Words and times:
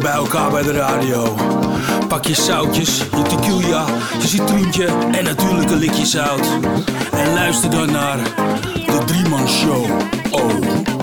bij 0.00 0.12
elkaar 0.12 0.50
bij 0.50 0.62
de 0.62 0.72
radio. 0.72 1.36
Pak 2.08 2.24
je 2.24 2.34
zoutjes, 2.34 2.98
je 2.98 3.22
tequila, 3.22 3.86
je 4.20 4.26
citroentje 4.26 4.86
en 5.12 5.24
natuurlijk 5.24 5.70
een 5.70 5.78
likje 5.78 6.06
zout. 6.06 6.46
En 7.12 7.34
luister 7.34 7.70
dan 7.70 7.92
naar 7.92 8.18
de 8.86 9.02
Drieman 9.06 9.48
Show. 9.48 9.84
Oh, 10.30 10.99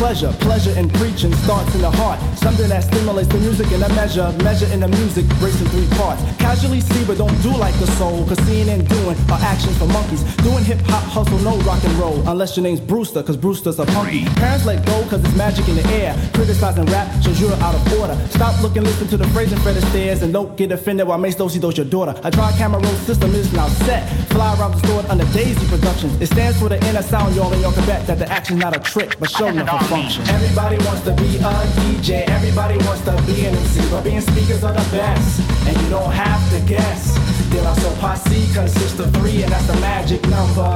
pleasure. 0.00 0.32
Pleasure 0.40 0.72
in 0.80 0.88
preaching 0.88 1.32
starts 1.44 1.74
in 1.74 1.82
the 1.82 1.90
heart. 1.90 2.18
Something 2.38 2.70
that 2.70 2.84
stimulates 2.84 3.28
the 3.28 3.36
music 3.38 3.70
in 3.70 3.82
a 3.82 3.88
measure. 3.90 4.32
Measure 4.42 4.64
in 4.72 4.80
the 4.80 4.88
music 4.88 5.28
breaks 5.38 5.60
in 5.60 5.68
three 5.68 5.86
parts. 5.98 6.22
Casually 6.38 6.80
see, 6.80 7.04
but 7.04 7.18
don't 7.18 7.36
do 7.42 7.50
like 7.50 7.76
the 7.78 7.86
soul. 8.00 8.24
Cause 8.24 8.38
seeing 8.46 8.70
and 8.70 8.88
doing 8.88 9.16
are 9.28 9.42
actions 9.44 9.76
for 9.76 9.84
monkeys. 9.88 10.22
Doing 10.36 10.64
hip 10.64 10.80
hop 10.88 11.04
hustle, 11.04 11.38
no 11.40 11.58
rock 11.68 11.84
and 11.84 11.92
roll. 12.00 12.16
Unless 12.26 12.56
your 12.56 12.64
name's 12.64 12.80
Brewster, 12.80 13.22
cause 13.22 13.36
Brewster's 13.36 13.78
a 13.78 13.84
punky. 13.84 14.24
Parents 14.40 14.64
let 14.64 14.86
go 14.86 14.96
cause 15.10 15.22
it's 15.22 15.36
magic 15.36 15.68
in 15.68 15.76
the 15.76 15.86
air. 16.00 16.16
Criticizing 16.32 16.86
rap 16.86 17.06
shows 17.22 17.38
you're 17.38 17.52
out 17.60 17.74
of 17.74 18.00
order. 18.00 18.16
Stop 18.30 18.58
looking, 18.62 18.84
listen 18.84 19.06
to 19.08 19.18
the 19.18 19.28
phrase 19.28 19.52
and 19.52 19.60
Fred 19.60 19.76
Astaire 19.76 20.22
and 20.22 20.32
don't 20.32 20.56
get 20.56 20.72
offended 20.72 21.06
while 21.08 21.18
Mace 21.18 21.36
Dosey 21.36 21.60
does 21.60 21.76
your 21.76 21.86
daughter. 21.86 22.18
A 22.24 22.30
dry 22.30 22.50
camera 22.52 22.80
roll 22.80 22.94
system 23.04 23.34
is 23.34 23.52
now 23.52 23.68
set. 23.84 24.02
Fly 24.40 24.56
around 24.58 24.72
the 24.72 24.86
store 24.88 25.04
under 25.10 25.26
Daisy 25.36 25.66
Productions. 25.68 26.18
It 26.18 26.28
stands 26.28 26.58
for 26.58 26.70
the 26.70 26.80
inner 26.88 27.02
sound, 27.02 27.36
y'all, 27.36 27.54
y'all 27.60 27.72
can 27.72 27.84
bet 27.84 28.06
that 28.06 28.18
the 28.18 28.26
action's 28.32 28.60
not 28.60 28.74
a 28.74 28.80
trick, 28.80 29.18
but 29.20 29.28
show 29.28 29.48
enough 29.48 29.68
a 29.68 29.84
function. 29.84 30.26
Everybody 30.30 30.78
wants 30.86 31.02
to 31.02 31.12
be 31.12 31.36
a 31.36 31.52
DJ, 31.76 32.24
everybody 32.26 32.78
wants 32.86 33.02
to 33.04 33.12
be 33.28 33.44
an 33.44 33.54
MC, 33.54 33.84
but 33.90 34.02
being 34.02 34.22
speakers 34.22 34.64
are 34.64 34.72
the 34.72 34.96
best, 34.96 35.40
and 35.68 35.76
you 35.82 35.90
don't 35.90 36.10
have 36.10 36.40
to 36.52 36.58
guess. 36.66 37.12
De 37.50 37.60
La 37.60 37.74
Soul 37.74 37.94
Posse 37.96 38.48
consists 38.54 38.98
of 38.98 39.12
three, 39.16 39.42
and 39.42 39.52
that's 39.52 39.66
the 39.66 39.78
magic 39.78 40.22
number. 40.28 40.74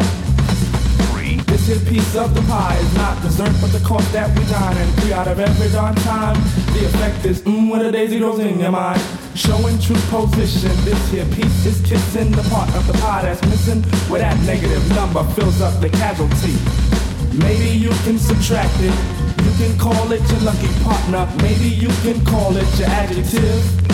This 1.47 1.67
here 1.67 1.81
piece 1.91 2.15
of 2.17 2.35
the 2.35 2.43
pie 2.43 2.77
is 2.77 2.95
not 2.97 3.23
dessert, 3.23 3.55
but 3.63 3.73
the 3.73 3.81
cost 3.81 4.13
that 4.13 4.29
we 4.39 4.45
dine 4.45 4.77
and 4.77 4.93
three 5.01 5.15
out 5.15 5.27
of 5.27 5.41
every 5.41 5.71
darn 5.71 5.95
time. 6.05 6.37
The 6.77 6.85
effect 6.85 7.25
is 7.25 7.41
mmm 7.41 7.71
when 7.71 7.81
a 7.81 7.91
daisy 7.91 8.19
goes 8.19 8.41
in 8.41 8.61
your 8.61 8.73
mind. 8.73 9.01
Showing 9.35 9.79
true 9.81 9.97
position. 10.09 10.71
This 10.85 11.11
here 11.11 11.27
piece 11.27 11.67
is 11.67 11.81
kissing 11.83 12.31
the 12.31 12.43
part 12.51 12.73
of 12.77 12.87
the 12.87 12.93
pie 12.95 13.23
that's 13.23 13.43
missing, 13.43 13.83
where 14.09 14.21
that 14.21 14.41
negative 14.47 14.89
number 14.95 15.25
fills 15.35 15.61
up 15.61 15.81
the 15.81 15.91
casualty. 15.91 16.55
Maybe 17.39 17.77
you 17.77 17.91
can 18.05 18.17
subtract 18.17 18.75
it. 18.79 18.95
You 19.43 19.53
can 19.59 19.77
call 19.77 20.13
it 20.13 20.23
your 20.31 20.41
lucky 20.41 20.69
partner. 20.85 21.29
Maybe 21.43 21.69
you 21.69 21.89
can 22.03 22.25
call 22.25 22.57
it 22.57 22.79
your 22.79 22.89
adjective. 22.89 23.85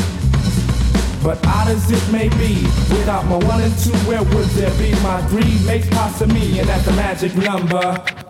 But 1.25 1.39
odd 1.47 1.69
as 1.69 1.91
it 1.91 2.13
may 2.13 2.29
be, 2.29 2.63
without 2.93 3.25
my 3.25 3.37
one 3.37 3.63
and 3.63 3.77
two, 3.79 3.97
where 4.09 4.23
would 4.23 4.49
there 4.57 4.77
be? 4.77 4.93
My 5.01 5.23
three 5.29 5.59
makes 5.65 5.89
of 6.21 6.33
me, 6.33 6.61
and 6.61 6.69
that's 6.69 6.85
the 6.85 6.93
magic 6.93 7.35
number. 7.35 8.30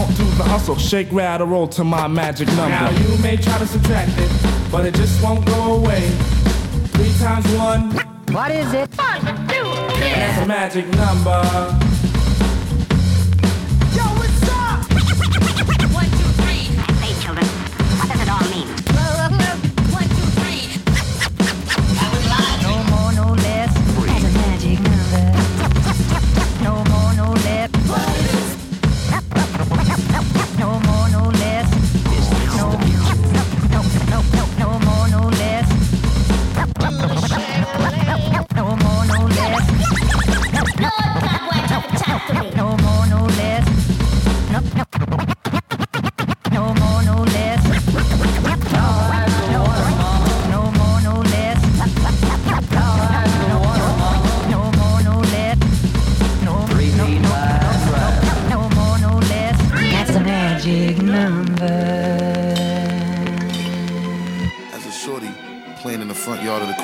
do 0.09 0.25
the 0.37 0.43
hustle. 0.43 0.75
Shake, 0.77 1.11
rattle, 1.11 1.47
roll 1.47 1.67
to 1.69 1.83
my 1.83 2.07
magic 2.07 2.47
number. 2.49 2.69
Now 2.69 2.89
you 2.91 3.17
may 3.21 3.37
try 3.37 3.57
to 3.57 3.65
subtract 3.67 4.11
it, 4.17 4.31
but 4.71 4.85
it 4.85 4.93
just 4.95 5.21
won't 5.23 5.45
go 5.45 5.75
away. 5.75 6.09
Three 6.93 7.11
times 7.19 7.47
one, 7.53 7.91
What 8.33 8.51
is 8.51 8.73
it? 8.73 8.89
One, 8.97 9.21
two, 9.47 9.63
three. 9.95 10.11
that's 10.13 10.41
a 10.43 10.47
magic 10.47 10.87
number. 10.89 11.41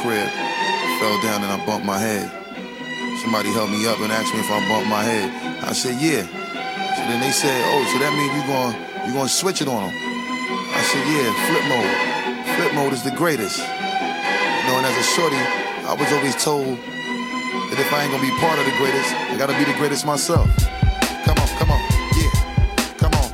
Crib, 0.07 0.31
fell 1.03 1.19
down 1.19 1.43
and 1.43 1.51
I 1.51 1.59
bumped 1.67 1.85
my 1.85 1.99
head. 1.99 2.31
Somebody 3.19 3.51
helped 3.51 3.75
me 3.75 3.83
up 3.91 3.99
and 3.99 4.07
asked 4.07 4.31
me 4.31 4.39
if 4.39 4.47
I 4.47 4.63
bumped 4.71 4.87
my 4.87 5.03
head. 5.03 5.27
I 5.67 5.73
said, 5.75 5.99
yeah. 5.99 6.23
So 6.23 7.01
then 7.11 7.19
they 7.19 7.35
said, 7.35 7.59
oh, 7.75 7.83
so 7.91 7.99
that 7.99 8.15
means 8.15 8.31
you 8.31 8.43
going 8.47 8.71
you 9.03 9.11
gonna 9.11 9.27
switch 9.27 9.59
it 9.59 9.67
on 9.67 9.83
them. 9.83 9.91
I 9.91 10.79
said, 10.87 11.03
yeah, 11.11 11.27
flip 11.51 11.65
mode. 11.67 11.91
Flip 12.55 12.71
mode 12.71 12.93
is 12.95 13.03
the 13.03 13.11
greatest. 13.19 13.59
You 13.59 14.63
know, 14.71 14.79
and 14.79 14.87
as 14.87 14.95
a 14.95 15.03
shorty, 15.11 15.43
I 15.83 15.91
was 15.91 16.07
always 16.15 16.39
told 16.39 16.79
that 17.67 17.75
if 17.75 17.91
I 17.91 18.07
ain't 18.07 18.11
gonna 18.15 18.23
be 18.23 18.31
part 18.39 18.59
of 18.59 18.63
the 18.63 18.75
greatest, 18.79 19.11
I 19.11 19.35
gotta 19.35 19.59
be 19.59 19.67
the 19.67 19.75
greatest 19.75 20.07
myself. 20.07 20.47
Come 21.27 21.35
on, 21.35 21.47
come 21.59 21.71
on, 21.71 21.83
yeah, 22.15 22.31
come 22.95 23.11
on. 23.19 23.27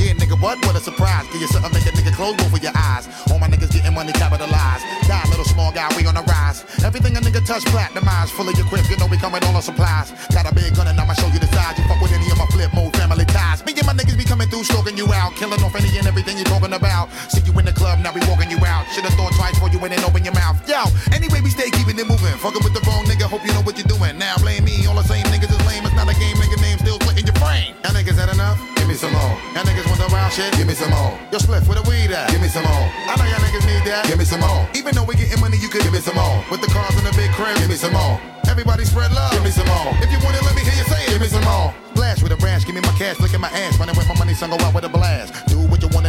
Yeah, 0.00 0.16
nigga, 0.16 0.40
what? 0.40 0.56
What 0.64 0.76
a 0.76 0.80
surprise. 0.80 1.28
Give 1.28 1.44
you 1.44 1.48
something, 1.48 1.72
make 1.76 1.84
a 1.84 1.92
nigga 1.92 2.16
close 2.16 2.40
of 2.40 2.62
your 2.62 2.72
eyes. 2.72 3.04
All 3.28 3.38
my 3.38 3.48
getting 3.76 3.94
money 3.94 4.12
capitalized. 4.12 4.84
Die, 5.04 5.24
little 5.28 5.44
small 5.44 5.70
guy, 5.72 5.88
we 5.96 6.06
on 6.06 6.14
the 6.14 6.24
rise. 6.24 6.64
Everything 6.84 7.16
a 7.16 7.20
nigga 7.20 7.44
touch, 7.44 7.64
platinumized. 7.68 8.32
Full 8.32 8.48
of 8.48 8.56
your 8.56 8.66
crib, 8.66 8.84
you 8.88 8.96
know 8.96 9.06
we 9.06 9.16
coming 9.20 9.42
all 9.44 9.54
on 9.54 9.62
supplies. 9.62 10.12
Got 10.32 10.48
a 10.50 10.54
big 10.54 10.74
gun 10.74 10.88
and 10.88 10.98
I'ma 10.98 11.12
show 11.14 11.28
you 11.28 11.38
the 11.38 11.46
size. 11.52 11.76
You 11.78 11.84
fuck 11.84 12.00
with 12.00 12.12
any 12.12 12.30
of 12.32 12.38
my 12.38 12.46
flip 12.46 12.72
mode 12.72 12.96
family 12.96 13.24
ties. 13.26 13.64
Me 13.64 13.72
and 13.76 13.86
my 13.86 13.92
niggas 13.92 14.16
be 14.16 14.24
coming 14.24 14.48
through, 14.48 14.64
stroking 14.64 14.96
you 14.96 15.12
out. 15.12 15.36
Killing 15.36 15.60
off 15.62 15.74
any 15.76 15.92
and 15.98 16.06
everything 16.06 16.38
you 16.38 16.44
talking 16.44 16.72
about. 16.72 17.12
See 17.28 17.44
you 17.44 17.52
in 17.58 17.64
the 17.64 17.72
club, 17.72 18.00
now 18.00 18.12
we 18.12 18.20
walking 18.24 18.50
you 18.50 18.60
out. 18.64 18.88
Should've 18.92 19.12
thought 19.14 19.32
twice 19.36 19.54
before 19.54 19.68
you 19.68 19.78
went 19.78 19.92
and 19.92 20.02
open 20.04 20.24
your 20.24 20.34
mouth. 20.34 20.56
Yo, 20.68 20.88
anyway, 21.12 21.40
we 21.44 21.50
stay 21.50 21.68
keeping 21.70 21.98
it 21.98 22.06
moving. 22.08 22.32
Fucking 22.40 22.64
with 22.64 22.72
the 22.72 22.82
wrong 22.88 23.04
nigga, 23.04 23.28
hope 23.28 23.44
you 23.44 23.52
know 23.52 23.62
what 23.62 23.76
you're 23.76 23.90
doing. 23.90 24.16
Now 24.18 24.36
blame 24.40 24.64
me, 24.64 24.86
all 24.86 24.96
the 24.96 25.04
same 25.04 25.24
niggas 25.28 25.52
is 25.52 25.60
lame. 25.68 25.84
It's 25.84 25.94
not 25.94 26.08
a 26.08 26.16
game, 26.16 26.36
Y'all 29.56 29.64
niggas 29.64 29.88
want 29.88 29.96
the 29.96 30.08
wild 30.12 30.30
shit? 30.30 30.52
Give 30.52 30.68
me 30.68 30.74
some 30.76 30.92
more. 30.92 31.16
Yo, 31.32 31.40
split 31.40 31.64
where 31.64 31.80
the 31.80 31.88
weed 31.88 32.12
at? 32.12 32.28
Give 32.28 32.44
me 32.44 32.48
some 32.52 32.60
more. 32.68 32.84
I 33.08 33.16
know 33.16 33.24
y'all 33.24 33.40
niggas 33.40 33.64
need 33.64 33.88
that. 33.88 34.04
Give 34.04 34.20
me 34.20 34.28
some 34.28 34.44
more. 34.44 34.68
Even 34.76 34.92
though 34.92 35.08
we 35.08 35.16
getting 35.16 35.40
money, 35.40 35.56
you 35.56 35.72
could 35.72 35.80
give 35.80 35.96
me 35.96 36.04
some 36.04 36.12
more. 36.12 36.44
With 36.52 36.60
the 36.60 36.68
cars 36.68 36.92
in 37.00 37.08
the 37.08 37.14
big 37.16 37.32
crib, 37.32 37.56
give 37.56 37.72
me 37.72 37.80
some 37.80 37.96
more. 37.96 38.20
Everybody 38.52 38.84
spread 38.84 39.16
love. 39.16 39.32
Give 39.32 39.40
me 39.40 39.48
some 39.48 39.64
more. 39.64 39.96
If 40.04 40.12
you 40.12 40.20
want 40.20 40.36
it, 40.36 40.44
let 40.44 40.52
me 40.52 40.60
hear 40.60 40.76
you 40.76 40.84
say 40.84 41.00
it. 41.08 41.16
Give 41.16 41.24
me 41.24 41.32
some 41.32 41.44
more. 41.48 41.72
Splash 41.96 42.22
with 42.22 42.32
a 42.32 42.36
rash, 42.44 42.64
give 42.64 42.74
me 42.74 42.80
my 42.82 42.94
cash, 43.00 43.18
look 43.18 43.34
at 43.34 43.40
my 43.40 43.48
ass. 43.48 43.80
Running 43.80 43.96
with 43.96 44.06
my 44.06 44.14
money, 44.18 44.34
son, 44.34 44.50
go 44.50 44.56
out 44.60 44.74
with 44.74 44.84
a 44.84 44.88
blast. 44.88 45.32
Do 45.48 45.65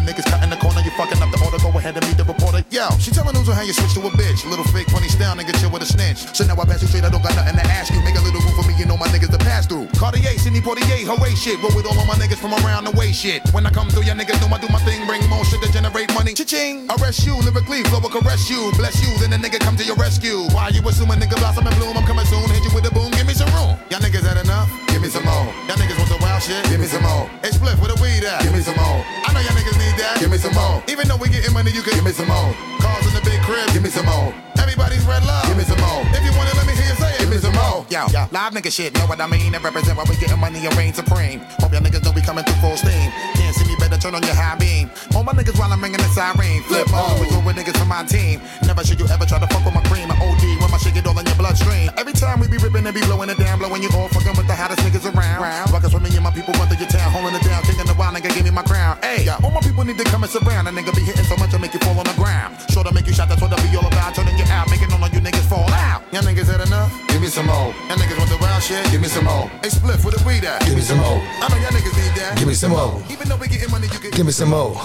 niggas 0.08 0.24
cut 0.32 0.40
in 0.42 0.50
the 0.50 0.56
corner. 0.56 0.80
You 0.80 0.92
fucking 0.96 1.20
up 1.20 1.30
the 1.36 1.40
order, 1.44 1.60
go 1.60 1.70
ahead 1.76 2.00
and 2.00 2.06
meet 2.08 2.16
the 2.16 2.24
reporter. 2.24 2.64
Yo, 2.72 2.88
she 3.04 3.12
telling 3.12 3.36
news 3.36 3.52
on 3.52 3.56
how 3.60 3.68
you 3.68 3.76
switch 3.76 3.94
to 4.00 4.02
a 4.08 4.12
bitch. 4.16 4.48
Little 4.48 4.64
fake 4.72 4.88
funny 4.88 5.12
style, 5.12 5.36
nigga, 5.36 5.52
chill 5.60 5.70
with 5.70 5.84
a 5.84 5.90
snitch. 5.90 6.24
So 6.32 6.48
now 6.48 6.56
I 6.56 6.64
pass 6.64 6.82
you 6.82 6.88
straight, 6.88 7.04
I 7.04 7.12
don't 7.12 7.22
got 7.22 7.36
nothing 7.36 7.60
to 7.60 7.66
ask 7.68 7.92
you. 7.92 8.00
Make 8.08 8.16
a 8.16 8.24
little 8.24 8.40
room 8.40 8.56
for 8.56 8.64
me, 8.64 8.74
you 8.80 8.88
know 8.88 8.96
my 8.96 9.12
niggas 9.12 9.30
to 9.36 9.42
pass 9.44 9.68
through. 9.68 9.92
Cartier, 10.00 10.40
Sidney 10.40 10.64
Poitier, 10.64 11.04
hooray 11.04 11.36
shit. 11.36 11.60
Roll 11.60 11.76
with 11.76 11.86
all 11.86 12.00
of 12.00 12.08
my 12.08 12.16
niggas 12.16 12.40
from 12.40 12.56
around 12.64 12.88
the 12.88 12.96
way 12.96 13.12
shit. 13.12 13.44
When 13.52 13.68
I 13.68 13.72
come 13.72 13.92
through, 13.92 14.08
y'all 14.08 14.16
niggas 14.16 14.40
know 14.40 14.48
I 14.56 14.60
do 14.64 14.72
my 14.72 14.80
thing. 14.88 15.04
Bring 15.06 15.28
more 15.28 15.44
shit 15.44 15.60
to 15.62 15.70
generate 15.76 16.08
money. 16.16 16.32
Cha-ching. 16.32 16.88
Arrest 16.96 17.28
you, 17.28 17.36
lyrically, 17.44 17.84
flow 17.92 18.00
will 18.00 18.14
caress 18.14 18.48
you. 18.50 18.72
Bless 18.80 18.96
you, 19.04 19.12
then 19.20 19.36
the 19.36 19.40
nigga 19.42 19.60
come 19.60 19.76
to 19.76 19.84
your 19.84 20.00
rescue. 20.00 20.48
Why 20.56 20.70
you 20.70 20.82
assuming 20.88 21.20
nigga 21.20 21.36
blossom 21.36 21.68
and 21.68 21.76
bloom? 21.76 21.98
I'm 21.98 22.06
coming 22.08 22.26
soon, 22.26 22.48
hit 22.56 22.64
you 22.64 22.72
with 22.72 22.88
a 22.88 22.94
boom, 22.94 23.12
give 23.12 23.28
me 23.28 23.34
some 23.34 23.52
room. 23.52 23.76
Y'all 23.92 24.00
niggas 24.00 24.24
had 24.24 24.40
enough? 24.40 24.72
Give 24.88 25.02
me 25.02 25.10
some 25.10 25.26
more. 25.26 25.52
Y'all 25.68 25.76
niggas 25.76 26.00
want 26.38 26.46
shit? 26.46 26.70
Give 26.70 26.80
me 26.80 26.86
some 26.86 27.02
more. 27.02 27.26
Hey, 27.42 27.52
split 27.52 27.80
with 27.82 27.90
the 27.90 27.98
weed 28.02 28.24
at? 28.24 28.42
Give 28.44 28.54
me 28.54 28.62
some 28.62 28.78
more. 28.78 29.02
I 29.26 29.34
know 29.34 29.42
y'all 29.42 29.58
niggas 29.58 29.78
need 29.82 29.96
that. 29.98 30.18
Give 30.20 30.30
me 30.30 30.38
some 30.38 30.54
more. 30.54 30.84
Even 30.88 31.08
though 31.08 31.18
we 31.18 31.30
getting 31.30 31.54
money, 31.54 31.72
you 31.72 31.82
can 31.82 31.94
give 31.98 32.06
me 32.06 32.12
some 32.14 32.28
more. 32.28 32.54
Cars 32.78 33.06
in 33.10 33.14
the 33.18 33.24
big 33.26 33.42
crib, 33.42 33.66
give 33.74 33.82
me 33.82 33.90
some 33.90 34.06
more. 34.06 34.34
Everybody's 34.62 35.04
red 35.06 35.26
love, 35.26 35.46
give 35.48 35.58
me 35.58 35.66
some 35.66 35.82
more. 35.82 36.06
If 36.14 36.22
you 36.22 36.34
want 36.38 36.50
it, 36.50 36.56
let 36.58 36.68
me 36.68 36.74
hear 36.78 36.86
you 36.86 36.98
say 37.02 37.10
it. 37.14 37.20
Give 37.26 37.30
me 37.30 37.38
some 37.38 37.54
more. 37.54 37.57
Yo, 37.68 37.84
yo, 37.92 38.24
live 38.32 38.54
nigga 38.56 38.72
shit, 38.72 38.96
know 38.96 39.04
what 39.12 39.20
I 39.20 39.28
mean? 39.28 39.54
And 39.54 39.64
represent 39.64 39.98
why 39.98 40.06
we 40.08 40.16
getting 40.16 40.40
money 40.40 40.64
and 40.64 40.72
reign 40.80 40.94
supreme. 40.94 41.44
Hope 41.60 41.76
y'all 41.76 41.84
niggas 41.84 42.04
know 42.04 42.12
we 42.16 42.22
coming 42.22 42.44
through 42.48 42.60
full 42.64 42.78
steam. 42.80 43.12
Can't 43.36 43.56
see 43.56 43.68
me, 43.68 43.76
better 43.76 44.00
turn 44.00 44.16
on 44.16 44.24
your 44.24 44.36
high 44.36 44.56
beam. 44.56 44.90
All 45.16 45.24
my 45.24 45.34
niggas 45.36 45.60
while 45.60 45.72
I'm 45.72 45.84
ringing 45.84 46.00
the 46.00 46.08
siren. 46.16 46.64
Flip 46.64 46.88
mode, 46.88 47.20
we 47.20 47.28
go 47.28 47.44
with 47.44 47.60
niggas 47.60 47.76
from 47.76 47.92
my 47.92 48.08
team. 48.08 48.40
Never 48.64 48.88
should 48.88 49.00
you 49.00 49.08
ever 49.12 49.26
try 49.28 49.40
to 49.40 49.48
fuck 49.52 49.64
with 49.68 49.76
my 49.76 49.84
cream. 49.92 50.08
An 50.08 50.16
OD 50.16 50.44
when 50.64 50.72
my 50.72 50.80
shit 50.80 50.96
get 50.96 51.08
all 51.08 51.18
in 51.20 51.28
your 51.28 51.36
bloodstream. 51.36 51.92
Every 52.00 52.14
time 52.14 52.40
we 52.40 52.48
be 52.48 52.56
ripping 52.56 52.88
and 52.88 52.96
be 52.96 53.04
blowing 53.04 53.28
it 53.28 53.38
down, 53.38 53.60
blowing 53.60 53.84
you 53.84 53.92
all 54.00 54.08
fucking 54.16 54.36
with 54.40 54.48
the 54.48 54.56
hottest 54.56 54.80
niggas 54.88 55.04
around. 55.04 55.44
Rockers 55.72 55.92
with 55.92 56.04
me 56.04 56.12
and 56.16 56.24
my 56.24 56.32
people 56.32 56.56
run 56.56 56.72
through 56.72 56.80
your 56.80 56.88
town, 56.88 57.12
holding 57.12 57.36
it 57.36 57.44
down, 57.44 57.64
kicking 57.68 57.84
the 57.84 57.96
wild 58.00 58.16
nigga, 58.16 58.32
give 58.32 58.48
me 58.48 58.52
my 58.52 58.64
crown. 58.64 58.96
Hey, 59.04 59.28
yeah, 59.28 59.44
all 59.44 59.52
my 59.52 59.60
people 59.60 59.84
need 59.84 60.00
to 60.00 60.08
come 60.08 60.24
and 60.24 60.32
surround. 60.32 60.68
A 60.68 60.72
nigga 60.72 60.96
be 60.96 61.04
hitting 61.04 61.28
so 61.28 61.36
much 61.36 61.52
I 61.52 61.60
make 61.60 61.76
you 61.76 61.84
fall 61.84 62.00
on 62.00 62.08
the 62.08 62.16
ground. 62.16 62.56
Sure 62.72 62.84
to 62.84 62.94
make 62.96 63.08
you 63.08 63.14
shot, 63.14 63.28
that's 63.28 63.42
what 63.42 63.52
I 63.52 63.60
be 63.60 63.76
all 63.76 63.86
about. 63.86 64.16
Turning 64.16 64.38
you 64.38 64.46
out, 64.56 64.70
making 64.70 64.88
all 64.94 65.04
of 65.04 65.12
you 65.14 65.20
niggas 65.20 65.48
fall 65.52 65.68
out. 65.74 66.04
Y'all 66.14 66.24
niggas 66.24 66.48
had 66.48 66.62
enough? 66.62 66.92
Give 67.10 67.22
me 67.22 67.28
some 67.28 67.48
more. 67.48 67.57
Y'all 67.58 67.98
niggas 67.98 68.18
want 68.18 68.30
the 68.30 68.38
wild 68.40 68.62
shit? 68.64 68.84
Give 68.92 69.02
me 69.02 69.08
some 69.08 69.26
more. 69.26 69.50
Hey, 69.62 69.70
split 69.70 70.00
for 70.00 70.12
the 70.12 70.24
weed 70.28 70.44
at? 70.46 70.60
Give 70.66 70.76
me 70.76 70.82
some 70.82 71.00
more. 71.00 71.18
I 71.42 71.48
know 71.50 71.58
y'all 71.64 71.72
niggas 71.78 71.96
need 71.98 72.14
that. 72.22 72.38
Give 72.38 72.48
me 72.48 72.54
some 72.54 72.72
more. 72.72 73.02
Even 73.10 73.28
though 73.30 73.40
we 73.42 73.48
getting 73.48 73.72
money, 73.72 73.88
you 73.94 74.00
can 74.00 74.12
Give 74.12 74.26
me 74.26 74.32
some 74.32 74.50
more. 74.50 74.76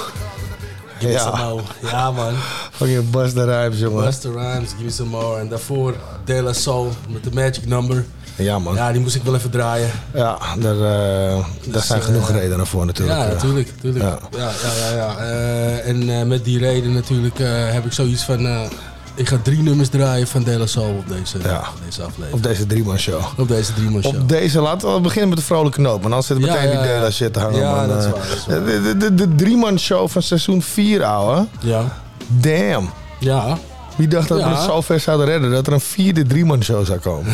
Some 1.00 1.10
Ja, 1.12 1.34
more. 1.36 1.62
Ja, 1.82 2.10
man. 2.10 2.34
fucking 2.72 3.10
Busta 3.10 3.44
Rhymes, 3.44 3.78
jongen. 3.78 4.04
Busta 4.04 4.28
Rhymes, 4.30 4.70
Give 4.70 4.84
Me 4.84 4.90
Some 4.90 5.08
More. 5.10 5.38
En 5.40 5.48
daarvoor 5.48 5.94
De 6.24 6.42
La 6.42 6.52
Soul 6.52 6.92
met 7.08 7.24
de 7.24 7.30
Magic 7.32 7.66
Number. 7.66 8.04
Ja, 8.36 8.58
man. 8.58 8.74
Ja, 8.74 8.92
die 8.92 9.00
moest 9.00 9.14
ik 9.14 9.22
wel 9.22 9.34
even 9.34 9.50
draaien. 9.50 9.90
Ja, 10.14 10.38
daar, 10.58 10.74
eh, 10.74 11.44
daar 11.66 11.82
zijn 11.82 12.00
eh, 12.00 12.06
genoeg 12.06 12.30
redenen 12.30 12.66
voor 12.66 12.86
natuurlijk. 12.86 13.18
Ja, 13.18 13.24
Ja. 13.26 13.32
natuurlijk. 13.32 13.72
natuurlijk. 13.74 14.04
Ja. 14.04 14.18
Ja. 14.38 14.50
Ja, 14.62 14.86
ja, 14.88 14.96
ja, 14.96 15.16
Eh, 15.18 15.88
en 15.88 16.08
eh, 16.20 16.22
met 16.26 16.44
die 16.44 16.58
reden 16.58 16.92
natuurlijk 16.92 17.38
eh, 17.38 17.48
heb 17.72 17.84
ik 17.84 17.92
zoiets 17.92 18.22
van... 18.24 18.68
ik 19.14 19.28
ga 19.28 19.38
drie 19.42 19.62
nummers 19.62 19.88
draaien 19.88 20.26
van 20.26 20.42
De 20.42 20.58
La 20.58 20.66
Soul 20.66 20.94
op 20.96 21.08
deze, 21.08 21.38
Ja. 21.42 21.58
op 21.58 21.84
deze 21.84 22.02
aflevering. 22.02 22.34
Op 22.34 22.42
deze 22.42 22.66
drieman 22.66 22.98
show. 22.98 23.20
Op 23.36 23.48
deze 23.48 23.72
drie 23.74 23.90
man 23.90 24.02
show. 24.02 24.14
Op 24.20 24.28
deze, 24.28 24.60
laten 24.60 24.94
we 24.94 25.00
beginnen 25.00 25.28
met 25.28 25.38
de 25.38 25.44
vrolijke 25.44 25.80
noot. 25.80 25.92
Want 25.92 26.04
anders 26.04 26.26
zit 26.26 26.36
er 26.36 26.42
meteen 26.42 26.70
ja, 26.70 27.00
die 27.02 27.10
shit 27.10 27.32
te 27.32 27.38
hangen. 27.40 27.58
Ja, 27.60 27.74
man. 27.74 27.88
dat 27.88 27.98
is 27.98 28.04
Eh, 28.04 28.10
waar, 28.12 28.20
dat 28.28 28.36
is 28.38 28.46
waar. 28.46 28.64
De, 28.64 28.82
de, 28.82 28.96
de, 28.96 29.14
de 29.14 29.34
drieman 29.34 29.78
show 29.78 30.08
van 30.08 30.22
seizoen 30.22 30.62
4, 30.62 31.04
ouwe. 31.04 31.46
Ja. 31.60 31.84
Damn. 32.26 32.90
Ja. 33.18 33.58
Wie 33.96 34.08
dacht 34.08 34.28
dat 34.28 34.38
we 34.42 34.48
het 34.48 34.60
zo 34.62 34.80
ver 34.80 35.00
zouden 35.00 35.26
redden 35.26 35.50
dat 35.50 35.66
er 35.66 35.72
een 35.72 35.80
vierde 35.80 36.22
drieman 36.26 36.62
show 36.62 36.86
zou 36.86 36.98
komen? 36.98 37.32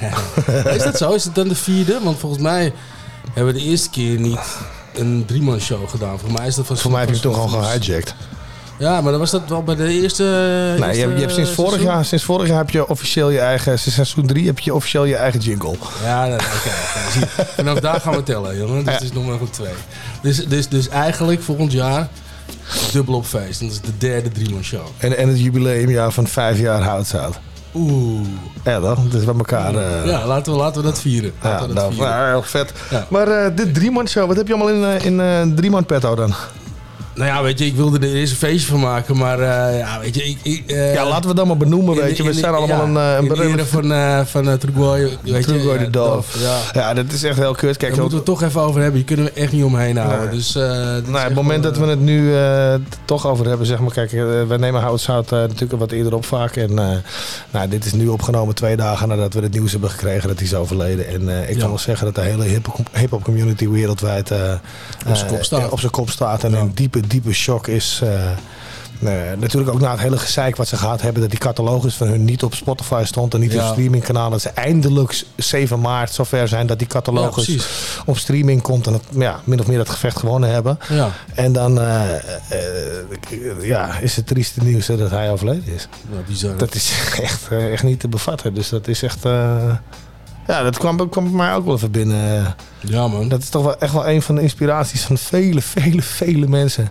Is 0.76 0.82
dat 0.82 0.96
zo? 0.96 1.12
Is 1.12 1.24
het 1.24 1.34
dan 1.34 1.48
de 1.48 1.54
vierde? 1.54 1.98
Want 2.02 2.18
volgens 2.18 2.42
mij 2.42 2.72
hebben 3.34 3.52
we 3.54 3.58
de 3.60 3.64
eerste 3.66 3.90
keer 3.90 4.18
niet 4.18 4.38
een 4.94 5.24
driemans 5.26 5.64
show 5.64 5.88
gedaan. 5.88 6.18
Voor 6.18 6.32
mij 6.32 6.46
is 6.46 6.54
dat 6.54 6.66
van 6.66 6.76
Voor 6.76 6.90
mij 6.90 7.00
heb 7.00 7.14
je 7.14 7.20
toen 7.20 7.34
gewoon 7.34 7.50
van- 7.50 7.64
gehijacked. 7.64 8.14
Ja, 8.78 9.00
maar 9.00 9.10
dan 9.10 9.20
was 9.20 9.30
dat 9.30 9.42
wel 9.48 9.62
bij 9.62 9.74
de 9.74 9.88
eerste. 9.88 10.22
Nee, 10.80 10.94
je, 10.94 11.00
hebt- 11.00 11.14
je 11.14 11.20
hebt 11.20 11.32
sinds 11.32 11.50
vorig, 11.50 11.70
seizoen? 11.70 11.90
jaar, 11.92 12.04
sinds 12.04 12.24
vorig 12.24 12.48
jaar 12.48 12.58
heb 12.58 12.70
je 12.70 12.88
officieel 12.88 13.30
je 13.30 13.38
eigen, 13.40 13.78
sinds 13.78 13.94
seizoen 13.94 14.26
3 14.26 14.46
heb 14.46 14.58
je 14.58 14.74
officieel 14.74 15.04
je 15.04 15.16
eigen 15.16 15.40
jingle. 15.40 15.74
Ja, 16.02 16.28
dat- 16.28 16.40
oké. 16.40 17.18
je. 17.18 17.44
Vanaf 17.56 17.78
daar 17.80 18.00
gaan 18.00 18.14
we 18.16 18.22
tellen, 18.22 18.56
jongen. 18.58 18.84
Dus 18.84 18.94
het 18.94 19.02
is 19.02 19.12
nog 19.12 19.26
maar 19.26 19.38
goed 19.38 19.52
twee. 19.52 19.72
Dus, 20.22 20.46
dus, 20.46 20.68
dus 20.68 20.88
eigenlijk 20.88 21.42
volgend 21.42 21.72
jaar 21.72 22.08
dubbel 22.92 23.14
op 23.14 23.24
feest. 23.26 23.60
Dat 23.60 23.70
is 23.70 23.80
de 23.80 23.96
derde 23.98 24.28
driemans 24.32 24.66
show. 24.66 24.86
En, 24.98 25.16
en 25.16 25.28
het 25.28 25.40
jubileumjaar 25.40 26.12
van 26.12 26.26
vijf 26.26 26.58
jaar 26.58 26.82
houtzout. 26.82 27.38
Oeh. 27.74 28.26
Ja, 28.64 28.80
dat. 28.80 28.98
Dus 29.10 29.24
bij 29.24 29.34
elkaar. 29.34 29.74
eh, 29.74 30.06
Ja, 30.06 30.26
laten 30.26 30.52
we, 30.52 30.58
laten 30.58 30.82
we 30.82 30.88
dat 30.88 31.00
vieren. 31.00 31.32
Ja, 31.42 31.60
we 31.60 31.66
dat 31.66 31.74
nou, 31.76 31.92
vieren. 31.94 32.28
heel 32.28 32.42
vet. 32.42 32.72
Ja. 32.90 33.06
Maar 33.10 33.28
eh 33.28 33.56
dit 33.56 33.74
drieman 33.74 34.08
show, 34.08 34.26
wat 34.26 34.36
heb 34.36 34.46
je 34.46 34.54
allemaal 34.54 34.72
in, 34.74 34.98
eh, 34.98 35.04
in 35.04 35.20
eh 35.20 35.42
drieman 35.56 35.84
petto 35.86 36.14
dan? 36.14 36.34
Nou 37.16 37.28
ja, 37.28 37.42
weet 37.42 37.58
je, 37.58 37.66
ik 37.66 37.74
wilde 37.76 38.06
er 38.06 38.14
eerst 38.14 38.32
een 38.32 38.38
feestje 38.38 38.70
van 38.70 38.80
maken, 38.80 39.16
maar 39.16 39.40
eh, 39.40 39.78
ja, 39.78 40.00
weet 40.00 40.14
je, 40.14 40.24
ik... 40.24 40.38
ik 40.42 40.62
eh, 40.70 40.94
ja, 40.94 41.08
laten 41.08 41.28
we 41.30 41.34
dat 41.36 41.46
maar 41.46 41.56
benoemen, 41.56 41.94
in- 41.94 42.00
weet 42.00 42.16
je. 42.16 42.22
We 42.22 42.32
zijn 42.32 42.54
allemaal 42.54 42.86
ja, 42.86 43.18
een, 43.18 43.28
eh, 43.30 43.58
een 43.58 43.66
van, 43.66 43.92
eh 43.92 44.20
van 44.24 44.48
uh, 44.48 44.52
Trugoy, 44.54 45.00
weet 45.00 45.18
je. 45.24 45.40
Trugoy 45.52 45.78
de 45.78 45.84
ja, 45.84 45.90
Dove. 45.90 46.38
Ja. 46.38 46.58
Ja, 46.72 46.94
dat 46.94 47.12
is 47.12 47.22
echt 47.22 47.36
heel 47.38 47.52
kut. 47.54 47.76
Kijk, 47.76 47.92
Daar 47.92 48.00
moeten 48.00 48.08
we 48.18 48.24
het 48.24 48.24
toch 48.24 48.42
even 48.48 48.60
over 48.60 48.80
hebben. 48.80 48.96
Hier 48.96 49.04
kunnen 49.06 49.24
we 49.26 49.32
echt 49.40 49.52
niet 49.52 49.64
omheen 49.64 49.96
houden. 49.96 50.26
Nee. 50.26 50.34
Dus, 50.36 50.52
nou, 50.54 51.18
het 51.18 51.34
moment 51.34 51.62
wel, 51.62 51.72
dat 51.72 51.80
we 51.82 51.86
het 51.86 52.00
nu 52.00 52.32
toch 53.04 53.26
over 53.26 53.46
hebben, 53.48 53.66
zeg 53.66 53.78
maar, 53.80 53.92
kijk, 53.92 54.10
we 54.48 54.56
nemen 54.58 54.80
houtzout 54.80 55.30
natuurlijk 55.30 55.72
wat 55.80 55.90
eerder 55.90 56.14
op 56.14 56.24
vaak. 56.24 56.56
En 56.56 56.74
nou, 57.50 57.68
dit 57.68 57.84
is 57.84 57.92
nu 57.92 58.08
opgenomen 58.08 58.54
twee 58.54 58.76
dagen 58.76 59.08
nadat 59.08 59.34
we 59.34 59.40
het 59.40 59.52
nieuws 59.52 59.72
hebben 59.72 59.90
gekregen 59.90 60.28
dat 60.28 60.36
hij 60.38 60.46
is 60.46 60.54
overleden. 60.54 61.08
En 61.08 61.48
ik 61.48 61.58
kan 61.58 61.68
wel 61.68 61.78
zeggen 61.78 62.04
dat 62.06 62.14
de 62.14 62.20
hele 62.30 62.44
hip- 62.44 62.76
hip-hop 62.92 63.24
community 63.24 63.68
wereldwijd 63.68 64.30
Op 65.70 65.78
zijn 65.80 65.90
kop 65.90 66.10
staat. 66.10 66.44
en 66.44 66.54
in 66.54 66.70
diepe, 66.74 67.05
diepe 67.06 67.32
shock 67.32 67.66
is. 67.66 68.00
eh, 68.02 68.30
Nee, 68.98 69.36
natuurlijk 69.36 69.72
ook 69.74 69.80
na 69.80 69.90
het 69.90 70.00
hele 70.00 70.18
gezeik 70.18 70.56
wat 70.56 70.68
ze 70.68 70.76
gehad 70.76 71.00
hebben... 71.02 71.20
dat 71.22 71.30
die 71.30 71.38
catalogus 71.40 71.94
van 71.94 72.06
hun 72.06 72.24
niet 72.24 72.42
op 72.42 72.54
Spotify 72.54 73.02
stond 73.06 73.34
en 73.34 73.40
niet 73.40 73.52
Ja. 73.52 73.66
op 73.66 73.72
streamingkanalen. 73.72 74.30
Dat 74.30 74.40
ze 74.40 74.48
eindelijk 74.48 75.22
7 75.36 75.80
maart 75.80 76.12
zover 76.12 76.48
zijn 76.48 76.66
dat 76.66 76.78
die 76.78 76.86
catalogus 76.86 77.58
op 78.06 78.18
streaming 78.18 78.62
komt... 78.62 78.86
en 78.86 78.92
het, 78.92 79.02
ja, 79.10 79.40
min 79.44 79.60
of 79.60 79.66
meer 79.66 79.76
dat 79.78 79.88
gevecht 79.88 80.18
gewonnen 80.18 80.50
hebben. 80.50 80.78
Ja, 80.88 81.10
En 81.34 81.52
dan 81.52 81.80
eh, 81.80 82.14
eh, 82.14 82.20
ja, 83.62 83.98
is 83.98 84.16
het 84.16 84.26
trieste 84.26 84.62
nieuws 84.62 84.86
dat 84.86 85.10
hij 85.10 85.30
overleden 85.30 85.74
is. 85.74 85.88
bizar. 86.28 86.56
Dat 86.56 86.74
is 86.74 86.92
echt, 87.22 87.48
eh, 87.50 87.72
echt 87.72 87.82
niet 87.82 88.00
te 88.00 88.08
bevatten. 88.08 88.54
Dus 88.54 88.68
dat 88.68 88.88
is 88.88 89.02
echt... 89.02 89.24
ja, 90.46 90.62
dat 90.62 90.78
kwam, 90.78 91.08
kwam 91.08 91.24
bij 91.24 91.32
mij 91.32 91.54
ook 91.54 91.64
wel 91.64 91.74
even 91.74 91.90
binnen. 91.90 92.54
ja, 92.80 93.08
man. 93.08 93.28
Dat 93.28 93.42
is 93.42 93.48
toch 93.48 93.62
wel 93.62 93.78
echt 93.78 93.92
wel 93.92 94.08
een 94.08 94.22
van 94.22 94.34
de 94.34 94.42
inspiraties 94.42 95.00
van 95.02 95.18
vele, 95.18 95.60
vele, 95.62 96.02
vele 96.02 96.46
mensen. 96.48 96.88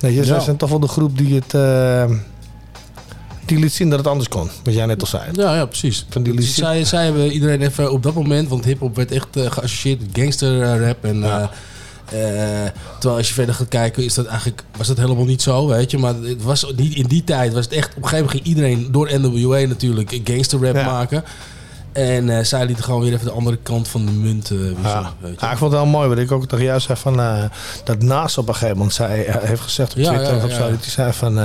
Je, 0.00 0.12
Ja. 0.14 0.22
zij 0.24 0.40
zijn 0.40 0.56
toch 0.56 0.70
wel 0.70 0.80
de 0.80 0.88
groep 0.88 1.18
die 1.18 1.34
het... 1.34 1.54
eh, 1.54 2.04
die 3.44 3.58
liet 3.58 3.72
zien 3.72 3.88
dat 3.90 3.98
het 3.98 4.08
anders 4.08 4.28
kon. 4.28 4.50
Wat 4.64 4.74
jij 4.74 4.86
net 4.86 5.00
al 5.00 5.06
zei. 5.06 5.22
Ja, 5.32 5.54
ja, 5.56 5.66
precies. 5.66 6.06
Van 6.08 6.22
die 6.22 6.32
Dus 6.32 6.44
liedjes. 6.44 6.64
zij, 6.64 6.84
zij 6.84 7.04
hebben 7.04 7.32
iedereen 7.32 7.62
even 7.62 7.92
op 7.92 8.02
dat 8.02 8.14
moment, 8.14 8.48
want 8.48 8.64
hip-hop 8.64 8.96
werd 8.96 9.12
echt 9.12 9.36
eh, 9.36 9.50
geassocieerd 9.50 10.00
met 10.00 10.08
gangster 10.12 10.62
eh, 10.62 10.86
rap. 10.86 11.04
En, 11.04 11.20
Ja. 11.20 11.50
terwijl 12.98 13.16
als 13.18 13.28
je 13.28 13.34
verder 13.34 13.54
gaat 13.54 13.68
kijken, 13.68 14.04
is 14.04 14.14
dat 14.14 14.26
eigenlijk, 14.26 14.62
was 14.76 14.86
dat 14.86 14.96
helemaal 14.96 15.24
niet 15.24 15.42
zo, 15.42 15.66
weet 15.66 15.90
je. 15.90 15.98
Maar 15.98 16.14
het 16.14 16.42
was 16.42 16.66
niet, 16.76 16.94
in 16.94 17.06
die 17.06 17.24
tijd 17.24 17.52
was 17.52 17.64
het 17.64 17.74
echt, 17.74 17.88
op 17.96 18.02
een 18.02 18.08
gegeven 18.08 18.24
moment 18.26 18.30
ging 18.44 18.56
iedereen 18.56 18.92
door 18.92 19.10
NWA 19.20 19.58
natuurlijk 19.66 20.20
gangster 20.24 20.60
rap 20.64 20.74
Ja. 20.74 20.84
maken. 20.84 21.24
En 21.92 22.28
eh, 22.38 22.44
zij 22.44 22.66
lieten 22.66 22.84
gewoon 22.84 23.00
weer 23.00 23.12
even 23.12 23.26
de 23.26 23.32
andere 23.32 23.58
kant 23.62 23.88
van 23.88 24.06
de 24.06 24.12
munt 24.12 24.50
eh, 24.50 24.58
wisselen, 24.58 24.76
Ja. 24.82 25.12
weet 25.20 25.40
je. 25.40 25.46
Ja, 25.46 25.52
ik 25.52 25.58
vond 25.58 25.72
het 25.72 25.80
wel 25.80 25.90
mooi, 25.90 26.08
wat 26.08 26.18
ik 26.18 26.32
ook 26.32 26.46
tegen 26.48 26.64
jou 26.64 26.80
zei 26.80 26.98
van 26.98 27.20
eh, 27.20 27.44
dat 27.84 28.02
Naast 28.02 28.38
op 28.38 28.48
een 28.48 28.54
gegeven 28.54 28.76
moment 28.76 28.94
zei, 28.94 29.24
hij 29.24 29.40
heeft 29.46 29.60
gezegd 29.60 29.92
op 29.92 29.98
Ja, 29.98 30.12
Twitter 30.12 30.36
ja, 30.36 30.44
of 30.44 30.52
zo, 30.52 30.70
dat 30.70 30.84
zei 30.84 31.12
van, 31.12 31.36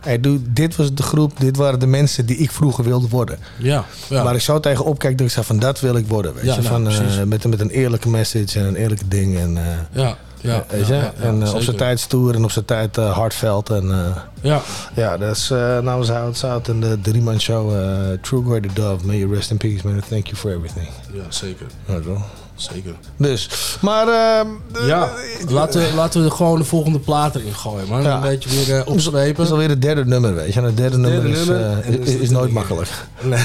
hey, 0.00 0.20
dude, 0.20 0.52
dit 0.52 0.76
was 0.76 0.94
de 0.94 1.02
groep, 1.02 1.40
dit 1.40 1.56
waren 1.56 1.78
de 1.80 1.86
mensen 1.86 2.26
die 2.26 2.36
ik 2.36 2.50
vroeger 2.50 2.84
wilde 2.84 3.08
worden. 3.08 3.38
Ja, 3.56 3.84
ja. 4.08 4.22
Waar 4.22 4.34
ik 4.34 4.40
zo 4.40 4.60
tegen 4.60 4.84
opkijk, 4.84 5.18
dat 5.18 5.26
ik 5.26 5.32
zei 5.32 5.44
van, 5.46 5.58
dat 5.58 5.80
wil 5.80 5.96
ik 5.96 6.06
worden, 6.06 6.34
weet 6.34 6.44
Ja, 6.44 6.54
je, 6.54 6.60
nou, 6.68 6.92
van, 6.92 7.28
met, 7.28 7.44
met 7.46 7.60
een 7.60 7.70
eerlijke 7.70 8.08
message 8.08 8.58
en 8.58 8.64
een 8.66 8.76
eerlijke 8.76 9.08
ding 9.08 9.38
en, 9.38 9.58
ja, 9.92 10.16
ja, 10.40 10.64
weet 10.68 10.86
ja, 10.86 10.94
je, 10.94 11.00
ja, 11.00 11.12
ja, 11.20 11.24
en 11.28 11.42
eh, 11.42 11.54
op 11.54 11.60
zijn 11.60 11.76
tijd 11.76 12.00
stoer 12.00 12.34
en 12.34 12.44
op 12.44 12.50
zijn 12.50 12.64
tijd 12.64 12.98
eh, 12.98 13.12
hardveld 13.16 13.70
en 13.70 13.90
eh, 13.90 14.22
Ja, 14.40 14.60
ja, 14.94 15.16
dat 15.16 15.36
is 15.36 15.50
uh, 15.50 15.78
namens 15.78 16.10
Zout 16.38 16.68
en 16.68 16.80
de 16.80 16.98
drie 17.00 17.22
man 17.22 17.40
show 17.40 17.74
eh, 17.74 18.18
True 18.22 18.44
Goy 18.44 18.60
the 18.60 18.68
Dove, 18.72 19.06
may 19.06 19.16
you 19.18 19.34
rest 19.34 19.50
in 19.50 19.56
peace 19.56 19.86
man, 19.88 20.00
thank 20.08 20.26
you 20.26 20.36
for 20.36 20.50
everything. 20.50 20.88
ja, 21.12 21.22
zeker. 21.28 21.66
Ja, 21.86 22.00
toch? 22.00 22.22
Zeker. 22.54 22.94
Dus, 23.16 23.48
maar 23.80 24.08
ehm, 24.08 24.46
Ja, 24.86 25.10
laten 25.48 25.80
we, 25.80 25.94
laten 25.94 26.22
we 26.24 26.30
gewoon 26.30 26.58
de 26.58 26.64
volgende 26.64 26.98
plaat 26.98 27.34
erin 27.34 27.54
gooien, 27.54 27.88
man. 27.88 28.02
Ja. 28.02 28.14
Een 28.14 28.20
beetje 28.20 28.48
weer 28.50 28.70
eh, 28.72 28.78
Het 28.78 28.86
opzwepen. 28.86 29.44
is 29.44 29.50
alweer 29.50 29.68
het 29.68 29.82
derde 29.82 30.04
nummer, 30.04 30.34
weet 30.34 30.52
je. 30.52 30.58
En 30.60 30.66
het 30.66 30.76
derde 30.76 30.96
nummer, 30.98 31.30
is, 31.30 31.46
nummer, 31.46 31.78
eh, 31.80 31.88
is, 31.88 31.96
is 31.98 32.14
is 32.14 32.20
het 32.20 32.30
nooit 32.30 32.52
makkelijk. 32.52 32.88
Nee. 33.22 33.44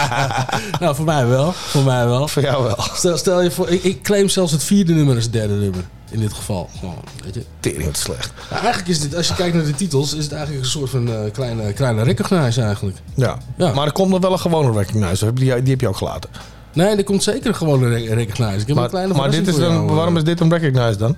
nou, 0.80 0.94
voor 0.94 1.04
mij 1.04 1.26
wel. 1.26 1.52
Voor 1.52 1.82
mij 1.82 2.06
wel. 2.06 2.28
Voor 2.28 2.42
jou 2.42 2.64
wel. 2.64 2.76
Stel, 2.94 3.16
stel 3.16 3.42
je 3.42 3.50
voor, 3.50 3.68
ik, 3.68 3.82
ik 3.82 4.02
claim 4.02 4.28
zelfs 4.28 4.52
het 4.52 4.62
vierde 4.62 4.92
nummer 4.92 5.14
als 5.14 5.24
het 5.24 5.32
derde 5.32 5.54
nummer. 5.54 5.84
In 6.10 6.20
dit 6.20 6.32
geval. 6.32 6.68
Gewoon, 6.78 6.94
weet 7.24 7.34
je. 7.34 7.44
Tering 7.60 7.84
wat 7.84 7.96
slecht. 7.96 8.32
Nou, 8.50 8.60
eigenlijk 8.62 8.88
is 8.92 9.00
dit, 9.00 9.14
als 9.16 9.28
je 9.28 9.34
kijkt 9.34 9.54
naar 9.54 9.64
de 9.64 9.74
titels, 9.74 10.14
is 10.14 10.24
het 10.24 10.32
eigenlijk 10.32 10.64
een 10.64 10.70
soort 10.70 10.90
van 10.90 11.08
eh, 11.08 11.32
kleine, 11.32 11.72
kleine 11.72 12.02
recognize 12.02 12.62
eigenlijk. 12.62 12.96
Ja. 13.14 13.38
Ja. 13.56 13.72
Maar 13.72 13.86
er 13.86 13.92
komt 13.92 14.10
nog 14.10 14.20
wel 14.20 14.32
een 14.32 14.38
gewone 14.40 14.72
recognizer. 14.78 15.34
Die, 15.34 15.62
die 15.62 15.70
heb 15.70 15.80
je 15.80 15.88
ook 15.88 15.96
gelaten. 15.96 16.30
Nee, 16.72 16.96
er 16.96 17.04
komt 17.04 17.22
zeker 17.22 17.54
gewoon 17.54 17.82
een 17.82 17.88
re- 17.90 18.14
recognize. 18.14 18.60
Ik 18.60 18.66
heb 18.66 18.76
Maar, 18.76 18.84
een 18.84 18.90
kleine 18.90 19.14
maar 19.14 19.30
dit 19.30 19.46
is 19.48 19.56
dan, 19.56 19.72
jou, 19.72 19.90
waarom 19.90 20.12
eh. 20.14 20.18
is 20.20 20.24
dit 20.24 20.40
een 20.40 20.50
recognize 20.58 20.98
dan? 20.98 21.16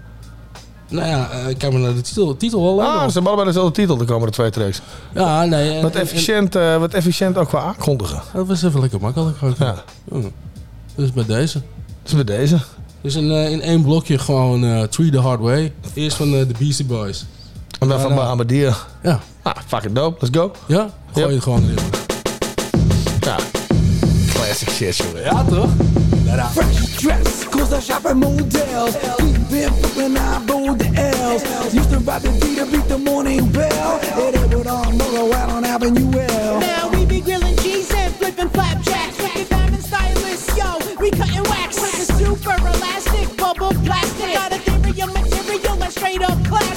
Nou 0.89 1.07
ja, 1.09 1.31
eh, 1.31 1.45
kijk 1.59 1.73
maar 1.73 1.81
naar 1.81 1.95
de 1.95 2.01
titel. 2.01 2.37
titel 2.37 2.77
wel. 2.77 2.83
Ah, 2.87 3.07
ze 3.07 3.13
hebben 3.13 3.27
allebei 3.27 3.47
dezelfde 3.47 3.73
titel, 3.73 3.97
de 3.97 4.05
komende 4.05 4.33
twee 4.33 4.51
tracks. 4.51 4.81
ja, 5.15 5.45
nee. 5.45 5.75
en- 5.77 5.83
Wat 5.83 5.95
en- 5.95 6.01
efficiënt, 6.01 6.55
eh, 6.57 6.77
wat 6.77 6.95
efficiënt 6.95 7.39
ook 7.39 7.49
qua 7.49 7.61
aankondigen. 7.63 8.17
en- 8.17 8.23
dat 8.33 8.47
was 8.47 8.63
even 8.63 8.81
lekker 8.81 9.01
makkelijk. 9.01 9.37
Ja. 9.59 9.75
Ja. 10.13 10.19
Dus 10.95 11.13
bij 11.13 11.25
deze. 11.27 11.61
Dus 12.03 12.13
met 12.13 12.27
deze. 12.27 12.59
Dus 13.03 13.15
in, 13.15 13.31
eh, 13.31 13.51
in 13.51 13.61
één 13.63 13.83
blokje 13.83 14.19
gewoon 14.19 14.65
eh 14.65 14.83
Three 14.83 15.11
the 15.11 15.19
Hard 15.19 15.41
Way. 15.41 15.73
Eerst 15.95 16.17
van 16.17 16.27
eh, 16.35 16.39
de 16.49 16.55
Beastie 16.59 16.85
Boys. 16.85 17.25
En 17.79 17.89
dan 17.89 17.97
Ja, 17.97 18.03
van 18.03 18.13
nou. 18.13 18.23
Bahamadia. 18.23 18.75
Ja. 19.03 19.21
Ah, 19.43 19.57
fucking 19.67 19.95
dope. 19.95 20.17
Let's 20.21 20.39
go. 20.39 20.53
Ja? 20.67 20.91
Gooi 21.13 21.35
je 21.35 21.41
gewoon 21.41 21.63
erin. 21.63 21.77
Ja. 23.21 23.37
Classic 24.35 24.69
shit, 24.71 24.97
jongen. 24.97 25.23
Ja, 25.23 25.45
toch? 25.45 25.71
Fresh 26.53 26.97
dress, 26.97 27.49
cause 27.51 27.77
I 27.77 27.81
shop 27.81 28.07
at 28.07 28.15
Modell's. 28.15 28.93
Deep 29.17 29.51
in 29.51 29.73
Brooklyn, 29.81 30.17
I 30.17 30.39
rode 30.47 30.79
the 30.79 30.91
L's. 30.95 31.73
Used 31.75 31.91
to 31.91 31.99
ride 31.99 32.21
the 32.23 32.39
D 32.39 32.57
to 32.57 32.67
beat 32.71 32.89
the 32.89 32.99
morning 33.05 33.51
bell. 33.51 33.99
It 34.01 34.37
ain't 34.37 34.67
I'm 34.67 35.01
all 35.01 35.33
out 35.35 35.51
on 35.51 35.65
Avenue 35.65 36.19
L. 36.21 36.59
Now 36.61 36.89
we 36.91 37.05
be 37.05 37.21
grilling 37.21 37.57
cheese 37.57 37.91
and 37.95 38.15
flipping 38.15 38.49
flapjacks. 38.49 39.19
Wicked 39.19 39.49
diamond 39.49 39.85
stylists, 39.85 40.57
yo, 40.57 40.79
we 41.01 41.11
cutting 41.11 41.43
wax. 41.51 41.92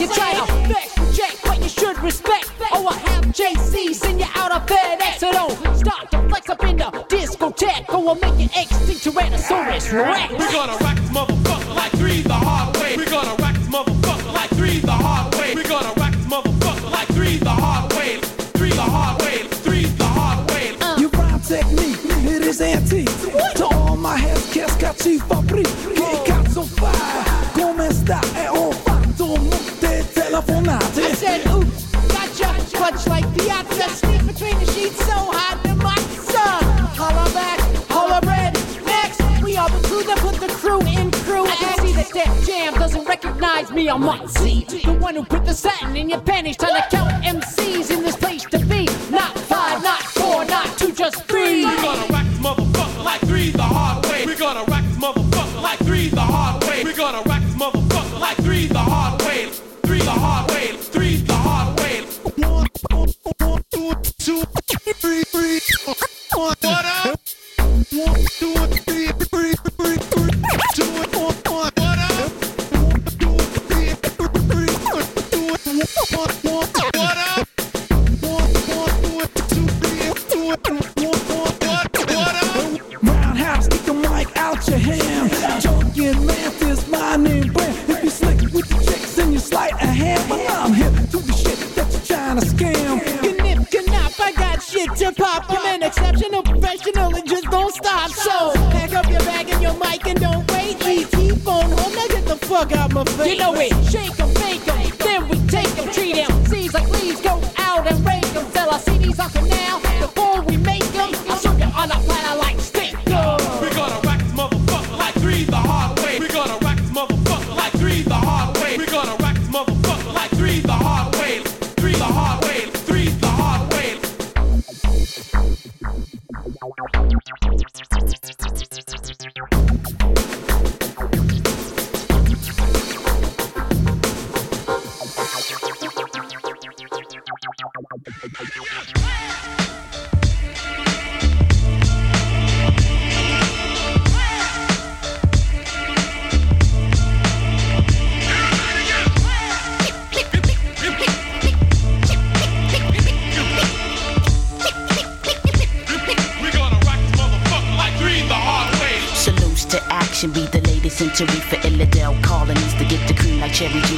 You 0.05 0.13
try 0.13 0.33
to 0.35 0.45
flex, 0.67 0.99
reject, 0.99 1.39
but 1.45 1.57
you 1.63 1.67
should 1.67 1.97
respect. 1.97 2.51
Oh, 2.71 2.87
I 2.87 2.93
have 3.09 3.25
JC, 3.25 3.91
send 3.95 4.19
you 4.19 4.27
out 4.35 4.51
of 4.51 4.63
FedEx. 4.67 5.17
So 5.17 5.31
don't 5.31 5.57
start 5.75 6.11
to 6.11 6.21
flex 6.29 6.47
up 6.47 6.63
in 6.63 6.77
the 6.77 6.91
discotheque. 7.09 7.89
Or 7.89 8.09
I'll 8.09 8.13
make 8.13 8.37
you 8.39 8.45
extinct 8.55 9.03
Tyrannosaurus 9.03 9.91
Rex. 9.91 10.31
We're 10.31 10.51
gonna 10.51 10.77
rock 10.77 10.95
this 10.97 11.09
motherfucker 11.09 11.75
like 11.75 11.91
three 11.93 12.21
the 12.21 12.33
hard 12.35 12.77
way. 12.77 12.95
We're 12.97 13.09
gonna 13.09 13.33
rock 13.41 13.55
this 13.55 13.67
motherfucker 13.67 14.31
like 14.31 14.49
three 14.51 14.77
the 14.77 14.91
hard 14.91 15.33
way. 15.39 15.55
We're 15.55 15.63
gonna 15.67 15.93
rock 15.97 16.11
this 16.11 16.25
motherfucker 16.27 16.91
like 16.91 17.07
three 17.07 17.37
the 17.37 17.49
hard 17.49 17.93
way. 17.93 18.19
Three 18.53 18.69
the 18.69 18.81
hard 18.81 19.21
way. 19.23 19.37
Three 19.65 19.85
the 19.85 20.03
hard 20.05 20.51
way. 20.51 20.75
Uh. 20.81 20.99
Your 20.99 21.09
rhyme 21.09 21.39
technique, 21.39 21.97
it 22.29 22.43
is 22.43 22.61
antique. 22.61 23.09
To 23.55 23.65
all 23.65 23.95
my 23.97 24.17
heads, 24.17 24.53
cascati 24.53 25.17
fabri. 25.17 25.63
Che 25.63 26.21
cazzo 26.25 26.61
fai? 26.61 27.23
Come 27.53 27.91
sta? 27.91 28.19
È 28.35 28.49
ho 28.49 28.53
fatto 28.53 28.54
Clutch 32.85 33.07
like 33.07 33.25
Piazza, 33.33 33.89
sneak 33.89 34.27
between 34.27 34.59
the 34.59 34.65
sheets, 34.71 34.97
so 34.97 35.17
hot 35.33 35.57
the 35.63 35.69
matza. 35.69 36.45
Holla 36.93 37.27
back, 37.33 37.59
holla 37.89 38.21
red. 38.27 38.53
Next, 38.85 39.19
we 39.41 39.57
are 39.57 39.67
the 39.67 39.87
crew 39.87 40.03
that 40.03 40.19
put 40.19 40.35
the 40.35 40.53
crew 40.53 40.81
in 40.81 41.09
crew. 41.25 41.45
I 41.47 41.77
see 41.81 41.93
that 41.93 42.13
that 42.13 42.43
jam 42.45 42.75
doesn't 42.75 43.05
recognize 43.05 43.71
me. 43.71 43.89
I'm 43.89 44.03
Mozzie, 44.03 44.67
the 44.67 44.93
one 44.99 45.15
who 45.15 45.23
put 45.23 45.45
the 45.45 45.53
satin 45.55 45.95
in 45.95 46.09
your 46.09 46.21
panties. 46.21 46.57
Trying 46.57 46.79
to 46.79 46.87
count 46.95 47.09
MCs 47.25 47.89
in 47.89 48.03
this 48.03 48.17
place 48.17 48.45
to 48.53 48.59
be. 48.59 48.85
Not 49.09 49.33
five, 49.49 49.81
not 49.81 50.03
four, 50.03 50.45
not 50.45 50.77
two, 50.77 50.93
just 50.93 51.25
three. 51.25 51.65
We're 51.65 51.81
gonna 51.81 52.05
rock 52.13 52.25
this 52.29 52.37
motherfucker 52.37 53.03
like 53.03 53.21
three 53.21 53.49
the 53.49 53.63
hard 53.63 54.05
way. 54.05 54.27
We're 54.27 54.37
gonna 54.37 54.63
rock 54.65 54.83
this 54.83 54.97
motherfucker 54.97 55.61
like 55.63 55.79
three 55.79 56.09
the 56.09 56.21
hard 56.21 56.63
way. 56.65 56.83
We're 56.83 56.95
gonna 56.95 57.23
rock 57.25 57.41
this 57.41 57.55
motherfucker 57.55 58.19
like 58.19 58.37
three 58.45 58.67
the 58.67 58.77
hard 58.77 59.19
way. 59.23 59.49
Three 59.87 60.01
the 60.01 60.11
hard 60.11 60.51
way. 60.51 60.77
Three 60.77 61.15
the 61.15 61.33
hard 61.33 61.79
way. 61.79 61.84
One, 64.35 64.43
one, 64.43 64.53
one, 64.53 64.63
two, 64.67 64.77
two, 64.77 64.93
three, 64.93 65.23
three. 65.23 65.59
What 66.35 66.84
to 94.95 95.11
pop. 95.11 95.45
I'm 95.49 95.75
an 95.75 95.83
exceptional 95.83 96.41
professional 96.41 97.13
and 97.15 97.27
just 97.27 97.45
don't 97.49 97.73
stop. 97.73 98.09
So 98.11 98.53
pack 98.71 98.93
up 98.93 99.09
your 99.09 99.19
bag 99.19 99.49
and 99.49 99.61
your 99.61 99.73
mic 99.73 100.05
and 100.07 100.19
don't 100.19 100.49
wait. 100.51 100.77
ET 100.85 101.37
phone 101.39 101.69
home, 101.71 101.95
now 101.95 102.07
get 102.07 102.25
the 102.25 102.37
fuck 102.45 102.71
out 102.71 102.93
my 102.93 103.03
face. 103.03 103.33
You 103.33 103.37
know 103.37 103.53
it. 103.55 103.73
Shake 103.91 104.17
'em, 104.19 104.33
bake 104.33 104.67
'em, 104.67 104.97
then 104.99 105.27
we 105.27 105.37
take 105.47 105.77
'em, 105.77 105.91
treat 105.91 106.17
'em. 106.17 106.45
Seeds 106.45 106.73
like 106.73 106.89
leaves, 106.89 107.19
go 107.21 107.41
out 107.57 107.85
and 107.87 108.05
rake 108.05 108.35
'em. 108.35 108.45
Sell 108.53 108.69
our 108.69 108.79
CDs 108.79 109.19
on 109.19 109.29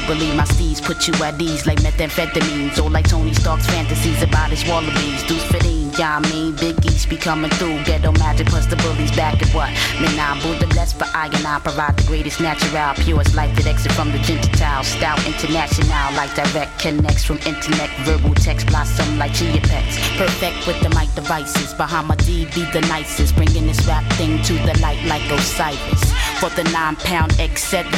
jubilee. 0.07 0.35
My 0.35 0.45
steeds 0.45 0.81
put 0.81 1.07
you 1.07 1.13
at 1.23 1.41
ease 1.41 1.65
like 1.65 1.79
methamphetamines, 1.79 2.81
or 2.83 2.89
like 2.89 3.07
Tony 3.07 3.33
Stark's 3.33 3.65
fantasies 3.67 4.21
about 4.23 4.49
his 4.49 4.65
wallabies. 4.67 5.23
Deuce 5.23 5.43
fitting, 5.51 5.91
yeah, 5.97 6.17
I 6.17 6.31
mean, 6.31 6.55
Big 6.55 6.83
East 6.85 7.09
be 7.09 7.17
coming 7.17 7.51
through. 7.51 7.83
Ghetto 7.83 8.11
magic 8.13 8.47
plus 8.47 8.65
the 8.67 8.75
bullies 8.77 9.11
back 9.15 9.41
at 9.41 9.49
what? 9.53 9.69
Man, 10.01 10.19
I'm 10.19 10.41
Buddha 10.41 10.67
blessed 10.67 10.97
for 10.97 11.07
I 11.13 11.27
and 11.27 11.45
I 11.45 11.59
provide 11.59 11.97
the 11.97 12.07
greatest 12.07 12.39
natural, 12.39 12.93
purest 13.03 13.35
life 13.35 13.55
that 13.55 13.67
exit 13.67 13.91
from 13.93 14.11
the 14.11 14.19
gentile. 14.19 14.83
Style 14.83 15.19
international, 15.25 16.13
like 16.15 16.33
direct 16.35 16.79
connects 16.79 17.23
from 17.23 17.37
internet, 17.45 17.89
verbal 18.05 18.33
text 18.35 18.67
blossom 18.67 19.17
like 19.17 19.33
chia 19.33 19.61
pets. 19.61 19.97
Perfect 20.17 20.67
with 20.67 20.79
the 20.81 20.89
mic 20.89 21.13
devices. 21.15 21.73
Bahama-D 21.73 22.45
be 22.55 22.63
the 22.71 22.81
nicest, 22.87 23.35
bringing 23.35 23.67
this 23.67 23.85
rap 23.87 24.05
thing 24.13 24.41
to 24.43 24.53
the 24.65 24.77
light 24.81 25.03
like 25.05 25.23
Osiris. 25.31 26.16
For 26.39 26.50
the 26.51 26.63
nine 26.72 26.96
pound 26.98 27.32
etc. 27.39 27.89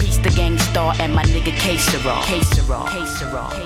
Peace 0.00 0.16
the 0.16 0.30
Gang 0.30 0.56
Starr 0.58 0.94
and 0.98 1.14
my 1.14 1.24
nigga 1.24 1.54
K-Sera. 1.58 2.22
K-Sera. 2.24 2.86
K-Sera. 2.88 3.65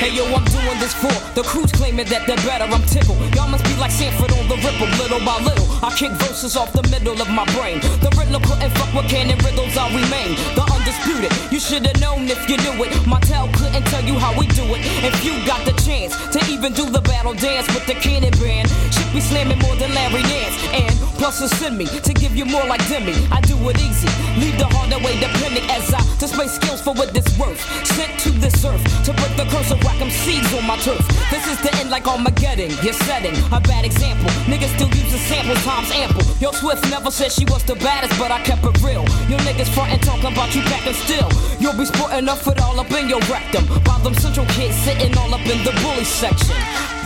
Hey 0.00 0.16
yo, 0.16 0.24
I'm 0.32 0.40
doing 0.48 0.80
this 0.80 0.96
for 0.96 1.12
the 1.36 1.44
crews 1.44 1.68
claiming 1.76 2.08
that 2.08 2.24
they're 2.24 2.40
better. 2.48 2.64
I'm 2.64 2.80
tickled. 2.88 3.20
Y'all 3.36 3.52
must 3.52 3.68
be 3.68 3.76
like 3.76 3.92
Sanford 3.92 4.32
on 4.32 4.48
the 4.48 4.56
ripple, 4.64 4.88
little 4.96 5.20
by 5.20 5.36
little. 5.44 5.68
I 5.84 5.92
kick 5.92 6.08
verses 6.16 6.56
off 6.56 6.72
the 6.72 6.80
middle 6.88 7.20
of 7.20 7.28
my 7.28 7.44
brain. 7.52 7.84
The 8.00 8.08
riddler 8.16 8.40
couldn't 8.40 8.72
fuck 8.80 8.88
with 8.96 9.12
canon 9.12 9.36
riddles. 9.44 9.76
I 9.76 9.92
remain 9.92 10.40
the 10.56 10.64
undisputed. 10.72 11.28
You 11.52 11.60
should 11.60 11.84
have 11.84 12.00
known 12.00 12.32
if 12.32 12.40
you 12.48 12.56
knew 12.64 12.80
it. 12.80 12.96
My 13.04 13.20
tell 13.20 13.52
couldn't 13.52 13.84
tell 13.92 14.00
you 14.00 14.16
how 14.16 14.32
we 14.40 14.48
do 14.56 14.64
it. 14.72 14.80
If 15.04 15.20
you 15.20 15.36
got 15.44 15.68
the 15.68 15.76
chance 15.84 16.16
to 16.32 16.40
even 16.48 16.72
do 16.72 16.88
the 16.88 17.04
battle 17.04 17.36
dance 17.36 17.68
with 17.68 17.84
the 17.84 17.92
cannon 18.00 18.32
band, 18.40 18.72
should 18.96 19.12
be 19.12 19.20
slamming 19.20 19.60
more 19.60 19.76
than 19.76 19.92
Larry 19.92 20.24
Nance. 20.24 20.56
And 20.72 20.96
plus, 21.20 21.42
it's 21.44 21.60
in 21.60 21.76
me 21.76 21.84
to 21.84 22.12
give 22.14 22.34
you 22.34 22.46
more 22.46 22.64
like 22.64 22.80
Demi. 22.88 23.12
I 23.28 23.44
do 23.44 23.54
it 23.68 23.76
easy, 23.76 24.08
leave 24.40 24.56
the 24.56 24.64
hard 24.72 24.88
away 24.88 25.20
depending 25.20 25.68
as 25.68 25.92
I 25.92 26.00
display 26.16 26.48
skills 26.48 26.80
for 26.80 26.94
what 26.94 27.12
this 27.12 27.28
worth. 27.36 27.60
Sent 27.84 28.18
to 28.24 28.30
this 28.40 28.64
earth 28.64 28.80
to 29.04 29.12
break 29.12 29.36
the 29.36 29.44
curse 29.52 29.70
of 29.70 29.84
whack 29.84 30.00
seeds 30.24 30.48
on 30.56 30.66
my 30.66 30.80
turf. 30.80 31.04
This 31.28 31.44
is 31.46 31.60
the 31.60 31.70
end 31.76 31.90
like 31.90 32.08
Armageddon. 32.08 32.72
You're 32.80 32.96
setting 33.04 33.36
a 33.52 33.60
bad 33.60 33.84
example. 33.84 34.32
Niggas 34.48 34.72
still 34.80 34.88
using 34.88 35.20
samples, 35.28 35.62
times 35.62 35.92
ample. 35.92 36.24
Yo, 36.40 36.52
Swift 36.52 36.88
never 36.88 37.10
said 37.10 37.30
she 37.30 37.44
was 37.44 37.62
the 37.64 37.76
baddest, 37.76 38.18
but 38.18 38.32
I 38.32 38.40
kept 38.40 38.64
it 38.64 38.80
real. 38.80 39.04
Yo, 39.28 39.36
niggas 39.44 39.68
frontin' 39.76 40.00
talking 40.00 40.32
about 40.32 40.54
you 40.56 40.62
packing 40.72 40.96
still. 40.96 41.28
You'll 41.60 41.76
be 41.76 41.84
sporting 41.84 42.28
up 42.32 42.40
it 42.48 42.58
all 42.64 42.80
up 42.80 42.90
in 42.96 43.08
your 43.12 43.20
rectum. 43.28 43.68
While 43.84 44.00
them 44.00 44.14
central 44.14 44.46
kids 44.56 44.74
sitting 44.88 45.12
all 45.18 45.34
up 45.34 45.44
in 45.44 45.60
the 45.68 45.72
bully 45.84 46.04
section. 46.04 46.56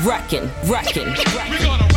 Wrecking, 0.06 0.47
wrecking, 0.71 1.11
We're 1.35 1.93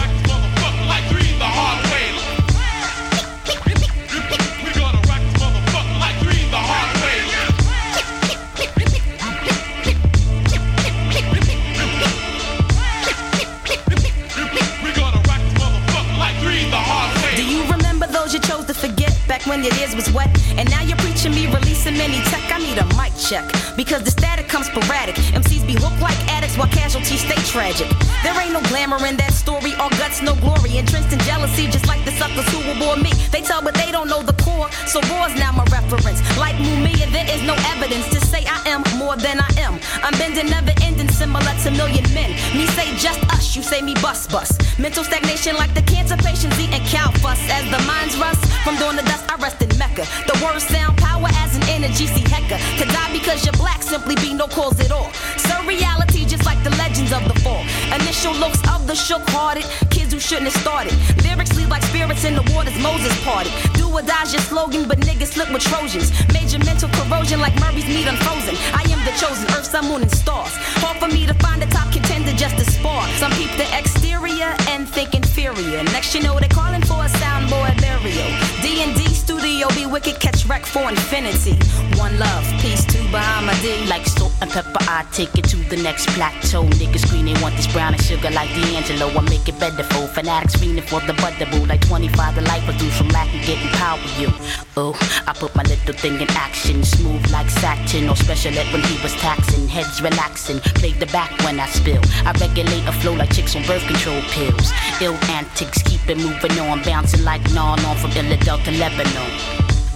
ears 19.55 19.95
was 19.95 20.11
wet. 20.11 20.29
And 20.57 20.69
now 20.69 20.81
you're 20.81 20.97
preaching 20.97 21.31
me 21.31 21.47
releasing 21.47 21.95
any 21.95 22.19
tech. 22.29 22.51
I 22.51 22.59
need 22.59 22.77
a 22.77 22.85
mic 22.95 23.13
check 23.17 23.45
because 23.75 24.03
the 24.03 24.11
static 24.11 24.46
comes 24.57 24.73
sporadic. 24.73 25.15
MCs 25.37 25.65
be 25.67 25.73
hooked 25.77 26.01
like 26.01 26.17
addicts 26.33 26.57
while 26.57 26.69
casualties 26.69 27.21
stay 27.21 27.37
tragic. 27.45 27.87
There 28.23 28.33
ain't 28.41 28.53
no 28.53 28.61
glamour 28.73 28.97
in 29.05 29.15
that 29.17 29.33
story, 29.33 29.73
all 29.77 29.89
guts, 30.01 30.21
no 30.21 30.33
glory. 30.41 30.77
Entrenched 30.77 31.13
in 31.13 31.19
jealousy, 31.29 31.67
just 31.67 31.85
like 31.85 32.03
the 32.05 32.11
suckers 32.17 32.47
who 32.49 32.59
will 32.65 32.79
bore 32.81 32.97
me. 32.97 33.11
They 33.29 33.41
tell, 33.41 33.61
but 33.61 33.75
they 33.75 33.91
don't 33.91 34.09
know 34.09 34.23
the 34.23 34.33
core. 34.41 34.69
So 34.89 34.97
war's 35.13 35.35
now 35.37 35.51
my 35.51 35.65
reference. 35.69 36.21
Like 36.37 36.55
Mumia, 36.57 37.05
there 37.13 37.29
is 37.29 37.41
no 37.43 37.53
evidence 37.73 38.09
to 38.15 38.19
say 38.25 38.45
I 38.49 38.57
am 38.73 38.81
more 38.97 39.15
than 39.15 39.37
I 39.39 39.49
am. 39.61 39.77
I'm 40.01 40.17
bending, 40.17 40.49
never 40.49 40.73
ending, 40.81 41.09
similar 41.09 41.53
to 41.63 41.69
million 41.71 42.05
men. 42.17 42.31
Me 42.57 42.65
say 42.73 42.89
just 42.97 43.21
us, 43.29 43.55
you 43.55 43.61
say 43.61 43.81
me 43.81 43.93
bust 44.01 44.31
bust. 44.31 44.57
Mental 44.79 45.03
stagnation 45.03 45.55
like 45.55 45.73
the 45.75 45.83
cancer 45.83 46.17
patients 46.17 46.57
eating 46.57 46.81
cow 46.89 47.11
fuss. 47.21 47.41
As 47.49 47.65
the 47.69 47.81
minds 47.85 48.17
rust 48.17 48.41
from 48.65 48.75
dawn 48.81 48.97
to 48.97 49.05
dust, 49.05 49.23
I 49.29 49.35
rest 49.37 49.61
in 49.61 49.69
Mecca. 49.77 50.05
The 50.25 50.35
words 50.41 50.65
sound 50.65 50.97
power 50.97 51.29
as 51.45 51.55
an 51.57 51.63
energy, 51.69 52.07
see 52.07 52.25
Hecka. 52.25 52.57
To 52.79 52.85
die 52.89 53.11
because 53.13 53.45
you're 53.45 53.59
black 53.61 53.83
simply 53.83 54.15
be 54.15 54.33
no 54.33 54.46
cause 54.47 54.79
it 54.79 54.91
all. 54.91 55.09
Surreality 55.37 56.27
just 56.27 56.45
like 56.45 56.61
the 56.63 56.71
legends 56.77 57.11
of 57.11 57.23
the 57.27 57.37
fall. 57.41 57.63
Initial 57.93 58.33
looks 58.33 58.59
of 58.69 58.87
the 58.87 58.95
shook 58.95 59.23
hearted, 59.29 59.65
kids 59.89 60.13
who 60.13 60.19
shouldn't 60.19 60.51
have 60.51 60.61
started. 60.61 60.93
Lyrics 61.23 61.55
leave 61.55 61.69
like 61.69 61.83
spirits 61.83 62.23
in 62.23 62.35
the 62.35 62.43
waters 62.53 62.77
Moses 62.81 63.13
parted. 63.23 63.51
Do 63.73 63.87
or 63.89 64.01
die's 64.01 64.33
your 64.33 64.41
slogan, 64.41 64.87
but 64.87 64.99
niggas 64.99 65.33
slip 65.33 65.51
with 65.51 65.63
Trojans. 65.63 66.11
Major 66.33 66.59
mental 66.59 66.89
corrosion 66.89 67.39
like 67.39 67.55
Murray's 67.59 67.87
meat 67.87 68.07
unfrozen. 68.07 68.55
I 68.73 68.83
am 68.91 69.01
the 69.05 69.13
chosen, 69.17 69.45
earth, 69.55 69.65
sun, 69.65 69.87
moon, 69.89 70.01
and 70.01 70.11
stars. 70.11 70.53
Hard 70.83 70.97
for 70.97 71.07
me 71.07 71.25
to 71.25 71.33
find 71.35 71.61
a 71.63 71.67
top 71.67 71.91
contender 71.91 72.33
just 72.33 72.57
to 72.57 72.65
spar. 72.65 73.07
Some 73.19 73.31
peep 73.33 73.51
the 73.57 73.67
exterior 73.77 74.55
and 74.69 74.87
think 74.87 75.13
inferior. 75.13 75.83
Next 75.95 76.13
you 76.15 76.21
know 76.21 76.39
they're 76.39 76.49
calling 76.49 76.81
for 76.81 76.99
a 77.03 77.09
soundboard 77.21 77.79
burial. 77.81 78.29
D&D 78.61 79.16
studio 79.27 79.67
be 79.75 79.85
wicked, 79.85 80.17
catch 80.21 80.45
wreck 80.45 80.65
for 80.65 80.87
infinity. 80.89 81.51
One 81.99 82.17
love, 82.17 82.45
peace 82.61 82.85
to 82.85 82.99
Bahama. 83.11 83.51
Like 83.89 84.05
salt 84.05 84.31
and 84.41 84.49
pepper, 84.49 84.79
I 84.87 85.05
take 85.11 85.35
it 85.35 85.43
to 85.51 85.57
the 85.67 85.75
next 85.75 86.07
plateau. 86.15 86.63
Niggas 86.79 87.05
scream 87.05 87.25
they 87.25 87.35
want 87.41 87.55
this 87.57 87.67
brown 87.67 87.93
and 87.93 88.01
sugar 88.01 88.31
like 88.31 88.49
D'Angelo. 88.55 89.07
I 89.09 89.21
make 89.27 89.49
it 89.49 89.59
better 89.59 89.83
for 89.83 90.07
fanatics 90.07 90.55
fiending 90.55 90.87
for 90.87 91.01
the 91.01 91.13
butterboo. 91.19 91.67
Like 91.67 91.81
25 91.85 92.35
the 92.35 92.41
life 92.43 92.67
of 92.69 92.77
dudes 92.77 92.97
from 92.97 93.09
lacking 93.09 93.41
getting 93.41 93.67
power 93.75 93.99
you. 94.17 94.29
Oh, 94.77 94.95
I 95.27 95.33
put 95.33 95.53
my 95.55 95.63
little 95.63 95.93
thing 95.93 96.15
in 96.21 96.29
action. 96.31 96.83
Smooth 96.83 97.29
like 97.29 97.49
satin 97.49 98.07
or 98.07 98.15
special 98.15 98.57
ed 98.57 98.71
when 98.71 98.83
he 98.83 98.95
was 99.03 99.13
taxing. 99.15 99.67
Heads 99.67 100.01
relaxing, 100.01 100.59
played 100.79 100.99
the 101.01 101.07
back 101.07 101.31
when 101.43 101.59
I 101.59 101.67
spill. 101.67 102.01
I 102.23 102.31
regulate 102.39 102.87
a 102.87 102.93
flow 102.93 103.13
like 103.13 103.33
chicks 103.33 103.55
on 103.57 103.63
birth 103.65 103.85
control 103.87 104.21
pills. 104.31 104.71
Ill 105.01 105.17
antics, 105.35 105.81
keep 105.83 106.07
it 106.07 106.17
moving 106.17 106.57
on. 106.59 106.81
Bouncing 106.83 107.25
like 107.25 107.43
non 107.51 107.83
on 107.83 107.97
from 107.97 108.11
Illidale 108.11 108.63
to 108.63 108.71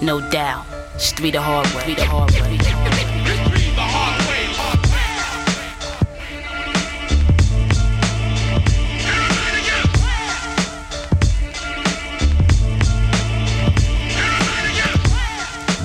No 0.02 0.20
doubt, 0.30 0.66
it's 0.96 1.12
three 1.14 1.32
the 1.32 1.42
hard 1.42 1.68
way. 1.74 1.84
Three 1.84 1.96
the 1.96 2.06
hard 2.06 2.32
way. 2.32 2.40
Three 2.40 2.58
the 2.58 3.82
hard 3.82 4.20
way. 4.28 4.32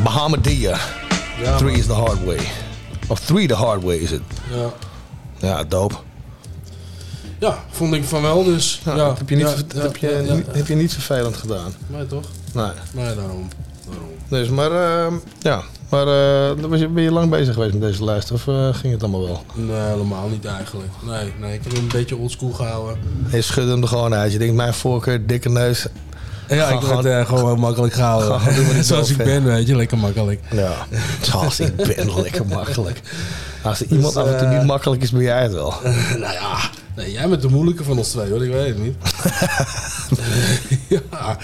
Bahamadia. 0.05 0.79
Ja, 1.43 1.57
Three 1.59 1.71
man. 1.71 1.81
is 1.81 1.87
the 1.87 1.95
hard 1.95 2.25
way. 2.25 2.39
Of 3.09 3.21
three 3.21 3.47
the 3.47 3.55
hard 3.55 3.83
way 3.83 3.97
is 3.97 4.11
het. 4.11 4.23
Ja. 4.55 4.73
Ja, 5.49 5.65
dope. 5.65 5.95
ja, 7.39 7.59
vond 7.71 7.95
ik 7.95 8.05
van 8.05 8.23
wel 8.23 8.45
dus. 8.45 8.81
Ja, 8.85 9.15
heb 9.19 9.29
je, 9.29 9.37
niet, 9.37 9.65
heb, 9.75 9.97
je, 9.97 10.43
heb 10.53 10.67
je 10.67 10.75
niet 10.75 10.93
vervelend 10.93 11.37
gedaan. 11.37 11.75
Nee, 11.87 12.07
toch? 12.07 12.25
Nee. 12.55 12.71
Nee, 12.93 13.15
daarom. 13.15 13.49
daarom. 13.89 14.09
Dus, 14.29 14.49
maar 14.49 14.71
ehm, 14.71 15.15
ja. 15.39 15.63
Maar 15.89 16.07
eh, 16.07 16.65
was 16.69 16.81
je, 16.81 16.89
ben 16.89 17.03
je 17.03 17.11
lang 17.13 17.31
bezig 17.31 17.55
geweest 17.55 17.73
met 17.73 17.83
deze 17.83 18.05
lijst? 18.05 18.31
Of 18.31 18.49
eh, 18.49 18.75
ging 18.75 18.93
het 18.93 19.03
allemaal 19.03 19.23
wel? 19.23 19.43
Nee, 19.55 19.81
helemaal 19.81 20.29
niet 20.29 20.45
eigenlijk. 20.45 20.91
Nee, 21.03 21.33
nee, 21.41 21.55
ik 21.55 21.63
heb 21.63 21.73
hem 21.73 21.83
een 21.83 21.89
beetje 21.89 22.17
oldschool 22.17 22.53
gehouden. 22.53 22.99
Je 23.31 23.43
schudde 23.43 23.71
hem 23.71 23.83
er 23.83 23.89
gewoon 23.89 24.15
uit. 24.15 24.33
Je 24.33 24.39
denkt, 24.39 24.55
mijn 24.55 24.75
voorkeur, 24.75 25.27
dikke 25.27 25.49
neus. 25.49 25.87
Ja, 26.49 26.69
ik 26.69 26.81
werd 26.81 27.05
eh, 27.05 27.27
gewoon 27.27 27.45
heel 27.47 27.57
makkelijk 27.57 27.93
gehouden. 27.95 28.41
Ga 28.41 28.51
gewoon 28.53 28.85
Zoals 28.85 29.11
ik 29.11 29.17
ben, 29.17 29.45
weet 29.45 29.67
je, 29.67 29.77
lekker 29.77 29.99
makkelijk. 29.99 30.41
Ja, 30.51 30.73
zoals 31.21 31.61
ik 31.61 31.77
ben, 31.77 32.21
lekker 32.23 32.47
makkelijk. 32.47 33.01
Als 33.63 33.81
er 33.81 33.87
iemand 33.87 34.15
Dus, 34.15 34.23
af 34.23 34.29
en 34.29 34.39
toe 34.39 34.47
eh, 34.47 34.59
niet 34.59 34.67
makkelijk 34.67 35.03
is, 35.03 35.11
ben 35.11 35.23
jij 35.23 35.43
het 35.43 35.53
wel. 35.53 35.75
nou 36.23 36.33
ja, 36.33 36.59
nee, 36.97 37.13
jij 37.13 37.29
bent 37.29 37.43
de 37.43 37.49
moeilijke 37.49 37.85
van 37.85 37.99
ons 37.99 38.09
twee 38.09 38.31
hoor, 38.31 38.45
ik 38.45 38.53
weet 38.53 38.69
het 38.69 38.79
niet. 38.79 38.97
ja, 41.11 41.39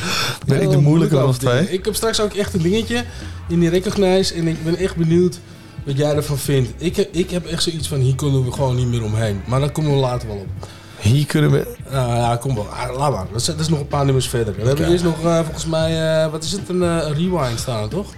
Ben 0.46 0.62
ik 0.62 0.70
de 0.70 0.76
moeilijke 0.76 0.80
moeilijk 0.80 1.12
van 1.12 1.24
ons 1.24 1.38
twee? 1.38 1.70
Ik 1.70 1.84
heb 1.84 1.94
straks 1.94 2.20
ook 2.20 2.32
echt 2.32 2.54
een 2.54 2.62
dingetje 2.62 3.04
in 3.48 3.60
die 3.60 3.68
Recognize 3.68 4.34
en 4.34 4.48
ik 4.48 4.64
ben 4.64 4.76
echt 4.76 4.96
benieuwd 4.96 5.40
wat 5.84 5.96
jij 5.96 6.14
ervan 6.14 6.38
vindt. 6.38 6.72
Ik 6.76 6.96
heb, 6.96 7.14
ik 7.14 7.30
heb 7.30 7.46
echt 7.46 7.62
zoiets 7.62 7.88
van, 7.88 7.98
hier 7.98 8.14
kunnen 8.14 8.44
we 8.44 8.52
gewoon 8.52 8.76
niet 8.76 8.86
meer 8.86 9.02
omheen. 9.02 9.40
Maar 9.46 9.60
daar 9.60 9.72
komen 9.72 9.90
we 9.90 9.96
later 9.96 10.28
wel 10.28 10.36
op. 10.36 10.68
Hier 11.00 11.26
kunnen 11.26 11.50
we... 11.50 11.76
Nou 11.90 12.16
ja, 12.16 12.36
kom 12.36 12.54
wel. 12.54 12.68
Ah, 12.68 12.96
laat 12.96 13.12
maar. 13.12 13.26
Dat 13.32 13.40
is, 13.40 13.46
dat 13.46 13.60
is 13.60 13.68
nog 13.68 13.78
een 13.78 13.86
paar 13.86 14.04
nummers 14.04 14.28
verder. 14.28 14.54
We 14.54 14.66
hebben 14.66 14.90
eerst 14.90 15.04
nog, 15.04 15.24
eh, 15.24 15.40
volgens 15.44 15.66
mij, 15.66 16.22
eh, 16.22 16.30
wat 16.30 16.44
is 16.44 16.52
het, 16.52 16.68
een, 16.68 16.82
eh, 16.82 16.88
een 16.88 17.14
rewind 17.14 17.58
staan, 17.58 17.88
toch? 17.88 18.12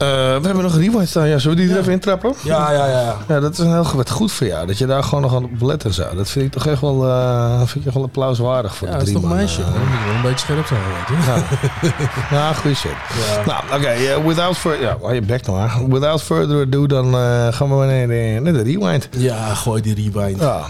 Eh, 0.00 0.06
we 0.08 0.46
hebben 0.46 0.62
nog 0.62 0.74
een 0.74 0.80
rewind 0.80 1.08
staan. 1.08 1.28
Ja, 1.28 1.38
zullen 1.38 1.56
we 1.56 1.62
die 1.62 1.72
er 1.72 1.78
even 1.80 1.92
intrappen? 1.92 2.34
Ja, 2.42 2.72
ja, 2.72 2.86
ja. 2.86 3.16
Ja, 3.28 3.40
dat 3.40 3.52
is 3.52 3.58
een 3.58 3.72
heel 3.72 3.86
wat 3.96 4.10
goed 4.10 4.32
voor 4.32 4.46
jou. 4.46 4.66
Dat 4.66 4.78
je 4.78 4.86
daar 4.86 5.02
gewoon 5.02 5.20
nog 5.22 5.34
aan 5.34 5.44
op 5.44 5.50
let 5.62 5.84
en 5.84 5.92
zo. 5.94 6.04
Dat 6.14 6.30
vind 6.30 6.44
ik 6.46 6.52
toch 6.52 6.66
echt 6.66 6.80
wel, 6.80 7.06
eh 7.08 7.60
vind 7.64 7.86
ik 7.86 7.92
wel 7.92 8.02
applauswaardig 8.02 8.76
voor 8.76 8.88
Ja, 8.88 8.92
de 8.92 8.98
dat 8.98 9.06
is 9.06 9.12
drie 9.12 9.22
toch 9.22 9.30
man, 9.30 9.38
meisje, 9.40 9.60
eh. 9.60 9.66
hoor. 9.68 9.74
Dan 9.78 9.88
moet 9.88 9.98
je 9.98 10.04
wel 10.06 10.14
een 10.14 10.22
beetje 10.22 10.38
scherp 10.46 10.66
zijn, 10.66 10.80
weet 10.80 11.08
je. 12.28 12.34
Ja, 12.34 12.52
goede 12.60 12.76
shit. 12.76 12.90
Ja. 12.90 13.44
Nou, 13.46 13.62
oké. 13.80 13.88
eh, 13.88 14.26
without 14.26 14.56
further... 14.56 14.82
Ja, 14.82 14.96
hou 15.00 15.14
je 15.14 15.22
bek 15.22 15.46
nou. 15.46 15.86
Without 15.88 16.22
further 16.22 16.60
ado, 16.66 16.86
dan 16.86 17.14
gaan 17.52 17.68
we 17.68 17.74
maar 17.74 17.86
naar 17.86 18.06
de, 18.06 18.38
naar 18.42 18.52
de 18.52 18.62
rewind. 18.62 19.08
Ja, 19.10 19.54
gooi 19.54 19.82
die 19.82 19.94
rewind 19.94 20.40
Ja. 20.40 20.60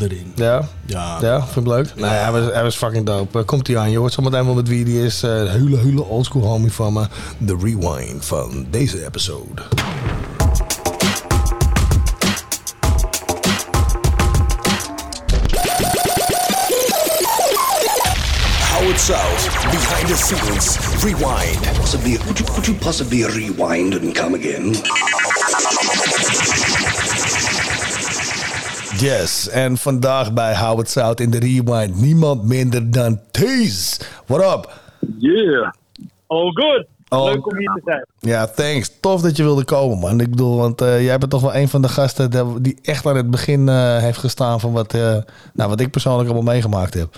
Erin. 0.00 0.32
Ja? 0.34 0.68
Ja. 0.86 1.18
Ja, 1.20 1.42
vind 1.42 1.54
het 1.54 1.66
leuk? 1.66 1.92
Nou 1.96 2.14
ja, 2.14 2.22
hij 2.22 2.32
was, 2.32 2.52
hij 2.52 2.62
was 2.62 2.76
fucking 2.76 3.06
dope. 3.06 3.38
Eh, 3.38 3.44
komt 3.44 3.66
hij 3.66 3.76
aan, 3.78 3.90
je 3.90 3.98
hoort 3.98 4.12
zometeen 4.12 4.44
wel 4.44 4.54
met 4.54 4.68
wie 4.68 4.84
die 4.84 5.04
is. 5.04 5.22
Eh 5.22 5.30
hele, 5.30 5.78
hele 5.78 6.04
oldschool 6.04 6.42
homie 6.42 6.72
van 6.72 6.92
me. 6.92 7.06
De 7.38 7.56
rewind 7.62 8.24
van 8.24 8.66
deze 8.70 9.04
episode. 9.06 9.62
Howard 18.72 18.98
South, 18.98 19.44
behind 19.70 20.08
the 20.08 20.16
scenes, 20.16 20.78
rewind. 21.04 21.60
Possibly, 21.76 22.16
could 22.16 22.38
you, 22.38 22.46
could 22.46 22.66
you 22.66 22.74
possibly 22.74 23.24
rewind 23.24 23.94
and 23.94 24.14
come 24.14 24.34
again? 24.34 24.74
Yes, 29.00 29.48
en 29.48 29.76
vandaag 29.76 30.32
bij 30.32 30.56
Howard 30.56 30.88
South 30.88 31.20
in 31.20 31.30
de 31.30 31.38
rewind 31.38 32.00
niemand 32.00 32.44
minder 32.44 32.90
dan 32.90 33.20
Tees. 33.30 34.00
What 34.26 34.40
up? 34.54 34.72
Yeah. 35.18 35.70
All 36.26 36.50
good. 36.52 36.86
Leuk 37.08 37.46
om 37.46 37.56
hier 37.58 37.72
te 37.74 37.80
zijn. 37.84 38.06
Ja, 38.18 38.46
thanks. 38.46 38.90
Tof 39.00 39.20
dat 39.20 39.36
je 39.36 39.42
wilde 39.42 39.64
komen, 39.64 39.98
man. 39.98 40.20
Ik 40.20 40.30
bedoel, 40.30 40.56
want 40.56 40.80
eh, 40.80 41.04
jij 41.04 41.18
bent 41.18 41.30
toch 41.30 41.40
wel 41.40 41.54
een 41.54 41.68
van 41.68 41.82
de 41.82 41.88
gasten 41.88 42.30
die- 42.30 42.60
die 42.60 42.78
echt 42.82 43.06
aan 43.06 43.16
het 43.16 43.30
begin 43.30 43.68
eh, 43.68 43.98
heeft 43.98 44.18
gestaan 44.18 44.60
van 44.60 44.72
wat, 44.72 44.94
eh, 44.94 45.16
nou, 45.54 45.68
wat 45.70 45.80
ik 45.80 45.90
persoonlijk 45.90 46.28
allemaal 46.30 46.52
meegemaakt 46.52 46.94
heb. 46.94 47.16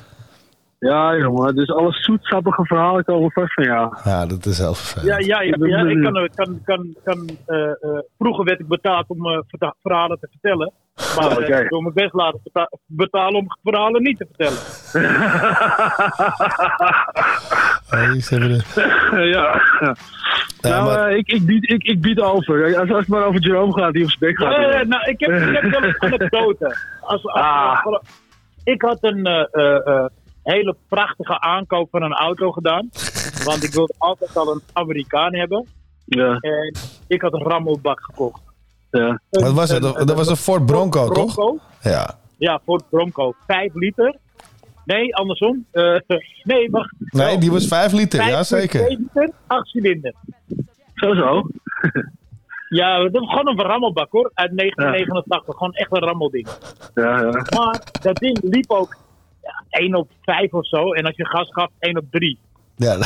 Ja, 0.89 1.17
jongen. 1.17 1.55
Dus 1.55 1.71
alle 1.71 1.93
zoetsappige 1.93 2.65
verhalen 2.65 3.05
komen 3.05 3.31
vast 3.31 3.53
van 3.55 3.65
jou. 3.65 3.97
Ja, 4.05 4.27
dat 4.27 4.47
is 4.47 4.59
heel 4.59 4.75
vervelend. 4.75 5.25
Ja, 5.25 5.41
ja, 5.41 5.43
ja, 5.43 5.67
ja, 5.67 5.89
ik 5.91 6.03
kan, 6.03 6.29
kan, 6.35 6.61
kan, 6.65 6.97
kan, 7.05 7.29
eh, 7.47 7.63
eh, 7.71 7.99
vroeger 8.19 8.45
werd 8.45 8.61
ik 8.61 8.67
betaald 8.69 9.05
om 9.09 9.27
eh, 9.27 9.39
verhalen 9.83 10.19
te 10.21 10.29
vertellen. 10.31 10.73
Maar 11.17 11.27
Oh, 11.37 11.61
ik 11.61 11.69
wil 11.69 11.81
mijn 11.81 11.95
best 11.95 12.13
laten 12.13 12.41
beta- 12.43 12.71
betalen 12.87 13.35
om 13.35 13.47
verhalen 13.63 14.03
niet 14.03 14.19
te 14.19 14.27
vertellen. 14.33 14.59
De- 17.91 19.29
ja. 19.35 19.61
nou, 20.61 20.85
maar- 20.85 21.13
ik, 21.17 21.29
ik, 21.29 21.47
bied, 21.47 21.71
ik, 21.71 21.83
ik 21.83 22.01
bied 22.01 22.21
over. 22.21 22.65
Als, 22.79 22.89
als 22.91 22.99
het 22.99 23.09
maar 23.09 23.25
over 23.25 23.41
Jerome 23.41 23.73
gaat, 23.73 23.93
die 23.93 24.03
op 24.05 24.11
zijn 24.11 24.21
bek 24.35 24.39
gaat. 24.39 24.57
Eh, 24.57 24.87
nou, 24.89 25.11
ik, 25.11 25.21
heb, 25.21 25.31
ik 25.31 25.59
heb 25.61 25.71
wel 25.71 25.83
een 25.83 26.01
anekdote. 26.13 26.77
Als, 27.01 27.27
als, 27.27 27.33
Ah. 27.43 27.85
als- 27.87 28.03
ik 28.65 28.83
had 28.83 28.99
een 29.01 29.25
eh, 29.27 29.45
eh, 29.53 29.87
eh, 29.87 30.05
hele 30.43 30.77
prachtige 30.89 31.41
aankoop 31.41 31.91
van 31.91 32.03
een 32.03 32.13
auto 32.13 32.53
gedaan. 32.53 32.91
Want 33.45 33.63
ik 33.63 33.73
wilde 33.73 33.95
altijd 33.99 34.37
al 34.37 34.53
een 34.53 34.63
Amerikaan 34.73 35.35
hebben. 35.35 35.67
Ja. 36.05 36.37
En 36.37 36.77
ik 37.07 37.23
had 37.23 37.33
een 37.33 37.43
rammelbak 37.43 38.01
gekocht. 38.03 38.43
Ja. 38.91 39.21
Wat 39.31 39.53
was 39.53 39.71
het? 39.71 39.83
Dat 39.83 40.15
was 40.15 40.29
een 40.29 40.37
Ford 40.37 40.67
Bronco, 40.67 41.09
toch? 41.09 41.35
Bronco. 41.35 41.59
Ja. 41.83 42.19
Ja, 42.37 42.61
Ford 42.65 42.85
Bronco. 42.91 43.35
5 43.47 43.75
liter. 43.75 44.17
Nee, 44.85 45.17
andersom. 45.17 45.67
Eh, 45.71 45.97
nee, 46.43 46.71
wacht. 46.71 46.95
Nee, 46.99 47.39
die 47.39 47.51
was 47.51 47.67
5 47.67 47.93
liter, 47.93 48.27
ja 48.27 48.37
5,2 48.37 48.41
zeker. 48.41 48.89
liter, 48.89 49.31
8 49.47 49.67
cilinder. 49.67 50.15
Zo 50.95 51.15
zo. 51.15 51.43
Ja, 52.73 53.03
dat 53.03 53.13
was 53.13 53.29
gewoon 53.29 53.49
een 53.49 53.67
rammelbak 53.67 54.11
hoor. 54.11 54.31
Uit 54.35 54.59
1989. 54.59 55.57
Gewoon 55.57 55.73
echt 55.73 55.93
een 55.93 55.99
rammelding. 55.99 56.49
Ja, 56.95 57.21
ja. 57.21 57.31
Maar 57.31 57.83
dat 58.03 58.17
ding 58.17 58.39
liep 58.43 58.71
ook 58.71 58.97
1 59.69 59.95
op 59.95 60.09
5 60.23 60.53
of 60.53 60.67
zo. 60.67 60.93
En 60.93 61.05
als 61.07 61.17
je 61.17 61.27
gas 61.27 61.49
gaf, 61.53 61.69
1 61.79 61.99
op 61.99 62.05
3. 62.11 62.39
Ja, 62.77 62.97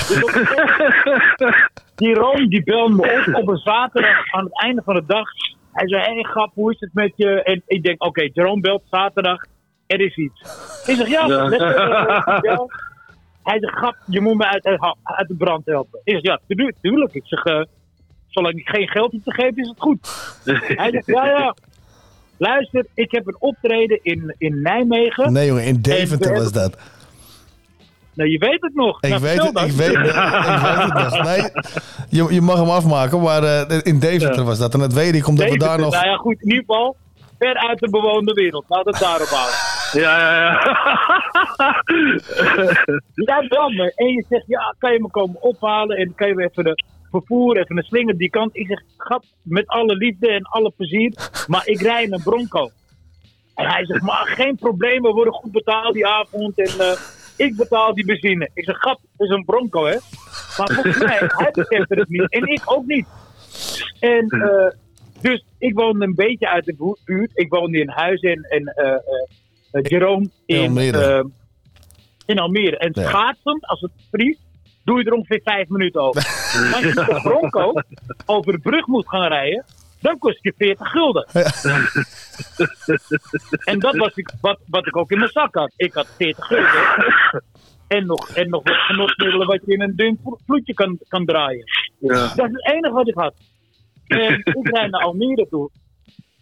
Die 1.95 2.15
Room 2.15 2.49
die 2.49 2.63
belde 2.65 2.95
me 2.95 3.27
op 3.29 3.35
op 3.43 3.49
een 3.49 3.57
zaterdag 3.57 4.33
aan 4.33 4.45
het 4.45 4.61
einde 4.63 4.83
van 4.85 4.95
de 4.95 5.05
dag. 5.07 5.29
Hij 5.73 5.89
zei, 5.89 6.03
hé 6.03 6.13
hey, 6.15 6.23
grap, 6.23 6.51
hoe 6.55 6.73
is 6.73 6.81
het 6.81 6.91
met 6.95 7.13
je? 7.17 7.43
En 7.43 7.63
ik 7.67 7.83
denk, 7.83 8.05
oké, 8.05 8.29
Jerome 8.33 8.61
belt 8.61 8.83
zaterdag, 8.91 9.45
er 9.87 10.01
is 10.01 10.17
iets. 10.17 10.41
Ik 10.87 10.97
zeg, 10.97 11.09
ja, 11.09 11.27
Ja. 11.27 11.45
let's 11.45 11.65
go, 12.25 12.41
bel. 12.41 12.71
Hij 13.43 13.59
zegt, 13.61 13.75
grap, 13.77 13.97
je 14.07 14.21
moet 14.21 14.35
me 14.37 14.47
uit, 14.47 14.65
uit 15.03 15.29
de 15.29 15.35
brand 15.39 15.67
helpen. 15.67 16.01
Ik 16.05 16.13
zeg, 16.13 16.23
ja, 16.23 16.41
tu- 16.47 16.73
tuurlijk. 16.81 17.15
Ik 17.15 17.27
zeg, 17.27 17.45
eh, 17.45 17.63
zolang 18.29 18.55
ik 18.59 18.69
geen 18.69 18.89
geld 18.89 19.13
hoef 19.13 19.23
te 19.23 19.33
geven, 19.35 19.57
is 19.57 19.69
het 19.69 19.81
goed. 19.81 19.99
Hij 20.77 20.91
zegt, 20.91 21.07
ja, 21.07 21.27
ja. 21.27 21.55
Luister, 22.39 22.87
ik 22.95 23.11
heb 23.11 23.27
een 23.27 23.37
optreden 23.39 23.99
in, 24.03 24.35
in 24.39 24.63
Nijmegen. 24.63 25.33
Nee 25.33 25.47
jongen, 25.47 25.65
in 25.65 25.81
Deventer 25.81 26.31
En 26.31 26.37
we 26.37 26.43
was 26.43 26.53
dat. 26.53 26.77
Nou, 28.15 28.31
je 28.31 28.39
weet 28.39 28.63
het 28.63 28.75
nog. 28.75 29.03
Ik 29.03 29.11
Nou, 29.11 29.23
weet 29.23 29.43
het, 29.43 29.55
dan. 29.55 29.65
ik 29.65 29.73
weet, 29.73 29.89
ik 29.89 29.97
weet 29.97 30.13
het 30.13 30.95
nog. 30.95 31.23
Nee, 31.23 31.43
je, 32.09 32.35
je 32.35 32.41
mag 32.41 32.59
hem 32.59 32.69
afmaken, 32.69 33.21
maar 33.21 33.43
eh, 33.43 33.81
in 33.83 33.99
Deventer 33.99 34.45
was 34.45 34.59
dat. 34.59 34.75
En 34.75 34.81
dat 34.81 34.93
weet 34.93 35.15
ik, 35.15 35.29
omdat 35.29 35.51
we 35.51 35.59
daar 35.59 35.79
nog... 35.79 35.93
Nou 35.93 36.07
ja, 36.07 36.17
goed, 36.17 36.41
in 36.41 36.49
ieder 36.49 36.65
geval 36.67 36.97
ver 37.39 37.55
uit 37.69 37.79
de 37.79 37.91
bewoonde 37.91 38.33
wereld. 38.33 38.65
Laat 38.69 38.85
het 38.85 38.99
daarop 38.99 39.29
houden. 39.29 39.55
Ja, 39.93 40.19
ja, 40.19 40.43
ja. 40.43 41.83
Belt 43.49 43.73
me 43.75 43.93
en 43.95 44.07
je 44.07 44.25
zegt, 44.29 44.45
ja, 44.47 44.75
kan 44.79 44.93
je 44.93 45.01
me 45.01 45.11
komen 45.11 45.43
ophalen 45.43 45.97
en 45.97 46.13
kan 46.15 46.29
je 46.29 46.35
me 46.35 46.45
even 46.45 46.65
de 46.65 46.85
vervoer, 47.11 47.57
even 47.57 47.77
een 47.77 47.83
slinger 47.83 48.17
die 48.19 48.31
kant. 48.31 48.57
Ik 48.57 48.67
zeg, 48.67 48.83
gat, 48.97 49.27
met 49.43 49.67
alle 49.67 49.97
liefde 49.97 50.29
en 50.31 50.43
alle 50.43 50.71
plezier, 50.77 51.31
maar 51.47 51.67
ik 51.67 51.81
rij 51.81 52.03
in 52.05 52.13
een 52.13 52.23
Bronco. 52.23 52.71
En 53.55 53.67
hij 53.67 53.85
zegt, 53.87 54.03
maar 54.03 54.27
geen 54.27 54.57
probleem, 54.57 55.03
we 55.03 55.09
worden 55.13 55.33
goed 55.33 55.53
betaald 55.53 55.95
die 55.95 56.07
avond 56.07 56.59
en 56.59 56.81
eh, 56.81 56.93
ik 57.37 57.57
betaal 57.57 57.95
die 57.95 58.05
benzine. 58.05 58.51
Ik 58.55 58.65
zeg, 58.65 58.77
gat, 58.77 59.01
het 59.17 59.29
is 59.29 59.29
een 59.29 59.45
Bronco, 59.45 59.85
hè. 59.85 59.97
Maar 60.59 60.71
volgens 60.73 60.99
mij, 60.99 61.17
hij 61.21 61.51
besefte 61.53 61.95
het 61.95 62.09
niet 62.09 62.33
en 62.33 62.47
ik 62.47 62.61
ook 62.65 62.87
niet. 62.87 63.07
En 64.01 64.29
eh, 64.29 64.71
dus 65.21 65.45
ik 65.59 65.75
woonde 65.75 66.05
een 66.05 66.15
beetje 66.15 66.49
uit 66.49 66.65
de 66.65 66.75
bu- 66.75 66.97
buurt. 67.05 67.31
Ik 67.35 67.49
woonde 67.51 67.79
in 67.79 67.89
Huizen 67.89 68.43
en 68.43 68.65
eh 68.67 68.93
eh, 68.93 69.83
Jerome 69.83 70.29
in 70.47 70.61
Almere. 70.69 70.99
eh, 71.05 71.25
in 72.27 72.39
Almere. 72.39 72.79
En 72.79 72.95
schaatsen, 72.95 73.59
als 73.61 73.81
het 73.81 73.91
vriest, 74.11 74.41
doe 74.87 74.99
je 74.99 75.05
er 75.05 75.13
ongeveer 75.13 75.41
vijf 75.45 75.69
minuten 75.69 76.01
over. 76.01 76.23
Maar 76.53 76.75
als 76.75 76.83
je 76.83 76.95
met 76.95 77.07
de 77.07 77.21
Bronco 77.23 77.73
over 78.27 78.53
de 78.53 78.59
brug 78.59 78.87
moet 78.87 79.09
gaan 79.09 79.29
rijden, 79.29 79.65
dan 80.01 80.19
kost 80.19 80.39
je 80.43 80.53
40 80.57 80.91
gulden. 80.91 81.27
En 83.65 83.79
dat 83.79 83.97
was 83.97 84.15
ik, 84.15 84.33
wat, 84.41 84.59
wat 84.67 84.87
ik 84.87 84.97
ook 84.97 85.11
in 85.11 85.19
mijn 85.19 85.31
zak 85.31 85.55
had. 85.55 85.73
Ik 85.77 85.95
had 85.95 86.09
40 86.17 86.47
gulden. 86.47 87.43
En 87.89 88.07
nog, 88.07 88.29
en 88.29 88.49
nog 88.49 88.63
wat 88.63 88.77
genotmiddelen 88.77 89.47
wat 89.47 89.61
je 89.67 89.73
in 89.73 89.81
een 89.81 89.97
dun 89.97 90.19
vlo- 90.23 90.39
vloedje 90.47 90.75
kan, 90.75 90.99
kan 91.09 91.25
draaien. 91.25 91.65
Ja. 91.99 92.35
Dat 92.35 92.47
is 92.47 92.53
het 92.53 92.67
enige 92.73 92.95
wat 92.95 93.09
ik 93.09 93.15
had. 93.15 93.35
En 94.07 94.39
ik 94.45 94.69
rijd 94.69 94.91
naar 94.91 95.03
Almere 95.03 95.47
toe. 95.51 95.71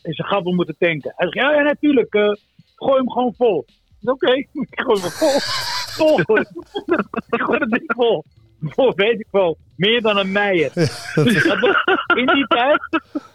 En 0.02 0.12
ze 0.12 0.22
gaat 0.24 0.42
we 0.42 0.54
moeten 0.54 0.76
tanken. 0.78 1.12
Hij 1.16 1.28
zegt, 1.30 1.46
ja, 1.46 1.52
ja 1.54 1.62
natuurlijk. 1.62 2.14
eh, 2.14 2.32
gooi 2.76 2.96
hem 2.96 3.10
gewoon 3.10 3.34
vol. 3.36 3.66
Oké, 4.02 4.32
ik 4.70 4.80
gooi 4.80 5.00
hem 5.00 5.10
vol. 5.10 5.38
Vol. 5.94 6.20
gooi 7.30 7.58
het 7.58 7.70
ding 7.70 7.92
vol. 7.96 8.24
Vol, 8.60 8.92
weet 8.94 9.20
ik 9.20 9.26
wel. 9.30 9.56
Meer 9.76 10.00
dan 10.02 10.16
een 10.16 10.32
meijer. 10.32 10.70
Dat 10.74 11.60
was- 11.60 11.84
in 12.16 12.26
die 12.26 12.46
tijd, 12.46 12.80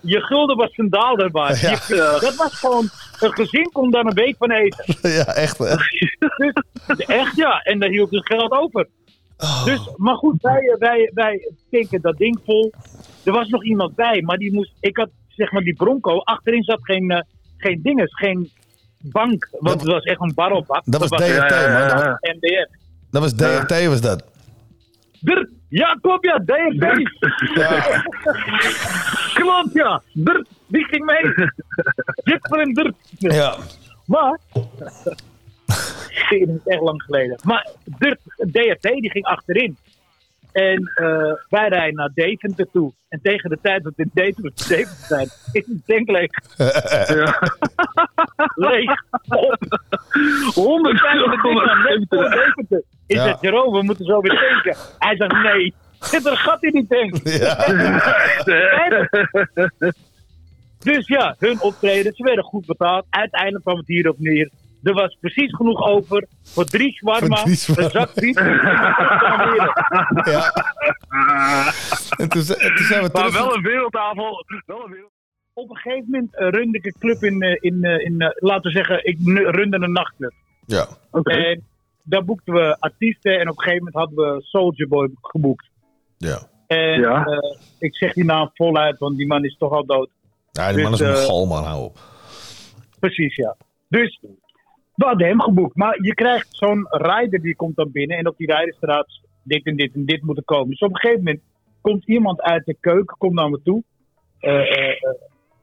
je 0.02 0.22
gulden 0.22 0.58
was 0.58 0.70
een 0.78 0.90
daal 0.90 1.18
erbij. 1.18 1.56
Ja. 1.62 1.70
Je- 1.88 2.18
Dat 2.22 2.36
was 2.36 2.60
gewoon, 2.60 2.90
een 3.20 3.34
gezin 3.34 3.70
kon 3.72 3.92
daar 3.92 4.06
een 4.06 4.14
week 4.14 4.36
van 4.38 4.52
eten. 4.52 4.86
Ja, 5.12 5.26
echt 5.26 5.58
hè. 5.58 5.76
Dus, 6.88 6.98
echt 7.06 7.36
ja, 7.36 7.60
en 7.62 7.80
daar 7.80 7.90
hield 7.90 8.12
dus 8.12 8.26
geld 8.26 8.52
over. 8.52 8.88
Oh. 9.38 9.66
Dus, 9.66 9.90
maar 9.96 10.16
goed, 10.16 10.42
wij, 10.42 10.76
wij, 10.80 11.12
wij 11.14 11.52
tanken 11.72 12.02
dat 12.02 12.18
ding 12.18 12.40
vol. 12.46 12.72
Er 13.24 13.32
was 13.32 13.48
nog 13.50 13.64
iemand 13.64 13.96
bij, 13.96 14.22
maar 14.22 14.38
die 14.38 14.54
moest. 14.54 14.74
Ik 14.80 14.98
had 14.98 15.10
zeg 15.28 15.52
maar 15.52 15.62
die 15.64 15.76
Bronco. 15.76 16.18
Achterin 16.18 16.64
zat 16.64 16.80
geen, 16.82 17.12
eh, 17.12 17.22
geen 17.58 17.80
dinges, 17.82 18.16
geen 18.16 18.52
bank. 19.02 19.48
Want 19.52 19.82
het 19.82 19.92
was 19.92 20.04
echt 20.04 20.22
een 20.22 20.34
barrelbak. 20.36 20.82
Dat 20.86 21.00
was 21.00 21.10
DRT, 21.10 21.28
Ja, 21.28 21.46
ja, 21.48 21.88
ja, 21.88 21.96
man. 21.96 22.04
ja. 22.04 22.20
MDF. 22.22 22.68
Dat 23.12 23.22
was 23.22 23.34
DRT, 23.34 23.86
was 23.86 24.02
dat. 24.02 24.24
Ja, 25.70 25.98
klopt 26.02 26.26
ja, 26.26 26.40
DRT. 26.46 27.10
klopt 29.34 29.74
ja. 29.74 30.02
Die 30.68 30.86
ging 30.86 31.06
mee. 31.06 31.34
Jipper 32.24 32.60
en 32.60 32.74
Durt. 32.74 32.96
Ja. 33.18 33.56
Maar, 34.06 34.40
dat 34.54 35.16
is 36.30 36.58
echt 36.66 36.82
lang 36.82 37.02
geleden. 37.04 37.40
Maar 37.44 37.70
DRT 38.38 38.82
die 38.82 39.12
ging 39.12 39.26
achterin. 39.26 39.78
En 40.60 40.92
eh, 40.96 41.34
wij 41.50 41.68
rijden 41.68 41.96
naar 41.96 42.10
Deventer 42.14 42.68
toe. 42.72 42.94
En 43.10 43.20
tegen 43.22 43.50
de 43.50 43.58
tijd 43.62 43.84
dat 43.84 43.94
we 43.96 44.04
in 44.04 44.10
Deventer, 44.14 44.52
Deventer 44.68 45.06
zijn, 45.08 45.28
is 45.52 45.66
het 45.66 45.86
tank 45.86 46.10
leeg. 46.18 46.30
leeg. 48.56 49.04
Op. 49.28 49.58
150 50.54 51.42
dingen 51.42 52.06
voor 52.10 52.30
Deventer. 52.30 52.84
Ik 53.08 53.16
Ja. 53.16 53.24
zeg, 53.24 53.42
Jerome, 53.42 53.78
we 53.78 53.84
moeten 53.84 54.06
zo 54.06 54.22
weer 54.22 54.40
tanken. 54.52 54.76
Hij 55.00 55.16
zegt, 55.16 55.32
nee, 55.44 55.74
zit 56.00 56.26
er 56.26 56.32
een 56.32 56.38
gat 56.38 56.64
in 56.64 56.72
die 56.72 56.88
tank. 56.88 57.14
Dus 60.80 61.08
ja, 61.08 61.36
hun 61.40 61.62
optreden, 61.62 62.14
ze 62.16 62.24
werden 62.24 62.44
goed 62.44 62.66
betaald. 62.66 63.06
Uiteindelijk 63.10 63.64
kwam 63.64 63.78
het 63.78 63.88
hierop 63.88 64.16
neer. 64.20 64.50
Er 64.84 64.94
was 64.94 65.18
precies 65.20 65.56
genoeg 65.56 65.88
over 65.88 66.28
voor 66.44 66.66
drie 66.66 66.92
shawarma, 66.94 67.36
Voor 67.38 67.46
drie 67.46 67.56
shawarma. 67.58 68.10
een 68.16 68.36
zak. 68.36 70.26
Ja. 70.34 70.54
En 72.18 72.30
toen, 72.30 72.42
ze- 72.42 72.58
en 72.58 72.76
toen 72.76 72.86
zijn 72.86 73.04
we 73.04 73.10
Maar 73.14 73.32
wel 73.32 73.56
een 73.56 73.62
wereldtafel. 73.62 74.46
Wel 74.66 74.84
een 74.86 74.92
wereld... 74.92 75.12
Op 75.54 75.70
een 75.70 75.78
gegeven 75.78 76.06
moment 76.12 76.36
eh, 76.36 76.48
runde 76.50 76.78
ik 76.78 76.86
een 76.86 76.96
club 77.00 77.24
in, 77.24 77.42
eh, 77.42 77.58
in, 77.60 77.84
eh, 77.84 78.06
in 78.06 78.34
laten 78.36 78.62
we 78.72 78.78
zeggen, 78.78 79.06
ik 79.06 79.18
runde 79.52 79.78
een 79.78 79.92
nachtclub. 79.92 80.34
Ja. 80.66 80.88
En 81.24 81.64
daar 82.04 82.26
boekten 82.26 82.54
we 82.54 82.76
artiesten 82.80 83.40
en 83.40 83.50
op 83.50 83.58
een 83.58 83.64
gegeven 83.64 83.84
moment 83.86 83.96
hadden 83.96 84.36
we 84.36 84.42
Soldier 84.44 84.88
Boy 84.88 85.10
geboekt. 85.22 85.70
Ja. 86.18 86.40
En 86.68 87.00
Ja. 87.00 87.26
ik 87.80 87.96
zeg 87.96 88.14
die 88.14 88.26
naam 88.26 88.50
voluit, 88.54 88.98
want 89.00 89.18
die 89.18 89.28
man 89.28 89.46
is 89.46 89.56
toch 89.58 89.72
al 89.72 89.86
dood. 89.86 90.10
Ja, 90.52 90.72
die 90.74 90.84
man 90.84 90.92
is 90.94 90.98
Dus, 90.98 91.08
een 91.08 91.16
eh, 91.16 91.22
gal, 91.26 91.46
man. 91.46 91.64
Hou 91.64 91.84
op. 91.84 91.98
Precies, 93.00 93.36
ja. 93.36 93.56
Dus 93.88 94.20
we 95.00 95.06
hadden 95.06 95.28
hem 95.28 95.42
geboekt. 95.42 95.76
Maar 95.76 95.98
je 96.02 96.14
krijgt 96.14 96.48
zo'n 96.50 96.88
rider 96.90 97.42
die 97.42 97.56
komt 97.56 97.76
dan 97.76 97.92
binnen. 97.92 98.18
En 98.18 98.28
op 98.28 98.38
die 98.38 98.56
rider 98.56 98.74
staat 98.74 99.22
dit 99.44 99.66
en 99.66 99.76
dit 99.76 99.94
en 99.94 100.06
dit 100.06 100.22
moeten 100.22 100.44
komen. 100.44 100.70
Dus 100.70 100.80
op 100.80 100.90
een 100.90 101.00
gegeven 101.00 101.24
moment 101.24 101.42
komt 101.82 102.06
iemand 102.06 102.42
uit 102.42 102.66
de 102.66 102.76
keuken, 102.80 103.18
komt 103.18 103.34
naar 103.34 103.50
me 103.50 103.62
toe. 103.64 103.84
Eh, 104.40 104.54
eh, 104.54 104.90
eh, 104.90 105.14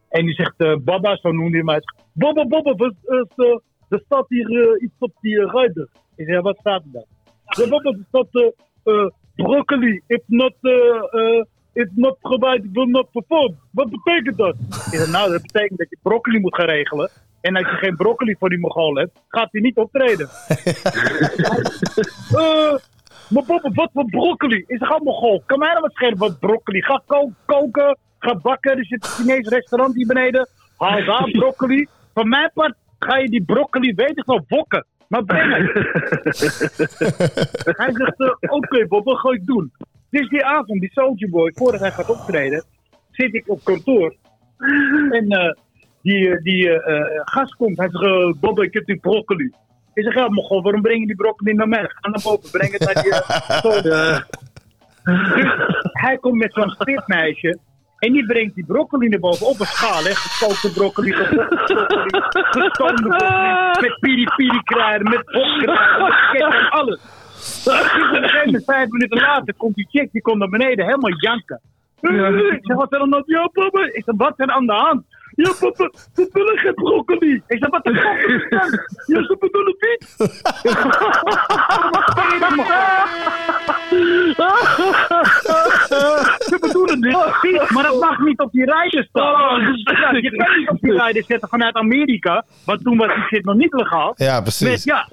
en 0.08 0.24
die 0.24 0.34
zegt, 0.34 0.84
Baba, 0.84 1.16
zo 1.16 1.32
noemde 1.32 1.56
hij 1.56 1.64
mij. 1.64 1.80
Baba, 2.12 2.46
Baba, 2.46 2.92
er 3.88 4.02
staat 4.04 4.28
hier 4.28 4.80
iets 4.80 4.94
op 4.98 5.12
die 5.20 5.50
rider. 5.50 5.88
Ik 6.16 6.26
zeg, 6.26 6.40
wat 6.40 6.58
staat 6.58 6.82
er 6.82 6.92
dan? 6.92 7.04
Baba, 7.68 7.90
er 7.90 8.04
staat 8.08 8.52
broccoli. 9.34 10.00
If 10.06 10.22
not, 10.26 10.54
if 11.76 11.88
not 11.94 12.16
provided, 12.20 12.68
will 12.72 12.86
not 12.88 13.10
perform. 13.12 13.56
Wat 13.70 13.90
betekent 13.90 14.36
dat? 14.36 14.54
Ik 14.68 14.98
zeg, 14.98 15.10
nou, 15.10 15.30
dat 15.32 15.42
betekent 15.42 15.78
dat 15.78 15.90
je 15.90 15.96
broccoli 16.02 16.38
moet 16.40 16.54
gaan 16.54 16.66
regelen. 16.66 17.10
En 17.40 17.56
als 17.56 17.66
je 17.70 17.76
geen 17.76 17.96
broccoli 17.96 18.36
voor 18.38 18.48
die 18.48 18.58
Mogol 18.58 18.94
hebt, 18.94 19.20
gaat 19.28 19.48
hij 19.52 19.60
niet 19.60 19.76
optreden. 19.76 20.28
Eh, 22.36 22.74
maar 23.28 23.42
wat 23.74 23.90
voor 23.92 24.04
broccoli? 24.10 24.64
Is 24.66 24.80
er 24.80 24.86
allemaal 24.88 25.14
Mogol? 25.14 25.42
Kan 25.46 25.58
mij 25.58 25.72
dan 25.72 25.82
wat 25.82 25.92
schelen 25.92 26.18
wat 26.18 26.38
broccoli? 26.38 26.82
Ga 26.82 27.02
ko- 27.06 27.32
koken, 27.46 27.98
ga 28.18 28.34
bakken. 28.34 28.78
Er 28.78 28.84
zit 28.84 29.04
een 29.04 29.10
Chinees 29.10 29.48
restaurant 29.48 29.94
hier 29.94 30.06
beneden. 30.06 30.48
Haal 30.76 31.04
daar 31.04 31.30
broccoli. 31.30 31.86
Van 32.14 32.28
mijn 32.28 32.50
part 32.54 32.74
ga 32.98 33.16
je 33.16 33.28
die 33.28 33.44
broccoli, 33.44 33.94
weet 33.94 34.18
ik 34.18 34.24
wel, 34.24 34.44
wokken. 34.48 34.86
Maar 35.08 35.24
breng 35.24 35.52
het. 35.56 35.72
hij 37.76 37.92
zegt, 37.92 38.20
eh, 38.20 38.52
oké 38.52 38.86
Bob, 38.86 39.04
wat 39.04 39.18
ga 39.18 39.30
ik 39.32 39.46
doen? 39.46 39.72
Dus 40.16 40.28
die 40.28 40.44
avond, 40.44 40.80
die 40.80 40.90
Soldier 40.92 41.30
Boy, 41.30 41.52
voordat 41.54 41.80
hij 41.80 41.90
gaat 41.90 42.10
optreden, 42.10 42.64
zit 43.10 43.34
ik 43.34 43.44
op 43.46 43.64
kantoor. 43.64 44.14
En 45.10 45.28
eh, 45.28 45.52
die, 46.02 46.30
eh, 46.30 46.42
die 46.42 46.70
eh, 46.70 47.20
gast 47.24 47.54
komt. 47.54 47.78
Hij 47.78 47.88
zegt, 47.90 48.40
Bob, 48.40 48.62
ik 48.62 48.74
heb 48.74 48.86
die 48.86 48.98
broccoli. 49.00 49.52
Ik 49.94 50.04
zeg, 50.04 50.14
ja, 50.14 50.28
Mogol, 50.28 50.62
waarom 50.62 50.82
breng 50.82 51.00
je 51.00 51.06
die 51.06 51.16
broccoli 51.16 51.52
naar 51.52 51.68
mij? 51.68 51.84
Ga 51.88 52.08
naar 52.08 52.20
boven, 52.22 52.50
breng 52.50 52.72
het 52.72 52.80
naar 52.80 53.02
die... 53.02 53.12
Dus 55.06 55.52
hij 55.92 56.18
komt 56.18 56.36
met 56.36 56.52
zo'n 56.52 56.70
spitmeisje. 56.70 57.58
En 57.98 58.12
die 58.12 58.26
brengt 58.26 58.54
die 58.54 58.64
broccoli 58.64 59.08
naar 59.08 59.18
boven 59.18 59.46
op 59.46 59.60
een 59.60 59.66
schaal. 59.66 60.04
Hè. 60.04 60.14
Gekookte 60.14 60.72
broccoli, 60.72 61.12
gekookte 61.12 61.74
broccoli, 61.74 62.22
gestoomde 62.32 63.02
broccoli. 63.02 63.80
Met 63.80 63.98
piri-piri 64.00 64.62
kruiden, 64.62 65.10
met 65.10 65.24
bokkruiden, 65.24 66.62
met 66.62 66.70
alles. 66.70 67.00
En 68.44 68.62
vijf 68.66 68.88
minuten 68.88 69.20
later 69.20 69.54
komt 69.56 69.74
die 69.74 69.86
chick, 69.90 70.12
die 70.12 70.22
komt 70.22 70.38
naar 70.38 70.48
beneden 70.48 70.84
helemaal 70.84 71.20
janken. 71.20 71.60
Nou- 72.00 72.46
Ik 72.54 72.58
zeg, 72.62 72.76
wat 72.76 72.92
er 72.92 73.00
aan 73.00 73.08
de 73.10 73.14
hand? 73.14 73.26
Ja, 73.26 73.46
papa. 73.46 73.90
Wat 74.04 74.32
er 74.36 74.46
aan 74.50 74.66
de 74.66 74.72
hand? 74.72 75.04
Ja, 75.34 75.52
papa, 75.60 75.90
ze 76.14 76.28
willen 76.32 76.58
geen 76.58 77.18
die. 77.18 77.42
Ik 77.46 77.58
zeg, 77.58 77.68
wat 77.70 77.84
de 77.84 77.94
fuck 77.94 78.28
is 78.28 78.46
dat? 78.48 78.60
Nou? 78.60 78.82
Ja, 79.06 79.22
ze 79.22 79.36
bedoelen 79.40 79.74
niet. 79.80 80.14
ze 86.48 86.56
bedoelen 86.60 87.00
dit, 87.00 87.70
maar 87.70 87.82
dat 87.82 88.00
mag 88.00 88.18
niet 88.18 88.40
op 88.40 88.52
die 88.52 88.64
rijden 88.64 89.04
staan. 89.08 89.34
Oh, 89.34 89.58
je 90.20 90.36
kan 90.36 90.58
niet 90.58 90.68
op 90.68 90.80
die 90.80 90.92
rijden 90.92 91.24
zetten 91.24 91.48
vanuit 91.48 91.74
Amerika, 91.74 92.44
want 92.64 92.84
toen 92.84 92.96
was 92.96 93.14
die 93.14 93.22
shit 93.24 93.44
nog 93.44 93.54
niet 93.56 93.72
legaal. 93.72 94.12
Ja, 94.16 94.40
precies. 94.40 94.84
Ja, 94.84 95.08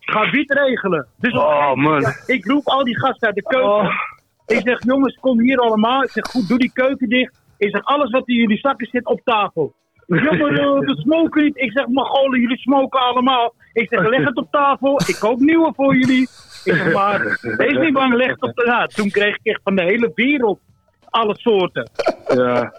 ga 0.00 0.30
wiet 0.30 0.52
regelen. 0.52 1.06
Dus 1.18 1.32
Oh, 1.32 1.74
man. 1.74 2.00
ja, 2.00 2.12
ik 2.26 2.46
roep 2.46 2.66
al 2.66 2.84
die 2.84 2.98
gasten 2.98 3.26
uit 3.26 3.36
de 3.36 3.42
keuken. 3.42 3.70
Oh. 3.70 3.90
Ik 4.46 4.60
zeg, 4.64 4.84
jongens, 4.84 5.18
kom 5.20 5.40
hier 5.40 5.58
allemaal. 5.58 6.02
Ik 6.02 6.10
zeg, 6.10 6.24
goed, 6.26 6.48
doe 6.48 6.58
die 6.58 6.72
keuken 6.72 7.08
dicht. 7.08 7.38
Ik 7.58 7.70
zeg, 7.70 7.84
alles 7.84 8.10
wat 8.10 8.28
in 8.28 8.34
jullie 8.34 8.58
zakken 8.58 8.86
zit 8.86 9.06
op 9.06 9.20
tafel. 9.24 9.74
Jongen, 10.06 10.58
eh, 10.58 10.78
we 10.78 10.96
smoken 11.04 11.42
niet. 11.44 11.56
Ik 11.56 11.72
zeg, 11.72 11.86
Mongolen, 11.86 12.40
jullie 12.40 12.58
smoken 12.58 13.00
allemaal. 13.00 13.54
Ik 13.72 13.88
zeg, 13.88 14.08
leg 14.08 14.24
het 14.24 14.36
op 14.36 14.50
tafel. 14.50 15.00
Ik 15.06 15.16
koop 15.18 15.38
nieuwe 15.38 15.72
voor 15.76 15.96
jullie. 15.96 16.22
Ik 16.64 16.74
zeg, 16.74 16.92
maar, 16.92 17.38
wees 17.40 17.78
niet 17.78 17.92
bang, 17.92 18.14
leg 18.14 18.30
het 18.30 18.42
op 18.42 18.54
de... 18.54 18.64
Ja, 18.66 18.86
toen 18.86 19.10
kreeg 19.10 19.34
ik 19.36 19.46
echt 19.46 19.60
van 19.64 19.74
de 19.76 19.82
hele 19.82 20.12
wereld 20.14 20.60
alle 21.10 21.34
soorten. 21.38 21.90
Ja. 22.34 22.72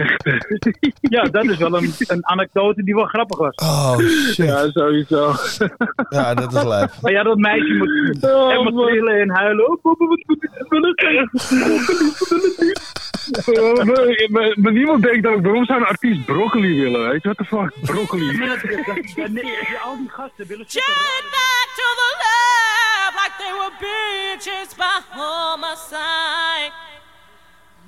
Ja, 1.16 1.22
dat 1.22 1.44
is 1.44 1.56
wel 1.56 1.76
een, 1.76 1.92
een 2.06 2.26
anekdote 2.26 2.82
die 2.84 2.94
wel 2.94 3.04
grappig 3.04 3.38
was. 3.38 3.54
Oh, 3.54 3.98
shit. 3.98 4.36
Ja, 4.46 4.70
sowieso. 4.70 5.34
Ja, 6.08 6.34
dat 6.34 6.54
is 6.54 6.62
lijp. 6.62 6.90
Maar 7.02 7.12
ja, 7.12 7.22
dat 7.22 7.36
meisje 7.36 7.74
moet 7.74 8.24
Oh, 8.24 8.48
helemaal 8.48 8.86
trillen 8.86 9.20
en 9.20 9.30
huilen. 9.30 9.68
Oh, 9.68 9.78
wat 9.82 9.98
moet 9.98 10.18
ik 10.42 10.50
maar- 14.56 14.72
niemand 14.72 15.02
denkt 15.02 15.22
dan, 15.22 15.42
waarom 15.42 15.64
zou 15.64 15.80
een 15.80 15.86
artiest 15.86 16.24
broccoli 16.24 16.80
willen, 16.80 17.08
weet 17.08 17.22
je? 17.22 17.32
What 17.32 17.36
the 17.36 17.44
fuck? 17.56 17.72
Broccoli. 17.94 18.28
Al 19.84 19.96
die 19.96 20.08
gasten 20.08 20.46
willen 20.46 20.66
Turn 20.66 21.24
back 21.30 21.68
to 21.76 21.86
the 22.00 22.10
lab 22.22 23.14
like 23.14 23.34
they 23.38 23.52
were 23.52 23.72
bitches 23.80 24.74
by 24.76 24.98
homicide. 25.18 26.72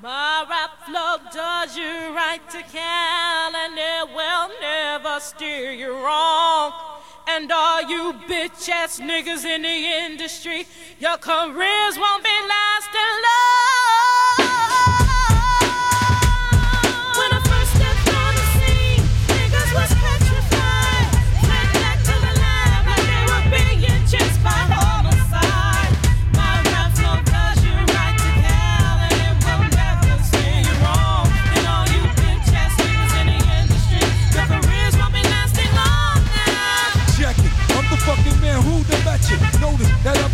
My 0.01 0.47
rap 0.49 0.85
flow 0.87 1.17
does 1.33 1.77
you 1.77 2.15
right 2.15 2.41
to 2.51 2.63
Cal 2.63 3.57
and 3.57 3.77
it 3.77 4.15
will 4.15 4.49
never 4.61 5.19
steer 5.19 5.73
you 5.73 5.93
wrong. 5.93 6.73
And 7.27 7.51
all 7.51 7.83
you 7.83 8.13
bitch 8.29 8.69
ass 8.69 9.01
niggas 9.01 9.45
in 9.45 9.63
the 9.63 9.69
industry, 9.69 10.69
your 11.01 11.17
careers 11.17 11.99
won't 11.99 12.23
be 12.23 12.31
lasting 12.31 13.15
long. 13.27 14.48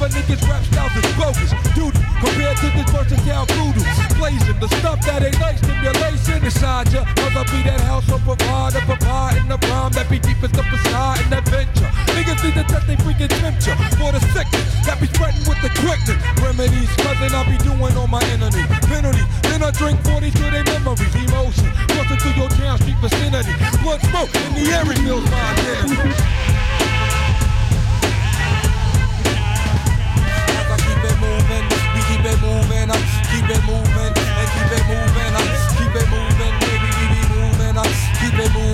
Other 0.05 0.21
niggas 0.21 0.43
rap 0.49 0.63
styles 0.65 0.93
is 1.01 1.09
bogus. 1.17 1.51
Dude, 1.73 1.97
compared 2.21 2.57
to 2.61 2.69
this 2.77 2.89
versatile 2.93 3.47
voodoo. 3.57 3.85
Blazing 4.21 4.61
the 4.61 4.69
stuff 4.81 5.01
that 5.07 5.23
ain't 5.25 5.39
nice, 5.41 5.59
stimulation 5.59 6.45
inside 6.45 6.93
ya. 6.93 7.05
Mother 7.17 7.45
be 7.49 7.65
that 7.65 7.81
house 7.81 8.05
of 8.13 8.21
provider, 8.21 8.81
provide 8.85 9.37
in 9.41 9.49
the 9.49 9.57
rhyme 9.69 9.93
that 9.93 10.09
be 10.11 10.19
deep 10.19 10.43
as 10.45 10.53
the 10.53 10.63
facade 10.65 11.21
and 11.25 11.33
adventure. 11.33 11.89
Niggas 12.13 12.41
need 12.45 12.55
to 12.55 12.65
test 12.69 12.87
they 12.87 12.97
freaking 13.01 13.33
temperature 13.33 13.77
for 13.97 14.13
the 14.13 14.21
sickness 14.37 14.65
that 14.85 15.01
be 15.01 15.09
spreading 15.09 15.45
with 15.49 15.61
the 15.65 15.73
quickness. 15.81 16.21
Remedies, 16.41 16.91
cousin, 17.01 17.33
I 17.33 17.41
be 17.49 17.57
doing 17.65 17.97
on 17.97 18.11
my 18.11 18.23
enemy. 18.29 18.61
Penalty, 18.85 19.25
then 19.49 19.65
I 19.65 19.71
drink 19.73 19.97
40 20.05 20.31
to 20.31 20.45
their 20.53 20.65
memories. 20.69 21.15
Emotion, 21.17 21.73
crossing 21.97 22.21
through 22.21 22.37
your 22.37 22.51
town 22.61 22.77
street 22.77 22.99
vicinity. 23.01 23.53
Blood 23.81 24.05
smoke 24.13 24.33
in 24.37 24.53
the 24.53 24.65
air 24.69 24.85
reveals 24.85 25.25
my 25.33 25.41
identity. 25.57 26.54
It 32.27 32.41
moving, 32.41 32.91
I 32.91 32.99
keep 33.29 33.49
it 33.49 33.63
moving, 33.69 34.13
and 34.17 34.49
keep 34.55 34.73
it 34.73 34.85
moving, 34.89 35.33
I 35.35 35.43
keep 35.77 35.95
it 35.95 36.09
moving, 36.09 36.55
baby, 36.65 36.89
we 36.97 37.05
be 37.13 37.23
moving, 37.35 37.77
I 37.77 37.85
keep 38.19 38.37
it 38.39 38.51
moving, 38.55 38.74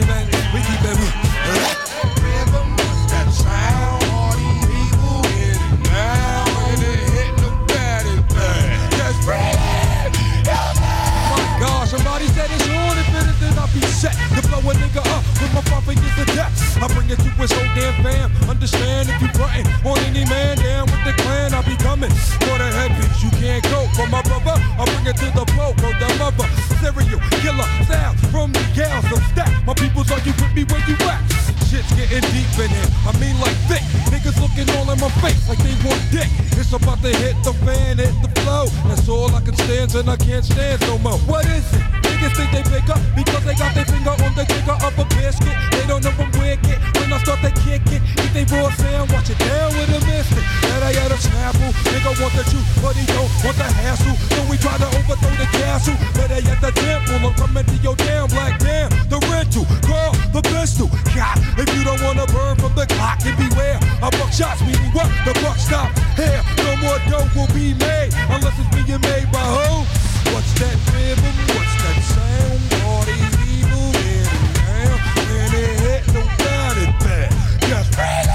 set 14.00 14.16
to 14.32 14.40
blow 14.48 14.64
a 14.64 14.72
nigga 14.80 15.04
up 15.12 15.20
with 15.44 15.52
my 15.52 15.60
five 15.68 15.84
fingers 15.84 16.14
to 16.16 16.24
death. 16.32 16.56
I 16.80 16.88
bring 16.88 17.12
it 17.12 17.20
to 17.20 17.30
his 17.36 17.52
whole 17.52 17.68
damn 17.76 17.92
fam. 18.00 18.32
Understand 18.48 19.12
if 19.12 19.20
you 19.20 19.28
frontin' 19.36 19.68
on 19.84 20.00
any 20.08 20.24
man 20.24 20.56
down 20.56 20.88
with 20.88 21.04
the 21.04 21.12
clan, 21.20 21.52
I'll 21.52 21.68
be 21.68 21.76
coming 21.76 22.08
for 22.40 22.56
the 22.56 22.68
heavies. 22.80 23.12
You 23.20 23.28
can't 23.36 23.60
go 23.68 23.84
for 23.92 24.08
my 24.08 24.24
brother. 24.24 24.56
I 24.56 24.88
bring 24.88 25.04
it 25.04 25.20
to 25.20 25.28
the 25.36 25.44
flow, 25.52 25.76
bro, 25.76 25.92
the 26.00 26.08
mother. 26.16 26.48
Serial 26.80 27.20
killer 27.44 27.68
sound 27.84 28.16
from 28.32 28.56
the 28.56 28.64
gals 28.72 29.04
of 29.12 29.20
stack. 29.36 29.52
My 29.68 29.74
peoples, 29.76 30.08
are 30.08 30.22
you 30.24 30.32
with 30.32 30.52
me 30.56 30.64
where 30.64 30.80
you 30.88 30.96
at? 31.04 31.20
Shit's 31.68 31.92
getting 31.92 32.24
deep 32.32 32.48
in 32.56 32.72
here. 32.72 32.90
I 33.04 33.12
mean 33.20 33.36
like 33.44 33.58
thick. 33.68 33.84
Niggas 34.08 34.40
looking 34.40 34.64
all 34.80 34.88
in 34.88 34.96
my 34.96 35.12
face 35.20 35.44
like 35.44 35.60
they 35.60 35.76
want 35.84 36.00
dick. 36.08 36.32
It's 36.72 36.85
about 36.87 37.02
to 37.02 37.11
hit 37.11 37.35
the 37.42 37.52
fan, 37.66 37.98
hit 37.98 38.14
the 38.22 38.30
flow. 38.42 38.66
That's 38.87 39.09
all 39.09 39.26
I 39.35 39.40
can 39.40 39.56
stand 39.56 39.92
and 39.96 40.09
I 40.09 40.14
can't 40.14 40.44
stand 40.44 40.80
no 40.83 40.98
more. 40.98 41.18
What 41.26 41.44
is 41.46 41.66
it? 41.74 41.83
Niggas 42.06 42.37
think 42.37 42.52
they 42.54 42.62
bigger 42.62 42.94
because 43.18 43.42
they 43.42 43.56
got 43.59 43.74
their 43.74 43.88
finger 43.88 44.14
on 44.14 44.33
the 44.38 44.46
trigger 44.46 44.78
of 44.78 44.94
a 44.94 45.04
biscuit. 45.18 45.56
They 45.72 45.83
don't 45.90 46.04
know 46.04 46.14
I'm 46.14 46.30
wicked. 46.38 46.78
When 46.94 47.11
I 47.11 47.18
start 47.26 47.42
to 47.42 47.50
kick 47.66 47.83
it, 47.90 47.98
eat 48.22 48.30
they 48.30 48.46
raw 48.54 48.70
sound, 48.70 49.11
watch 49.11 49.35
it 49.35 49.40
down 49.42 49.74
with 49.74 49.98
a 49.98 50.00
mystic. 50.06 50.46
That 50.70 50.87
I 50.87 50.94
got 50.94 51.11
a 51.11 51.18
snapple. 51.18 51.74
Nigga 51.90 52.12
want 52.22 52.38
the 52.38 52.44
truth, 52.46 52.68
but 52.78 52.94
he 52.94 53.02
don't 53.09 53.33
want 53.42 53.59
the 53.59 53.66
hassle. 53.66 54.14
So 54.37 54.40
we 54.46 54.54
try 54.54 54.78
to 54.78 54.87
overthrow 54.94 55.35
the 55.42 55.50
castle. 55.50 55.98
But 56.14 56.30
they 56.30 56.44
at 56.46 56.61
the 56.62 56.70
temple, 56.70 57.18
I'm 57.18 57.35
coming 57.35 57.66
to 57.66 57.76
your 57.83 57.96
damn 57.96 58.28
black 58.30 58.61
damn. 58.61 58.94
The 59.11 59.18
rental, 59.26 59.66
call 59.83 60.14
the 60.30 60.44
pistol. 60.54 60.87
God, 61.18 61.35
if 61.59 61.66
you 61.74 61.83
don't 61.83 61.98
wanna 62.04 62.30
burn 62.30 62.54
from 62.62 62.78
the 62.78 62.87
clock, 62.87 63.18
then 63.26 63.35
beware. 63.35 63.80
I 64.04 64.06
buck 64.12 64.30
shots, 64.30 64.61
meaning 64.61 64.92
what? 64.94 65.11
The 65.26 65.35
buck 65.42 65.56
stop. 65.56 65.90
Here, 66.20 66.44
no 66.64 66.76
more 66.82 67.00
dough 67.10 67.28
will 67.34 67.50
be 67.54 67.74
made 67.74 68.12
unless 68.28 68.56
it's 68.58 68.70
being 68.74 69.00
made 69.00 69.28
by 69.32 69.44
who? 69.44 69.84
What's 70.32 70.52
that 70.60 70.76
rhythm? 70.92 71.34
What's 71.56 71.74
that 71.82 71.98
sound? 72.14 72.60
All 72.86 73.02
these 73.04 73.34
people 73.44 73.90
in 73.96 74.26
now, 74.56 74.94
and 75.36 75.52
it 75.54 75.74
hit 75.84 76.02
no 76.14 76.22
doubt 76.42 76.76
it 76.78 76.92
bad. 77.04 77.30
Just 77.68 77.90
breathe 77.96 78.30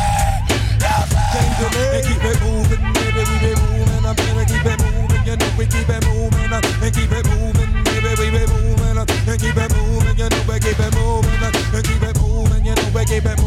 and 0.85 2.03
keep 2.05 2.23
it 2.23 2.37
moving, 2.41 2.81
baby, 2.93 3.21
we 3.29 3.35
be 3.41 3.51
moving. 3.61 4.05
I'm 4.05 4.15
gonna 4.15 4.45
keep 4.45 4.65
it 4.65 4.77
moving, 4.83 5.23
you 5.25 5.35
know 5.37 5.49
we 5.57 5.65
keep 5.65 5.89
it 5.89 6.05
moving, 6.05 6.51
and 6.53 6.93
keep 6.93 7.11
it 7.11 7.25
moving, 7.29 7.71
baby, 7.85 8.11
we 8.19 8.27
be 8.31 8.43
moving, 8.45 8.97
and 8.97 9.39
keep 9.39 9.57
it 9.57 9.69
moving, 9.75 10.17
you 10.17 10.29
know 10.29 10.41
we 10.47 10.59
keep 10.59 10.79
it 10.79 10.93
moving, 10.95 11.41
and 11.41 11.85
keep 11.85 12.03
it 12.03 12.15
moving, 12.21 12.65
you 12.65 12.75
know 12.75 12.89
we 12.93 13.05
keep 13.05 13.25
it 13.25 13.37
moving, 13.39 13.44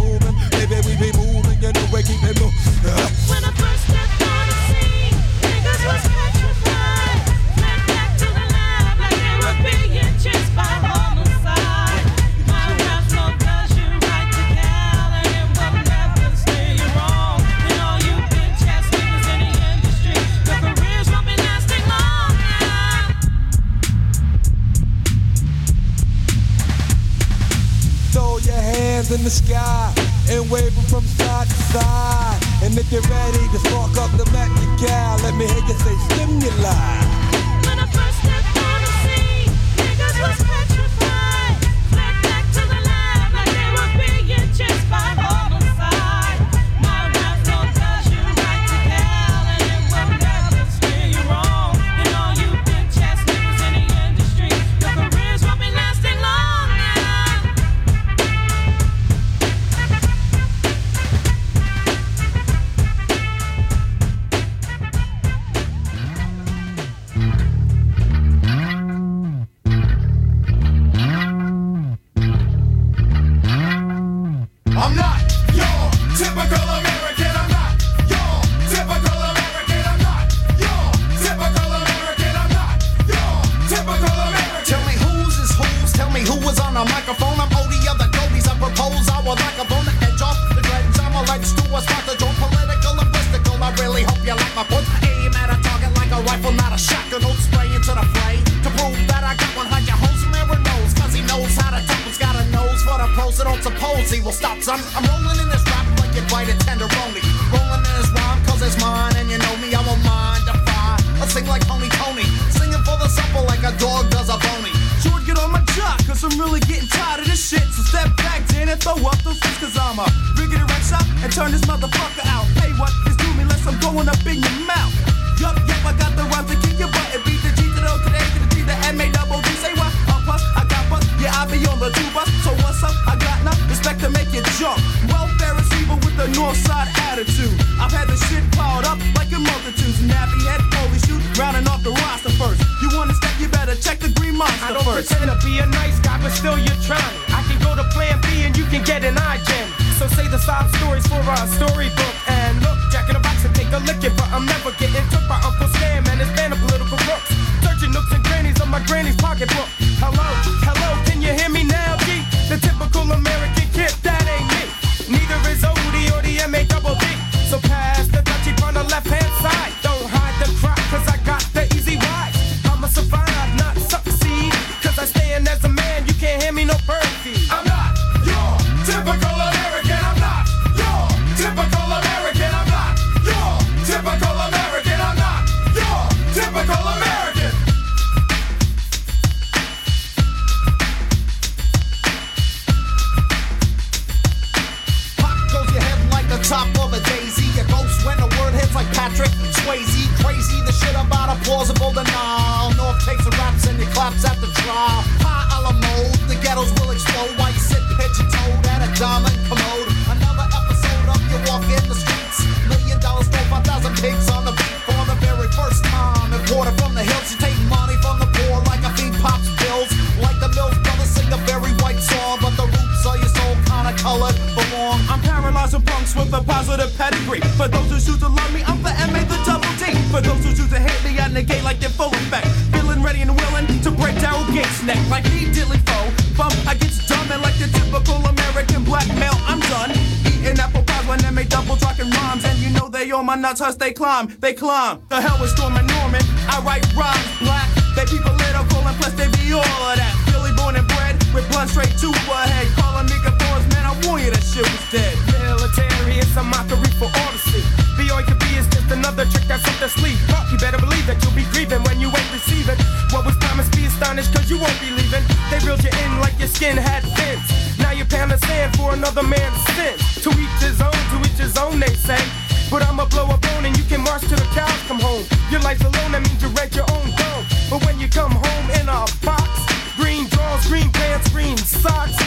punks 226.15 226.33
with 226.33 226.41
a 226.41 226.45
positive 226.45 226.97
pedigree. 226.97 227.41
For 227.57 227.69
those 227.69 227.89
who 227.91 227.99
choose 228.01 228.19
to 228.21 228.29
love 228.29 228.53
me, 228.55 228.63
I'm 228.65 228.83
the 228.83 228.93
M.A. 229.09 229.25
the 229.25 229.39
double 229.45 229.69
D. 229.77 229.93
For 230.11 230.21
those 230.21 230.45
who 230.45 230.55
choose 230.55 230.71
to 230.71 230.79
hate 230.79 231.01
me, 231.05 231.19
I 231.19 231.29
negate 231.29 231.63
like 231.65 231.81
they're 231.81 231.91
full 231.91 232.13
effect. 232.13 232.47
Feeling 232.73 233.03
ready 233.03 233.23
and 233.23 233.35
willing 233.35 233.67
to 233.67 233.91
break 233.91 234.15
Daryl 234.17 234.47
Gates' 234.53 234.83
neck 234.83 234.99
like 235.11 235.27
he 235.27 235.51
dilly 235.53 235.79
foe. 235.85 236.09
Bump 236.37 236.55
I 236.67 236.73
against 236.73 237.09
dumb 237.09 237.31
and 237.33 237.43
like 237.43 237.57
the 237.59 237.69
typical 237.69 238.17
American 238.25 238.85
black 238.85 239.09
male, 239.19 239.37
I'm 239.47 239.61
done. 239.73 239.91
Eating 240.27 240.59
apple 240.59 240.83
pies 240.83 241.07
when 241.07 241.25
M.A. 241.25 241.45
double 241.45 241.77
talking 241.77 242.11
rhymes. 242.11 242.45
And 242.45 242.59
you 242.59 242.71
know 242.71 242.89
they 242.89 243.11
on 243.11 243.27
my 243.27 243.37
nuts, 243.37 243.61
hush, 243.61 243.77
they 243.77 243.93
climb, 243.93 244.29
they 244.41 244.55
climb. 244.55 245.03
The 245.09 245.21
hell 245.21 245.39
with 245.41 245.51
Storm 245.51 245.77
and 245.77 245.89
Norman, 245.89 246.23
I 246.49 246.61
write 246.65 246.85
rhymes 246.95 247.27
black. 247.41 247.69
They 247.97 248.05
people 248.07 248.33
political 248.33 248.81
and 248.87 248.97
plus 249.01 249.13
they 249.15 249.29
be 249.37 249.53
all 249.53 249.63
of 249.63 249.97
that. 249.99 250.15
Philly 250.31 250.53
born 250.57 250.77
and 250.77 250.87
bred 250.89 251.17
with 251.35 251.49
blood 251.51 251.69
straight 251.69 251.93
to 252.01 252.09
a 252.09 252.39
head. 252.47 252.67
Calling 252.79 253.07
me 253.07 253.19
man, 253.25 253.68
I 253.89 253.97
warn 254.05 254.21
you 254.21 254.29
that 254.29 254.45
shit 254.45 254.69
was 254.69 254.85
dead. 254.93 255.17
Military, 255.33 256.21
it's 256.21 256.37
a 256.37 256.45
mockery 256.45 256.93
for 257.01 257.09
all 257.09 257.33
to 257.33 257.41
see. 257.49 257.65
The 257.97 258.13
oi 258.13 258.21
could 258.21 258.37
be 258.37 258.53
is 258.61 258.69
just 258.69 258.93
another 258.93 259.25
trick 259.33 259.49
that's 259.49 259.65
up 259.65 259.81
the 259.81 259.89
sleeve. 259.89 260.21
But 260.29 260.45
you 260.53 260.61
better 260.61 260.77
believe 260.77 261.09
that 261.09 261.17
you'll 261.25 261.33
be 261.33 261.49
grieving 261.57 261.81
when 261.89 261.97
you 261.97 262.13
ain't 262.13 262.33
receiving. 262.37 262.77
What 263.17 263.25
was 263.25 263.33
promised, 263.41 263.73
be 263.73 263.89
astonished, 263.89 264.37
cause 264.37 264.53
you 264.53 264.61
won't 264.61 264.77
be 264.77 264.93
leaving. 264.93 265.25
They 265.49 265.57
reeled 265.65 265.81
you 265.81 265.89
in 266.05 266.21
like 266.21 266.37
your 266.37 266.53
skin 266.53 266.77
had 266.77 267.01
fins. 267.17 267.49
Now 267.81 267.97
you're 267.97 268.05
pound 268.13 268.29
of 268.29 268.45
sand 268.45 268.77
for 268.77 268.93
another 268.93 269.25
man's 269.25 269.57
sin. 269.73 269.97
To 270.29 270.37
each 270.37 270.61
his 270.61 270.85
own, 270.85 270.93
to 270.93 271.17
each 271.25 271.41
his 271.41 271.57
own, 271.57 271.81
they 271.81 271.97
say. 271.97 272.21
But 272.69 272.85
I'ma 272.85 273.09
blow 273.09 273.25
a 273.33 273.41
bone 273.41 273.65
and 273.65 273.73
you 273.73 273.89
can 273.89 274.05
march 274.05 274.21
till 274.29 274.37
the 274.37 274.51
cows 274.53 274.77
come 274.85 275.01
home. 275.01 275.25
Your 275.49 275.65
life's 275.65 275.81
alone, 275.81 276.13
that 276.13 276.21
means 276.21 276.45
you 276.45 276.53
rent 276.53 276.77
your 276.77 276.85
own 276.93 277.09
dome. 277.17 277.45
But 277.73 277.81
when 277.89 277.97
you 277.97 278.13
come 278.13 278.37
home 278.37 278.67
in 278.77 278.85
a 278.85 279.09
box, 279.25 279.49
green 279.97 280.29
drawers, 280.29 280.69
green 280.69 280.93
pants, 280.93 281.33
green 281.33 281.57
socks. 281.57 282.21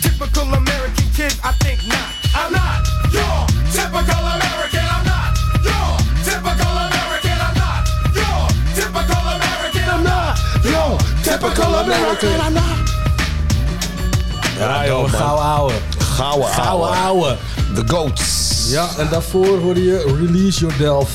Typical 0.00 0.54
American 0.54 0.99
kid, 1.20 1.36
I 1.44 1.52
think 1.62 1.78
not. 1.92 2.08
I'm 2.40 2.50
not 2.52 2.80
your 3.16 3.36
typical 3.76 4.22
American. 4.36 4.84
I'm 4.94 5.04
not 5.12 5.30
your 5.68 5.88
typical 6.24 6.74
American. 6.88 7.36
I'm 7.46 7.56
not 7.64 7.82
your 8.20 8.40
typical 8.78 9.22
American. 9.36 9.86
I'm 9.94 10.02
not 10.12 10.32
your 10.74 10.90
typical 11.26 11.70
American. 11.84 12.36
I'm 12.46 12.54
not. 12.54 12.78
Ja, 14.58 14.86
joh, 14.86 15.10
gouden 15.10 15.44
ouwe. 15.44 15.72
Gouden 16.16 16.48
Gouden 16.54 16.88
ouwe. 16.88 16.96
ouwe. 16.96 17.36
The 17.74 17.82
Goats. 17.86 18.66
Ja, 18.70 18.88
en 18.98 19.08
daarvoor 19.10 19.58
hoorde 19.58 19.84
je 19.84 20.16
Release 20.20 20.60
Your 20.60 20.76
Delf. 20.78 21.10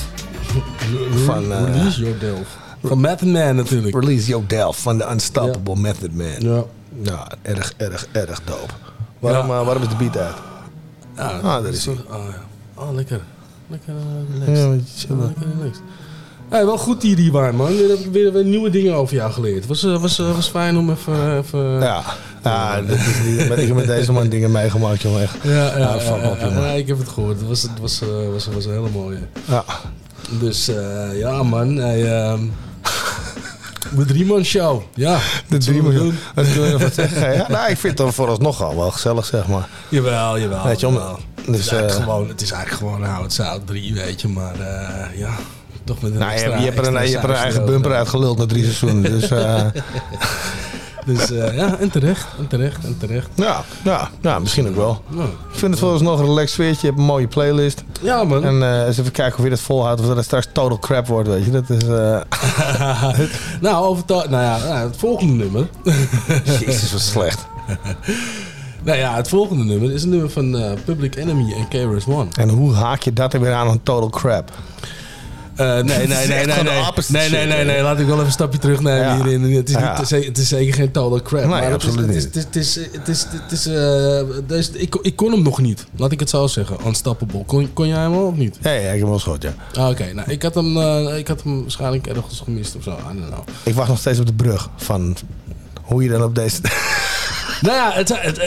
Van, 1.26 1.52
eh, 1.52 1.64
Release 1.64 2.00
Your 2.00 2.20
Delf. 2.20 2.48
Van 2.84 3.00
Method 3.02 3.28
Man 3.28 3.56
natuurlijk. 3.56 3.96
Release 3.96 4.28
Your 4.28 4.48
Delf 4.48 4.78
van 4.78 4.98
de 4.98 5.08
Unstoppable 5.12 5.76
Method 5.76 6.14
Man. 6.14 6.40
Ja. 6.40 6.64
Ja, 7.04 7.28
erg, 7.42 7.74
erg, 7.78 8.08
erg 8.12 8.42
dope. 8.46 8.74
Waarom, 9.32 9.50
eh, 9.50 9.66
waarom 9.66 9.84
is 9.84 9.90
de 9.90 9.96
beat 9.96 10.18
uit? 10.18 10.36
Ja, 11.16 11.30
ah, 11.30 11.64
daar 11.64 11.74
is 11.74 11.86
hij. 11.86 11.96
Oh, 12.10 12.24
ja. 12.30 12.82
oh 12.84 12.94
lekker. 12.94 13.22
Lekker 13.68 13.94
uh, 13.94 14.46
relaxed. 14.46 15.06
Ja, 15.10 15.16
Ja, 15.16 15.26
lekker 15.26 15.48
relaxed. 15.58 15.82
Hey, 16.50 16.66
wel 16.66 16.78
goed 16.78 17.02
die 17.02 17.16
rewind, 17.16 17.58
man. 17.58 17.68
Weer 17.68 17.90
heb 17.90 18.00
ik 18.00 18.12
weer, 18.12 18.34
weer 18.34 18.46
nieuwe 18.46 18.70
dingen 18.70 18.94
over 18.96 19.16
jou 19.16 19.32
geleerd. 19.32 19.68
Was, 19.68 19.84
eh, 19.84 20.02
was, 20.02 20.20
eh, 20.20 20.36
was 20.36 20.48
fijn 20.48 20.78
om 20.78 20.90
even... 20.90 21.38
even 21.38 21.60
Ja, 21.60 22.04
ja 22.44 22.82
dat 22.82 22.98
is 22.98 23.22
niet, 23.26 23.48
maar 23.50 23.58
ik 23.58 23.68
heb 23.68 23.76
met 23.76 23.88
deze 23.88 24.12
man 24.12 24.30
dingen 24.30 24.52
meegemaakt, 24.52 25.02
jongen. 25.02 25.22
Echt. 25.22 25.36
Ja, 25.42 25.52
ja, 25.52 25.78
Ja, 25.78 26.00
fuck 26.00 26.22
ja, 26.22 26.30
op, 26.30 26.40
ja, 26.40 26.48
ja, 26.48 26.72
ik 26.72 26.88
heb 26.88 26.98
het 26.98 27.10
gehoord. 27.10 27.40
Het 27.40 27.48
was, 27.48 27.62
het 27.62 27.80
was, 27.82 28.02
eh, 28.02 28.08
was, 28.32 28.48
was 28.48 28.66
een 28.66 28.72
hele 28.72 28.90
mooie. 28.94 29.20
Ja. 29.48 29.64
Dus 30.40 30.68
eh, 30.68 31.20
ja, 31.20 31.44
man. 31.44 31.76
Hey, 31.76 32.18
ehm, 32.18 32.44
de 33.96 34.06
Drieman 34.06 34.44
Show. 34.46 34.82
Ja, 34.94 35.20
De 35.48 35.58
drie 35.58 35.82
miljoen. 35.82 36.04
doen? 36.04 36.18
Wat 36.36 36.48
wil 36.48 36.66
je 36.66 36.72
nog 36.72 36.82
wat 36.82 36.94
zeggen? 36.94 37.34
Ja, 37.34 37.46
nou, 37.50 37.62
ik 37.70 37.78
vind 37.78 37.84
het 37.84 37.98
dan 37.98 38.14
vooralsnog 38.14 38.64
al 38.64 38.76
wel 38.76 38.92
gezellig, 38.92 39.26
zeg 39.26 39.48
maar. 39.48 39.68
Jawel, 39.90 40.40
jawel. 40.40 40.64
Weet 40.64 40.80
je, 40.80 40.88
om- 40.88 40.94
jawel. 40.94 41.20
dus, 41.36 41.46
het, 41.46 41.56
is 41.60 41.68
eigenlijk 41.68 42.00
eh, 42.00 42.04
gewoon, 42.14 42.28
het 42.28 42.42
is 42.42 42.52
eigenlijk 42.52 42.84
gewoon 42.84 43.04
een 43.04 43.10
hout 43.16 43.34
zout 43.34 43.68
3, 43.68 43.94
weet 43.94 44.22
je. 44.22 44.28
Maar 44.28 44.54
eh, 44.60 45.18
ja, 45.20 45.30
toch 45.84 46.02
met 46.02 46.12
een 46.12 46.18
Nou, 46.18 46.32
je, 46.32 46.38
extra, 46.38 46.58
je 46.60 46.66
hebt 46.66 46.78
er 46.78 46.88
een, 46.96 47.06
je 47.06 47.12
hebt 47.12 47.24
er 47.24 47.30
een 47.30 47.36
eigen 47.36 47.66
bumper 47.66 47.94
uitgeluld 47.94 48.38
na 48.38 48.46
drie 48.46 48.64
seizoenen. 48.64 49.12
Dus 49.12 49.30
eh, 49.32 49.62
Dus 51.06 51.32
eh, 51.32 51.56
ja, 51.56 51.78
en 51.78 51.90
terecht, 51.90 52.28
en 52.38 52.48
terecht, 52.48 52.84
en 52.86 52.98
terecht. 52.98 53.30
ja, 53.36 53.64
ja, 53.84 54.10
ja, 54.22 54.40
misschien 54.40 54.68
ook 54.68 54.76
wel. 54.76 55.02
Ja. 55.10 55.24
Ik 55.24 55.60
vind 55.60 55.72
het 55.72 55.80
vooralsnog 55.80 56.20
een 56.20 56.26
relaxed 56.26 56.50
sfeertje. 56.50 56.80
Je 56.82 56.88
hebt 56.88 57.00
een 57.00 57.06
mooie 57.06 57.28
playlist. 57.28 57.84
Ja, 58.02 58.24
man. 58.24 58.44
En 58.44 58.64
eh, 58.64 58.86
eens 58.88 58.98
even 58.98 59.12
kijken 59.12 59.38
of 59.38 59.44
je 59.44 59.50
dat 59.50 59.60
volhoudt. 59.60 60.00
Of 60.02 60.08
dat 60.08 60.16
het 60.16 60.26
straks 60.26 60.48
total 60.52 60.80
crap 60.80 61.08
wordt, 61.08 61.30
weet 61.30 61.46
je. 61.46 61.52
Dat 61.52 61.70
is... 61.70 61.84
eh, 61.84 62.20
nou, 63.62 63.86
over 63.86 64.04
nou 64.08 64.30
ja, 64.30 64.58
het 64.60 64.98
volgende 64.98 65.34
nummer. 65.34 65.68
Jezus, 66.66 66.92
wat 66.92 67.02
slecht. 67.02 67.46
Nou 68.84 68.98
ja, 68.98 69.16
het 69.16 69.28
volgende 69.28 69.64
nummer 69.64 69.92
is 69.92 70.04
een 70.04 70.10
nummer 70.10 70.30
van 70.30 70.58
Public 70.86 71.16
Enemy 71.16 71.54
en 71.54 71.68
KRS 71.68 72.06
One. 72.08 72.28
En 72.38 72.50
hoe 72.50 72.74
haak 72.74 73.02
je 73.02 73.14
dat 73.14 73.34
er 73.34 73.40
weer 73.40 73.54
aan 73.54 73.68
een 73.68 73.84
total 73.84 74.10
crap? 74.10 74.52
Eh, 75.56 75.74
nee, 75.74 75.84
nee, 76.08 76.08
nee, 76.08 76.46
nee, 76.46 76.64
nee. 76.64 76.84
Nee, 77.08 77.30
nee, 77.30 77.46
nee, 77.46 77.66
nee. 77.66 77.82
Laat 77.82 78.00
ik 78.00 78.06
wel 78.06 78.16
even 78.16 78.26
een 78.26 78.32
stapje 78.32 78.60
terugnemen 78.60 79.16
hierin. 79.16 79.42
Het 79.54 79.70
is, 79.70 79.76
niet, 79.76 80.26
het, 80.26 80.38
is, 80.38 80.48
zeker 80.48 80.74
geen 80.74 80.92
total 80.92 81.22
crap. 81.22 81.40
Nee, 81.40 81.50
maar 81.50 81.74
absoluut 81.74 82.08
het 82.08 82.16
is, 82.16 82.24
niet. 82.24 82.34
Het 82.34 82.56
is, 82.56 82.76
het 82.76 83.08
is, 83.08 83.26
het 83.32 83.52
is, 83.52 84.72
eh, 84.72 84.82
ik, 84.82 84.96
ik 85.02 85.16
kon 85.16 85.32
hem 85.32 85.42
nog 85.42 85.62
niet. 85.62 85.86
Laat 85.96 86.12
ik 86.12 86.20
het 86.20 86.30
zo 86.30 86.48
zeggen. 86.48 86.78
Unstoppable. 86.86 87.46
Kon, 87.46 87.74
kon 87.74 87.88
jij 87.88 87.98
hem 87.98 88.14
of 88.14 88.36
niet? 88.36 88.58
Ja, 88.62 88.72
ja, 88.72 88.80
ik 88.80 88.86
heb 88.90 89.00
hem 89.00 89.10
wel 89.10 89.20
gehoord, 89.20 89.44
ja. 89.44 89.54
Ah, 89.74 89.90
Oké, 89.90 90.14
nou, 90.14 90.32
ik 90.32 90.42
had, 90.42 90.56
hem, 90.56 90.78
eh, 90.78 91.18
ik 91.18 91.28
had 91.28 91.44
hem 91.44 91.62
waarschijnlijk 91.62 92.08
ergens 92.08 92.40
gemist 92.40 92.76
of 92.76 92.84
zo. 92.84 92.92
I 92.92 93.18
don't 93.18 93.28
know. 93.28 93.48
Ik 93.64 93.74
wacht 93.74 93.90
nog 93.90 94.00
steeds 94.00 94.20
op 94.20 94.26
de 94.26 94.34
brug 94.34 94.70
van 94.76 95.18
hoe 95.82 96.04
je 96.04 96.10
dan 96.10 96.24
op 96.24 96.36
deze... 96.36 96.62
Nou 97.62 97.76
ja, 97.76 97.92
het, 97.92 98.22
het, 98.22 98.38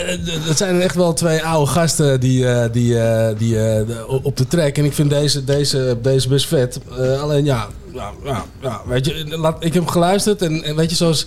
het, 0.47 0.57
zijn 0.57 0.81
echt 0.81 0.95
wel 0.95 1.13
twee 1.13 1.43
oude 1.43 1.71
gasten 1.71 2.19
die, 2.19 2.47
eh, 2.47 2.71
die, 2.71 2.99
eh, 2.99 3.37
die 3.37 3.59
eh, 3.59 4.03
op 4.23 4.37
de 4.37 4.47
track. 4.47 4.77
En 4.77 4.85
ik 4.85 4.93
vind 4.93 5.09
deze, 5.09 5.43
deze, 5.43 5.97
deze 6.01 6.27
best 6.27 6.47
vet. 6.47 6.79
Alleen 7.21 7.45
ja, 7.45 7.67
ja, 7.93 8.11
ja, 8.23 8.45
ja, 8.61 8.81
weet 8.85 9.05
je, 9.05 9.37
laat, 9.37 9.63
ik 9.63 9.73
heb 9.73 9.87
geluisterd 9.87 10.41
en, 10.41 10.63
en 10.63 10.75
weet 10.75 10.89
je, 10.89 10.95
zoals... 10.95 11.25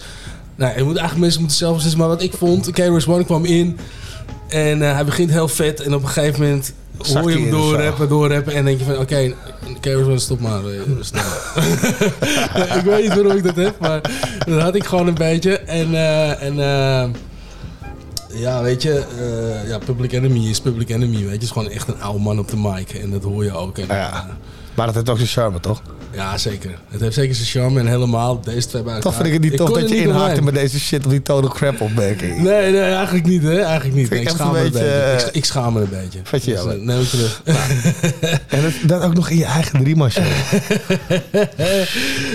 Nou, 0.54 0.76
je 0.76 0.82
moet 0.82 0.96
eigenlijk 0.96 1.20
mensen 1.20 1.40
moeten 1.40 1.58
zelf 1.58 1.74
beslissen. 1.74 2.00
Maar 2.00 2.08
wat 2.08 2.22
ik 2.22 2.32
vond, 2.32 2.70
KRS 2.70 3.06
One 3.06 3.24
kwam 3.24 3.44
in 3.44 3.78
en 4.48 4.80
hij 4.80 5.04
begint 5.04 5.30
heel 5.30 5.48
vet. 5.48 5.80
En 5.80 5.94
op 5.94 6.02
een 6.02 6.08
gegeven 6.08 6.40
moment 6.40 6.72
hoor 6.98 7.30
je 7.30 7.38
hem 7.38 7.50
doorrappen, 7.50 8.08
doorrappen. 8.08 8.52
En 8.52 8.64
denk 8.64 8.78
je 8.78 8.84
van, 8.84 8.98
oké, 8.98 9.34
KRS 9.80 9.94
One, 9.94 10.18
stop 10.18 10.40
maar. 10.40 10.60
ik 12.78 12.82
weet 12.84 13.02
niet 13.02 13.14
waarom 13.14 13.36
ik 13.36 13.44
dat 13.44 13.56
heb, 13.56 13.78
maar 13.80 14.00
dat 14.46 14.60
had 14.60 14.74
ik 14.74 14.84
gewoon 14.84 15.06
een 15.06 15.14
beetje. 15.14 15.58
En, 15.58 15.94
eh, 15.94 16.42
en 16.42 16.60
eh, 16.60 17.08
ja, 18.32 18.62
weet 18.62 18.82
je, 18.82 19.04
eh, 19.18 19.68
ja, 19.68 19.78
Public 19.78 20.12
Enemy 20.12 20.48
is 20.48 20.60
Public 20.60 20.88
Enemy. 20.88 21.12
Weet 21.16 21.24
je, 21.24 21.28
het 21.28 21.42
is 21.42 21.50
gewoon 21.50 21.68
echt 21.68 21.88
een 21.88 22.00
oude 22.00 22.20
man 22.20 22.38
op 22.38 22.48
de 22.48 22.56
mic. 22.56 22.90
En 22.90 23.10
dat 23.10 23.22
hoor 23.22 23.44
je 23.44 23.52
ook. 23.52 23.78
En, 23.78 23.86
Ja. 23.86 24.26
Maar 24.74 24.86
dat 24.86 24.94
heeft 24.94 25.10
ook 25.10 25.16
zijn 25.16 25.28
charme, 25.28 25.60
toch? 25.60 25.82
Ja, 26.14 26.38
zeker. 26.38 26.70
Het 26.88 27.00
heeft 27.00 27.14
zeker 27.14 27.34
zijn 27.34 27.46
charme. 27.48 27.80
En 27.80 27.86
helemaal 27.86 28.40
deze 28.40 28.66
twee 28.68 28.82
bij 28.82 28.94
elkaar. 28.94 29.10
Toch 29.10 29.14
vind 29.14 29.26
ik 29.26 29.32
het 29.32 29.42
niet 29.42 29.56
tof 29.56 29.68
dat 29.70 29.88
je 29.90 30.08
omheen. 30.08 30.44
met 30.44 30.54
deze 30.54 30.80
shit 30.80 31.04
op 31.04 31.10
die 31.10 31.22
total 31.22 31.50
crap 31.50 31.80
opmerking. 31.80 32.36
Nee, 32.42 32.70
nee, 32.72 32.80
eigenlijk 32.80 33.26
niet, 33.26 33.42
hè? 33.42 33.60
Eigenlijk 33.60 33.94
niet. 33.94 34.10
Ik 34.12 34.28
schaam 34.28 34.52
me 34.52 34.58
een 34.58 34.64
een 34.66 34.72
beetje. 34.72 34.86
Ik, 34.86 35.20
eh, 35.22 35.28
ik 35.32 35.44
schaam 35.44 35.72
me 35.72 35.80
een 35.80 35.88
beetje. 35.90 36.18
Vet 36.22 36.44
je 36.44 36.50
Dus, 36.50 36.58
jammer. 36.60 36.76
eh, 36.78 36.82
neem 36.84 36.98
het 36.98 37.10
terug. 37.10 37.42
En 38.48 38.62
dat, 38.62 38.72
dat 38.86 39.02
ook 39.02 39.14
nog 39.14 39.30
in 39.30 39.36
je 39.36 39.44
eigen 39.44 39.78
driemaal 39.82 40.08
show. 40.16 40.24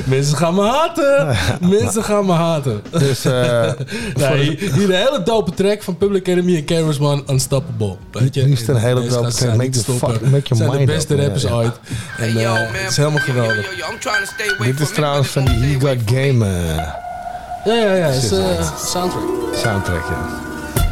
Mensen 0.06 0.38
gaan 0.38 0.56
me 0.56 0.62
haten. 0.62 1.36
Mensen 1.80 2.04
gaan 2.04 2.26
me 2.26 2.32
haten. 2.32 2.82
Dus, 2.92 3.26
eh, 3.26 3.62
nee, 3.62 3.76
de- 4.16 4.56
hier, 4.60 4.74
hier 4.74 4.88
de 4.88 4.96
hele 4.96 5.22
dope 5.24 5.52
track 5.54 5.84
van 5.84 5.98
Public 5.98 6.28
Enemy 6.28 6.56
en 6.56 6.66
KRS 6.66 7.00
One, 7.00 7.24
Unstoppable. 7.30 7.96
Weet 8.12 8.34
je? 8.36 8.44
Nu 8.46 8.52
is 8.52 8.60
het 8.60 8.68
een 8.70 8.76
hele 8.76 9.08
dope 9.08 9.32
track. 9.32 9.56
Make 9.56 9.70
the 9.70 9.80
fuck- 9.84 10.22
make 10.22 10.22
your 10.22 10.56
zijn 10.56 10.70
de 10.72 10.76
mind 10.78 10.86
beste 10.86 11.16
rappers 11.16 11.46
ooit. 11.48 11.74
En 12.18 12.36
het 12.36 12.90
is 12.90 12.98
helemaal 12.98 13.20
geweldig. 13.20 13.67
Dit 14.58 14.80
is 14.80 14.92
trouwens 14.94 15.28
van 15.30 15.46
die 15.46 15.56
He 15.56 15.80
Got 15.80 15.98
Game 16.06 16.46
eh, 16.46 16.76
Ja, 17.66 17.74
ja, 17.74 17.94
ja. 17.96 18.06
Het 18.08 18.24
is 18.24 18.32
eh, 18.32 18.78
soundtrack. 18.86 19.24
soundtrack. 19.64 20.04
Ja. 20.10 20.46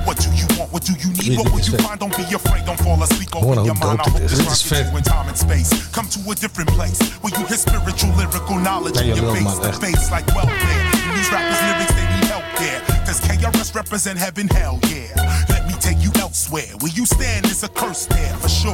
What 0.06 0.18
do 0.18 0.30
you 0.34 0.46
want? 0.58 0.70
What 0.72 0.86
do 0.86 0.94
you 0.98 1.10
need? 1.14 1.36
What 1.38 1.52
will 1.54 1.64
you 1.64 1.78
find? 1.78 2.00
Don't 2.00 2.16
be 2.16 2.36
afraid. 2.36 2.66
Don't 2.66 2.82
fall 2.82 3.02
asleep. 3.02 3.34
Hoor 3.34 3.56
nou 3.56 3.60
Open 3.60 3.64
your 3.66 3.78
mind. 3.86 4.00
I 4.00 4.04
dit 4.04 4.12
hope 4.14 4.24
is. 4.24 4.30
this 4.30 4.40
Dit 4.40 4.40
is 4.40 4.46
rocks 4.46 4.90
you 4.90 4.98
in 4.98 5.04
time 5.04 5.28
and 5.28 5.38
space. 5.38 5.70
Come 5.92 6.08
to 6.10 6.20
a 6.32 6.36
different 6.36 6.70
place 6.76 6.98
where 7.22 7.34
you 7.40 7.46
hear 7.48 7.58
spiritual, 7.58 8.12
lyrical 8.18 8.58
knowledge 8.66 8.98
in 9.02 9.08
your 9.16 9.32
face 9.36 9.44
man, 9.44 9.60
to 9.62 9.68
echt. 9.68 9.80
face 9.86 10.06
like 10.16 10.26
welfare. 10.36 10.82
And 11.08 11.14
these 11.18 11.30
rappers' 11.36 11.62
lyrics 11.68 11.94
they 12.00 12.08
need 12.16 12.28
help 12.34 12.46
there. 12.62 12.80
Does 13.08 13.20
KRS 13.28 13.74
represent 13.74 14.18
heaven? 14.20 14.48
Hell 14.48 14.78
yeah. 14.92 15.65
Elsewhere. 16.46 16.78
Where 16.80 16.92
you 16.92 17.06
stand 17.06 17.46
is 17.46 17.64
a 17.64 17.70
curse 17.70 18.06
there 18.08 18.34
for 18.36 18.50
sure. 18.50 18.74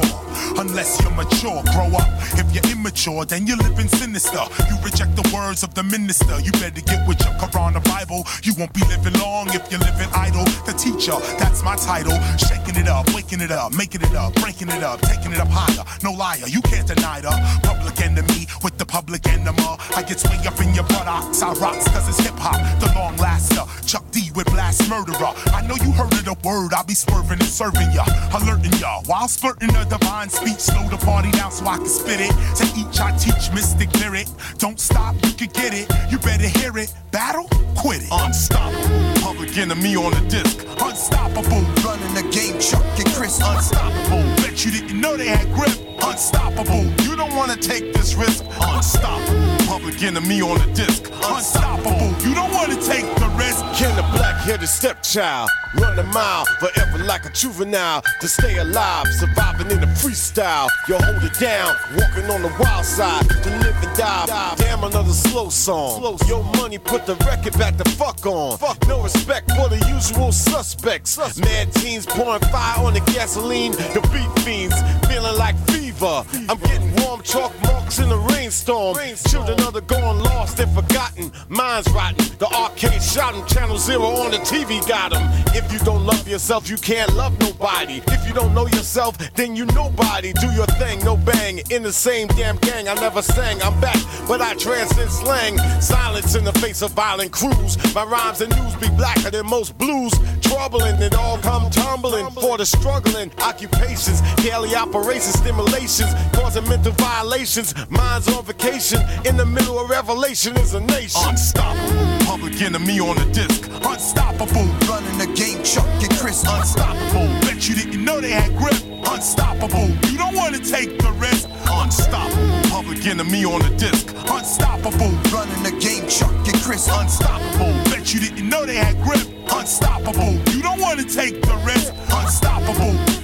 Unless 0.58 1.00
you're 1.00 1.10
mature, 1.12 1.62
grow 1.72 1.88
up. 1.96 2.08
If 2.38 2.52
you're 2.54 2.72
immature, 2.72 3.24
then 3.24 3.46
you're 3.46 3.56
living 3.56 3.88
sinister. 3.88 4.42
You 4.68 4.76
reject 4.84 5.16
the 5.16 5.28
words 5.34 5.62
of 5.62 5.74
the 5.74 5.82
minister. 5.82 6.38
You 6.40 6.52
better 6.52 6.80
get 6.80 7.06
with 7.08 7.20
your 7.20 7.32
Quran 7.40 7.76
or 7.76 7.80
Bible. 7.80 8.24
You 8.42 8.54
won't 8.58 8.72
be 8.72 8.82
living 8.88 9.14
long 9.20 9.48
if 9.48 9.70
you're 9.70 9.80
living 9.80 10.08
idle. 10.12 10.44
The 10.66 10.74
teacher, 10.76 11.16
my 11.62 11.76
title. 11.76 12.18
Shaking 12.36 12.76
it 12.76 12.88
up, 12.88 13.12
waking 13.14 13.40
it 13.40 13.50
up, 13.50 13.72
making 13.72 14.02
it 14.02 14.14
up, 14.14 14.34
breaking 14.34 14.68
it 14.68 14.82
up, 14.82 15.00
taking 15.00 15.32
it 15.32 15.38
up 15.38 15.48
higher. 15.50 15.84
No 16.02 16.12
liar, 16.12 16.46
you 16.46 16.60
can't 16.62 16.86
deny 16.86 17.20
the 17.20 17.30
public 17.62 18.00
enemy 18.00 18.46
with 18.62 18.78
the 18.78 18.86
public 18.86 19.26
enema. 19.28 19.76
I 19.96 20.02
get 20.02 20.22
way 20.24 20.38
up 20.46 20.60
in 20.60 20.74
your 20.74 20.84
buttocks. 20.84 21.42
I 21.42 21.52
rocks 21.54 21.88
cause 21.88 22.08
it's 22.08 22.18
hip 22.18 22.38
hop, 22.38 22.58
the 22.80 22.92
long 22.98 23.16
laster. 23.16 23.64
Chuck 23.86 24.04
D 24.10 24.30
with 24.34 24.46
blast 24.46 24.88
murderer. 24.88 25.32
I 25.52 25.66
know 25.66 25.76
you 25.76 25.92
heard 25.92 26.12
of 26.12 26.24
the 26.24 26.36
word, 26.44 26.72
I'll 26.74 26.84
be 26.84 26.94
swerving 26.94 27.40
and 27.40 27.44
serving 27.44 27.92
ya, 27.92 28.04
alerting 28.34 28.72
ya. 28.74 29.00
While 29.06 29.28
splurting 29.28 29.74
a 29.74 29.84
divine 29.84 30.28
speech, 30.28 30.60
slow 30.60 30.88
the 30.88 30.98
party 30.98 31.30
down 31.32 31.52
so 31.52 31.66
I 31.66 31.76
can 31.76 31.86
spit 31.86 32.20
it. 32.20 32.32
To 32.58 32.64
each 32.78 33.00
I 33.00 33.16
teach 33.16 33.52
mystic 33.52 33.92
lyric. 34.00 34.26
Don't 34.58 34.80
stop, 34.80 35.14
you 35.24 35.32
can 35.32 35.48
get 35.48 35.74
it. 35.74 35.86
You 36.10 36.18
better 36.18 36.48
hear 36.48 36.76
it. 36.78 36.92
Battle, 37.10 37.48
quit 37.76 38.02
it. 38.02 38.08
Unstoppable, 38.10 39.20
public 39.20 39.56
enemy 39.58 39.96
on 39.96 40.12
the 40.12 40.24
disc. 40.28 40.64
Unstoppable, 40.80 41.51
running 41.84 42.14
the 42.14 42.22
game, 42.30 42.58
Chuck 42.58 42.84
and 42.98 43.12
Chris. 43.14 43.40
Unstoppable, 43.42 44.22
bet 44.36 44.64
you 44.64 44.70
didn't 44.70 45.00
know 45.00 45.16
they 45.16 45.28
had 45.28 45.46
grip. 45.54 45.72
Unstoppable, 46.02 46.84
you 47.04 47.11
don't 47.26 47.36
wanna 47.36 47.56
take 47.56 47.92
this 47.92 48.14
risk. 48.14 48.44
Unstoppable, 48.60 49.66
public 49.66 50.02
enemy 50.02 50.42
on 50.42 50.58
the 50.58 50.66
disc. 50.74 51.08
Unstoppable, 51.22 52.10
you 52.26 52.34
don't 52.34 52.52
wanna 52.52 52.74
take 52.82 53.06
the 53.22 53.28
risk. 53.38 53.62
Ken 53.78 53.94
the 53.94 54.02
black-headed 54.16 54.68
stepchild, 54.68 55.48
run 55.76 55.96
a 55.98 56.02
mile 56.02 56.44
forever 56.58 56.98
like 57.04 57.24
a 57.24 57.30
juvenile 57.30 58.02
to 58.20 58.26
stay 58.26 58.58
alive, 58.58 59.06
surviving 59.20 59.70
in 59.70 59.80
the 59.80 59.86
freestyle. 60.02 60.68
You 60.88 60.96
hold 60.96 61.22
it 61.22 61.38
down, 61.38 61.76
walking 61.96 62.28
on 62.28 62.42
the 62.42 62.52
wild 62.58 62.84
side 62.84 63.28
to 63.44 63.50
live 63.62 63.76
and 63.86 63.96
die. 63.96 64.54
Damn, 64.56 64.82
another 64.82 65.12
slow 65.12 65.48
song. 65.48 66.00
Slow. 66.00 66.16
Your 66.26 66.42
money 66.56 66.78
put 66.78 67.06
the 67.06 67.14
record 67.26 67.56
back 67.56 67.76
the 67.76 67.88
fuck 67.90 68.26
on. 68.26 68.58
Fuck. 68.58 68.84
No 68.88 69.00
respect 69.00 69.48
for 69.52 69.68
the 69.68 69.78
usual 69.88 70.32
suspects. 70.32 71.16
Mad 71.38 71.72
teens 71.74 72.04
pouring 72.04 72.42
fire 72.50 72.84
on 72.84 72.94
the 72.94 73.00
gasoline. 73.14 73.72
The 73.72 74.00
beat 74.12 74.42
fiends 74.44 74.74
feeling 75.06 75.36
like 75.38 75.56
fever. 75.68 76.24
I'm 76.48 76.58
getting 76.58 76.92
warm 77.02 77.11
chalk 77.20 77.52
marks 77.62 77.98
in 77.98 78.08
the 78.08 78.18
rainstorm. 78.18 78.96
Children 79.28 79.60
of 79.60 79.72
the 79.72 79.82
gone 79.82 80.22
lost 80.22 80.58
and 80.60 80.72
forgotten. 80.72 81.32
Minds 81.48 81.90
rotten. 81.90 82.24
The 82.38 82.46
arcade 82.46 83.02
shot 83.02 83.22
shot 83.22 83.34
'em. 83.34 83.46
Channel 83.46 83.78
Zero 83.78 84.06
on 84.22 84.30
the 84.30 84.38
TV 84.38 84.80
got 84.86 85.02
got 85.02 85.14
'em. 85.14 85.22
If 85.54 85.72
you 85.72 85.78
don't 85.80 86.04
love 86.04 86.26
yourself, 86.28 86.68
you 86.68 86.76
can't 86.76 87.12
love 87.14 87.38
nobody. 87.40 88.02
If 88.08 88.26
you 88.26 88.32
don't 88.32 88.54
know 88.54 88.66
yourself, 88.66 89.16
then 89.34 89.56
you 89.56 89.64
nobody. 89.66 90.32
Do 90.32 90.48
your 90.52 90.66
thing, 90.80 91.04
no 91.04 91.16
bang. 91.16 91.62
In 91.70 91.82
the 91.82 91.92
same 91.92 92.26
damn 92.28 92.56
gang, 92.58 92.88
I 92.88 92.94
never 92.94 93.22
sang. 93.22 93.62
I'm 93.62 93.78
back, 93.80 94.00
but 94.28 94.40
I 94.40 94.54
transcend 94.54 95.10
slang. 95.10 95.58
Silence 95.80 96.34
in 96.34 96.44
the 96.44 96.52
face 96.64 96.82
of 96.82 96.92
violent 96.92 97.32
crews. 97.32 97.76
My 97.94 98.04
rhymes 98.04 98.40
and 98.40 98.54
news 98.56 98.74
be 98.76 98.88
blacker 98.90 99.30
than 99.30 99.46
most 99.46 99.76
blues. 99.78 100.12
Troubling, 100.40 101.00
it 101.00 101.14
all 101.14 101.38
come 101.38 101.70
tumbling 101.70 102.28
for 102.30 102.58
the 102.58 102.66
struggling 102.66 103.30
occupations. 103.40 104.20
Daily 104.42 104.74
operations, 104.74 105.38
stimulations, 105.38 106.12
causing 106.32 106.66
mental 106.68 106.91
violations. 106.98 107.74
Minds 107.90 108.28
on 108.28 108.44
vacation. 108.44 109.00
In 109.24 109.36
the 109.36 109.46
middle 109.46 109.78
of 109.78 109.90
revelation 109.90 110.56
is 110.56 110.74
a 110.74 110.80
nation. 110.80 111.20
Unstoppable, 111.26 112.26
public 112.26 112.60
enemy 112.60 113.00
on 113.00 113.16
the 113.16 113.26
disc. 113.32 113.68
Unstoppable, 113.84 114.66
running 114.88 115.18
the 115.18 115.30
game, 115.34 115.62
Chuck 115.62 115.86
and 116.02 116.12
Chris. 116.18 116.44
Unstoppable, 116.46 117.28
bet 117.42 117.68
you 117.68 117.74
didn't 117.74 118.04
know 118.04 118.20
they 118.20 118.30
had 118.30 118.56
grip. 118.56 118.76
Unstoppable, 119.06 119.88
you 120.10 120.18
don't 120.18 120.34
wanna 120.34 120.58
take 120.58 120.98
the 120.98 121.10
risk. 121.12 121.48
Unstoppable, 121.70 122.70
public 122.70 123.06
enemy 123.06 123.44
on 123.44 123.60
the 123.62 123.70
disc. 123.76 124.08
Unstoppable, 124.28 125.10
running 125.30 125.62
the 125.62 125.74
game, 125.80 126.08
Chuck 126.08 126.32
and 126.48 126.60
Chris. 126.62 126.88
Unstoppable, 126.88 127.72
bet 127.90 128.12
you 128.12 128.20
didn't 128.20 128.48
know 128.48 128.64
they 128.64 128.76
had 128.76 129.00
grip. 129.02 129.26
Unstoppable, 129.52 130.32
you 130.52 130.62
don't 130.62 130.80
wanna 130.80 131.04
take 131.04 131.42
the 131.42 131.56
risk. 131.64 131.92
Unstoppable. 132.10 133.21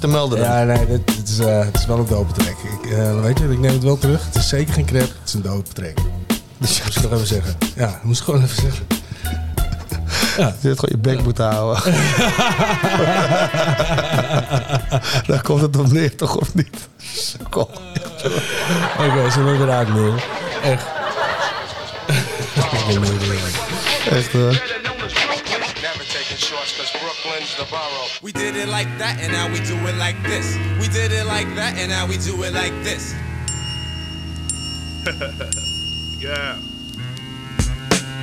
Te 0.00 0.08
melden 0.08 0.38
dan? 0.38 0.48
Ja, 0.48 0.64
nee, 0.64 0.86
dit, 0.86 1.06
dit 1.06 1.28
is, 1.28 1.38
eh, 1.38 1.64
het 1.64 1.78
is 1.78 1.86
wel 1.86 1.98
een 1.98 2.06
dope 2.06 2.32
track. 2.32 2.56
Ik, 2.82 2.90
eh, 2.90 3.20
weet 3.20 3.38
je, 3.38 3.48
ik 3.48 3.58
neem 3.58 3.72
het 3.72 3.82
wel 3.82 3.98
terug. 3.98 4.24
Het 4.24 4.34
is 4.34 4.48
zeker 4.48 4.74
geen 4.74 4.84
crap, 4.84 5.00
het 5.00 5.18
is 5.24 5.34
een 5.34 5.42
dope 5.42 5.72
track. 5.72 5.96
Dus 6.58 6.76
dat 6.76 6.84
moest 6.84 6.96
ik 6.96 7.02
nog 7.02 7.12
even 7.12 7.26
zeggen. 7.26 7.56
Ja, 7.74 7.86
dat 7.86 8.02
moest 8.02 8.18
ik 8.18 8.24
gewoon 8.24 8.42
even 8.42 8.62
zeggen. 8.62 8.86
Ja. 10.36 10.54
Je 10.60 10.68
hebt 10.68 10.80
gewoon 10.80 10.90
je 10.90 10.98
bek 10.98 11.22
moeten 11.22 11.44
houden. 11.44 11.82
Daar 15.26 15.42
komt 15.42 15.60
het 15.60 15.76
op 15.76 15.92
neer, 15.92 16.16
toch 16.16 16.36
of 16.36 16.54
niet? 16.54 16.88
Kom. 17.50 17.66
Oké, 18.98 19.30
ze 19.30 19.56
eruit 19.60 19.94
nu. 19.94 20.12
Echt. 20.62 20.84
Echt 24.10 24.32
hoor. 24.32 24.79
Never 27.30 27.40
taking 27.40 27.46
shorts 27.46 27.56
cause 27.56 27.56
Brooklyn's 27.56 27.56
the 27.56 27.64
borough. 27.70 28.08
We 28.22 28.32
did 28.32 28.56
it 28.56 28.68
like 28.68 28.88
that 28.98 29.20
and 29.20 29.32
now 29.32 29.48
we 29.48 29.60
do 29.60 29.76
it 29.86 29.96
like 29.96 30.20
this. 30.22 30.56
We 30.80 30.88
did 30.88 31.12
it 31.12 31.26
like 31.26 31.46
that 31.54 31.76
and 31.76 31.90
now 31.90 32.06
we 32.06 32.18
do 32.18 32.42
it 32.42 32.52
like 32.52 32.72
this. 32.82 33.14
yeah. 36.20 36.58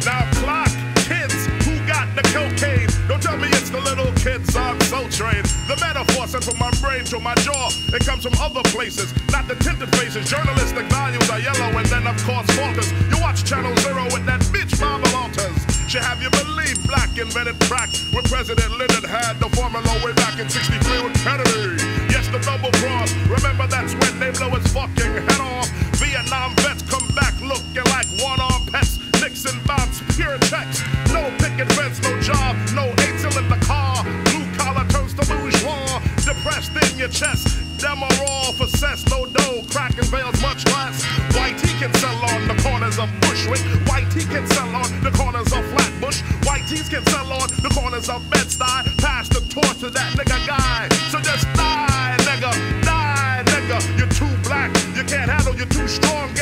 Now 0.05 0.29
clock, 0.39 0.71
kids 1.07 1.47
who 1.65 1.75
got 1.87 2.07
the 2.15 2.23
cocaine. 2.33 2.87
Don't 3.07 3.21
tell 3.21 3.37
me 3.37 3.47
it's 3.49 3.69
the 3.69 3.81
little 3.81 4.11
kids 4.13 4.55
on 4.55 4.79
Soul 4.81 5.09
Train. 5.09 5.43
The 5.67 5.77
metaphor 5.79 6.27
sent 6.27 6.43
from 6.43 6.59
my 6.59 6.71
brain 6.81 7.03
to 7.05 7.19
my 7.19 7.35
jaw. 7.35 7.69
It 7.93 8.05
comes 8.05 8.23
from 8.23 8.33
other 8.39 8.63
places, 8.69 9.13
not 9.31 9.47
the 9.47 9.55
tinted 9.55 9.89
faces. 9.95 10.29
Journalistic 10.29 10.85
values 10.87 11.29
are 11.29 11.39
yellow, 11.39 11.77
and 11.77 11.87
then 11.87 12.07
of 12.07 12.17
course 12.23 12.47
falters. 12.55 12.91
You 13.09 13.19
watch 13.21 13.43
Channel 13.43 13.75
Zero 13.77 14.03
with 14.05 14.25
that 14.25 14.41
bitch 14.53 14.79
Barbara 14.79 15.09
Walters. 15.13 15.76
Should 15.87 16.03
have 16.03 16.21
you 16.21 16.29
believe 16.31 16.75
black 16.85 17.17
invented 17.17 17.57
crack 17.61 17.87
when 18.11 18.21
President 18.25 18.77
Lyndon 18.77 19.07
had 19.07 19.39
the 19.39 19.47
formula 19.55 19.87
way 20.03 20.11
back 20.19 20.37
in 20.37 20.49
63 20.49 21.01
with 21.01 21.15
Kennedy. 21.23 21.81
Yes, 22.11 22.27
the 22.27 22.39
double 22.39 22.71
cross. 22.83 23.13
Remember 23.31 23.65
that's 23.67 23.93
when 23.95 24.19
they 24.19 24.31
blow 24.31 24.49
his 24.49 24.67
fucking 24.73 25.13
head 25.15 25.39
off. 25.39 25.69
Vietnam 25.95 26.53
vets 26.57 26.83
come 26.91 27.07
back 27.15 27.39
looking 27.39 27.87
like 27.95 28.05
one-armed 28.19 28.69
pets. 28.69 28.99
Nixon 29.21 29.59
bombs, 29.65 30.01
pure 30.15 30.37
text. 30.49 30.83
No 31.13 31.29
picket 31.39 31.71
fence, 31.73 32.01
no 32.01 32.19
job, 32.21 32.55
no 32.73 32.85
angel 33.07 33.33
in 33.37 33.47
the 33.49 33.59
car. 33.65 34.03
Blue 34.25 34.45
collar 34.57 34.87
turns 34.89 35.13
to 35.15 35.25
bourgeois. 35.25 36.01
Depressed 36.25 36.71
in 36.75 36.97
your 36.99 37.09
chest. 37.09 37.57
Are 37.87 37.95
all 38.29 38.53
for 38.53 38.67
cess, 38.67 39.07
no 39.09 39.25
dough. 39.25 39.63
Cracking 39.71 40.05
veils 40.05 40.39
much 40.41 40.65
less. 40.67 41.03
White 41.35 41.59
he 41.61 41.73
can 41.79 41.93
sell 41.95 42.15
on 42.29 42.47
the 42.47 42.55
corners 42.61 42.99
of 42.99 43.09
Bushwick. 43.21 43.61
White 43.87 44.11
he 44.13 44.25
can 44.25 44.45
sell 44.47 44.69
on 44.75 44.89
the 45.01 45.11
corners 45.11 45.51
of 45.53 45.65
Flatbush. 45.71 46.21
White 46.45 46.67
tees 46.67 46.89
can 46.89 47.05
sell 47.07 47.31
on 47.31 47.49
the 47.61 47.69
corners 47.73 48.09
of 48.09 48.27
Bed-Stuy. 48.29 48.97
Pass 48.97 49.29
the 49.29 49.41
torch 49.49 49.79
to 49.79 49.89
that 49.89 50.13
nigga 50.13 50.37
guy. 50.45 50.89
So 51.11 51.19
just 51.19 51.45
die, 51.53 52.17
nigga. 52.19 52.51
Die, 52.83 53.43
nigga. 53.45 53.97
You're 53.97 54.09
too 54.09 54.29
black. 54.47 54.69
You 54.95 55.03
can't 55.03 55.29
handle. 55.29 55.55
You're 55.55 55.67
too 55.67 55.87
strong. 55.87 56.36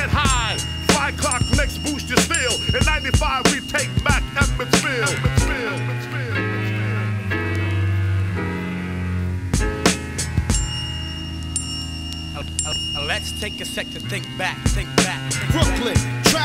In 2.76 2.84
95 2.84 3.54
we 3.54 3.62
take 3.62 4.04
back 4.04 4.22
Ebbets 4.36 4.76
Field. 4.84 5.08
Emmetsville. 5.08 6.36
Uh, 12.36 13.06
Let's 13.08 13.32
take 13.40 13.62
a 13.62 13.66
sec 13.66 13.90
to 13.92 14.00
think 14.02 14.26
back, 14.38 14.58
think 14.76 14.94
back. 14.98 15.32
Brooklyn, 15.52 15.96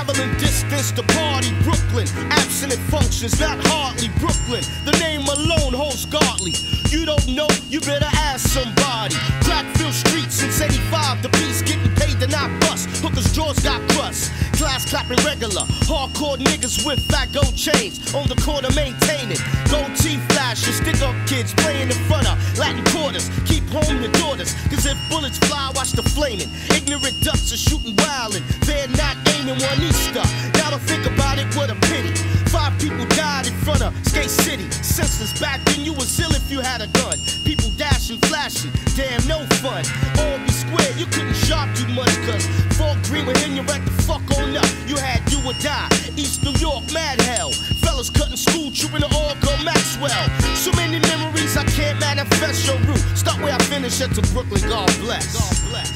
traveling 0.00 0.36
distance 0.38 0.92
to 0.92 1.02
party. 1.14 1.50
Brooklyn, 1.62 2.06
absent 2.30 2.72
functions, 2.90 3.38
not 3.40 3.58
hardly. 3.66 4.08
Brooklyn, 4.18 4.62
the 4.84 4.96
name 4.98 5.22
alone 5.22 5.72
holds 5.74 6.06
godly. 6.06 6.52
You 6.88 7.04
don't 7.04 7.26
know, 7.28 7.48
you 7.68 7.80
better 7.80 8.08
ask 8.14 8.48
somebody. 8.48 9.14
Crackville 9.44 9.92
streets 9.92 10.36
since 10.36 10.60
85, 10.60 11.22
the 11.22 11.28
piece 11.30 11.62
getting 11.62 11.94
paid 11.96 12.18
to 12.20 12.26
not 12.28 12.48
bust. 12.62 12.88
Hookers' 13.02 13.32
jaws 13.32 13.58
got 13.60 13.80
crust. 13.90 14.32
Class 14.60 14.88
clapping 14.88 15.16
regular. 15.24 15.62
Hardcore 15.88 16.36
niggas 16.36 16.84
with 16.84 17.00
fat 17.10 17.32
gold 17.32 17.56
chains. 17.56 18.14
On 18.14 18.28
the 18.28 18.36
corner 18.44 18.68
maintaining. 18.76 19.40
Gold 19.70 19.94
teeth 19.96 20.20
flashing. 20.32 20.74
Stick 20.74 21.00
up 21.00 21.16
kids 21.26 21.54
playing 21.54 21.88
in 21.88 22.00
front 22.08 22.28
of 22.28 22.36
Latin 22.58 22.84
quarters. 22.92 23.30
Keep 23.46 23.64
home 23.68 24.02
your 24.02 24.12
daughters. 24.12 24.52
Cause 24.68 24.84
if 24.84 24.98
bullets 25.08 25.38
fly, 25.48 25.72
watch 25.74 25.92
the 25.92 26.02
flaming. 26.02 26.48
Ignorant 26.76 27.16
ducks 27.22 27.52
are 27.52 27.56
shooting 27.56 27.96
wildin'. 27.96 28.44
They're 28.66 28.88
not 29.00 29.16
aiming 29.32 29.56
one 29.64 29.80
Easter. 29.90 30.22
Now 30.58 30.70
to 30.70 30.78
think 30.78 31.06
about 31.06 31.38
it, 31.38 31.46
what 31.56 31.70
a 31.70 31.74
pity. 31.90 32.14
Five 32.50 32.78
people 32.80 33.04
died 33.14 33.46
in 33.46 33.54
front 33.62 33.82
of 33.82 33.94
Skate 34.06 34.30
City. 34.30 34.70
Senseless 34.82 35.38
back 35.40 35.62
then, 35.66 35.84
you 35.84 35.92
was 35.92 36.18
ill 36.18 36.32
if 36.32 36.50
you 36.50 36.60
had 36.60 36.80
a 36.80 36.88
gun. 36.98 37.16
People 37.44 37.70
dashing, 37.76 38.18
flashing. 38.26 38.70
Damn, 38.96 39.22
no 39.28 39.38
fun. 39.62 39.84
Albee 40.18 40.50
Square, 40.50 40.92
you 40.98 41.06
couldn't 41.06 41.34
shop 41.34 41.68
too 41.74 41.86
much. 41.94 42.10
Cause 42.26 42.46
Fort 42.78 42.98
Greene 43.04 43.26
hit 43.26 43.50
you 43.50 43.62
right 43.62 43.84
the 43.84 43.94
fuck 44.02 44.22
on 44.38 44.56
up. 44.56 44.66
You 44.86 44.96
had 44.96 45.24
do 45.26 45.38
or 45.46 45.54
die. 45.62 45.88
East 46.16 46.42
New 46.42 46.54
York, 46.58 46.82
mad 46.92 47.20
hell. 47.20 47.52
Fellas 47.82 48.10
cutting 48.10 48.36
school, 48.36 48.70
trooping 48.70 49.02
to 49.02 49.10
all 49.14 49.34
go 49.40 49.52
Maxwell. 49.62 50.10
So 50.56 50.72
many 50.72 50.98
memories 51.06 51.56
I 51.56 51.64
can't 51.64 51.98
manifest 52.00 52.66
your 52.66 52.78
route. 52.88 53.04
Start 53.16 53.40
where 53.42 53.54
I 53.54 53.58
finish 53.70 54.00
at 54.00 54.14
to 54.14 54.22
Brooklyn, 54.32 54.60
God 54.68 54.90
bless. 55.00 55.38
God 55.38 55.70
bless. 55.70 55.90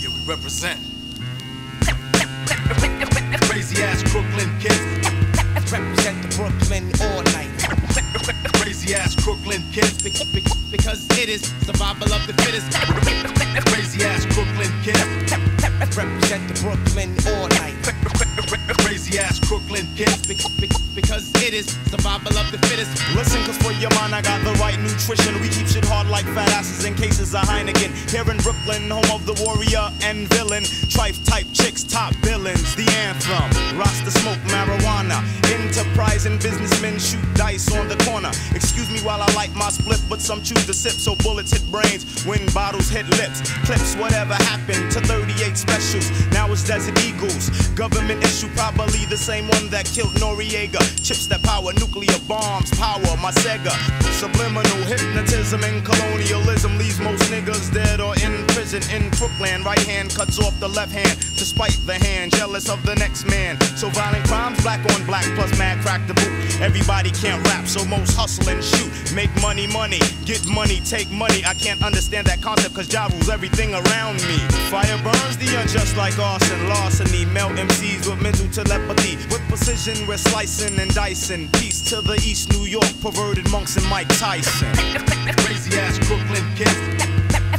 Yeah, 0.00 0.08
we 0.08 0.20
represent. 0.24 0.93
Ass 3.78 4.02
Brooklyn 4.12 4.50
kids. 4.60 4.78
Represent 5.72 6.22
the 6.22 6.36
Brooklyn 6.36 6.90
all 7.00 7.22
night. 7.34 7.53
Crazy 8.84 9.00
ass 9.00 9.14
Brooklyn 9.24 9.62
kids. 9.72 10.02
Be- 10.02 10.10
be- 10.34 10.46
Because 10.70 11.06
it 11.16 11.30
is 11.30 11.40
survival 11.64 12.12
of 12.12 12.26
the 12.26 12.34
fittest. 12.42 12.68
Crazy 13.72 14.04
ass 14.04 14.26
Brooklyn 14.34 14.68
kids. 14.84 15.00
Represent 15.96 16.44
the 16.52 16.60
Brooklyn 16.60 17.16
all 17.32 17.48
night. 17.64 17.72
Crazy 18.84 19.18
ass 19.18 19.40
Brooklyn 19.40 19.88
kids. 19.96 20.26
Be- 20.28 20.36
be- 20.60 20.68
Because 20.94 21.32
it 21.42 21.54
is 21.54 21.66
survival 21.88 22.36
of 22.36 22.52
the 22.52 22.58
fittest. 22.68 22.92
Listen, 23.16 23.42
cause 23.46 23.56
for 23.56 23.72
your 23.72 23.90
mind 23.94 24.14
I 24.14 24.20
got 24.20 24.44
the 24.44 24.52
right 24.60 24.78
nutrition. 24.78 25.32
We 25.40 25.48
keep 25.48 25.66
shit 25.66 25.84
hard 25.86 26.08
like 26.08 26.26
fat 26.36 26.50
asses 26.52 26.84
in 26.84 26.94
cases 26.94 27.34
of 27.34 27.40
Heineken. 27.48 27.88
Here 28.12 28.28
in 28.30 28.36
Brooklyn, 28.44 28.90
home 28.90 29.08
of 29.10 29.24
the 29.24 29.32
warrior 29.42 29.88
and 30.02 30.28
villain. 30.28 30.62
Trife 30.92 31.24
type 31.24 31.46
chicks, 31.54 31.84
top 31.84 32.12
villains, 32.16 32.74
the 32.76 32.84
anthem. 33.08 33.48
Rasta 33.80 34.10
smoke 34.10 34.42
marijuana. 34.52 35.24
Enterprising 35.50 36.36
businessmen 36.38 36.98
shoot 36.98 37.24
dice 37.34 37.72
on 37.74 37.88
the 37.88 37.96
corner. 38.04 38.30
Excuse 38.54 38.73
me 38.94 39.00
while 39.00 39.22
I 39.22 39.32
light 39.34 39.54
my 39.54 39.68
split, 39.70 40.02
but 40.08 40.20
some 40.20 40.42
choose 40.42 40.66
to 40.66 40.74
sip 40.74 40.92
so 40.92 41.14
bullets 41.16 41.52
hit 41.52 41.64
brains 41.70 42.24
when 42.24 42.40
bottles 42.52 42.88
hit 42.88 43.06
lips. 43.18 43.40
Clips, 43.66 43.94
whatever 43.96 44.34
happened 44.34 44.90
to 44.92 45.00
38 45.00 45.56
specials. 45.56 46.10
Now 46.32 46.50
it's 46.50 46.66
Desert 46.66 46.98
Eagles. 47.04 47.50
Government 47.74 48.22
issue, 48.24 48.48
probably 48.56 49.04
the 49.06 49.16
same 49.16 49.46
one 49.48 49.68
that 49.70 49.86
killed 49.86 50.14
Noriega. 50.22 50.82
Chips 51.04 51.26
that 51.28 51.42
power 51.42 51.72
nuclear 51.74 52.18
bombs, 52.26 52.70
power 52.78 53.00
my 53.22 53.30
Sega. 53.30 53.74
Subliminal 54.18 54.82
hypnotism 54.90 55.62
and 55.64 55.84
colonialism 55.84 56.78
leaves 56.78 56.98
most 57.00 57.22
niggas 57.30 57.72
dead 57.72 58.00
or 58.00 58.14
in 58.24 58.46
prison 58.48 58.82
in 58.90 59.10
Brooklyn. 59.10 59.62
Right 59.62 59.82
hand 59.86 60.14
cuts 60.14 60.38
off 60.38 60.58
the 60.60 60.68
left 60.68 60.92
hand 60.92 61.20
to 61.38 61.44
spite 61.44 61.78
the 61.86 61.94
hand, 61.94 62.32
jealous 62.34 62.68
of 62.68 62.84
the 62.86 62.94
next 62.96 63.26
man. 63.26 63.60
So 63.76 63.88
violent 63.90 64.24
crimes, 64.26 64.60
black 64.62 64.80
on 64.94 65.04
black, 65.06 65.24
plus 65.36 65.56
mad 65.58 65.80
crack 65.82 66.06
the 66.06 66.14
boot. 66.14 66.60
Everybody 66.60 67.10
can't 67.10 67.44
rap, 67.48 67.66
so 67.66 67.84
most 67.84 68.16
hustle 68.16 68.48
and 68.48 68.63
shoot. 68.64 68.90
Make 69.14 69.30
money, 69.40 69.66
money, 69.66 70.00
get 70.24 70.46
money, 70.48 70.80
take 70.80 71.10
money. 71.10 71.44
I 71.44 71.54
can't 71.54 71.82
understand 71.84 72.26
that 72.26 72.40
concept 72.42 72.74
cause 72.74 72.92
Ja 72.92 73.06
rules 73.12 73.28
everything 73.28 73.74
around 73.74 74.16
me. 74.26 74.38
Fire 74.72 74.98
burns 75.04 75.36
the 75.36 75.54
unjust 75.60 75.96
like 75.96 76.18
arson, 76.18 76.68
larceny. 76.68 77.24
Melt 77.26 77.52
MCs 77.52 78.08
with 78.08 78.20
mental 78.20 78.48
telepathy. 78.48 79.16
With 79.30 79.42
precision, 79.48 80.06
we're 80.06 80.16
slicing 80.16 80.78
and 80.80 80.92
dicing. 80.94 81.48
Peace 81.60 81.82
to 81.90 82.00
the 82.00 82.14
East 82.24 82.50
New 82.52 82.64
York, 82.64 82.90
perverted 83.00 83.48
monks 83.50 83.76
and 83.76 83.86
Mike 83.88 84.08
Tyson. 84.18 84.72
Crazy 85.44 85.78
ass 85.78 85.98
Brooklyn 86.08 86.44
kids. 86.56 86.80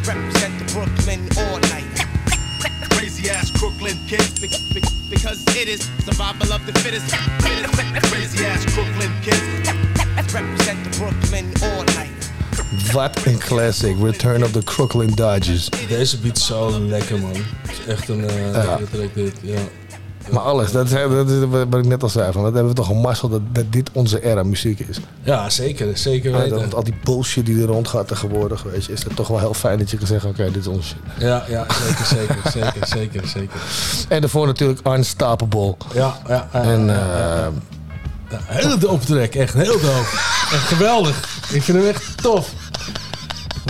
Represent 0.08 0.54
the 0.60 0.66
Brooklyn 0.74 1.22
all 1.38 1.60
night. 1.72 1.88
Crazy 2.98 3.30
ass 3.30 3.52
Brooklyn 3.52 3.98
kids. 4.08 4.40
Be- 4.40 4.50
be- 4.74 4.88
Because 5.10 5.44
it 5.56 5.68
is 5.68 5.82
survival 6.04 6.52
of 6.52 6.66
the 6.66 6.74
fittest. 6.80 7.10
Crazy 8.12 8.46
ass 8.46 8.66
Brooklyn 8.74 9.12
kids. 9.22 9.95
Represent 10.16 10.84
the 10.84 10.90
Brooklyn 11.00 11.46
all 11.62 11.84
night. 11.84 12.32
Wat 12.94 13.26
een 13.26 13.38
classic. 13.38 13.96
Return 14.02 14.44
of 14.44 14.52
the 14.52 14.64
Crooklyn 14.64 15.12
Dodgers. 15.16 15.70
Deze 15.88 16.18
beat 16.20 16.40
zo 16.40 16.80
lekker, 16.80 17.20
man. 17.20 17.32
Het 17.34 17.72
is 17.72 17.86
echt 17.94 18.10
een 18.10 18.20
uh, 18.20 18.54
Ja. 18.54 18.80
track 18.92 19.14
dit. 19.14 19.34
Ja. 19.42 19.60
Maar 20.32 20.42
alles, 20.42 20.72
dat 20.72 20.86
is, 20.86 20.92
dat 20.92 21.30
is 21.30 21.44
wat 21.50 21.76
ik 21.76 21.86
net 21.86 22.04
al 22.04 22.10
zei. 22.10 22.32
Van, 22.32 22.42
wat 22.42 22.54
hebben 22.54 22.72
we 22.72 22.78
toch 22.78 22.90
een 22.90 23.02
mazzel 23.02 23.30
dat, 23.30 23.42
dat 23.52 23.72
dit 23.72 23.90
onze 23.94 24.24
era 24.24 24.44
muziek 24.44 24.80
is. 24.80 24.98
Ja, 25.24 25.50
zeker. 25.50 25.98
Zeker 25.98 26.32
Ja, 26.32 26.38
weten. 26.38 26.60
dat- 26.60 26.74
al 26.74 26.84
die 26.84 26.94
bullshit 27.04 27.46
die 27.46 27.62
er 27.62 27.68
rond 27.68 27.88
gaat 27.88 28.08
tegenwoordig, 28.08 28.64
weet 28.64 28.86
je, 28.86 28.92
is 28.92 29.04
het 29.04 29.16
toch 29.16 29.28
wel 29.28 29.40
heel 29.40 29.54
fijn 29.54 29.78
dat 29.80 29.92
je 29.92 29.98
kan 29.98 30.08
zeggen, 30.08 30.30
oké, 30.30 30.44
dit 30.46 30.56
is 30.56 30.68
onze 30.68 30.88
shit. 30.88 30.98
Ja, 31.20 31.44
ja, 31.50 31.66
zeker, 31.86 32.06
zeker, 32.06 32.38
zeker, 32.58 32.88
zeker, 32.88 33.28
zeker. 33.28 33.60
En 34.10 34.22
daarvoor 34.22 34.46
natuurlijk 34.48 34.80
Unstoppable. 34.88 35.76
Ja, 35.94 36.16
ja. 36.28 36.48
ja, 36.54 36.62
en, 36.64 36.86
ja, 36.86 37.52
hele 38.44 38.78
dope 38.78 39.06
track, 39.06 39.34
echt 39.34 39.54
heel 39.54 39.80
dope. 39.80 40.08
Echt 40.52 40.68
geweldig. 40.68 41.16
Ik 41.50 41.64
vind 41.64 41.78
hem 41.78 41.88
echt 41.88 42.04
tof. 42.22 42.50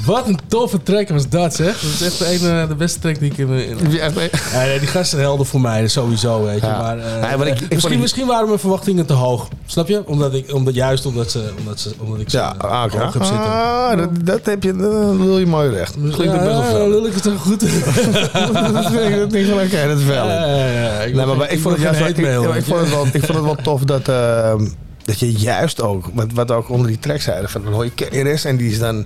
Wat 0.03 0.27
een 0.27 0.39
toffe 0.47 0.83
track 0.83 1.09
was 1.09 1.29
dat, 1.29 1.55
zeg. 1.55 1.79
Dat 1.81 1.91
is 1.91 2.01
echt 2.01 2.19
de, 2.19 2.25
ene, 2.25 2.67
de 2.67 2.75
beste 2.75 2.99
track 2.99 3.19
die 3.19 3.31
ik 3.31 3.37
in... 3.37 3.49
in 3.49 3.91
ja, 3.91 4.09
nee, 4.53 4.79
die 4.79 4.87
gasten 4.87 5.19
helden 5.19 5.45
voor 5.45 5.61
mij, 5.61 5.87
sowieso, 5.87 6.43
weet 6.43 6.59
je. 6.59 6.65
Ja. 6.65 6.77
Maar, 6.81 6.97
eh, 6.97 7.27
Nee, 7.27 7.37
maar 7.37 7.47
ik- 7.47 7.59
ik 7.59 7.69
misschien, 7.69 7.91
die- 7.93 8.01
misschien 8.01 8.25
waren 8.27 8.47
mijn 8.47 8.59
verwachtingen 8.59 9.05
te 9.05 9.13
hoog. 9.13 9.47
Snap 9.65 9.87
je? 9.87 10.07
Omdat 10.07 10.33
ik, 10.33 10.53
omdat, 10.53 10.73
juist 10.73 11.05
omdat, 11.05 11.31
ze, 11.31 11.51
omdat, 11.59 11.79
ze, 11.79 11.93
omdat 11.99 12.19
ik 12.19 12.29
ze 12.29 12.37
ja, 12.37 12.55
eh, 12.61 12.69
ah, 12.69 12.91
hoog 12.91 13.13
heb 13.13 13.23
zitten. 13.23 13.45
Ah, 13.51 13.97
dat, 13.97 14.09
dat 14.23 14.45
heb 14.45 14.63
je, 14.63 14.75
dat 14.75 15.15
wil 15.15 15.39
je 15.39 15.45
mooi 15.45 15.69
recht. 15.69 15.93
Klinkt 15.93 16.17
ook 16.19 16.31
best 16.33 16.45
wel 16.45 16.61
ja, 16.63 16.69
veel. 16.69 16.89
lul 16.89 17.05
ik 17.05 17.13
het 17.13 17.23
toch 17.23 17.41
goed? 17.41 17.59
dat 18.73 18.85
vind 18.91 19.21
ik 19.21 19.31
niet 19.31 19.51
oké, 19.51 19.87
dat 19.87 19.97
is 19.99 20.03
wel. 20.05 20.27
Ja, 20.27 20.45
ja, 20.45 20.65
ja. 20.71 20.99
Ik 21.01 21.15
nee, 21.15 21.25
maar 21.25 21.51
ik 21.51 21.59
vond 21.59 21.77
het 21.77 21.83
wil 21.83 21.93
juist 21.93 21.99
wel, 21.99 22.07
geen 22.07 22.25
ik, 22.25 22.31
ja, 22.31 22.61
vond 22.63 22.79
het 22.79 22.89
wel, 22.89 23.05
ik 23.05 23.23
vond 23.25 23.37
het 23.37 23.43
wel 23.45 23.55
tof 23.55 23.81
dat, 23.81 24.07
ehm, 24.07 24.65
dat 25.05 25.19
je 25.19 25.31
juist 25.31 25.81
ook, 25.81 26.05
wat, 26.13 26.31
wat 26.33 26.51
ook 26.51 26.69
onder 26.69 26.87
die 26.87 26.99
track 26.99 27.21
zeiden, 27.21 27.49
van 27.49 27.63
dan 27.63 27.73
hoor 27.73 27.85
je 27.85 27.91
KRS 27.91 28.45
en 28.45 28.57
die 28.57 28.71
is 28.71 28.79
dan 28.79 29.05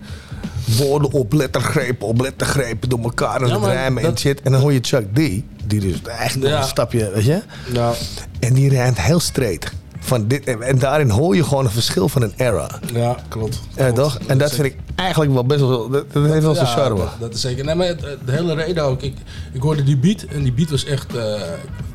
woorden 0.78 1.12
op 1.12 1.34
lettergrepen 1.34 2.08
op 2.08 2.22
lettergrepen 2.22 2.90
door 2.90 3.00
elkaar 3.04 3.44
aan 3.54 3.62
Ja, 3.62 3.68
rijmen 3.74 4.04
en 4.04 4.18
shit. 4.18 4.42
En 4.42 4.52
dan 4.52 4.62
hoor 4.62 4.74
je 4.74 4.80
Chuck 4.82 5.06
D, 5.14 5.16
Die 5.16 5.44
dus 5.80 6.02
eigenlijk 6.06 6.42
nog 6.44 6.52
Ja. 6.52 6.58
een 6.62 6.70
stapje, 6.70 7.12
weet 7.14 7.26
je. 7.26 7.42
Ja. 7.74 7.92
En 8.40 8.54
die 8.54 8.70
rijdt 8.70 9.02
heel 9.02 9.20
straight. 9.20 9.72
Van 10.02 10.28
dit, 10.28 10.44
en 10.60 10.80
daarin 10.80 11.10
hoor 11.10 11.36
je 11.36 11.44
gewoon 11.44 11.66
een 11.66 11.72
verschil 11.72 12.10
van 12.10 12.22
een 12.22 12.34
era. 12.38 12.80
Ja, 12.94 13.18
klopt. 13.28 13.60
Ja, 13.76 13.92
toch? 13.92 14.20
En 14.28 14.38
dat 14.38 14.52
vind 14.52 14.68
ik 14.68 14.76
eigenlijk 14.96 15.32
wel 15.34 15.46
best 15.46 15.60
wel... 15.60 15.90
Dat, 15.90 16.14
dat 16.14 16.24
heeft 16.32 16.44
wel 16.44 16.54
zijn 16.56 16.68
Ja, 16.68 16.74
charme. 16.74 16.98
Dat, 17.00 17.10
dat 17.20 17.34
is 17.34 17.42
zeker. 17.42 17.66
Nee, 17.66 17.76
maar 17.76 17.88
het- 17.88 18.00
de 18.26 18.32
hele 18.32 18.54
reden 18.54 18.84
ook. 18.84 19.02
Ik, 19.02 19.14
ik 19.54 19.62
hoorde 19.62 19.84
die 19.84 19.98
beat 19.98 20.22
en 20.22 20.44
die 20.44 20.52
beat 20.54 20.70
was 20.70 20.86
echt 20.86 21.16
eh 21.16 21.42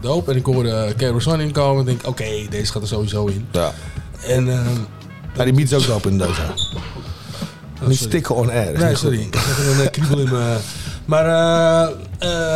dope. 0.01 0.31
En 0.31 0.37
ik 0.37 0.45
hoorde 0.45 0.95
Kero 0.97 1.19
Son 1.19 1.41
inkomen 1.41 1.79
en 1.81 1.85
denk, 1.87 2.07
oké, 2.07 2.25
deze 2.51 2.73
gaat 2.73 2.83
er 2.83 2.89
sowieso 2.89 3.27
in. 3.27 3.47
Ja. 3.53 3.73
En, 4.29 4.49
ehm, 4.49 4.67
Ja, 5.37 5.45
die 5.45 5.63
is 5.65 5.75
ook 5.75 5.87
dope 5.87 6.09
in 6.09 6.19
deze. 6.19 6.31
Oh, 7.83 7.89
Niet 7.89 7.99
stikken 7.99 8.35
on 8.35 8.51
air. 8.51 8.73
dat 8.73 8.83
Nee, 8.83 8.97
sorry. 8.97 9.21
Ik 9.21 9.35
had 9.35 9.59
een 9.75 9.81
eh, 9.85 9.91
kriebel 9.91 10.19
in 10.19 10.31
mijn... 10.33 10.59
Maar 11.05 11.27
eh, 11.27 11.89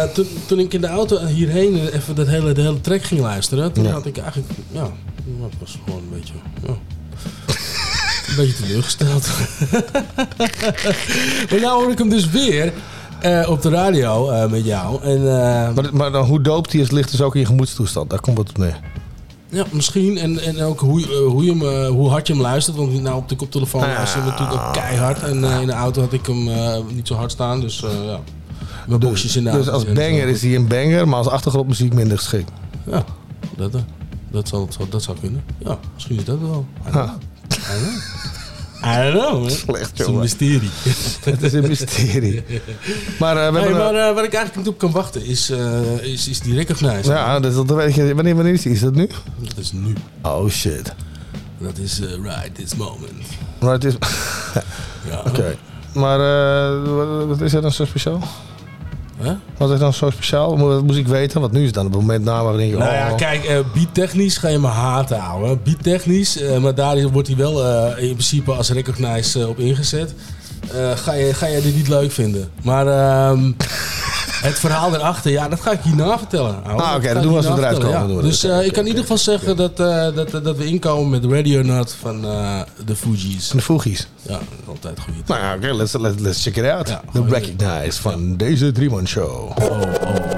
eh, 0.03 0.11
toen, 0.11 0.27
toen 0.47 0.59
ik 0.59 0.75
in 0.75 0.81
de 0.81 0.87
auto 0.87 1.27
hierheen 1.27 1.89
even 1.89 2.15
dat 2.15 2.27
hele, 2.27 2.53
de 2.53 2.61
hele 2.61 2.81
track 2.81 3.03
ging 3.03 3.21
luisteren, 3.21 3.73
toen 3.73 3.85
Ja. 3.85 3.91
had 3.91 4.07
ik 4.07 4.19
eigenlijk, 4.19 4.49
ja, 4.71 4.83
het 5.43 5.53
was 5.61 5.79
gewoon 5.85 5.99
een 6.01 6.11
beetje, 6.19 6.33
ja, 6.63 6.69
een 8.29 8.37
beetje 8.37 8.55
teleurgesteld. 8.63 9.29
maar 11.51 11.61
nou 11.61 11.83
hoor 11.83 11.91
ik 11.91 11.99
hem 11.99 12.09
dus 12.09 12.31
weer 12.31 12.73
eh, 13.21 13.47
op 13.51 13.63
de 13.63 13.69
radio 13.71 14.31
eh, 14.31 14.51
met 14.51 14.65
jou. 14.65 15.03
En, 15.03 15.17
eh, 15.19 15.75
Maar, 15.75 15.89
maar 15.93 16.11
dan, 16.13 16.25
hoe 16.25 16.41
dope 16.41 16.71
die 16.71 16.81
is, 16.81 16.91
ligt 16.91 17.11
dus 17.11 17.21
ook 17.21 17.35
in 17.35 17.41
je 17.41 17.47
gemoedstoestand. 17.47 18.11
Daar 18.11 18.21
komt 18.21 18.39
het 18.39 18.49
op 18.49 18.59
neer. 18.59 18.79
Ja, 19.51 19.65
misschien. 19.73 20.19
En, 20.19 20.39
en 20.39 20.63
ook 20.63 20.81
hoe, 20.81 21.03
eh, 21.03 21.27
hoe, 21.27 21.45
je 21.45 21.51
hem, 21.51 21.63
eh, 21.63 21.89
hoe 21.89 22.09
hard 22.09 22.27
je 22.27 22.33
hem 22.33 22.43
luistert. 22.43 22.77
Want 22.77 23.03
nou, 23.03 23.17
op 23.17 23.29
de 23.29 23.37
koptelefoon 23.37 23.83
Ah. 23.83 23.89
luisterde 23.89 24.31
hij 24.31 24.39
natuurlijk 24.39 24.67
ook 24.67 24.73
keihard. 24.73 25.23
En 25.23 25.45
eh, 25.45 25.61
in 25.61 25.67
de 25.67 25.73
auto 25.73 26.01
had 26.01 26.13
ik 26.13 26.27
hem 26.27 26.49
niet 26.95 27.07
zo 27.07 27.15
hard 27.15 27.31
staan. 27.31 27.61
Dus 27.61 27.79
ja, 28.07 28.21
mijn 28.87 29.01
boxjes 29.01 29.37
in 29.37 29.45
de 29.45 29.51
Dus 29.51 29.55
auto 29.59 29.73
als 29.73 29.83
zijn 29.83 29.97
zo. 29.97 30.03
banger 30.03 30.29
is 30.29 30.43
hij 30.43 30.55
een 30.55 30.67
banger, 30.69 31.09
maar 31.09 31.19
als 31.19 31.29
achtergrondmuziek 31.29 31.93
minder 31.95 32.19
geschikt. 32.19 32.51
Ja, 32.87 33.05
dat, 33.57 33.73
dat, 34.31 34.49
zal, 34.49 34.69
dat, 34.91 35.03
zou 35.03 35.19
kunnen. 35.21 35.45
Ja, 35.59 35.79
misschien 35.95 36.17
is 36.17 36.25
dat 36.25 36.39
wel. 36.41 36.67
I 36.89 36.91
don't 36.93 36.95
Ha. 36.95 37.05
know. 37.05 37.17
I 37.53 37.85
don't 37.85 37.93
know. 37.93 38.38
I 38.85 39.13
don't 39.13 39.13
know, 39.19 39.41
man. 39.41 39.51
Slecht, 39.51 39.91
Het 39.91 40.01
is 40.01 40.07
een 40.07 40.19
mysterie. 40.19 40.71
Het 41.25 41.43
is 41.43 41.53
een 41.53 41.69
mysterie. 41.69 42.45
Maar 43.19 43.35
we 43.35 43.41
Hey, 43.41 43.53
hebben... 43.53 43.77
maar 43.77 43.95
eh, 44.09 44.15
waar 44.15 44.25
ik 44.25 44.33
eigenlijk 44.35 44.57
niet 44.57 44.69
op 44.69 44.79
kan 44.79 44.91
wachten 44.91 45.25
is, 45.25 45.51
eh, 45.51 46.03
is, 46.03 46.29
is 46.29 46.41
die 46.41 46.55
recognize. 46.55 47.11
ja, 47.11 47.41
dus 47.41 47.55
dat 47.55 47.71
weet 47.71 47.95
je, 47.95 48.15
wanneer, 48.15 48.35
wanneer 48.35 48.53
is 48.53 48.63
die? 48.63 48.73
Is 48.73 48.81
dat 48.81 48.95
nu? 48.95 49.09
Dat 49.39 49.57
is 49.59 49.73
nu. 49.73 49.93
Oh 50.23 50.49
shit. 50.49 50.93
Dat 51.59 51.79
is 51.79 51.99
right 52.23 52.55
this 52.55 52.75
moment. 52.75 53.27
Maar 53.61 53.73
het 53.73 53.85
is... 53.85 53.95
Ja. 55.09 55.23
Oké. 55.27 55.57
Maar 55.95 56.21
eh, 56.21 56.83
wat, 56.95 57.27
wat 57.27 57.41
is 57.41 57.53
er 57.55 57.63
dan 57.63 57.73
zo 57.73 57.85
speciaal? 57.85 58.23
Huh? 59.23 59.31
Wat 59.57 59.71
is 59.71 59.79
dan 59.79 59.93
zo 59.93 60.11
speciaal? 60.11 60.57
Dat 60.57 60.83
moest 60.83 60.99
ik 60.99 61.09
weten, 61.09 61.41
want 61.41 61.53
nu 61.53 61.61
is 61.61 61.67
het 61.67 61.75
dan 61.75 61.87
op 61.87 61.93
het 61.93 62.01
moment 62.01 62.25
na 62.25 62.45
waar 62.45 62.53
ik 62.53 62.59
denk... 62.59 62.73
Nou 62.73 62.93
ja, 62.93 63.11
oh, 63.11 63.17
kijk, 63.17 63.45
eh 63.45 63.59
beattechnisch 63.75 64.37
ga 64.37 64.49
je 64.49 64.59
me 64.59 64.67
haten 64.67 65.19
houden. 65.19 65.61
Beattechnisch, 65.65 66.41
eh 66.41 66.59
maar 66.59 66.75
daar 66.75 67.09
wordt 67.09 67.29
hij 67.29 67.37
wel 67.37 67.65
eh, 67.65 68.03
in 68.03 68.13
principe 68.13 68.53
als 68.53 68.71
recognize 68.71 69.41
eh, 69.41 69.49
op 69.49 69.59
ingezet. 69.59 70.15
Ga, 70.95 71.13
je, 71.13 71.35
ga 71.35 71.47
je 71.47 71.61
dit 71.61 71.75
niet 71.75 71.89
leuk 71.89 72.13
vinden. 72.13 72.49
Maar 72.63 72.87
ehm, 72.87 73.53
het 74.43 74.59
verhaal 74.59 74.95
erachter, 74.95 75.31
ja, 75.31 75.49
dat 75.49 75.61
ga 75.61 75.71
ik 75.71 75.81
hierna 75.81 76.19
vertellen. 76.19 76.65
ouwe. 76.65 76.83
Ah, 76.83 76.95
oké, 76.95 77.07
ga 77.07 77.15
dat 77.15 77.23
doen 77.23 77.33
we 77.33 77.37
als 77.37 77.47
we 77.47 77.53
hierna 77.53 77.69
eruit 77.69 77.83
vertellen, 77.83 78.07
komen, 78.07 78.23
ja. 78.23 78.29
Dus 78.29 78.45
eh, 78.45 78.65
ik 78.65 78.73
kan 78.73 78.83
in 78.83 78.89
ieder 78.89 79.03
geval 79.03 79.19
zeggen 79.19 79.57
dat, 79.57 79.81
eh, 79.81 80.15
dat, 80.15 80.31
dat 80.45 80.57
we 80.57 80.65
inkomen 80.65 81.11
met 81.11 81.33
Radio 81.33 81.63
Nut 81.63 81.95
van 82.01 82.25
eh, 82.25 82.61
de 82.85 82.97
Fugees. 82.97 83.49
de 83.49 83.61
Fugees. 83.61 84.09
Ja, 84.23 84.39
altijd 84.67 85.01
goed. 85.01 85.29
Nou 85.29 85.57
oké, 85.57 85.75
let's, 85.75 85.93
let's, 85.93 86.21
let's 86.21 86.43
check 86.43 86.57
it 86.57 86.65
out. 86.65 86.87
The 87.13 87.25
Recognize 87.29 88.01
van 88.01 88.37
deze 88.37 88.73
Drieman 88.73 89.07
Show. 89.07 89.59
How 89.59 90.38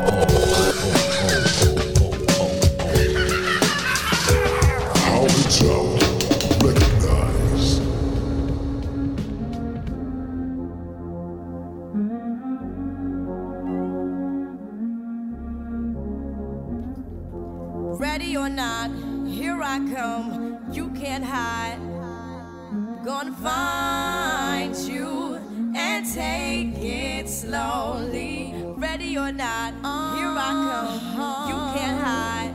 slowly. 27.40 28.52
Ready 28.76 29.16
or 29.16 29.32
not, 29.32 29.72
here 30.14 30.34
I 30.36 30.50
come. 30.68 31.48
You 31.48 31.56
can't 31.74 32.00
hide. 32.04 32.54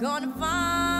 Gonna 0.00 0.32
find 0.38 0.99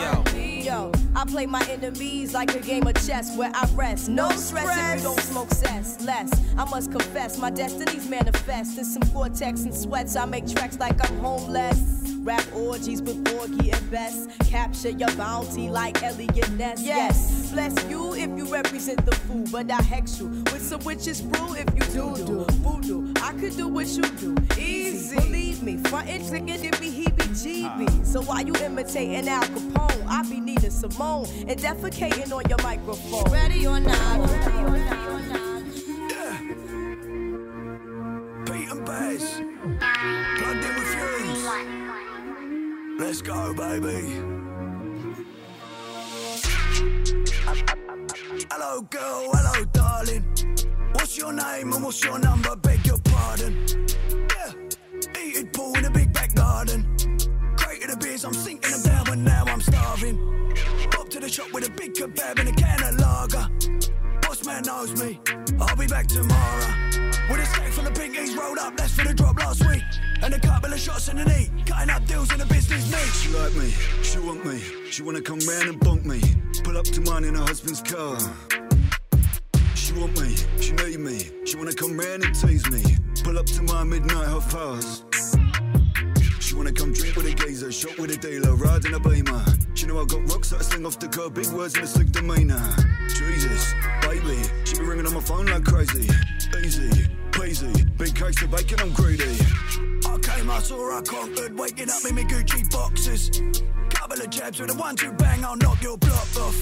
Yo, 0.00 0.24
yo. 0.62 0.92
I 1.16 1.24
play 1.24 1.46
my 1.46 1.64
enemies 1.68 2.32
like 2.32 2.54
a 2.54 2.60
game 2.60 2.86
of 2.86 2.94
chess 3.06 3.36
where 3.36 3.50
I 3.54 3.68
rest. 3.74 4.08
No 4.08 4.30
stress 4.30 4.76
if 4.76 4.98
you 4.98 5.08
don't 5.08 5.20
smoke 5.20 5.50
cess. 5.50 6.00
Less, 6.04 6.30
I 6.56 6.64
must 6.64 6.92
confess, 6.92 7.38
my 7.38 7.50
destinies 7.50 8.08
manifest. 8.08 8.78
In 8.78 8.84
some 8.84 9.02
cortex 9.12 9.62
and 9.62 9.74
sweats, 9.74 10.16
I 10.16 10.24
make 10.26 10.46
tracks 10.46 10.78
like 10.78 10.96
I'm 11.08 11.18
homeless. 11.18 12.14
Rap 12.28 12.44
orgies 12.54 13.00
with 13.00 13.24
Porgy 13.24 13.70
and 13.70 13.90
Bess. 13.90 14.26
Capture 14.50 14.90
your 14.90 15.10
bounty 15.12 15.70
like 15.70 16.02
Eliot 16.02 16.50
Ness. 16.58 16.82
Yes, 16.82 17.50
bless 17.52 17.72
you 17.88 18.12
if 18.12 18.28
you 18.36 18.44
represent 18.52 19.02
the 19.06 19.14
fool, 19.14 19.46
but 19.50 19.70
I 19.70 19.80
hex 19.80 20.20
you 20.20 20.26
with 20.52 20.60
some 20.60 20.84
witches 20.84 21.22
brew 21.22 21.54
if 21.54 21.64
you 21.74 21.80
do 21.94 22.14
do 22.26 22.44
voodoo. 22.60 23.14
I 23.22 23.32
could 23.32 23.56
do 23.56 23.68
what 23.68 23.86
you 23.86 24.02
do, 24.02 24.36
easy. 24.60 25.16
Believe 25.16 25.62
me, 25.62 25.78
frontin' 25.78 26.20
trickin' 26.20 26.64
it 26.64 26.78
be 26.78 26.90
heebie-jeebies. 26.90 28.04
So 28.04 28.20
while 28.20 28.44
you 28.44 28.52
imitating 28.56 29.26
Al 29.26 29.44
Capone, 29.44 30.06
I 30.06 30.22
be 30.28 30.38
Nina 30.38 30.70
Simone 30.70 31.24
and 31.48 31.58
defecating 31.58 32.30
on 32.30 32.46
your 32.46 32.62
microphone. 32.62 33.24
Ready 33.32 33.66
or 33.66 33.80
not? 33.80 34.28
Pete 38.44 38.68
and 38.70 38.84
Bas. 38.84 39.40
Plugged 40.36 40.64
in 40.64 40.74
with 40.74 40.76
Fumez. 40.76 40.77
Let's 42.98 43.22
go, 43.22 43.54
baby. 43.54 44.08
Hello, 48.50 48.82
girl. 48.90 49.30
Hello, 49.32 49.64
darling. 49.66 50.24
What's 50.94 51.16
your 51.16 51.32
name 51.32 51.72
and 51.72 51.84
what's 51.84 52.02
your 52.02 52.18
number? 52.18 52.56
Beg 52.56 52.84
your 52.84 52.98
pardon. 52.98 53.86
Yeah. 54.36 54.52
Heated 55.16 55.52
pool 55.52 55.76
in 55.76 55.84
a 55.84 55.90
big 55.90 56.12
back 56.12 56.34
garden. 56.34 56.82
Created 57.56 57.90
the 57.90 57.96
beers, 58.00 58.24
I'm 58.24 58.34
sinking 58.34 58.72
them 58.72 58.82
down, 58.82 59.22
now 59.22 59.44
I'm 59.46 59.60
starving. 59.60 60.18
Up 60.98 61.08
to 61.10 61.20
the 61.20 61.28
shop 61.28 61.52
with 61.52 61.68
a 61.68 61.70
big 61.70 61.94
kebab 61.94 62.40
and 62.40 62.48
a 62.48 62.52
can 62.52 62.82
of 62.82 62.98
lager. 62.98 63.97
Man 64.48 64.62
knows 64.62 64.98
me. 64.98 65.20
I'll 65.60 65.76
be 65.76 65.86
back 65.86 66.06
tomorrow. 66.06 66.72
With 67.28 67.40
a 67.40 67.46
stack 67.46 67.70
full 67.70 67.86
of 67.86 67.92
pinkies 67.92 68.34
rolled 68.34 68.56
up, 68.56 68.74
that's 68.78 68.94
for 68.94 69.06
the 69.06 69.12
drop 69.12 69.38
last 69.38 69.60
week. 69.68 69.82
And 70.22 70.32
a 70.32 70.40
couple 70.40 70.72
of 70.72 70.80
shots 70.80 71.08
in 71.08 71.18
the 71.18 71.26
knee, 71.26 71.50
cutting 71.66 71.90
up 71.90 72.06
deals 72.06 72.32
in 72.32 72.38
the 72.38 72.46
business 72.46 72.90
meet. 72.90 73.12
She 73.20 73.28
like 73.36 73.54
me, 73.54 73.70
she 74.02 74.18
want 74.18 74.46
me, 74.46 74.58
she 74.90 75.02
wanna 75.02 75.20
come 75.20 75.38
round 75.40 75.68
and 75.68 75.78
bunk 75.78 76.06
me. 76.06 76.22
Pull 76.64 76.78
up 76.78 76.86
to 76.86 77.00
mine 77.02 77.24
in 77.24 77.34
her 77.34 77.42
husband's 77.42 77.82
car. 77.82 78.18
She 79.74 79.92
want 79.92 80.18
me, 80.18 80.34
she 80.62 80.72
need 80.72 80.98
me, 80.98 81.30
she 81.44 81.58
wanna 81.58 81.74
come 81.74 81.98
round 81.98 82.24
and 82.24 82.34
tease 82.34 82.68
me. 82.70 82.82
Pull 83.22 83.38
up 83.38 83.44
to 83.46 83.62
my 83.64 83.84
midnight 83.84 84.28
half 84.28 84.50
past. 84.50 85.04
She 86.40 86.54
wanna 86.54 86.72
come 86.72 86.94
drink 86.94 87.14
with 87.16 87.26
a 87.26 87.34
gazer, 87.34 87.70
shop 87.70 87.98
with 87.98 88.12
a 88.12 88.16
dealer, 88.16 88.54
ride 88.54 88.86
in 88.86 88.94
a 88.94 89.00
beamer. 89.00 89.44
She 89.78 89.86
know 89.86 90.00
I 90.00 90.06
got 90.06 90.28
rocks 90.28 90.50
that 90.50 90.58
I 90.58 90.62
sling 90.64 90.84
off 90.86 90.98
the 90.98 91.06
curb, 91.06 91.34
big 91.34 91.46
words 91.50 91.76
in 91.76 91.84
a 91.84 91.86
slick 91.86 92.10
demeanor. 92.10 92.60
Jesus, 93.14 93.72
baby, 94.02 94.42
she 94.64 94.76
be 94.76 94.84
ringing 94.84 95.06
on 95.06 95.14
my 95.14 95.20
phone 95.20 95.46
like 95.46 95.62
crazy. 95.62 96.10
Easy, 96.64 96.90
peasy, 97.30 97.96
big 97.96 98.12
cakes 98.12 98.42
of 98.42 98.50
bacon, 98.50 98.80
I'm 98.80 98.90
greedy. 98.90 99.38
I 100.04 100.18
came, 100.18 100.50
I 100.50 100.58
saw 100.58 100.98
I 100.98 101.00
conquered, 101.02 101.56
waking 101.56 101.90
up 101.90 102.04
in 102.08 102.16
my 102.16 102.22
Gucci 102.22 102.68
boxes. 102.72 103.30
Couple 103.90 104.20
of 104.20 104.28
jabs 104.30 104.58
with 104.58 104.72
a 104.72 104.74
one-two 104.74 105.12
bang, 105.12 105.44
I'll 105.44 105.54
knock 105.54 105.80
your 105.80 105.96
block 105.96 106.26
off. 106.40 106.58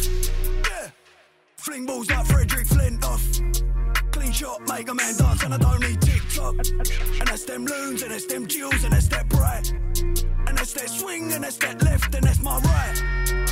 Yeah, 0.68 0.90
fling 1.56 1.86
balls 1.86 2.10
like 2.10 2.26
Frederick 2.26 2.66
Flintoff. 2.66 3.75
Clean 4.16 4.32
shot, 4.32 4.62
make 4.66 4.88
a 4.88 4.94
man 4.94 5.14
dance, 5.18 5.42
and 5.42 5.52
I 5.52 5.58
don't 5.58 5.80
need 5.80 6.00
TikTok. 6.00 6.54
And 6.54 7.28
that's 7.28 7.44
them 7.44 7.66
loons, 7.66 8.00
and 8.02 8.10
that's 8.10 8.24
them 8.24 8.46
jewels, 8.46 8.82
and 8.82 8.94
that's 8.94 9.08
that 9.08 9.28
bright. 9.28 9.70
And 10.46 10.56
that's 10.56 10.72
that 10.72 10.88
swing, 10.88 11.34
and 11.34 11.44
that's 11.44 11.58
that 11.58 11.82
left, 11.82 12.14
and 12.14 12.24
that's 12.24 12.40
my 12.40 12.58
right. 12.58 13.45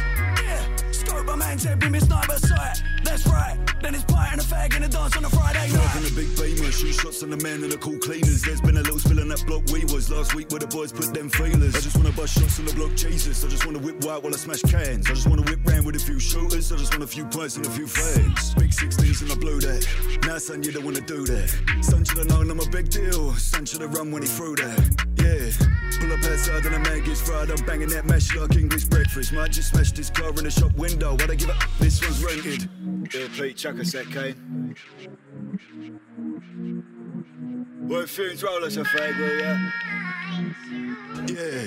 Scope 1.15 1.39
man's 1.39 1.65
head 1.65 1.83
with 1.83 1.93
my 1.93 1.99
sniper 1.99 2.39
sight. 2.39 2.83
That's 3.05 3.27
right. 3.27 3.57
Then 3.81 3.95
it's 3.95 4.05
pie 4.05 4.31
and 4.33 4.41
a 4.41 4.45
fag 4.45 4.75
and 4.75 4.85
a 4.85 4.89
dance 4.89 5.17
on 5.17 5.25
a 5.25 5.29
Friday 5.29 5.71
night. 5.71 5.93
Driving 5.93 6.11
a 6.11 6.15
big 6.15 6.31
beamer, 6.37 6.73
shoot 6.73 6.95
shots 6.95 7.23
on 7.23 7.31
the 7.31 7.37
man 7.37 7.63
and 7.63 7.71
the 7.71 7.79
cool 7.79 7.99
cleaners. 7.99 8.43
There's 8.43 8.61
been 8.61 8.77
a 8.77 8.83
little 8.83 8.99
spill 8.99 9.21
on 9.21 9.29
that 9.29 9.45
block 9.47 9.63
we 9.73 9.85
was 9.85 10.11
last 10.11 10.35
week 10.35 10.51
where 10.51 10.61
the 10.61 10.67
boys 10.67 10.93
put 10.93 11.15
them 11.15 11.29
feelers. 11.29 11.77
I 11.77 11.81
just 11.81 11.97
wanna 11.97 12.13
bust 12.13 12.39
shots 12.39 12.59
on 12.59 12.65
the 12.67 12.75
block, 12.75 12.95
Jesus. 12.95 13.45
I 13.45 13.49
just 13.49 13.65
wanna 13.67 13.79
whip 13.79 14.03
white 14.05 14.23
while 14.23 14.35
I 14.35 14.37
smash 14.37 14.63
cans. 14.63 15.07
I 15.07 15.15
just 15.15 15.29
wanna 15.29 15.43
whip 15.43 15.61
round 15.65 15.87
with 15.87 15.97
a 15.97 16.01
few 16.01 16.19
shooters. 16.19 16.73
I 16.73 16.77
just 16.77 16.93
want 16.93 17.05
a 17.05 17.07
few 17.07 17.25
pints 17.27 17.57
and 17.57 17.67
a 17.67 17.71
few 17.71 17.87
fans. 17.87 18.55
Big 18.55 18.73
16s 18.73 19.23
and 19.23 19.31
I 19.31 19.37
blew 19.37 19.61
that. 19.61 19.87
Now 20.27 20.39
son, 20.39 20.63
you 20.63 20.73
don't 20.73 20.85
wanna 20.85 21.03
do 21.03 21.27
that. 21.27 21.49
Son 21.83 22.05
should 22.05 22.19
have 22.19 22.29
known 22.29 22.51
I'm 22.51 22.61
a 22.61 22.69
big 22.71 22.89
deal. 22.89 23.35
Son 23.35 23.65
should 23.65 23.83
have 23.83 23.95
run 23.95 24.11
when 24.11 24.23
he 24.23 24.29
threw 24.29 24.57
that. 24.57 24.81
Yeah. 25.21 25.53
Pull 26.01 26.13
up 26.13 26.25
outside 26.25 26.65
and 26.67 26.75
the 26.75 26.79
man 26.81 27.05
gets 27.05 27.21
fried. 27.21 27.51
I'm 27.51 27.65
banging 27.65 27.89
that 27.89 28.07
mash 28.07 28.35
like 28.35 28.57
English 28.57 28.85
breakfast. 28.85 29.33
Might 29.33 29.53
just 29.53 29.71
smash 29.71 29.93
this 29.93 30.11
car 30.11 30.31
in 30.31 30.45
the 30.45 30.51
shop 30.51 30.73
window. 30.75 31.04
Why'd 31.13 31.31
I 31.31 31.35
give 31.35 31.51
up? 31.51 31.57
This 31.79 32.01
one's 32.03 32.25
rented. 32.25 32.69
Yeah, 33.15 33.29
Pete, 33.35 33.57
chuck 33.57 33.77
a 33.77 33.85
sec, 33.85 34.07
Kane. 34.07 34.75
Well, 37.83 38.07
fumes 38.07 38.43
roll 38.43 38.65
us 38.65 38.77
a 38.77 38.85
favour, 38.85 39.39
yeah? 39.39 39.71
Yeah. 41.29 41.67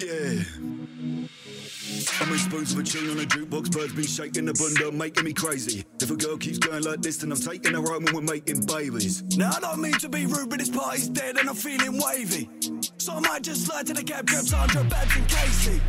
Yeah. 0.00 0.44
I'm 2.20 2.32
in 2.32 2.38
spoons 2.38 2.72
of 2.72 2.78
a 2.78 2.82
tune 2.82 3.10
on 3.10 3.18
a 3.18 3.26
jukebox, 3.26 3.72
birds 3.72 3.92
been 3.92 4.04
shaking 4.04 4.44
the 4.44 4.52
bunda, 4.54 4.92
making 4.92 5.24
me 5.24 5.32
crazy. 5.32 5.84
If 6.00 6.10
a 6.10 6.16
girl 6.16 6.36
keeps 6.36 6.58
going 6.58 6.82
like 6.82 7.00
this, 7.00 7.18
then 7.18 7.32
I'm 7.32 7.38
taking 7.38 7.72
her 7.72 7.80
home 7.80 8.06
and 8.06 8.14
we're 8.14 8.20
making 8.20 8.66
babies. 8.66 9.22
Now 9.36 9.50
I 9.56 9.60
don't 9.60 9.80
mean 9.80 9.94
to 9.94 10.08
be 10.08 10.26
rude, 10.26 10.50
but 10.50 10.58
this 10.58 10.70
party's 10.70 11.08
dead 11.08 11.38
and 11.38 11.48
I'm 11.48 11.54
feeling 11.54 12.00
wavy. 12.00 12.48
So 12.98 13.14
I 13.14 13.20
might 13.20 13.42
just 13.42 13.66
slide 13.66 13.86
to 13.86 13.94
the 13.94 14.02
cab, 14.02 14.26
grab 14.26 14.44
Sandra, 14.44 14.84
Babs 14.84 15.16
and 15.16 15.28
Casey. 15.28 15.80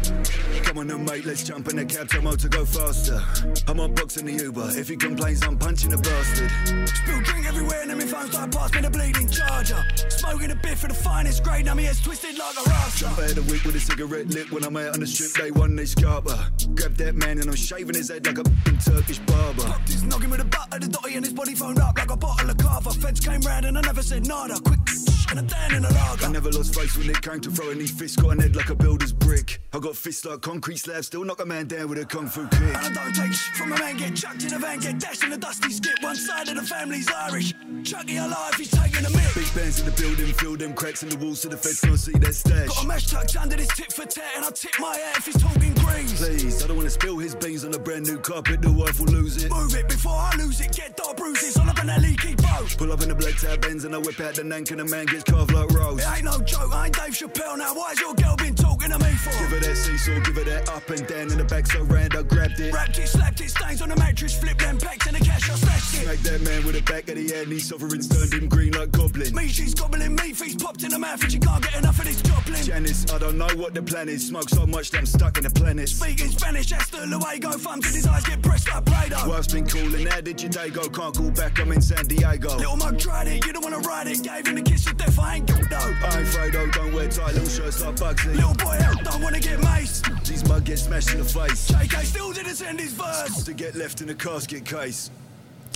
Come 0.63 0.77
on 0.79 0.87
then, 0.87 1.05
mate, 1.05 1.25
let's 1.25 1.43
jump 1.43 1.67
in 1.69 1.77
the 1.77 1.85
cab, 1.85 2.09
tell 2.09 2.21
Mo 2.21 2.35
to 2.35 2.49
go 2.49 2.65
faster. 2.65 3.21
I'm 3.67 3.79
on 3.79 3.93
box 3.93 4.17
in 4.17 4.25
the 4.25 4.33
Uber, 4.33 4.71
if 4.77 4.89
he 4.89 4.95
complains, 4.95 5.43
I'm 5.43 5.57
punching 5.57 5.89
the 5.89 5.97
bastard. 5.97 6.51
Spill 6.89 7.21
drink 7.21 7.47
everywhere 7.47 7.81
and 7.81 7.89
then 7.89 7.97
my 7.97 8.05
phone 8.05 8.31
start 8.31 8.51
pass 8.51 8.73
me 8.73 8.81
the 8.81 8.89
bleeding 8.89 9.29
charger. 9.29 9.83
Smoking 10.09 10.51
a 10.51 10.55
bit 10.55 10.77
for 10.77 10.87
the 10.87 10.93
finest 10.93 11.43
grade, 11.43 11.65
now 11.65 11.73
my 11.73 11.83
head's 11.83 12.01
twisted 12.01 12.37
like 12.37 12.55
a 12.65 12.69
rasta. 12.69 13.07
I 13.07 13.27
had 13.27 13.37
a 13.37 13.43
week 13.43 13.63
with 13.63 13.75
a 13.75 13.79
cigarette 13.79 14.27
lit 14.27 14.51
when 14.51 14.63
I'm 14.63 14.77
out 14.77 14.93
on 14.93 14.99
the 14.99 15.07
strip, 15.07 15.31
they 15.33 15.51
won 15.51 15.75
they 15.75 15.83
scarper. 15.83 16.37
Grab 16.75 16.95
that 16.95 17.15
man 17.15 17.39
and 17.39 17.49
I'm 17.49 17.55
shaving 17.55 17.95
his 17.95 18.09
head 18.09 18.25
like 18.25 18.37
a 18.37 18.43
Turkish 18.79 19.19
barber. 19.19 19.63
Popped 19.63 19.87
his 19.87 20.03
noggin 20.03 20.29
with 20.29 20.41
a 20.41 20.45
butt 20.45 20.73
of 20.73 20.81
the 20.81 20.87
dotty 20.87 21.15
and 21.15 21.25
his 21.25 21.33
body 21.33 21.55
phoned 21.55 21.79
up 21.79 21.97
like 21.97 22.11
a 22.11 22.17
bottle 22.17 22.49
of 22.49 22.57
carver. 22.57 22.91
Feds 22.91 23.19
came 23.19 23.41
round 23.41 23.65
and 23.65 23.77
I 23.77 23.81
never 23.81 24.03
said 24.03 24.27
nada. 24.27 24.59
Quick 24.59 24.85
and 25.31 25.39
a 25.39 25.75
in 25.75 25.85
a 25.85 25.89
lager. 25.89 26.25
I 26.25 26.31
never 26.31 26.49
lost 26.51 26.75
face 26.75 26.97
when 26.97 27.09
it 27.09 27.21
came 27.21 27.39
to 27.41 27.51
throwing 27.51 27.79
these 27.79 27.91
fists, 27.91 28.17
got 28.17 28.31
an 28.31 28.39
head 28.39 28.55
like 28.55 28.69
a 28.69 28.75
builder's 28.75 29.13
brick. 29.13 29.61
I 29.73 29.79
got 29.79 29.95
fists 29.95 30.25
like 30.25 30.41
concrete 30.41 30.77
slabs, 30.77 31.07
still 31.07 31.23
knock 31.23 31.41
a 31.41 31.45
man 31.45 31.67
down 31.67 31.89
with 31.89 31.99
a 31.99 32.05
kung 32.05 32.27
fu 32.27 32.47
kick. 32.47 32.61
And 32.61 32.77
I 32.77 32.93
don't 32.93 33.13
take 33.13 33.33
shit 33.33 33.55
from 33.55 33.73
a 33.73 33.79
man, 33.79 33.97
get 33.97 34.15
chucked 34.15 34.43
in 34.43 34.53
a 34.53 34.59
van, 34.59 34.79
get 34.79 34.99
dashed 34.99 35.23
in 35.23 35.33
a 35.33 35.37
dusty 35.37 35.71
skip. 35.71 36.01
One 36.01 36.15
side 36.15 36.47
of 36.49 36.55
the 36.55 36.63
family's 36.63 37.09
Irish. 37.11 37.53
Chucky 37.83 38.17
alive, 38.17 38.55
he's 38.55 38.71
taking 38.71 39.05
a 39.05 39.09
mick. 39.09 39.35
Big 39.35 39.55
bands 39.55 39.79
in 39.79 39.85
the 39.85 39.91
building, 39.91 40.33
fill 40.33 40.55
them 40.55 40.73
cracks 40.73 41.03
in 41.03 41.09
the 41.09 41.17
walls 41.17 41.41
so 41.41 41.49
the 41.49 41.57
feds 41.57 41.81
can't 41.81 41.99
see 41.99 42.13
that 42.13 42.33
stash. 42.33 42.67
Got 42.67 42.83
a 42.83 42.87
mesh 42.87 43.07
tucked 43.07 43.35
under 43.37 43.55
this 43.55 43.69
tit 43.75 43.91
for 43.91 44.05
tat, 44.05 44.23
and 44.35 44.45
I 44.45 44.49
tip 44.51 44.71
my 44.79 44.95
hat 44.95 45.17
if 45.17 45.25
he's 45.25 45.41
talking 45.41 45.73
greens. 45.73 46.13
Please, 46.13 46.63
I 46.63 46.67
don't 46.67 46.77
wanna 46.77 46.89
spill 46.89 47.17
his 47.17 47.35
beans 47.35 47.65
on 47.65 47.73
a 47.73 47.79
brand 47.79 48.05
new 48.05 48.19
carpet, 48.19 48.61
the 48.61 48.71
wife 48.71 48.99
will 48.99 49.07
lose 49.07 49.43
it. 49.43 49.51
Move 49.51 49.75
it 49.75 49.87
before 49.89 50.13
I 50.13 50.35
lose 50.37 50.61
it, 50.61 50.71
get 50.71 50.95
dark 50.95 51.17
bruises 51.17 51.57
all 51.57 51.69
up 51.69 51.79
in 51.79 51.87
that 51.87 52.01
leaky 52.01 52.35
boat. 52.35 52.75
Pull 52.77 52.91
up 52.91 53.01
in 53.01 53.09
the 53.09 53.15
black 53.15 53.35
tab 53.35 53.61
Benz 53.61 53.83
and 53.85 53.95
I 53.95 53.97
whip 53.97 54.19
out 54.19 54.35
the 54.35 54.43
nank 54.43 54.71
and 54.71 54.79
the 54.79 54.85
man 54.85 55.05
gets 55.15 55.31
carved 55.31 55.53
like 55.53 55.69
Rose. 55.71 55.99
It 55.99 56.07
ain't 56.15 56.23
no 56.25 56.39
joke, 56.41 56.73
I 56.73 56.85
ain't 56.85 56.95
Dave 56.95 57.13
Chappelle 57.13 57.57
now. 57.57 57.73
Why's 57.73 57.99
your 57.99 58.13
girl 58.13 58.35
been 58.35 58.55
talking 58.55 58.91
to 58.91 58.99
me 58.99 59.11
for? 59.11 59.31
Give 59.31 59.51
her 59.51 59.59
that 59.59 59.77
seesaw, 59.77 60.19
give 60.19 60.35
her 60.35 60.43
that 60.43 60.69
up 60.69 60.89
and 60.89 61.07
down 61.07 61.31
in 61.31 61.37
the 61.37 61.43
back 61.45 61.67
so 61.67 61.81
round, 61.83 62.15
I 62.15 62.23
grabbed 62.23 62.59
it. 62.59 62.73
Wrapped 62.73 62.99
it, 62.99 63.07
slapped 63.07 63.41
it, 63.41 63.49
stains 63.49 63.81
on 63.81 63.89
the 63.89 63.95
mattress, 63.95 64.37
flipped 64.37 64.59
them 64.59 64.77
packs 64.77 65.07
and 65.07 65.15
the 65.15 65.23
cash, 65.23 65.49
I 65.49 65.55
slashed 65.55 65.93
it. 65.95 66.03
Smack 66.03 66.19
that 66.19 66.41
man 66.41 66.65
with 66.65 66.75
the 66.75 66.81
back 66.81 67.07
of 67.09 67.15
the 67.15 67.27
head, 67.27 67.43
and 67.43 67.51
these 67.51 67.67
sovereigns 67.67 68.07
turned 68.07 68.33
him 68.33 68.49
green 68.49 68.73
like 68.73 68.91
goblin. 68.91 69.33
Me, 69.33 69.47
she's 69.47 69.73
gobbling 69.73 70.15
me, 70.15 70.33
feet 70.33 70.59
popped 70.59 70.83
in 70.83 70.89
the 70.89 70.99
mouth 70.99 71.21
and 71.21 71.31
she 71.31 71.39
can't 71.39 71.63
get 71.63 71.75
enough 71.75 71.99
of 71.99 72.05
this 72.05 72.21
joplin. 72.21 72.63
Janis, 72.63 73.11
I 73.11 73.17
don't 73.17 73.37
know 73.37 73.47
what 73.55 73.73
the 73.73 73.83
plan 73.83 74.09
is. 74.09 74.27
Smoke 74.27 74.49
so 74.49 74.65
much 74.65 74.91
that 74.91 74.99
I'm 74.99 75.05
stuck 75.05 75.37
in 75.37 75.43
the 75.43 75.49
planet. 75.49 75.89
Speaking 75.89 76.29
Spanish, 76.29 76.69
that's 76.69 76.89
the 76.89 77.19
way 77.25 77.39
go. 77.39 77.51
Thumbs 77.51 77.87
in 77.87 77.93
his 77.93 78.07
eyes 78.07 78.23
get 78.25 78.41
pressed 78.41 78.69
like 78.73 78.85
Play-Doh. 78.85 79.29
Wife's 79.29 79.53
been 79.53 79.67
calling, 79.67 80.07
how 80.07 80.21
did 80.21 80.41
your 80.41 80.51
day 80.51 80.69
go? 80.69 80.89
Can't 80.89 81.15
call 81.15 81.31
back, 81.31 81.59
I'm 81.59 81.71
in 81.71 81.81
San 81.81 82.05
Diego. 82.07 82.57
Little 82.57 82.77
mug 82.77 82.99
tried 82.99 83.27
it, 83.27 83.45
you 83.45 83.53
don't 83.53 83.63
wanna 83.63 83.79
ride 83.79 84.07
it. 84.07 84.23
Gave 84.23 84.47
him 84.47 84.57
a 84.57 84.61
kiss 84.61 84.87
of 84.87 84.97
death, 84.97 85.04
I 85.19 85.35
ain't 85.35 85.47
though. 85.47 86.07
I 86.07 86.19
ain't 86.19 86.27
Fredo, 86.27 86.71
don't 86.73 86.93
wear 86.93 87.07
tight 87.07 87.33
little 87.33 87.49
shirts 87.49 87.81
like 87.85 87.95
Bugsy. 87.95 88.33
Little 88.35 88.53
boy 88.53 88.77
out, 88.81 89.03
don't 89.03 89.21
wanna 89.21 89.39
get 89.39 89.59
maced. 89.59 90.03
These 90.25 90.43
mug 90.47 90.63
get 90.65 90.79
smashed 90.79 91.11
in 91.13 91.19
the 91.19 91.25
face. 91.25 91.71
JK 91.71 92.03
still 92.05 92.31
didn't 92.33 92.55
send 92.55 92.79
his 92.79 92.93
verse. 92.93 93.43
To 93.43 93.53
get 93.53 93.75
left 93.75 94.01
in 94.01 94.09
a 94.09 94.13
casket 94.15 94.63
case. 94.65 95.09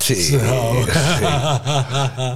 Shit. 0.01 0.39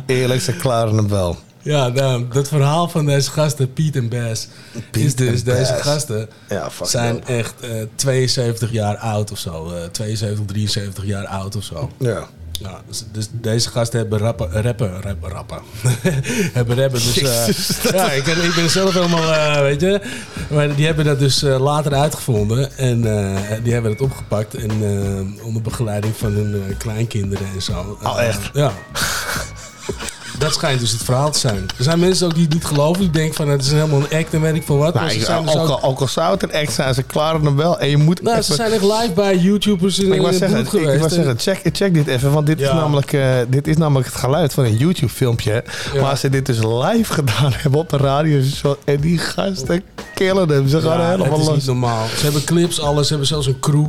Eerlijk, 0.06 0.42
ze 0.42 0.54
klaren 0.60 0.96
hem 0.96 1.08
wel. 1.10 1.38
Ja, 1.62 1.88
nou, 1.88 2.28
dat 2.32 2.48
verhaal 2.48 2.90
van 2.90 3.06
deze 3.06 3.32
gasten, 3.32 3.74
Piet 3.74 3.96
en 3.96 4.10
Bas, 4.10 4.48
is 4.92 5.16
dus 5.16 5.44
deze 5.44 5.72
Bas. 5.72 5.82
gasten 5.82 6.30
Ja, 6.50 6.72
fuck 6.72 6.88
zijn 6.88 7.26
echt 7.26 7.54
eh, 7.60 7.70
72 7.96 8.72
jaar 8.72 8.98
oud 8.98 9.32
of 9.32 9.38
zo. 9.38 9.72
eh 9.72 9.82
72, 9.92 10.46
73 10.46 11.06
jaar 11.06 11.26
oud 11.26 11.56
of 11.56 11.64
zo. 11.64 11.92
Ja. 12.00 12.28
Ja, 12.64 12.82
dus, 12.88 13.04
dus 13.12 13.28
deze 13.32 13.70
gasten 13.70 14.00
hebben 14.00 14.20
rappen, 14.20 14.52
rappen, 14.62 15.02
rappen, 15.02 15.30
rappen. 15.30 15.58
hebben 16.58 16.78
rappen. 16.78 17.00
Dus, 17.00 17.18
eh, 17.22 17.92
ja, 17.94 18.12
ik, 18.12 18.24
ben- 18.24 18.44
ik 18.44 18.54
ben 18.56 18.70
zelf 18.70 18.94
helemaal, 18.94 19.34
eh, 19.34 19.60
weet 19.62 19.82
je. 19.82 20.02
Maar 20.50 20.76
die 20.76 20.86
hebben 20.86 21.06
dat 21.06 21.20
dus 21.20 21.44
eh, 21.44 21.60
later 21.60 21.94
uitgevonden. 21.94 22.78
En 22.78 23.02
die 23.64 23.74
hebben 23.74 23.92
het 23.92 24.02
opgepakt. 24.02 24.54
En 24.56 24.72
onder 25.44 25.62
begeleiding 25.62 26.16
van 26.18 26.32
hun 26.32 26.78
kleinkinderen 26.78 27.48
en 27.54 27.62
zo. 27.62 27.98
Oh, 28.04 28.22
echt? 28.22 28.50
ja. 28.54 28.72
Dat 30.44 30.54
schijnt 30.54 30.80
dus 30.80 30.92
het 30.92 31.04
verhaal 31.04 31.32
te 31.32 31.40
zijn. 31.40 31.66
Er 31.78 31.84
zijn 31.84 32.00
mensen 32.00 32.26
ook 32.28 32.34
die 32.34 32.44
het 32.44 32.54
niet 32.54 32.66
geloven. 32.66 33.02
Die 33.02 33.10
denken 33.10 33.36
van 33.36 33.48
het 33.50 33.62
is 33.62 33.72
helemaal 33.72 34.00
een 34.00 34.18
act 34.20 34.34
en 34.34 34.42
weet 34.42 34.56
ik 34.56 34.64
veel 34.64 34.78
wat. 34.78 34.94
Nou, 34.94 35.06
maar 35.06 35.14
ze 35.14 35.20
ik- 35.20 35.26
zijn 35.26 35.44
dus 35.46 35.56
ook, 35.56 35.62
ook- 35.62 35.70
al, 35.70 35.84
ook 35.90 36.00
al 36.00 36.08
zou 36.08 36.32
het 36.34 36.44
een 36.44 36.54
act 36.54 36.72
zijn, 36.74 36.94
ze 36.94 37.04
klaren 37.04 37.46
hem 37.46 37.56
wel. 37.56 37.80
En 37.80 37.90
je 37.90 37.98
moet 37.98 38.22
nou, 38.22 38.42
ze 38.42 38.54
zijn 38.54 38.72
echt 38.72 38.82
live 38.82 39.12
bij 39.16 39.38
YouTubers 39.38 40.00
in, 40.00 40.08
ik 40.14 40.20
in 40.20 40.24
het 40.24 40.36
zeggen, 40.36 40.64
boek 40.64 40.74
ik, 40.74 40.80
geweest. 40.80 41.00
wou 41.00 41.12
zeggen 41.12 41.40
check, 41.40 41.76
check 41.76 41.94
dit 41.94 42.08
even, 42.08 42.32
want 42.32 42.46
dit, 42.46 42.62
is 42.62 42.68
namelijk, 42.68 43.14
eh, 43.14 43.36
dit 43.48 43.68
is 43.68 43.78
namelijk 43.78 44.08
het 44.08 44.16
geluid 44.16 44.54
van 44.54 44.64
een 44.66 44.78
YouTube-filmpje. 44.78 45.64
Ja. 45.94 46.02
Waar 46.02 46.18
ze 46.18 46.30
dit 46.30 46.46
dus 46.46 46.58
live 46.58 47.14
gedaan 47.20 47.52
hebben 47.54 47.80
op 47.80 47.92
een 47.92 48.00
radiostation. 48.00 48.76
En 48.86 49.00
die 49.00 49.18
gasten 49.18 49.84
killen 50.16 50.50
hem. 50.50 50.68
Ze 50.68 50.82
gaan 50.82 51.00
Ja, 51.00 51.06
helemaal 51.10 51.32
het 51.32 51.40
is 51.42 51.46
los. 51.48 51.56
niet 51.56 51.66
normaal. 51.66 52.06
Ze 52.18 52.24
hebben 52.24 52.44
clips, 52.44 52.80
alles. 52.82 53.04
Ze 53.04 53.10
hebben 53.10 53.28
zelfs 53.28 53.48
een 53.48 53.60
crew. 53.60 53.86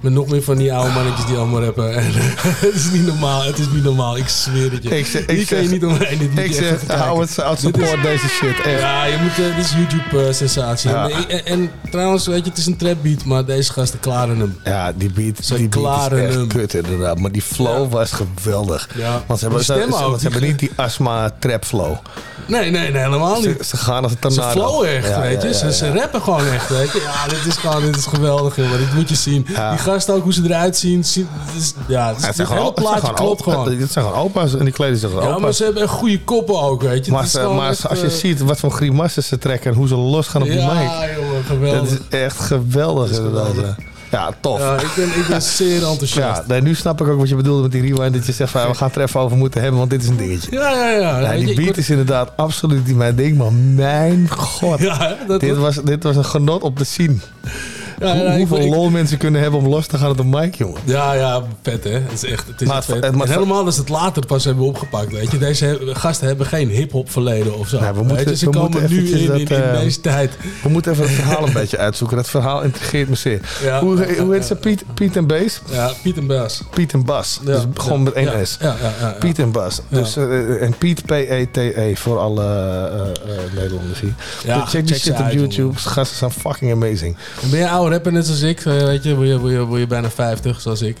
Met 0.00 0.12
nog 0.12 0.28
meer 0.28 0.42
van 0.42 0.56
die 0.56 0.72
oude 0.74 0.90
mannetjes 0.92 1.26
die 1.26 1.36
allemaal 1.36 1.62
rappen. 1.64 1.94
En, 1.94 2.04
het 2.66 2.74
is 2.74 2.90
niet 2.90 3.06
normaal. 3.06 3.42
Het 3.44 3.58
is 3.58 3.66
niet 3.72 3.82
normaal. 3.84 4.16
Ik 4.16 4.28
zweer 4.28 4.72
het 4.72 4.82
je. 4.82 4.98
Ik 4.98 5.06
zeg- 5.06 5.26
ik 5.26 5.48
je 5.48 5.56
niet 5.56 5.84
omheen. 5.84 6.18
Dit 6.34 6.44
ik 6.44 6.52
zeg, 6.52 6.70
echt 6.72 6.90
hou 6.92 7.20
het 7.20 7.42
out, 7.42 7.60
Dit 7.60 7.76
is- 7.76 7.82
support 7.88 8.02
deze 8.02 8.28
shit. 8.28 8.60
Echt. 8.60 8.80
Ja, 8.80 9.04
je 9.04 9.16
moet, 9.22 9.30
eh, 9.46 9.56
dit 9.56 9.64
is 9.64 9.72
YouTube-sensatie. 9.72 10.90
Ja. 10.90 11.08
en, 11.08 11.28
en, 11.28 11.44
en 11.44 11.70
trouwens, 11.90 12.26
weet 12.26 12.44
je, 12.44 12.50
het 12.50 12.58
is 12.58 12.66
een 12.66 12.76
trapbeat, 12.76 13.24
maar 13.24 13.44
deze 13.44 13.72
gasten 13.72 14.00
klaren 14.00 14.38
hem. 14.38 14.58
Ja, 14.64 14.92
die 14.92 15.10
beat, 15.12 15.36
Ze 15.44 15.54
die 15.54 15.68
beat 15.68 15.82
klaren 15.84 16.18
is 16.18 16.24
echt 16.26 16.34
hem. 16.34 16.46
kut 16.48 16.74
inderdaad. 16.74 17.18
Maar 17.18 17.32
die 17.32 17.42
flow 17.42 17.92
was 17.92 18.12
geweldig. 18.12 18.88
Ja. 18.94 19.22
Want 19.26 19.38
ze 19.40 19.44
hebben, 19.46 19.64
ze, 19.64 19.72
ze- 19.72 19.88
want 20.00 20.20
ze 20.20 20.28
hebben 20.28 20.48
niet 20.48 20.58
die 20.58 20.70
astma 20.76 21.30
trap 21.38 21.64
flow. 21.64 21.96
Nee, 22.46 22.70
nee, 22.70 22.90
nee, 22.90 23.02
helemaal 23.02 23.40
Ze, 23.42 23.48
niet. 23.48 23.66
ze 23.66 23.76
gaan 23.76 24.02
als 24.02 24.12
een 24.12 24.18
Ze 24.30 24.36
tornado. 24.36 24.60
flowen 24.60 24.88
echt, 24.88 25.08
Ja, 25.08 25.20
weet 25.20 25.42
je. 25.42 25.54
Ze, 25.54 25.72
ze 25.72 25.92
rappen 25.92 26.22
gewoon 26.22 26.46
echt, 26.46 26.68
weet 26.68 26.92
je. 26.92 27.00
Ja, 27.00 27.28
dit 27.28 27.46
is 27.46 27.56
gewoon, 27.56 27.82
dit 27.82 27.96
is 27.96 28.06
geweldig, 28.06 28.56
jongen. 28.56 28.78
Dit 28.78 28.94
moet 28.94 29.08
je 29.08 29.14
zien. 29.14 29.46
Ja. 29.80 29.84
Die 29.86 29.92
gasten 29.92 30.14
ook, 30.14 30.22
hoe 30.22 30.32
ze 30.32 30.42
eruit 30.44 30.76
zien. 30.76 31.04
zien 31.04 31.28
het 31.30 31.60
is, 31.62 31.74
ja, 31.88 32.08
het, 32.08 32.16
is, 32.16 32.22
Ja, 32.22 32.26
het, 32.26 32.36
zijn 32.36 32.48
hele 32.48 32.58
gewoon- 32.60 32.66
het 32.74 32.76
zijn 32.86 32.88
plaatje 33.00 33.00
gewoon 33.16 33.36
klopt 33.36 33.42
gewoon. 33.42 33.78
Dit 33.78 33.92
zijn 33.92 34.04
gewoon 34.04 34.20
opa's 34.20 34.54
en 34.54 34.64
die 34.64 34.72
kleden 34.74 34.96
zich 34.98 35.14
als 35.14 35.24
Ja, 35.24 35.28
opa's. 35.30 35.42
maar 35.42 35.52
ze 35.52 35.64
hebben 35.64 35.82
echt 35.82 35.92
goede 35.92 36.20
koppen 36.24 36.60
ook, 36.62 36.82
weet 36.82 37.04
je. 37.06 37.12
Maar, 37.12 37.20
Het 37.22 37.32
is 37.34 37.40
gewoon 37.40 37.56
maar 37.56 37.70
echt, 37.70 37.88
als 37.88 38.00
je 38.00 38.06
eh, 38.06 38.12
ziet 38.12 38.40
wat 38.40 38.58
voor 38.58 38.70
grimassen 38.70 39.22
ze 39.22 39.38
trekken 39.38 39.70
en 39.70 39.76
hoe 39.76 39.88
ze 39.88 39.96
losgaan 39.96 40.42
op 40.42 40.48
die 40.48 40.56
Ja, 40.58 40.72
mic. 40.74 40.90
jongen, 41.16 41.44
geweldig. 41.44 41.80
Dat 41.90 41.98
is 42.10 42.18
echt 42.18 42.40
geweldig 42.40 43.10
inderdaad. 43.10 43.46
geweldig. 43.46 43.76
ja. 43.78 43.84
Ja, 44.12 44.30
tof. 44.40 44.58
Ja, 44.58 44.74
ik 44.80 44.90
ben, 44.96 45.04
ik 45.08 45.26
ben 45.28 45.42
zeer 45.42 45.74
enthousiast. 45.86 46.16
Ja, 46.16 46.44
nee, 46.46 46.60
nu 46.62 46.74
snap 46.74 47.00
ik 47.00 47.06
ook 47.08 47.18
wat 47.18 47.28
je 47.28 47.34
bedoelde 47.36 47.62
met 47.62 47.72
die 47.72 47.80
rewind. 47.82 48.14
Dat 48.14 48.26
je 48.26 48.32
zegt 48.32 48.50
van 48.50 48.60
ja, 48.60 48.68
we 48.68 48.74
gaan 48.74 48.86
het 48.88 48.96
er 48.96 49.02
even 49.02 49.20
over 49.20 49.36
moeten 49.36 49.60
hebben, 49.60 49.78
want 49.78 49.90
dit 49.90 50.02
is 50.02 50.08
een 50.08 50.16
dingetje. 50.16 50.50
Ja, 50.52 50.70
ja, 50.70 50.88
ja. 50.90 51.18
Ja, 51.20 51.32
die 51.36 51.46
beat 51.54 51.64
word- 51.64 51.76
is 51.76 51.90
inderdaad 51.90 52.30
absoluut 52.36 52.86
niet 52.86 52.96
mijn 52.96 53.14
ding, 53.16 53.36
maar 53.38 53.52
mijn 53.52 54.28
god. 54.30 54.78
Ja, 54.80 55.16
dat- 55.26 55.40
dit, 55.40 55.56
was, 55.56 55.76
dit 55.84 56.02
was 56.02 56.16
een 56.16 56.24
genot 56.24 56.62
op 56.62 56.76
te 56.78 56.84
zien. 56.84 57.22
Ja, 58.00 58.12
Hoe- 58.14 58.22
ja, 58.22 58.30
ik- 58.30 58.36
hoeveel 58.38 58.66
ik- 58.66 58.74
lol 58.74 58.90
mensen 58.90 59.18
kunnen 59.18 59.40
hebben 59.40 59.60
om 59.60 59.68
los 59.68 59.86
te 59.86 59.98
gaan 59.98 60.10
op 60.10 60.16
de 60.16 60.24
mic, 60.24 60.54
jongen. 60.54 60.80
Ja, 60.84 61.12
ja, 61.12 61.42
vet 61.62 61.84
hè. 61.84 61.90
Het 61.90 62.12
is 62.12 62.24
echt, 62.24 62.46
het 62.46 62.60
is 62.60 62.66
Maar 62.66 62.76
echt 62.76 62.86
het- 62.86 62.94
vet. 62.96 63.04
het- 63.04 63.14
maar 63.14 63.26
En 63.26 63.32
helemaal 63.32 63.64
als 63.64 63.74
ze 63.74 63.80
het 63.80 63.88
later 63.90 64.26
pas 64.26 64.44
hebben 64.44 64.64
opgepakt, 64.64 65.12
weet 65.12 65.30
je. 65.30 65.38
Deze 65.38 65.64
he- 65.64 65.94
gasten 65.94 66.26
hebben 66.26 66.46
geen 66.46 66.68
hip-hop 66.68 67.10
verleden 67.10 67.58
of 67.58 67.68
zo. 67.68 67.78
Ja, 67.78 67.94
we 67.94 68.02
moeten, 68.02 68.36
ze 68.36 68.44
we 68.44 68.50
komen 68.52 68.70
moeten 68.70 68.90
nu 68.90 68.96
in, 68.98 69.04
eventjes 69.04 69.28
in, 69.28 69.38
in, 69.38 69.44
dat, 69.44 69.58
eh, 69.58 69.80
deze 69.80 70.00
tijd. 70.00 70.30
We 70.62 70.68
moeten 70.68 70.92
even 70.92 71.04
het 71.04 71.12
verhaal 71.14 71.46
een 71.46 71.52
beetje 71.52 71.78
uitzoeken. 71.78 72.16
Dat 72.16 72.28
verhaal 72.28 72.62
intrigeert 72.62 73.08
me 73.08 73.14
zeer. 73.14 73.40
Ja, 73.62 73.80
hoe, 73.80 73.96
ja, 73.96 74.22
hoe 74.22 74.32
heet 74.32 74.40
ja. 74.42 74.46
ze? 74.48 74.56
Piet, 74.56 74.84
Piet 74.94 75.16
en 75.16 75.26
Bas? 75.26 75.60
Ja, 75.70 75.90
Piet 76.02 76.16
en 76.16 76.26
Bas. 76.26 76.62
Piet 76.74 76.92
en 76.92 77.04
Bas. 77.04 77.40
Ja, 77.44 77.52
dus 77.52 77.62
gewoon 77.74 77.98
ja, 77.98 78.04
met 78.04 78.12
één 78.12 78.24
ja, 78.38 78.44
S. 78.44 78.56
ja, 78.60 78.66
ja, 78.66 78.90
ja, 79.00 79.06
ja. 79.08 79.16
Piet 79.18 79.38
en 79.38 79.50
Bas. 79.52 79.80
Ja. 79.88 79.98
Dus, 79.98 80.16
eh, 80.16 80.62
en 80.62 80.74
Piet 80.78 81.02
P-E-T-E 81.06 81.94
voor 81.96 82.18
alle 82.18 82.42
eh, 82.44 83.00
eh, 83.34 83.52
Nederlanders 83.54 84.00
hier. 84.00 84.14
Ja, 84.44 84.60
Dus 84.60 84.70
check 84.70 84.86
die 84.86 84.96
shit 84.98 85.20
op 85.20 85.30
YouTube. 85.30 85.78
Gasten 85.78 86.16
zijn 86.16 86.30
fucking 86.30 86.72
amazing. 86.72 87.16
En 87.42 87.50
ben 87.50 87.58
je 87.60 87.68
rapper 87.90 88.12
net 88.12 88.28
als 88.28 88.40
ik, 88.42 88.58
eh, 88.64 88.76
weet 88.76 89.02
je, 89.02 89.14
word 89.14 89.28
je, 89.28 89.38
word 89.38 89.52
je, 89.52 89.58
word 89.64 89.80
je 89.80 89.86
bijna 89.86 90.10
50 90.10 90.60
zoals 90.60 90.82
ik. 90.82 90.96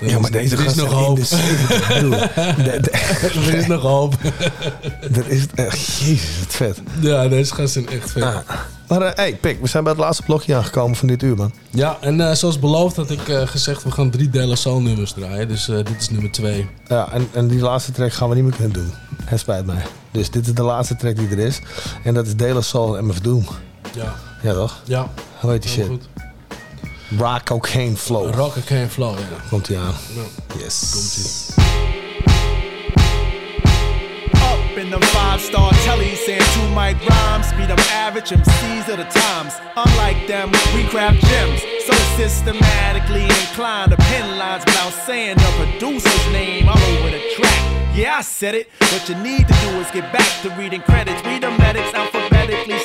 Ja, 0.00 0.18
maar 0.18 0.30
deze 0.30 0.56
er 0.56 0.64
is 0.64 0.74
nog 0.74 0.92
hoop. 0.92 1.16
de 1.16 1.24
70, 1.24 1.88
bedoel. 1.88 2.10
De- 2.10 2.78
de- 2.80 2.90
er 3.46 3.54
is 3.54 3.66
nog 3.66 3.82
hoop. 3.82 4.14
Dat 5.10 5.26
is 5.26 5.46
echt, 5.54 5.86
jezus, 5.98 6.38
wat 6.38 6.54
vet. 6.54 6.78
Ja, 7.00 7.28
deze 7.28 7.54
gasten 7.54 7.82
zijn 7.82 8.00
echt 8.00 8.10
vet. 8.10 8.22
Ah. 8.22 8.36
Maar 8.88 9.02
eh, 9.02 9.14
hey, 9.14 9.34
Pik, 9.36 9.60
we 9.60 9.66
zijn 9.68 9.82
bij 9.84 9.92
het 9.92 10.00
laatste 10.00 10.22
blokje 10.22 10.54
aangekomen 10.54 10.96
van 10.96 11.08
dit 11.08 11.22
uur, 11.22 11.36
man. 11.36 11.52
Ja, 11.70 11.96
en 12.00 12.20
eh, 12.28 12.34
zoals 12.34 12.58
beloofd 12.58 12.96
had 12.96 13.10
ik 13.10 13.20
gezegd, 13.44 13.82
we 13.82 13.90
gaan 13.90 14.10
drie 14.10 14.30
Della 14.30 14.54
Soul 14.54 14.80
nummers 14.80 15.12
draaien. 15.12 15.48
Dus 15.48 15.64
dit 15.64 15.90
is 15.98 16.10
nummer 16.10 16.30
twee. 16.30 16.68
Ja, 16.86 17.12
en, 17.12 17.28
en 17.32 17.48
die 17.48 17.60
laatste 17.60 17.92
track 17.92 18.12
gaan 18.12 18.28
we 18.28 18.34
niet 18.34 18.44
meer 18.44 18.52
kunnen 18.54 18.72
doen. 18.72 18.92
Het 19.24 19.40
spijt 19.40 19.66
mij. 19.66 19.82
Dus 20.10 20.30
dit 20.30 20.46
is 20.46 20.54
de 20.54 20.62
laatste 20.62 20.96
track 20.96 21.16
die 21.16 21.28
er 21.28 21.38
is. 21.38 21.60
En 22.04 22.14
dat 22.14 22.26
is 22.26 22.36
Dela 22.36 22.60
Soul 22.60 22.96
en 22.98 23.06
MF 23.06 23.20
Doom. 23.20 23.46
Ja. 23.94 24.14
Ja, 24.42 24.52
toch? 24.52 24.80
Ja. 24.84 25.10
Hoe 25.40 25.50
heet 25.50 25.62
die 25.62 25.70
shit? 25.70 25.86
Rock 27.18 27.44
Co.Kane 27.46 27.96
Flow. 27.96 28.30
Rock 28.32 28.54
Co.Kane 28.54 28.88
Flow, 28.88 29.18
ja. 29.18 29.48
Komt 29.50 29.68
ie 29.68 29.78
aan. 29.78 29.94
Ja. 30.14 30.22
Yes. 30.58 30.90
Komt-ie. 30.92 31.62
Up 34.52 34.76
in 34.78 34.90
them 34.90 35.02
five 35.02 35.40
star 35.40 35.72
tellies, 35.84 36.24
saying 36.24 36.42
two 36.54 36.68
mic 36.74 36.96
rhymes, 37.08 37.52
beat 37.56 37.68
them 37.68 37.78
average 37.92 38.30
MCs 38.30 38.88
of 38.88 38.96
the 38.96 39.06
times. 39.20 39.52
Unlike 39.76 40.26
them, 40.26 40.50
we 40.74 40.84
craft 40.88 41.20
gems, 41.26 41.60
so 41.86 41.92
systematically 42.16 43.24
inclined 43.24 43.90
to 43.90 43.96
pen 43.96 44.38
lines 44.38 44.64
without 44.64 44.92
saying 45.06 45.36
the 45.36 45.52
producer's 45.58 46.26
name 46.32 46.68
all 46.68 46.82
over 46.96 47.10
the 47.10 47.20
track. 47.36 47.60
Yeah, 47.94 48.16
I 48.18 48.22
said 48.22 48.54
it. 48.54 48.70
What 48.78 49.06
you 49.08 49.16
need 49.16 49.46
to 49.48 49.54
do 49.60 49.68
is 49.80 49.90
get 49.90 50.10
back 50.12 50.32
to 50.42 50.48
reading 50.56 50.80
credits. 50.80 51.22
Read 51.26 51.42
the 51.42 51.50
medics 51.50 51.92
alphabetically, 51.92 52.78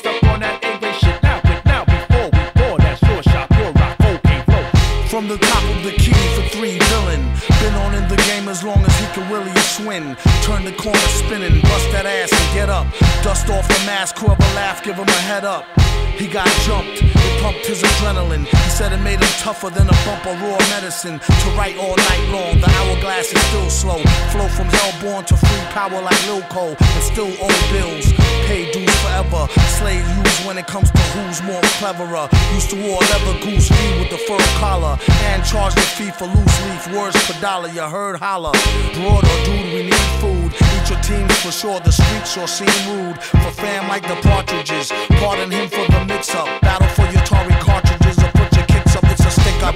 From 5.18 5.28
the 5.28 5.38
top 5.40 5.64
of 5.76 5.84
the 5.84 5.94
key 5.94 6.14
for 6.14 6.48
three 6.56 6.78
villain. 6.78 7.57
Been 7.62 7.74
on 7.76 7.94
in 7.96 8.08
the 8.08 8.18
game 8.30 8.48
as 8.48 8.64
long 8.64 8.86
as 8.86 9.00
he 9.00 9.08
can 9.14 9.30
really 9.32 9.54
swing. 9.62 10.16
Turn 10.44 10.64
the 10.64 10.74
corner 10.74 11.10
spinning, 11.22 11.62
bust 11.62 11.92
that 11.92 12.06
ass 12.06 12.32
and 12.32 12.54
get 12.54 12.70
up. 12.70 12.88
Dust 13.24 13.50
off 13.50 13.68
the 13.68 13.80
mask, 13.86 14.18
whoever 14.18 14.44
laugh, 14.56 14.84
give 14.84 14.96
him 14.96 15.08
a 15.08 15.22
head 15.26 15.44
up. 15.44 15.66
He 16.18 16.26
got 16.26 16.48
jumped, 16.66 16.98
it 17.02 17.42
pumped 17.42 17.66
his 17.66 17.82
adrenaline. 17.84 18.46
He 18.46 18.70
said 18.70 18.92
it 18.92 19.02
made 19.02 19.22
him 19.22 19.34
tougher 19.38 19.70
than 19.70 19.88
a 19.88 19.98
bump 20.06 20.26
of 20.26 20.42
raw 20.42 20.58
medicine. 20.74 21.20
To 21.20 21.48
write 21.58 21.78
all 21.78 21.96
night 21.96 22.26
long, 22.34 22.60
the 22.60 22.70
hourglass 22.70 23.32
is 23.32 23.42
still 23.50 23.70
slow. 23.70 24.02
Flow 24.34 24.48
from 24.50 24.66
hellborn 24.66 25.26
to 25.26 25.38
free 25.38 25.66
power 25.78 26.02
like 26.02 26.18
Lil 26.26 26.42
Cole, 26.50 26.76
and 26.80 27.04
still 27.04 27.30
owe 27.42 27.62
bills. 27.70 28.14
Pay 28.50 28.72
dues 28.72 28.90
forever. 29.02 29.46
Slave 29.78 30.06
use 30.18 30.46
when 30.46 30.58
it 30.58 30.66
comes 30.66 30.90
to 30.90 31.02
who's 31.14 31.42
more 31.44 31.62
cleverer. 31.78 32.28
Used 32.56 32.72
to 32.72 32.78
wore 32.82 33.02
leather 33.14 33.38
goose 33.46 33.70
fee 33.70 34.00
with 34.00 34.10
the 34.10 34.18
fur 34.18 34.42
collar, 34.58 34.98
and 35.30 35.46
charge 35.46 35.76
the 35.76 35.82
fee 35.82 36.10
for 36.10 36.26
loose 36.26 36.58
leaf. 36.66 36.98
Words 36.98 37.18
per 37.30 37.40
dollar, 37.48 37.70
you 37.70 37.82
heard 37.82 38.20
holler. 38.20 38.52
Broad 38.94 39.24
or 39.24 39.40
dude, 39.46 39.72
we 39.74 39.84
need 39.88 40.06
food. 40.20 40.52
Eat 40.74 40.86
your 40.92 41.00
teams 41.00 41.36
for 41.40 41.52
sure. 41.52 41.80
The 41.80 41.94
streets 41.94 42.34
sure 42.34 42.48
seem 42.48 42.76
rude. 42.92 43.18
For 43.24 43.52
fam 43.62 43.88
like 43.88 44.06
the 44.06 44.18
partridges. 44.28 44.92
Pardon 45.22 45.50
him 45.50 45.70
for 45.70 45.86
the 45.94 46.04
mix 46.06 46.36
up. 46.36 46.50
Battle 46.62 46.90
for 46.90 47.08
your 47.14 47.24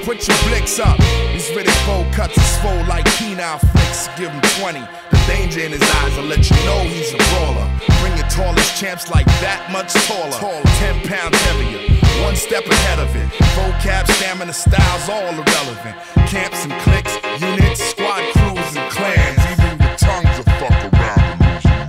put 0.03 0.27
your 0.27 0.37
blicks 0.49 0.79
up. 0.79 0.97
These 1.33 1.49
Riddick 1.51 2.13
cuts 2.13 2.37
is 2.37 2.59
swole 2.59 2.85
like 2.85 3.05
penile 3.17 3.59
flicks. 3.59 4.07
Give 4.17 4.29
him 4.29 4.41
20. 4.59 4.79
The 5.11 5.17
danger 5.27 5.61
in 5.61 5.71
his 5.71 5.81
eyes 5.81 6.15
will 6.17 6.25
let 6.25 6.49
you 6.49 6.55
know 6.65 6.79
he's 6.81 7.13
a 7.13 7.17
brawler. 7.17 7.69
Bring 8.01 8.17
your 8.17 8.27
tallest 8.27 8.79
champs 8.79 9.09
like 9.09 9.25
that 9.41 9.69
much 9.71 9.93
taller. 10.07 10.37
10 10.81 11.07
pounds 11.07 11.37
heavier. 11.45 12.01
One 12.23 12.35
step 12.35 12.65
ahead 12.65 12.99
of 12.99 13.15
it. 13.15 13.27
Vocab, 13.57 14.07
stamina, 14.17 14.53
styles, 14.53 15.09
all 15.09 15.33
irrelevant. 15.33 15.95
Camps 16.29 16.65
and 16.65 16.73
cliques, 16.85 17.15
units, 17.41 17.81
squad 17.81 18.21
crews, 18.33 18.75
and 18.75 18.89
clans. 18.91 19.39
Even 19.53 19.79
your 19.81 19.95
tongues 19.97 20.33
will 20.37 20.51
fuck 20.61 20.77
around 20.93 21.21
and 21.29 21.39
lose 21.41 21.65
your. 21.65 21.81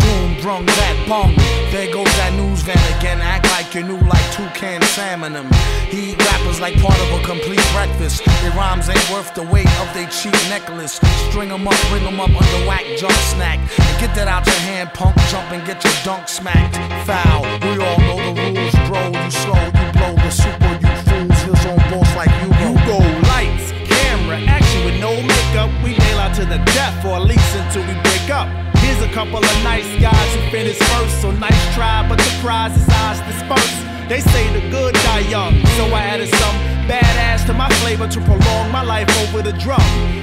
Boom, 0.00 0.40
brung 0.42 0.66
that 0.66 0.96
bong. 1.08 1.34
There 1.70 1.92
goes 1.92 2.12
that 2.16 2.32
news 2.34 2.62
van 2.62 2.80
again. 2.98 3.20
Act 3.20 3.44
like 3.50 3.74
you're 3.74 3.84
new 3.84 4.00
like 4.08 4.15
toucan 4.56 4.82
salmon 4.82 5.32
them. 5.32 5.48
He 5.90 6.12
eat 6.12 6.18
rappers 6.24 6.60
like 6.60 6.74
part 6.80 6.98
of 6.98 7.20
a 7.20 7.24
complete 7.24 7.62
breakfast. 7.72 8.24
Their 8.42 8.52
rhymes 8.52 8.88
ain't 8.88 9.10
worth 9.10 9.34
the 9.34 9.42
weight 9.42 9.70
of 9.80 9.92
their 9.94 10.08
cheap 10.08 10.32
necklace. 10.48 11.00
String 11.28 11.50
'em 11.50 11.68
up, 11.68 11.76
bring 11.90 12.04
'em 12.06 12.20
up 12.20 12.30
under 12.30 12.66
whack 12.66 12.84
junk 12.98 13.18
snack. 13.34 13.58
And 13.58 14.00
get 14.00 14.14
that 14.14 14.28
out 14.28 14.46
your 14.46 14.60
hand, 14.70 14.92
punk. 14.94 15.16
Jump 15.30 15.50
and 15.52 15.64
get 15.66 15.82
your 15.84 15.92
dunk 16.04 16.28
smacked. 16.28 16.76
Foul. 17.06 17.42
We 17.62 17.72
all 17.84 17.98
know 18.08 18.18
the 18.26 18.34
rules, 18.42 18.74
bro. 18.88 19.02
You 19.24 19.30
slow, 19.30 19.64
you 19.78 19.86
blow 19.98 20.14
the 20.24 20.30
super, 20.30 20.72
you 20.82 20.92
fools. 21.06 21.40
His 21.50 21.66
own 21.66 21.82
boss 21.90 22.10
like 22.16 22.32
you 22.42 22.50
go. 22.62 22.66
You 22.66 22.86
go 22.90 22.98
lights, 23.32 23.66
camera, 23.92 24.38
action 24.56 24.84
with 24.86 24.98
no 25.00 25.12
makeup. 25.32 25.70
We 25.84 25.90
nail 25.98 26.18
out 26.18 26.34
to 26.34 26.44
the 26.44 26.60
death, 26.76 27.04
or 27.04 27.16
at 27.16 27.24
least 27.32 27.50
until 27.60 27.82
we 27.82 27.94
break 28.06 28.30
up. 28.30 28.48
Here's 28.82 29.02
a 29.02 29.12
couple 29.18 29.38
of 29.38 29.56
nice 29.62 29.90
guys 30.00 30.28
who 30.34 30.40
finished 30.50 30.82
first, 30.82 31.20
so 31.20 31.30
nice 31.30 31.62
try, 31.74 32.06
but 32.08 32.18
the 32.18 32.32
prize 32.42 32.74
is 32.76 32.88
ours 32.88 33.20
dispersed. 33.28 33.95
They 34.08 34.20
say 34.20 34.46
the 34.54 34.62
good 34.70 34.94
die 34.94 35.26
young, 35.26 35.54
so 35.74 35.86
I 35.90 35.98
added 36.14 36.28
some 36.28 36.56
badass 36.86 37.44
to 37.46 37.52
my 37.52 37.68
flavor 37.82 38.06
to 38.06 38.20
prolong 38.20 38.70
my 38.70 38.82
life 38.82 39.10
over 39.26 39.42
the 39.42 39.52
drum. 39.58 39.82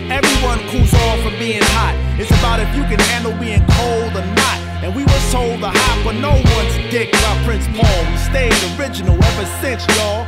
Everyone 0.09 0.59
cools 0.69 0.93
off 0.93 1.19
from 1.19 1.35
being 1.37 1.61
hot. 1.75 1.91
It's 2.17 2.31
about 2.31 2.61
if 2.61 2.73
you 2.77 2.83
can 2.83 2.99
handle 3.11 3.35
being 3.35 3.59
cold 3.75 4.15
or 4.15 4.25
not. 4.39 4.57
And 4.79 4.95
we 4.95 5.03
were 5.03 5.23
told 5.35 5.59
to 5.59 5.67
hop 5.67 6.05
on 6.07 6.21
no 6.21 6.31
one's 6.31 6.75
dick 6.95 7.11
by 7.11 7.35
Prince 7.43 7.67
Paul. 7.75 7.99
We 8.07 8.15
stayed 8.23 8.55
original 8.79 9.21
ever 9.21 9.45
since, 9.59 9.83
y'all. 9.99 10.23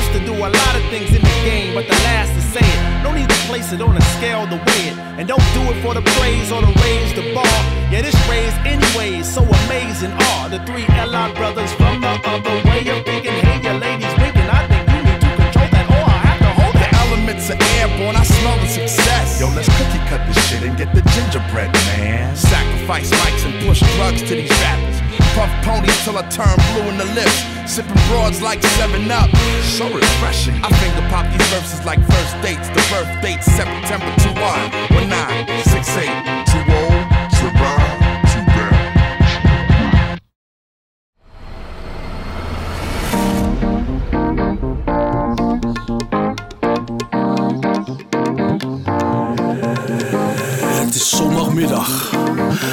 First 0.00 0.12
to 0.12 0.24
do 0.24 0.32
a 0.32 0.48
lot 0.48 0.76
of 0.76 0.82
things 0.88 1.10
in 1.14 1.20
the 1.20 1.36
game, 1.44 1.74
but 1.74 1.86
the 1.86 1.92
last 2.08 2.32
to 2.32 2.40
say 2.40 2.64
it. 2.64 3.02
No 3.02 3.12
need 3.12 3.28
to 3.28 3.36
place 3.48 3.70
it 3.70 3.82
on 3.82 3.94
a 3.94 4.00
scale 4.16 4.46
to 4.46 4.56
weigh 4.56 4.88
it. 4.88 4.96
And 5.18 5.28
don't 5.28 5.44
do 5.52 5.60
it 5.70 5.82
for 5.82 5.92
the 5.92 6.00
praise 6.00 6.50
or 6.50 6.62
to 6.62 6.72
raise 6.80 7.12
the 7.12 7.34
bar. 7.34 7.44
Yeah, 7.92 8.00
this 8.00 8.16
raise 8.26 8.54
anyways, 8.64 9.28
so 9.28 9.42
amazing 9.42 10.12
are 10.12 10.48
the 10.48 10.64
three 10.64 10.84
LR 10.84 11.34
brothers 11.36 11.70
from 11.74 12.00
the 12.00 12.18
other 12.24 12.56
way 12.66 12.88
of 12.88 13.04
thinking. 13.04 13.49
Are 17.50 17.62
airborne, 17.82 18.16
I 18.16 18.24
smell 18.24 18.56
the 18.58 18.66
success. 18.66 19.40
Yo, 19.40 19.48
let's 19.54 19.68
cookie 19.68 20.02
cut 20.08 20.22
this 20.26 20.38
shit 20.48 20.62
and 20.62 20.76
get 20.76 20.94
the 20.94 21.02
gingerbread, 21.14 21.72
man. 21.92 22.36
Sacrifice 22.36 23.10
mics 23.10 23.44
and 23.44 23.54
push 23.66 23.80
drugs 23.96 24.22
to 24.22 24.34
these 24.34 24.50
rappers. 24.62 24.98
Puff 25.34 25.50
ponies 25.64 25.96
till 26.04 26.18
I 26.18 26.22
turn 26.28 26.56
blue 26.72 26.88
in 26.90 26.98
the 26.98 27.08
lips. 27.14 27.38
Sipping 27.66 28.00
broads 28.08 28.42
like 28.42 28.62
7 28.62 29.10
Up. 29.10 29.30
So 29.62 29.86
refreshing. 29.88 30.58
I 30.62 30.68
finger 30.82 31.06
pop 31.08 31.26
these 31.30 31.46
verses 31.48 31.84
like 31.84 32.00
first 32.10 32.34
dates. 32.42 32.68
The 32.70 32.82
birth 32.90 33.10
date 33.22 33.42
September 33.42 34.10
2 34.22 34.34
1 34.34 35.08
19 35.08 36.39
Zondagmiddag. 51.60 52.10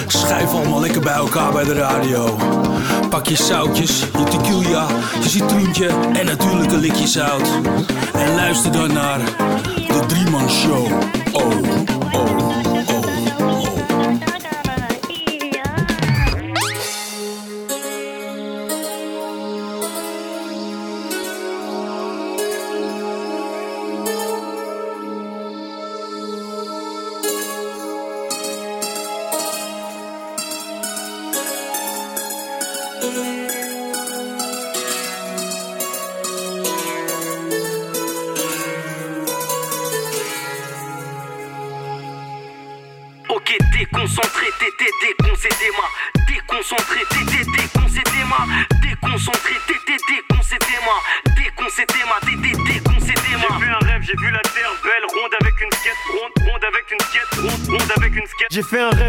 Schijf 0.07 0.53
allemaal 0.53 0.79
lekker 0.79 1.01
bij 1.01 1.13
elkaar 1.13 1.51
bij 1.51 1.63
de 1.63 1.73
radio. 1.73 2.35
Pak 3.09 3.09
pak 3.09 3.27
je 3.27 3.35
zoutjes, 3.35 3.99
je 3.99 4.23
tequila, 4.23 4.87
je 5.21 5.29
citroentje 5.29 5.87
en 6.13 6.25
natuurlijk 6.25 6.71
een 6.71 6.79
likje 6.79 7.07
zout. 7.07 7.49
En 8.13 8.35
luister 8.35 8.71
dan 8.71 8.93
naar 8.93 9.19
de 9.87 10.03
Drieman 10.07 10.49
Show. 10.49 10.91
Oh, 11.31 11.53
oh. 12.11 12.76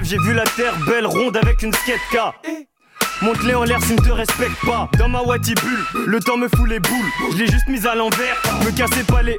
J'ai 0.09 0.17
vu 0.19 0.33
la 0.33 0.45
terre 0.45 0.75
belle, 0.87 1.07
ronde 1.07 1.37
avec 1.37 1.63
une 1.63 1.73
skate 1.73 2.01
K. 2.11 2.17
Monte-les 3.21 3.55
en 3.55 3.65
l'air 3.65 3.83
s'ils 3.83 3.97
ne 3.97 4.01
te 4.01 4.11
respectent 4.11 4.65
pas. 4.65 4.89
Dans 4.99 5.09
ma 5.09 5.21
Wati 5.21 5.55
le 6.07 6.21
temps 6.21 6.39
me 6.39 6.49
fout 6.49 6.67
les 6.67 6.81
boules. 6.81 7.11
Je 7.33 7.37
l'ai 7.37 7.47
juste 7.47 7.69
mise 7.69 7.87
à 7.87 7.95
l'envers, 7.95 8.41
me 8.65 8.71
cassez 8.71 9.05
pas 9.05 9.23
les. 9.23 9.37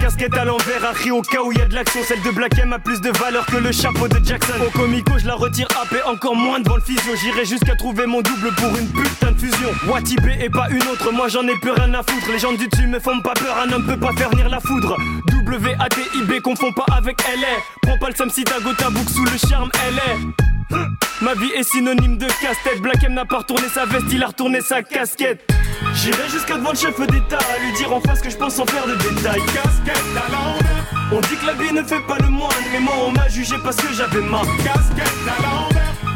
Casquette 0.00 0.34
à 0.36 0.44
l'envers, 0.44 0.84
à 0.84 1.12
au 1.12 1.22
cas 1.22 1.42
où 1.42 1.52
y 1.52 1.60
a 1.60 1.66
de 1.66 1.74
l'action. 1.74 2.00
Celle 2.02 2.22
de 2.22 2.30
Black 2.30 2.58
M 2.58 2.72
a 2.72 2.78
plus 2.78 3.00
de 3.00 3.10
valeur 3.18 3.44
que 3.46 3.56
le 3.56 3.70
chapeau 3.70 4.08
de 4.08 4.18
Jackson. 4.24 4.54
Au 4.66 4.70
comico, 4.70 5.18
je 5.18 5.26
la 5.26 5.34
retire 5.34 5.68
AP 5.80 6.00
encore 6.06 6.34
moins 6.34 6.58
devant 6.60 6.76
le 6.76 6.82
physio. 6.82 7.14
J'irai 7.16 7.44
jusqu'à 7.44 7.76
trouver 7.76 8.06
mon 8.06 8.22
double 8.22 8.50
pour 8.56 8.76
une 8.76 8.88
putain 8.88 9.32
de 9.32 9.38
fusion. 9.38 9.70
Wati 9.88 10.16
B 10.16 10.28
et 10.40 10.48
pas 10.48 10.68
une 10.70 10.82
autre, 10.88 11.12
moi 11.12 11.28
j'en 11.28 11.46
ai 11.46 11.54
plus 11.60 11.72
rien 11.72 11.92
à 11.94 12.02
foutre. 12.02 12.32
Les 12.32 12.38
gens 12.38 12.52
du 12.52 12.66
dessus 12.66 12.86
me 12.86 12.98
font 12.98 13.20
pas 13.20 13.34
peur, 13.34 13.56
un 13.58 13.70
homme 13.72 13.86
peut 13.86 13.98
pas 13.98 14.12
faire 14.12 14.30
venir 14.30 14.48
la 14.48 14.60
foudre. 14.60 14.96
W-A-T-I-B, 15.44 16.40
confond 16.40 16.72
pas 16.72 16.86
avec 16.96 17.20
LA. 17.22 17.62
Prends 17.82 17.98
pas 17.98 18.08
le 18.08 18.14
Sam 18.14 18.30
si 18.30 18.44
sous 18.44 19.24
le 19.24 19.48
charme, 19.48 19.70
LA. 19.74 20.78
Ma 21.20 21.34
vie 21.34 21.50
est 21.56 21.64
synonyme 21.64 22.16
de 22.16 22.26
casse-tête. 22.26 22.80
Black 22.80 23.04
M 23.04 23.14
n'a 23.14 23.26
pas 23.26 23.38
retourné 23.38 23.68
sa 23.68 23.84
veste, 23.84 24.06
il 24.12 24.22
a 24.22 24.28
retourné 24.28 24.60
sa 24.60 24.82
casquette. 24.82 25.46
J'irai 25.94 26.28
jusqu'à 26.28 26.56
devant 26.56 26.70
le 26.70 26.76
chef 26.76 26.98
d'État 27.00 27.38
à 27.38 27.58
lui 27.58 27.72
dire 27.76 27.92
en 27.92 28.00
face 28.00 28.20
que 28.20 28.30
je 28.30 28.36
pense 28.36 28.54
sans 28.54 28.66
faire 28.66 28.86
de 28.86 28.94
détails. 28.94 29.42
Casquette 29.52 30.16
à. 30.16 31.12
On 31.12 31.20
dit 31.20 31.36
que 31.36 31.46
la 31.46 31.54
vie 31.54 31.72
ne 31.72 31.82
fait 31.82 32.00
pas 32.00 32.16
le 32.20 32.28
moine, 32.28 32.50
mais 32.72 32.80
moi 32.80 32.94
on 33.06 33.10
m'a 33.10 33.28
jugé 33.28 33.56
parce 33.62 33.76
que 33.76 33.92
j'avais 33.92 34.20
ma 34.20 34.40
casquette 34.62 35.28
à. 35.28 35.68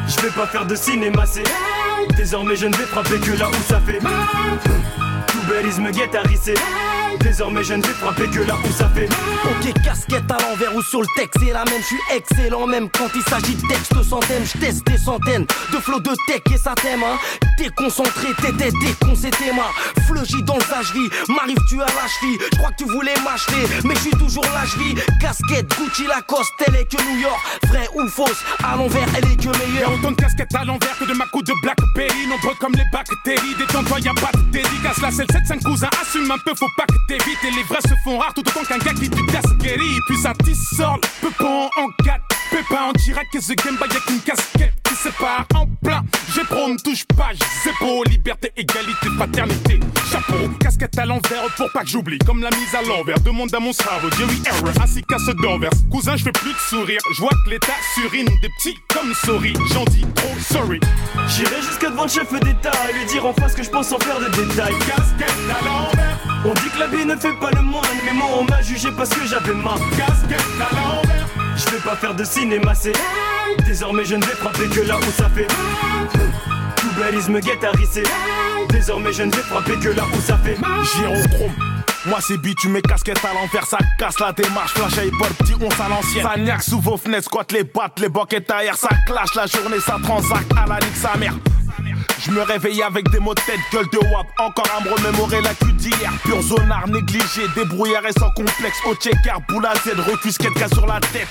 Je 0.07 0.21
vais 0.21 0.31
pas 0.31 0.47
faire 0.47 0.67
de 0.67 0.75
cinéma, 0.75 1.25
c'est 1.27 1.45
Désormais 2.17 2.57
je 2.57 2.67
ne 2.67 2.77
vais 2.77 2.85
frapper 2.85 3.19
que 3.19 3.33
là 3.39 3.49
où 3.49 3.63
ça 3.69 3.81
fait 3.81 3.99
Tout 5.27 5.39
bellisme 5.49 5.91
guettarisé 5.91 6.55
Désormais 7.25 7.65
je 7.65 7.73
ne 7.73 7.83
vais 7.83 7.95
frapper 7.95 8.29
que 8.29 8.41
là 8.41 8.55
où 8.63 8.71
ça 8.71 8.89
fait 8.91 9.09
Ok, 9.45 9.73
casquette 9.83 10.31
à 10.31 10.37
l'envers 10.43 10.77
ou 10.77 10.83
sur 10.83 11.01
le 11.01 11.07
texte, 11.17 11.41
c'est 11.41 11.53
la 11.53 11.65
même, 11.65 11.81
je 11.81 11.87
suis 11.87 12.01
excellent 12.15 12.67
même 12.67 12.91
quand 12.91 13.09
il 13.15 13.23
s'agit 13.23 13.55
de 13.55 13.67
textes 13.67 14.03
centaines, 14.03 14.45
je 14.45 14.59
teste 14.61 14.87
des 14.87 14.99
centaines 14.99 15.47
de 15.73 15.79
flots 15.79 16.01
de 16.01 16.15
tech 16.27 16.43
et 16.53 16.59
ça 16.59 16.75
t'aime, 16.75 17.03
hein. 17.03 17.19
Déconcentré, 17.59 18.29
t'étais 18.43 18.71
déconcété, 18.85 19.47
ma 19.53 20.03
fleugie 20.03 20.43
dans 20.43 20.57
le 20.57 20.61
vie 20.61 21.09
m'arrive 21.35 21.57
tu 21.69 21.81
à 21.81 21.87
la 21.87 22.09
cheville, 22.09 22.39
je 22.53 22.59
crois 22.59 22.71
que 22.73 22.85
tu 22.85 22.91
voulais 22.91 23.15
m'acheter, 23.25 23.81
mais 23.85 23.95
je 23.95 24.01
suis 24.01 24.11
toujours 24.11 24.45
la 24.53 24.67
cheville, 24.67 24.97
casquette, 25.21 25.67
Gucci, 25.79 26.07
Lacoste, 26.07 26.53
elle 26.67 26.77
est 26.77 26.85
que 26.85 27.03
New 27.03 27.21
York, 27.21 27.41
vrai 27.69 27.89
ou 27.95 28.07
fausse, 28.09 28.45
à 28.63 28.77
l'envers, 28.77 29.09
elle 29.17 29.25
est 29.25 29.37
que 29.37 29.45
Y'a 29.45 29.53
meilleure. 29.53 29.93
autant 29.93 30.11
de 30.11 30.17
casquettes 30.17 30.55
à 30.55 30.65
l'envers 30.65 30.97
que 30.99 31.05
de 31.05 31.13
ma 31.13 31.27
coupe 31.27 31.45
de 31.45 31.53
Blackberry 31.63 32.27
Nombreux 32.27 32.55
comme 32.59 32.73
les 32.73 32.85
bactéries, 32.91 33.55
détends-toi 33.59 34.01
y'a 34.01 34.15
pas 34.15 34.31
de 34.33 34.43
dédicace. 34.51 35.01
La 35.03 35.11
selle 35.11 35.27
7 35.31 35.47
5 35.47 35.63
cousins, 35.63 35.91
assume 36.01 36.31
un 36.31 36.39
peu, 36.39 36.55
faut 36.57 36.67
pas 36.77 36.87
que 36.87 37.14
Et 37.15 37.51
les 37.51 37.63
vrais 37.65 37.81
se 37.81 37.95
font 38.03 38.19
rares 38.19 38.35
tout 38.35 38.41
autant 38.41 38.65
qu'un 38.65 38.79
gars 38.79 38.93
qui 38.93 39.09
du 39.09 39.27
casquerie 39.27 40.01
Puis 40.09 40.17
ça 40.21 40.33
tissort, 40.35 40.99
peu 41.21 41.31
pas 41.31 41.69
en 41.77 42.05
4 42.05 42.34
Pépin 42.55 42.83
en 42.85 42.93
direct 42.93 43.33
que 43.33 43.39
The 43.39 43.65
Game 43.65 43.77
Boy 43.79 43.89
avec 43.91 44.09
une 44.11 44.21
casquette 44.21 44.75
qui 44.85 44.95
sépare 44.95 45.45
en 45.57 45.67
plein. 45.83 46.05
J'ai 46.33 46.45
pro, 46.45 46.69
me 46.69 46.81
touche 46.81 47.05
pas, 47.17 47.33
j'ai 47.33 47.71
beau 47.81 48.05
Liberté, 48.05 48.53
égalité, 48.57 49.09
fraternité. 49.17 49.81
Chapeau, 50.09 50.49
casquette 50.61 50.97
à 50.97 51.05
l'envers 51.05 51.43
pour 51.57 51.73
pas 51.73 51.81
que 51.81 51.89
j'oublie. 51.89 52.19
Comme 52.19 52.43
la 52.43 52.51
mise 52.51 52.73
à 52.77 52.83
l'envers, 52.83 53.19
demande 53.19 53.53
à 53.53 53.59
mon 53.59 53.73
cerveau 53.73 54.09
Jerry 54.17 54.41
Error, 54.47 54.71
ainsi 54.81 55.03
qu'à 55.03 55.19
ce 55.19 55.33
d'envers 55.33 55.73
Cousin, 55.91 56.15
je 56.15 56.23
fais 56.23 56.31
plus 56.31 56.53
de 56.53 56.59
sourire, 56.59 57.01
je 57.17 57.21
vois 57.23 57.33
que 57.45 57.51
l'état 57.51 57.73
surine 57.95 58.29
Des 58.41 58.49
petits 58.51 58.79
comme 58.95 59.13
sorry, 59.15 59.55
j'en 59.73 59.85
dis 59.87 60.07
trop 60.15 60.39
sorry. 60.39 60.79
J'irai 61.27 61.61
jusqu'à 61.61 61.91
devant 61.91 62.05
le 62.05 62.09
chef 62.09 62.33
d'État 62.33 62.71
à 62.71 62.93
lui 62.93 63.05
dire 63.07 63.27
en 63.27 63.33
face 63.33 63.57
que 63.57 63.65
je 63.65 63.71
pense 63.71 63.89
sans 63.89 63.99
faire 63.99 64.21
de 64.21 64.27
détails. 64.27 64.79
Casquette 64.87 65.35
à 65.51 65.65
l'envers. 65.65 66.19
On 66.47 66.55
dit 66.55 66.71
que 66.73 66.79
la 66.79 66.87
vie 66.87 67.05
ne 67.05 67.17
fait 67.17 67.35
pas 67.41 67.51
le 67.51 67.63
moine, 67.63 67.99
mais 68.05 68.13
moi 68.13 68.29
on 68.39 68.45
m'a 68.45 68.63
jugé 68.63 68.91
parce 68.97 69.11
que 69.11 69.27
j'avais 69.27 69.55
ma 69.55 69.75
casquette 69.97 70.47
à 70.61 70.73
l'envers. 70.77 71.04
Je 71.57 71.71
vais 71.71 71.83
pas 71.83 71.97
faire 71.97 72.15
de 72.15 72.25
cinéma, 72.25 72.75
c'est 72.75 72.93
Désormais 73.67 74.05
je 74.05 74.17
ne 74.17 74.25
vais 74.25 74.35
frapper 74.35 74.69
que 74.69 74.81
là 74.81 74.99
où 74.99 75.11
ça 75.13 75.29
fait 75.31 75.47
Tout 76.77 76.91
bellisme 76.99 77.39
guettarisé 77.41 78.03
Désormais 78.71 79.13
je 79.13 79.23
ne 79.23 79.31
vais 79.31 79.43
frapper 79.43 79.77
que 79.79 79.91
là 79.91 80.05
où 80.13 80.21
ça 80.21 80.39
fait 80.39 80.57
Gyrochrome. 80.57 81.74
Moi 82.07 82.19
c'est 82.21 82.37
beat, 82.37 82.59
tu 82.59 82.69
mets 82.69 82.83
casquette 82.83 83.25
à 83.25 83.33
l'envers, 83.33 83.65
ça 83.67 83.79
casse 83.99 84.21
la 84.21 84.33
démarche, 84.33 84.73
flash 84.73 85.07
hip-hop, 85.07 85.29
petit 85.39 85.55
on 85.59 85.83
à 85.83 85.89
l'ancienne. 85.89 86.23
Ça 86.23 86.37
niaque 86.37 86.63
sous 86.63 86.81
vos 86.81 86.99
fenêtres, 86.99 87.25
squatte 87.25 87.53
les 87.53 87.65
battes, 87.65 87.99
les 87.99 88.11
boquettes 88.11 88.51
ailleurs, 88.51 88.77
ça 88.77 88.91
clash 89.07 89.35
la 89.35 89.47
journée, 89.47 89.81
ça 89.81 89.97
transacte 90.03 90.53
à 90.57 90.67
la 90.67 90.79
ligue 90.81 90.95
sa 90.95 91.17
mère. 91.17 91.35
Je 92.21 92.31
me 92.31 92.43
réveille 92.43 92.83
avec 92.83 93.11
des 93.11 93.21
mots 93.21 93.35
de 93.35 93.41
tête, 93.41 93.61
gueule 93.73 93.89
de 93.91 93.99
wap, 93.99 94.27
encore 94.39 94.69
à 94.77 94.85
me 94.85 94.91
remémorer 94.95 95.41
la 95.41 95.55
cul 95.55 95.73
d'hier. 95.73 96.13
Pur 96.25 96.43
zonard 96.43 96.89
négligé, 96.89 97.49
débrouillard 97.55 98.07
et 98.07 98.13
sans 98.13 98.31
complexe, 98.31 98.79
au 98.87 98.95
checker, 98.95 99.33
boule 99.49 99.67
à 99.67 99.75
Z, 99.75 99.99
recusquette 99.99 100.75
sur 100.75 100.87
la 100.87 101.01
tête. 101.01 101.29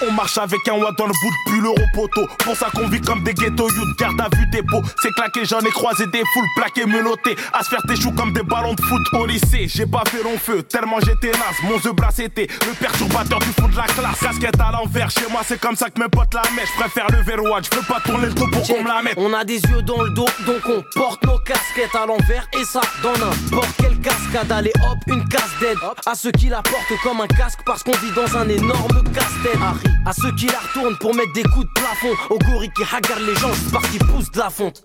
On 0.00 0.12
marche 0.12 0.38
avec 0.38 0.66
un 0.68 0.74
watt 0.74 0.96
dans 0.96 1.06
le 1.06 1.12
bout 1.12 1.30
de 1.30 1.50
pull 1.50 1.66
euro 1.66 1.82
poteau. 1.92 2.26
Pour 2.38 2.56
ça 2.56 2.68
qu'on 2.72 2.86
vit 2.88 3.00
comme 3.00 3.24
des 3.24 3.34
ghettos 3.34 3.68
youth, 3.68 3.98
garde 3.98 4.20
à 4.20 4.28
vue 4.36 4.46
des 4.46 4.62
pots. 4.62 4.82
C'est 5.02 5.12
claqué, 5.12 5.44
j'en 5.44 5.60
ai 5.60 5.70
croisé 5.70 6.06
des 6.06 6.22
foules 6.32 6.46
plaquées, 6.56 6.86
menottées. 6.86 7.36
À 7.52 7.64
se 7.64 7.70
faire 7.70 7.82
tes 7.88 7.96
choux 7.96 8.12
comme 8.12 8.32
des 8.32 8.42
ballons 8.42 8.74
de 8.74 8.82
foot 8.82 9.02
au 9.14 9.26
lycée. 9.26 9.66
J'ai 9.66 9.86
pas 9.86 10.04
fait 10.08 10.22
long 10.22 10.38
feu, 10.38 10.62
tellement 10.62 11.00
j'étais 11.00 11.32
naze. 11.32 11.56
Mon 11.64 11.78
The 11.78 11.94
Brass 11.94 12.20
était 12.20 12.46
le 12.66 12.74
perturbateur 12.74 13.40
du 13.40 13.48
fond 13.48 13.68
de 13.68 13.76
la 13.76 13.84
classe. 13.84 14.20
Casquette 14.20 14.60
à 14.60 14.70
l'envers, 14.70 15.10
chez 15.10 15.26
moi 15.30 15.40
c'est 15.44 15.60
comme 15.60 15.74
ça 15.74 15.90
que 15.90 16.00
mes 16.00 16.08
potes 16.08 16.34
la 16.34 16.42
mettent. 16.54 16.68
Je 16.76 16.80
préfère 16.80 17.06
le 17.10 17.22
verrouage, 17.22 17.64
je 17.72 17.76
veux 17.78 17.84
pas 17.84 18.00
tourner 18.04 18.26
le 18.26 18.34
dos 18.34 18.46
pour 18.52 18.62
qu'on 18.62 18.82
me 18.82 18.88
la 18.88 19.02
mette. 19.02 19.14
On 19.16 19.32
a 19.32 19.44
des 19.44 19.60
yeux 19.60 19.82
dans 19.82 20.02
le 20.02 20.10
dos, 20.10 20.28
donc 20.46 20.62
on 20.66 20.84
porte 20.94 21.24
nos 21.24 21.38
casquettes 21.38 21.94
à 21.94 22.06
l'envers 22.06 22.46
et 22.58 22.64
ça 22.64 22.80
dans 23.02 23.12
n'importe 23.12 23.70
quelle 23.78 23.98
cascade. 23.98 24.52
Allez 24.52 24.72
hop, 24.76 24.98
une 25.08 25.26
casse 25.28 25.50
d'aide 25.60 25.78
à 26.06 26.14
ceux 26.14 26.30
qui 26.32 26.48
la 26.48 26.62
portent 26.62 27.00
comme 27.02 27.20
un 27.20 27.26
casque 27.26 27.60
parce 27.66 27.82
qu'on 27.82 27.96
vit 27.98 28.12
dans 28.12 28.36
un 28.36 28.48
énorme 28.48 29.02
casse-tête. 29.12 29.87
À 30.06 30.12
ceux 30.12 30.32
qui 30.32 30.46
la 30.46 30.58
retournent 30.58 30.96
pour 30.98 31.14
mettre 31.14 31.32
des 31.32 31.42
coups 31.42 31.66
de 31.66 31.72
plafond. 31.74 32.14
Au 32.30 32.38
gorille 32.38 32.70
qui 32.76 32.82
hagarde 32.82 33.22
les 33.22 33.34
gens 33.36 33.52
juste 33.52 33.72
parce 33.72 33.88
qu'ils 33.88 34.04
poussent 34.04 34.30
de 34.30 34.38
la 34.38 34.50
fonte. 34.50 34.84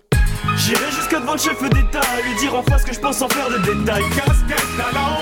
J'irai 0.56 0.90
jusqu'à 0.90 1.20
devant 1.20 1.32
le 1.32 1.38
chef 1.38 1.62
d'État 1.62 2.00
à 2.00 2.20
lui 2.20 2.34
dire 2.38 2.54
en 2.54 2.62
face 2.62 2.84
que 2.84 2.92
je 2.92 3.00
pense 3.00 3.18
sans 3.18 3.28
faire 3.28 3.48
de 3.48 3.58
détails. 3.58 4.04
Casquette 4.14 4.80
à. 4.80 5.20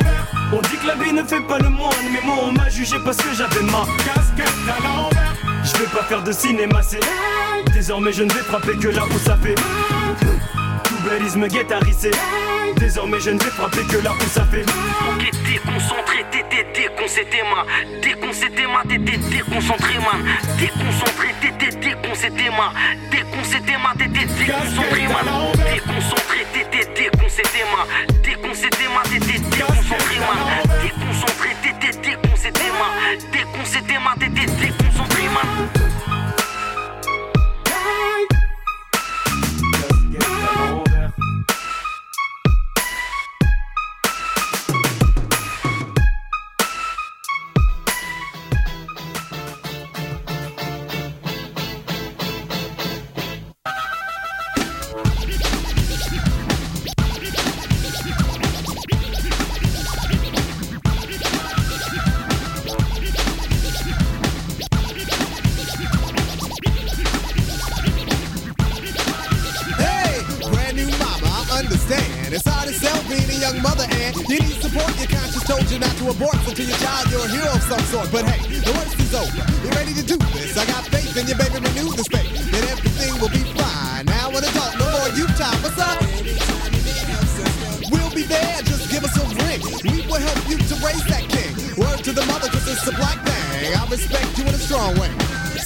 On 0.55 0.61
dit 0.61 0.77
que 0.77 0.87
la 0.87 0.95
vie 0.97 1.13
ne 1.13 1.23
fait 1.23 1.41
pas 1.41 1.59
le 1.59 1.71
moine, 1.71 1.95
mais 2.13 2.21
moi 2.25 2.37
on 2.43 2.53
m'a 2.53 2.69
jugé 2.69 2.97
parce 3.05 3.17
que 3.17 3.35
j'avais 3.35 3.63
ma 3.63 3.87
casquette 4.05 4.53
à 4.69 4.83
l'envers. 4.83 5.35
Je 5.65 5.79
vais 5.79 5.87
pas 5.87 6.03
faire 6.03 6.23
de 6.23 6.33
cinéma, 6.33 6.83
c'est 6.83 7.01
Désormais 7.73 8.13
je 8.13 8.25
ne 8.25 8.33
vais 8.33 8.41
frapper 8.41 8.77
que 8.77 8.89
là 8.89 9.05
où 9.05 9.19
ça 9.19 9.37
fait 9.37 9.55
Tout 9.55 11.09
bellisme 11.09 11.47
guettarisé 11.47 12.11
Désormais 12.77 13.21
je 13.21 13.31
ne 13.31 13.39
vais 13.39 13.51
frapper 13.51 13.83
que 13.85 13.99
là 13.99 14.13
où 14.13 14.29
ça 14.29 14.45
déconcentré, 15.73 16.25
t'étais 16.31 16.65
déconcété, 16.75 17.43
man. 17.43 17.67
Déconcété, 18.01 18.67
man, 18.67 18.83
t'étais 18.89 19.17
déconcentré, 19.17 19.95
man. 19.99 20.23
Déconcentré, 20.59 21.29
t'étais 21.41 21.77
déconcété, 21.77 22.51
man. 22.51 22.73
Déconcété, 23.11 23.73
man, 23.79 23.97
t'étais 23.97 24.27
déconcentré, 24.27 25.03
man. 25.09 25.27
Déconcentré, 25.55 26.47
t'étais 26.53 26.87
déconcété, 26.95 27.65
man. 27.73 27.87
Déconcété, 28.23 28.89
man, 28.89 29.03
t'étais 29.05 29.39
déconcentré, 29.39 30.19
man. 30.21 30.39
Déconcentré, 30.83 31.49
t'étais 31.63 31.99
déconcété, 31.99 32.65
man. 32.79 33.19
Déconcété, 33.33 33.95
man, 33.99 34.15
t'étais 34.19 34.47
déconcentré, 34.47 35.23
man. 35.29 35.82
Strong 94.73 94.97
way. 94.99 95.11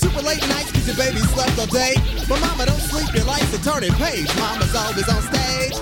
Super 0.02 0.20
late 0.22 0.42
nights 0.48 0.72
cause 0.72 0.84
your 0.88 0.96
baby 0.96 1.18
slept 1.30 1.56
all 1.60 1.66
day. 1.66 1.94
But 2.28 2.40
mama, 2.40 2.66
don't 2.66 2.80
sleep, 2.90 3.06
your 3.14 3.24
life's 3.24 3.54
a 3.54 3.62
turning 3.62 3.92
page. 3.92 4.26
Mama's 4.34 4.74
always 4.74 5.08
on 5.08 5.22
stage. 5.30 5.78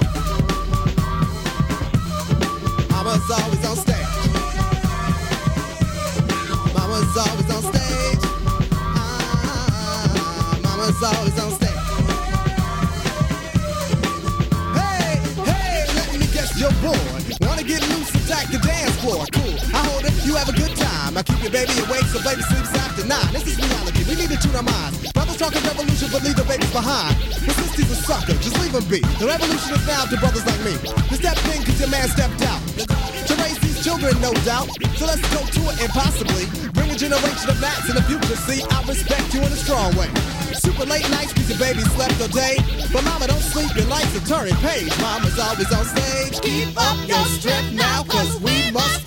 Mama's 2.91 3.31
always 3.33 3.65
on 3.65 3.77
stage. 3.81 4.13
Mama's 6.77 7.17
always 7.17 7.49
on 7.57 7.63
stage. 7.73 8.25
Ah, 8.93 10.61
mama's 10.63 11.03
always 11.03 11.39
on 11.41 11.51
stage. 11.57 11.85
Hey, 14.77 15.17
hey, 15.49 15.87
let 15.97 16.13
me 16.21 16.27
guess 16.27 16.61
you're 16.61 16.77
bored. 16.85 17.25
Wanna 17.41 17.63
get 17.63 17.81
loose, 17.89 18.11
attack 18.21 18.53
the 18.53 18.59
dance 18.59 18.97
floor. 19.01 19.25
Cool, 19.33 19.57
I 19.73 19.81
hold 19.89 20.05
it, 20.05 20.13
you 20.27 20.35
have 20.35 20.51
a 20.51 20.53
good 20.53 20.77
time. 20.77 21.17
I 21.17 21.23
keep 21.23 21.34
your 21.45 21.53
baby 21.53 21.77
awake 21.85 22.09
so 22.09 22.17
baby 22.25 22.41
sleeps 22.41 22.73
after 22.81 23.05
nine. 23.05 23.29
This 23.37 23.45
is 23.45 23.61
reality, 23.61 24.01
we 24.09 24.17
need 24.17 24.33
to 24.33 24.41
tune 24.41 24.57
our 24.57 24.65
minds. 24.65 24.97
Brothers 25.13 25.37
talking 25.37 25.61
revolution, 25.61 26.09
but 26.09 26.25
leave 26.25 26.37
the 26.41 26.45
babies 26.49 26.73
behind. 26.73 27.13
Your 27.45 27.53
sister's 27.53 27.93
a 27.93 27.99
sucker, 28.01 28.33
just 28.41 28.57
leave 28.65 28.73
them 28.73 28.89
be. 28.89 29.05
The 29.21 29.29
revolution 29.29 29.77
is 29.77 29.85
now 29.85 30.09
to 30.09 30.17
brothers 30.17 30.47
like 30.49 30.63
me. 30.65 30.73
You 31.13 31.17
stepped 31.21 31.45
in 31.53 31.61
cause 31.61 31.79
your 31.79 31.93
man 31.93 32.09
stepped 32.09 32.41
out. 32.49 32.61
To 33.29 33.33
raise 33.45 33.61
these 33.61 33.85
children, 33.85 34.17
no 34.25 34.33
doubt. 34.49 34.73
So 34.97 35.05
let's 35.05 35.21
go 35.37 35.45
to 35.45 35.61
it 35.69 35.85
and 35.85 35.91
possibly 35.93 36.49
Bring 36.75 36.91
a 36.91 36.97
generation 36.97 37.49
of 37.49 37.61
mats 37.61 37.89
in 37.89 37.95
the 37.95 38.03
future. 38.03 38.37
See, 38.37 38.61
I 38.61 38.83
respect 38.85 39.33
you 39.33 39.41
in 39.41 39.53
a 39.53 39.57
strong 39.57 39.95
way. 39.97 40.11
Super 40.53 40.85
late 40.85 41.09
nights 41.09 41.33
cause 41.33 41.49
your 41.49 41.59
baby 41.59 41.81
slept 41.81 42.21
all 42.21 42.29
day. 42.29 42.59
But 42.93 43.05
mama, 43.05 43.29
don't 43.29 43.41
sleep, 43.41 43.75
your 43.77 43.87
life's 43.87 44.15
a 44.17 44.21
turning 44.27 44.57
page. 44.57 44.93
Mama's 45.01 45.39
always 45.39 45.73
on 45.73 45.85
stage. 45.85 46.41
Keep 46.43 46.77
up 46.77 46.99
your 47.09 47.25
strength 47.39 47.73
now, 47.73 48.03
cause 48.05 48.41
we 48.41 48.71
must 48.73 49.07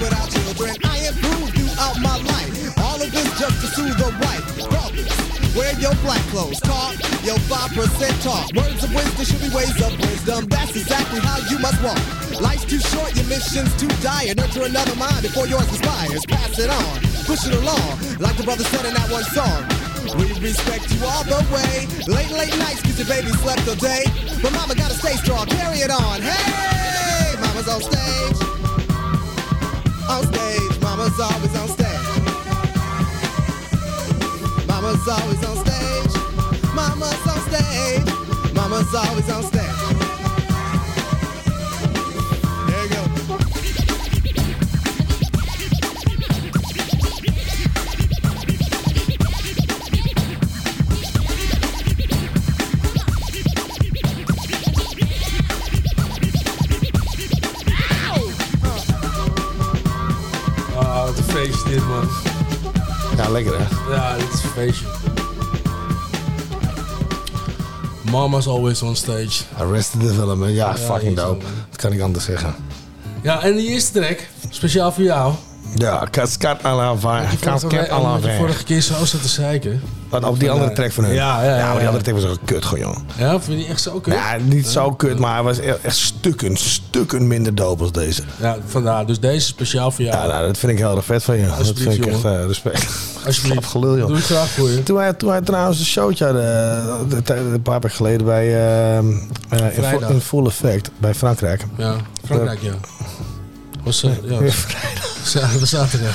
without 0.00 0.30
children. 0.30 0.76
I 0.84 1.08
improved 1.08 1.54
throughout 1.54 1.96
my 2.00 2.16
life. 2.18 2.78
All 2.78 3.00
of 3.00 3.10
this 3.10 3.28
just 3.38 3.60
to 3.62 3.66
soothe 3.74 3.98
the 3.98 4.10
wife. 4.22 4.44
Brothers, 4.70 5.10
wear 5.56 5.72
your 5.78 5.94
black 6.02 6.22
clothes. 6.30 6.60
Talk 6.60 6.94
your 7.24 7.36
5% 7.48 8.22
talk. 8.22 8.52
Words 8.52 8.84
of 8.84 8.94
wisdom 8.94 9.24
should 9.24 9.40
be 9.40 9.48
ways 9.54 9.74
of 9.80 9.96
wisdom. 9.98 10.46
That's 10.46 10.76
exactly 10.76 11.20
how 11.20 11.38
you 11.48 11.58
must 11.58 11.80
walk. 11.82 11.98
Life's 12.40 12.64
too 12.64 12.78
short, 12.78 13.16
your 13.16 13.24
mission's 13.26 13.72
too 13.80 13.88
dire. 14.04 14.34
Nurture 14.34 14.64
another 14.64 14.94
mind 14.96 15.22
before 15.22 15.46
yours 15.46 15.68
expires. 15.68 16.26
Pass 16.26 16.58
it 16.58 16.68
on, 16.68 17.00
push 17.24 17.46
it 17.46 17.54
along. 17.54 17.96
Like 18.20 18.36
the 18.36 18.44
brother 18.44 18.64
said 18.64 18.84
in 18.84 18.94
that 18.94 19.10
one 19.10 19.24
song. 19.32 19.64
We 20.20 20.28
respect 20.38 20.92
you 20.92 21.00
all 21.06 21.24
the 21.24 21.40
way. 21.48 21.88
Late, 22.06 22.30
late 22.30 22.56
nights, 22.58 22.82
cause 22.82 22.98
your 22.98 23.08
baby 23.08 23.32
slept 23.40 23.66
all 23.66 23.74
day. 23.76 24.04
But 24.42 24.52
mama 24.52 24.74
gotta 24.74 24.94
stay 24.94 25.16
strong, 25.16 25.46
carry 25.46 25.78
it 25.78 25.90
on. 25.90 26.20
Hey, 26.20 27.40
mama's 27.40 27.68
on 27.68 27.80
stage. 27.80 28.63
On 30.06 30.22
stage, 30.22 30.80
mama's 30.82 31.18
always 31.18 31.56
on 31.56 31.68
stage. 31.68 31.88
Mama's 34.68 35.08
always 35.08 35.44
on 35.44 35.56
stage. 35.64 36.14
Mama's 36.74 37.26
on 37.26 37.40
stage. 37.50 38.54
Mama's 38.54 38.94
always 38.94 39.30
on 39.30 39.42
stage. 39.42 39.63
Lekker 63.34 63.58
hè? 63.58 63.94
Ja, 63.94 64.16
dit 64.16 64.32
is 64.32 64.42
een 64.42 64.48
feestje. 64.48 64.86
Mama's 68.10 68.46
always 68.46 68.82
on 68.82 68.96
stage. 68.96 69.42
Arrested 69.56 70.00
Development, 70.00 70.54
ja, 70.54 70.68
Ja, 70.68 70.76
fucking 70.76 71.16
dope. 71.16 71.44
Dat 71.70 71.80
kan 71.80 71.92
ik 71.92 72.00
anders 72.00 72.24
zeggen. 72.24 72.54
Ja, 73.22 73.42
en 73.42 73.56
die 73.56 73.68
eerste 73.68 74.00
track, 74.00 74.28
speciaal 74.50 74.92
voor 74.92 75.04
jou. 75.04 75.32
Ja, 75.74 76.06
Cascade 76.10 76.62
à 76.64 76.74
la 76.74 76.96
Vin. 76.96 77.38
Cascade 77.40 77.90
à 77.90 78.00
la 78.00 78.36
vorige 78.38 78.64
keer 78.64 78.80
zo 78.82 79.04
zat 79.04 79.22
te 79.22 79.28
zeiken. 79.28 79.82
Wat, 80.20 80.24
op 80.30 80.40
die 80.40 80.50
andere 80.50 80.72
track 80.72 80.92
van 80.92 81.04
hun? 81.04 81.14
Ja, 81.14 81.44
ja, 81.44 81.56
ja. 81.58 81.66
maar 81.68 81.78
die 81.78 81.86
andere 81.86 82.04
track 82.04 82.20
was 82.20 82.30
ook 82.30 82.38
kut 82.44 82.64
gewoon, 82.64 82.80
joh. 82.84 82.96
Ja, 83.18 83.30
vind 83.40 83.46
je 83.46 83.56
die 83.56 83.66
echt 83.66 83.80
zo 83.80 84.00
kut? 84.00 84.14
Ja, 84.14 84.36
niet 84.42 84.66
zo 84.66 84.92
kut, 84.92 85.18
maar 85.18 85.34
hij 85.34 85.42
was 85.42 85.58
echt 85.58 85.96
stukken, 85.96 86.56
stukken 86.56 87.26
minder 87.26 87.54
dope 87.54 87.82
als 87.82 87.92
deze. 87.92 88.22
Ja, 88.40 88.56
vandaar. 88.66 89.06
Dus 89.06 89.20
deze 89.20 89.46
speciaal 89.46 89.90
voor 89.90 90.04
jou. 90.04 90.16
Ja, 90.16 90.26
nou, 90.26 90.46
dat 90.46 90.58
vind 90.58 90.72
ik 90.72 90.78
heel 90.78 90.96
erg 90.96 91.04
vet 91.04 91.22
van 91.24 91.38
je. 91.38 91.46
Dat 91.46 91.56
vind 91.56 91.78
ik 91.78 92.06
echt 92.06 92.22
jongen. 92.22 92.40
eh, 92.40 92.46
respect. 92.46 92.86
Alsjeblieft. 93.26 93.66
Gelul, 93.66 93.98
joh. 93.98 94.06
Doe 94.06 94.16
ik 94.18 94.24
graag 94.24 94.48
voor 94.48 94.70
je. 94.70 94.82
Toen 94.82 94.98
hij, 94.98 95.12
toen 95.12 95.30
hij 95.30 95.40
trouwens 95.40 95.78
een 95.78 95.84
showtje 95.84 96.24
had, 96.24 96.34
eh, 96.36 97.40
een 97.52 97.62
paar 97.62 97.80
weken 97.80 97.96
geleden 97.96 98.26
bij 98.26 98.46
eh, 98.46 98.98
eh, 98.98 99.04
in, 99.04 99.22
Vrijdag. 99.72 100.00
full, 100.00 100.08
in 100.14 100.20
Full 100.20 100.46
Effect 100.46 100.90
bij 100.98 101.14
Frankrijk. 101.14 101.64
Ja, 101.76 101.96
Frankrijk, 102.24 102.60
ja. 102.62 102.74
Was, 103.84 104.02
eh, 104.02 104.10
ja, 104.24 104.38
we 105.58 105.66
zaterdag. 105.66 106.14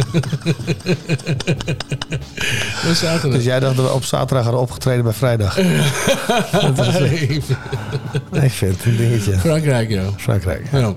zaterdag. 2.94 3.36
Dus 3.36 3.44
jij 3.44 3.60
dacht 3.60 3.76
dat 3.76 3.86
we 3.86 3.92
op 3.92 4.04
zaterdag 4.04 4.44
hadden 4.44 4.62
opgetreden 4.62 5.04
bij 5.04 5.12
vrijdag. 5.12 5.58
Nee. 8.30 8.42
Ik 8.42 8.50
vind 8.50 8.76
het 8.76 8.84
een 8.84 8.96
dingetje. 8.96 9.38
Frankrijk, 9.38 9.90
ja. 9.90 10.02
Frankrijk. 10.16 10.66
Ja. 10.72 10.94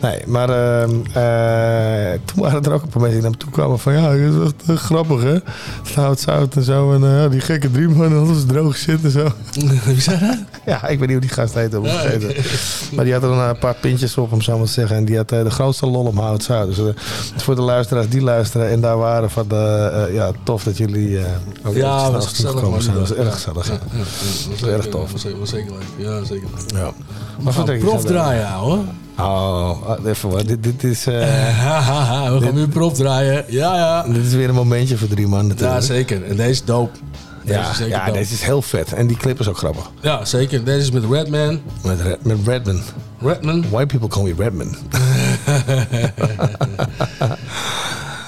Nee, 0.00 0.22
maar 0.26 0.48
ehm, 0.48 0.90
eh, 1.12 2.20
toen 2.24 2.42
waren 2.42 2.62
er 2.62 2.72
ook 2.72 2.82
een 2.82 2.88
paar 2.88 3.00
mensen 3.00 3.20
die 3.20 3.22
naar 3.22 3.30
me 3.30 3.36
toe 3.36 3.50
kwamen 3.50 3.78
van 3.78 3.92
ja, 3.92 4.16
dat 4.38 4.54
is 4.62 4.68
echt 4.68 4.82
grappig 4.82 5.22
hè. 5.22 5.36
Zout, 5.94 6.20
zout 6.20 6.56
en 6.56 6.62
zo. 6.62 6.92
En 6.92 7.04
eh, 7.04 7.18
ja, 7.18 7.28
die 7.28 7.40
gekke 7.40 7.70
drie 7.70 7.88
man, 7.88 8.18
alles 8.18 8.44
droog 8.46 8.76
shit 8.76 9.04
en 9.04 9.10
zo. 9.10 9.32
Wie 9.84 10.00
zei 10.00 10.18
dat? 10.18 10.38
Ja, 10.66 10.86
ik 10.86 10.98
weet 10.98 11.08
niet 11.08 11.10
hoe 11.10 11.26
die 11.26 11.28
gast 11.28 11.54
heet. 11.54 11.72
Ja, 11.72 11.78
oké. 11.78 12.18
Maar 12.92 13.04
die 13.04 13.12
had 13.12 13.22
er 13.22 13.30
een 13.30 13.54
eh, 13.54 13.60
paar 13.60 13.74
pintjes 13.74 14.16
op, 14.16 14.32
om 14.32 14.40
zo 14.40 14.56
maar 14.56 14.66
te 14.66 14.72
zeggen. 14.72 14.96
En 14.96 15.04
die 15.04 15.16
had 15.16 15.28
de 15.28 15.50
grootste 15.50 15.86
lol 15.86 16.04
om 16.04 16.18
hout 16.18 16.42
zout. 16.42 16.76
Dus 16.76 16.94
voor 17.36 17.54
de 17.54 17.62
luisteraars 17.62 18.08
die 18.08 18.22
luisteren 18.22 18.43
en 18.52 18.80
daar 18.80 18.96
waren 18.98 19.30
van 19.30 19.48
de, 19.48 19.90
eh, 20.08 20.14
ja, 20.14 20.30
tof 20.42 20.62
dat 20.62 20.76
jullie 20.76 21.18
eh 21.18 21.24
ook 21.64 21.74
Ja, 21.74 22.10
was 22.10 22.26
gezellig, 22.26 22.82
zijn. 22.82 22.94
Dat 22.96 23.08
was 23.08 23.14
erg 23.18 23.32
gezellig. 23.34 23.66
ja, 23.66 23.78
was 24.50 24.62
erg 24.62 24.86
tof. 24.88 25.12
was 25.12 25.20
zeker- 25.20 25.38
was 25.38 25.48
zeker 25.48 25.72
leuk. 25.72 26.06
Ja, 26.06 26.24
zeker 26.24 26.48
leuk. 26.56 26.70
Ja. 26.80 26.92
Vertel 27.52 27.74
je 27.74 27.80
prof 27.80 28.04
draaien, 28.04 28.52
hoor. 28.52 28.78
Oh, 29.18 29.88
ah, 29.88 30.04
even 30.06 30.28
wat. 30.30 30.46
Dit, 30.46 30.62
dit 30.62 30.84
is... 30.84 31.06
eh, 31.06 31.14
we 31.14 32.38
gaan 32.42 32.54
weer 32.54 32.68
prof 32.68 32.92
draaien. 32.92 33.44
Ja, 33.48 33.76
ja. 33.76 34.02
Dit 34.12 34.24
is 34.24 34.32
weer 34.32 34.48
een 34.48 34.54
momentje 34.54 34.96
voor 34.96 35.08
drie 35.08 35.26
man 35.26 35.46
natuurlijk. 35.46 35.80
Ja, 35.80 35.86
zeker. 35.86 36.24
En 36.24 36.36
deze 36.36 36.50
is 36.50 36.64
dope. 36.64 36.98
Deze 37.44 37.58
Ja, 37.58 37.70
is 37.70 37.76
zeker 37.76 37.92
ja 37.92 38.04
dope. 38.06 38.18
deze 38.18 38.32
is 38.34 38.42
heel 38.42 38.62
vet. 38.62 38.92
En 38.92 39.06
die 39.06 39.16
clip 39.16 39.40
is 39.40 39.48
ook 39.48 39.58
grappig. 39.58 39.90
Ja, 40.00 40.24
zeker. 40.24 40.64
Deze 40.64 40.78
is 40.80 40.90
met 40.90 41.02
Redman. 41.10 41.60
Met, 41.82 42.00
Red, 42.00 42.24
met 42.24 42.36
Redman. 42.46 42.80
Redman. 43.20 43.64
White 43.70 43.86
people 43.98 44.08
call 44.08 44.22
me 44.22 44.34
Redman. 44.38 44.74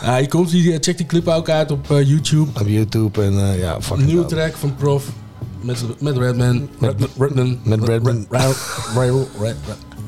Ja, 0.07 0.17
hier 0.17 0.29
komt 0.29 0.51
die, 0.51 0.79
check 0.81 0.97
die 0.97 1.07
clip 1.07 1.29
ook 1.29 1.49
uit 1.49 1.71
op 1.71 1.91
eh, 1.91 2.09
YouTube. 2.09 2.61
Op 2.61 2.67
YouTube 2.67 3.23
en 3.23 3.39
eh, 3.39 3.59
ja, 3.59 3.81
fucking 3.81 4.07
nieuwe 4.07 4.25
track 4.25 4.57
van 4.57 4.75
Prof. 4.75 5.05
Met, 5.61 6.01
met 6.01 6.17
Redman. 6.17 6.69
Met 6.79 6.95
Redman. 7.19 7.59
Met 7.63 7.85
Redman. 7.85 8.27
Red, 8.31 8.57
Red, 8.95 9.27
Red, 9.41 9.57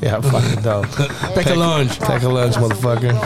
Ja, 0.01 0.23
fucking 0.23 0.61
dope. 0.61 0.87
Pack 1.35 1.47
a 1.47 1.55
lunch. 1.55 1.99
Pack 1.99 2.23
a 2.23 2.29
lunch, 2.29 2.59
motherfucker. 2.59 3.15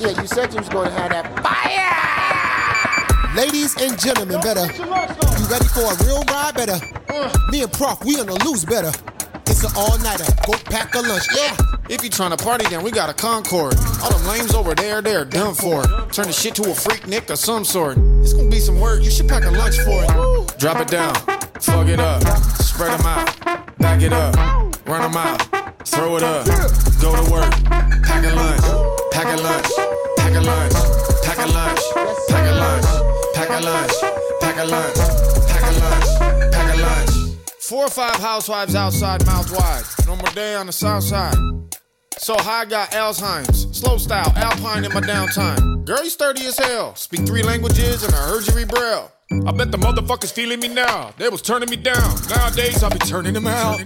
Yeah, 0.00 0.10
you 0.10 0.26
said 0.26 0.52
you 0.52 0.60
was 0.60 0.68
going 0.68 0.88
to 0.88 0.94
have 0.94 1.10
that 1.10 1.26
fire. 1.42 3.34
Ladies 3.34 3.74
and 3.82 3.98
gentlemen, 3.98 4.40
better. 4.40 4.66
You 5.38 5.46
ready 5.50 5.66
for 5.66 5.92
a 5.92 5.96
real 6.04 6.22
ride? 6.30 6.54
Better. 6.54 6.78
Me 7.50 7.62
and 7.62 7.72
Prof, 7.72 8.04
we 8.04 8.20
on 8.20 8.26
the 8.26 8.44
loose. 8.44 8.64
Better. 8.64 8.92
It's 9.60 9.72
an 9.72 9.76
all-nighter. 9.76 10.24
Go 10.46 10.52
pack 10.70 10.94
a 10.94 11.00
lunch. 11.00 11.26
Yeah. 11.34 11.56
If 11.88 12.04
you 12.04 12.10
trying 12.10 12.30
to 12.30 12.36
party, 12.36 12.64
then 12.70 12.84
we 12.84 12.92
got 12.92 13.10
a 13.10 13.12
Concord. 13.12 13.74
All 14.04 14.10
them 14.10 14.24
lames 14.28 14.54
over 14.54 14.72
there, 14.72 15.02
they're 15.02 15.24
done 15.24 15.52
for. 15.52 15.82
Turn 16.12 16.28
the 16.28 16.32
shit 16.32 16.54
to 16.56 16.62
a 16.62 16.74
Freaknik 16.74 17.28
of 17.28 17.40
some 17.40 17.64
sort. 17.64 17.98
It's 18.22 18.32
gonna 18.34 18.48
be 18.48 18.60
some 18.60 18.78
work, 18.78 19.02
you 19.02 19.10
should 19.10 19.28
pack 19.28 19.42
a 19.44 19.50
lunch 19.50 19.74
for 19.78 20.04
it. 20.04 20.58
Drop 20.60 20.78
it 20.78 20.86
down, 20.86 21.12
fuck 21.58 21.88
it 21.88 21.98
up, 21.98 22.22
spread 22.62 22.96
them 23.00 23.04
out, 23.04 23.78
back 23.78 24.00
it 24.00 24.12
up, 24.12 24.36
run 24.86 25.02
them 25.02 25.16
out, 25.16 25.42
throw 25.84 26.16
it 26.18 26.22
up, 26.22 26.46
go 27.00 27.16
to 27.16 27.28
work, 27.28 27.50
pack 28.06 28.22
a 28.22 28.32
lunch, 28.36 28.62
pack 29.10 29.26
a 29.26 29.42
lunch, 29.42 29.66
pack 30.18 30.36
a 30.36 30.40
lunch, 30.40 30.72
pack 31.24 31.38
a 31.38 31.46
lunch, 31.46 31.82
pack 32.28 32.46
a 32.46 32.54
lunch, 32.54 32.86
pack 33.34 33.50
a 33.50 33.60
lunch, 33.60 33.92
pack 34.40 34.56
a 34.56 34.64
lunch, 34.64 34.98
pack 35.48 35.62
a 35.64 35.80
lunch, 35.80 36.52
pack 36.52 36.74
a 36.74 36.80
lunch. 36.80 37.27
Four 37.68 37.84
or 37.84 37.90
five 37.90 38.16
housewives 38.16 38.74
outside, 38.74 39.26
mouth 39.26 39.52
wide. 39.52 39.84
No 40.06 40.16
more 40.16 40.30
day 40.30 40.54
on 40.54 40.64
the 40.64 40.72
south 40.72 41.04
side. 41.04 41.36
So 42.16 42.34
high 42.38 42.64
got 42.64 42.92
Alzheimer's. 42.92 43.78
Slow 43.78 43.98
style, 43.98 44.32
Alpine 44.36 44.86
in 44.86 44.92
my 44.94 45.02
downtime. 45.02 45.84
Girl, 45.84 46.02
you 46.02 46.08
sturdy 46.08 46.46
as 46.46 46.56
hell. 46.56 46.94
Speak 46.94 47.26
three 47.26 47.42
languages 47.42 48.02
and 48.04 48.14
I 48.14 48.26
heard 48.26 48.46
you 48.46 48.54
read 48.54 48.68
Braille. 48.68 49.12
I 49.46 49.52
bet 49.52 49.70
the 49.70 49.76
motherfuckers 49.76 50.32
feeling 50.32 50.60
me 50.60 50.68
now. 50.68 51.12
They 51.18 51.28
was 51.28 51.42
turning 51.42 51.68
me 51.68 51.76
down. 51.76 52.16
Nowadays, 52.30 52.82
I'll 52.82 52.88
be 52.88 53.00
turning 53.00 53.34
them 53.34 53.46
out. 53.46 53.80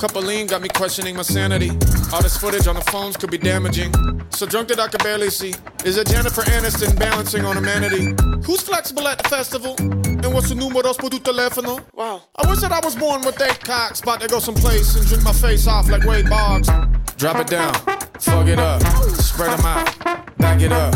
Couple 0.00 0.22
lean 0.22 0.48
got 0.48 0.60
me 0.60 0.68
questioning 0.68 1.14
my 1.14 1.22
sanity. 1.22 1.70
All 2.12 2.22
this 2.22 2.36
footage 2.36 2.66
on 2.66 2.74
the 2.74 2.84
phones 2.90 3.16
could 3.16 3.30
be 3.30 3.38
damaging. 3.38 3.92
So 4.30 4.44
drunk 4.44 4.66
that 4.70 4.80
I 4.80 4.88
could 4.88 5.04
barely 5.04 5.30
see. 5.30 5.54
Is 5.84 5.98
it 5.98 6.08
Jennifer 6.08 6.42
Aniston 6.42 6.98
balancing 6.98 7.44
on 7.44 7.56
a 7.56 7.60
manatee? 7.60 8.12
Who's 8.44 8.62
flexible 8.62 9.06
at 9.06 9.18
the 9.18 9.28
festival? 9.28 9.76
And 10.22 10.34
what's 10.34 10.50
the 10.50 10.54
numeros 10.54 10.98
por 10.98 11.08
tu 11.10 11.18
telefono? 11.18 11.80
Wow. 11.94 12.22
I 12.36 12.48
wish 12.48 12.60
that 12.60 12.72
I 12.72 12.80
was 12.84 12.94
born 12.94 13.22
with 13.24 13.40
eight 13.40 13.64
cocks. 13.64 14.00
About 14.00 14.20
to 14.20 14.28
go 14.28 14.38
someplace 14.38 14.94
and 14.94 15.06
drink 15.06 15.24
my 15.24 15.32
face 15.32 15.66
off 15.66 15.88
like 15.88 16.04
Wade 16.04 16.28
Boggs. 16.28 16.68
Drop 17.16 17.36
it 17.36 17.48
down, 17.48 17.72
fuck 18.18 18.46
it 18.46 18.58
up, 18.58 18.82
spread 19.16 19.58
them 19.58 19.64
out, 19.64 20.38
back 20.38 20.60
it 20.60 20.72
up, 20.72 20.94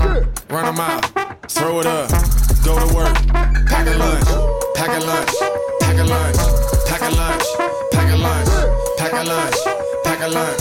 run 0.50 0.66
them 0.66 0.80
out, 0.80 1.04
throw 1.50 1.80
it 1.80 1.86
up, 1.86 2.10
go 2.64 2.78
to 2.78 2.94
work, 2.94 3.14
pack 3.66 3.86
a 3.86 3.96
lunch, 3.96 4.28
pack 4.74 4.88
a 4.88 5.04
lunch, 5.04 5.30
pack 5.80 5.98
a 5.98 6.04
lunch, 6.04 6.36
pack 6.86 7.02
a 7.02 7.10
lunch, 7.14 7.44
pack 7.92 8.12
a 8.12 8.16
lunch, 8.16 8.48
pack 8.98 9.12
a 9.12 9.24
lunch, 9.24 9.56
pack 10.04 10.20
a 10.22 10.28
lunch, 10.28 10.60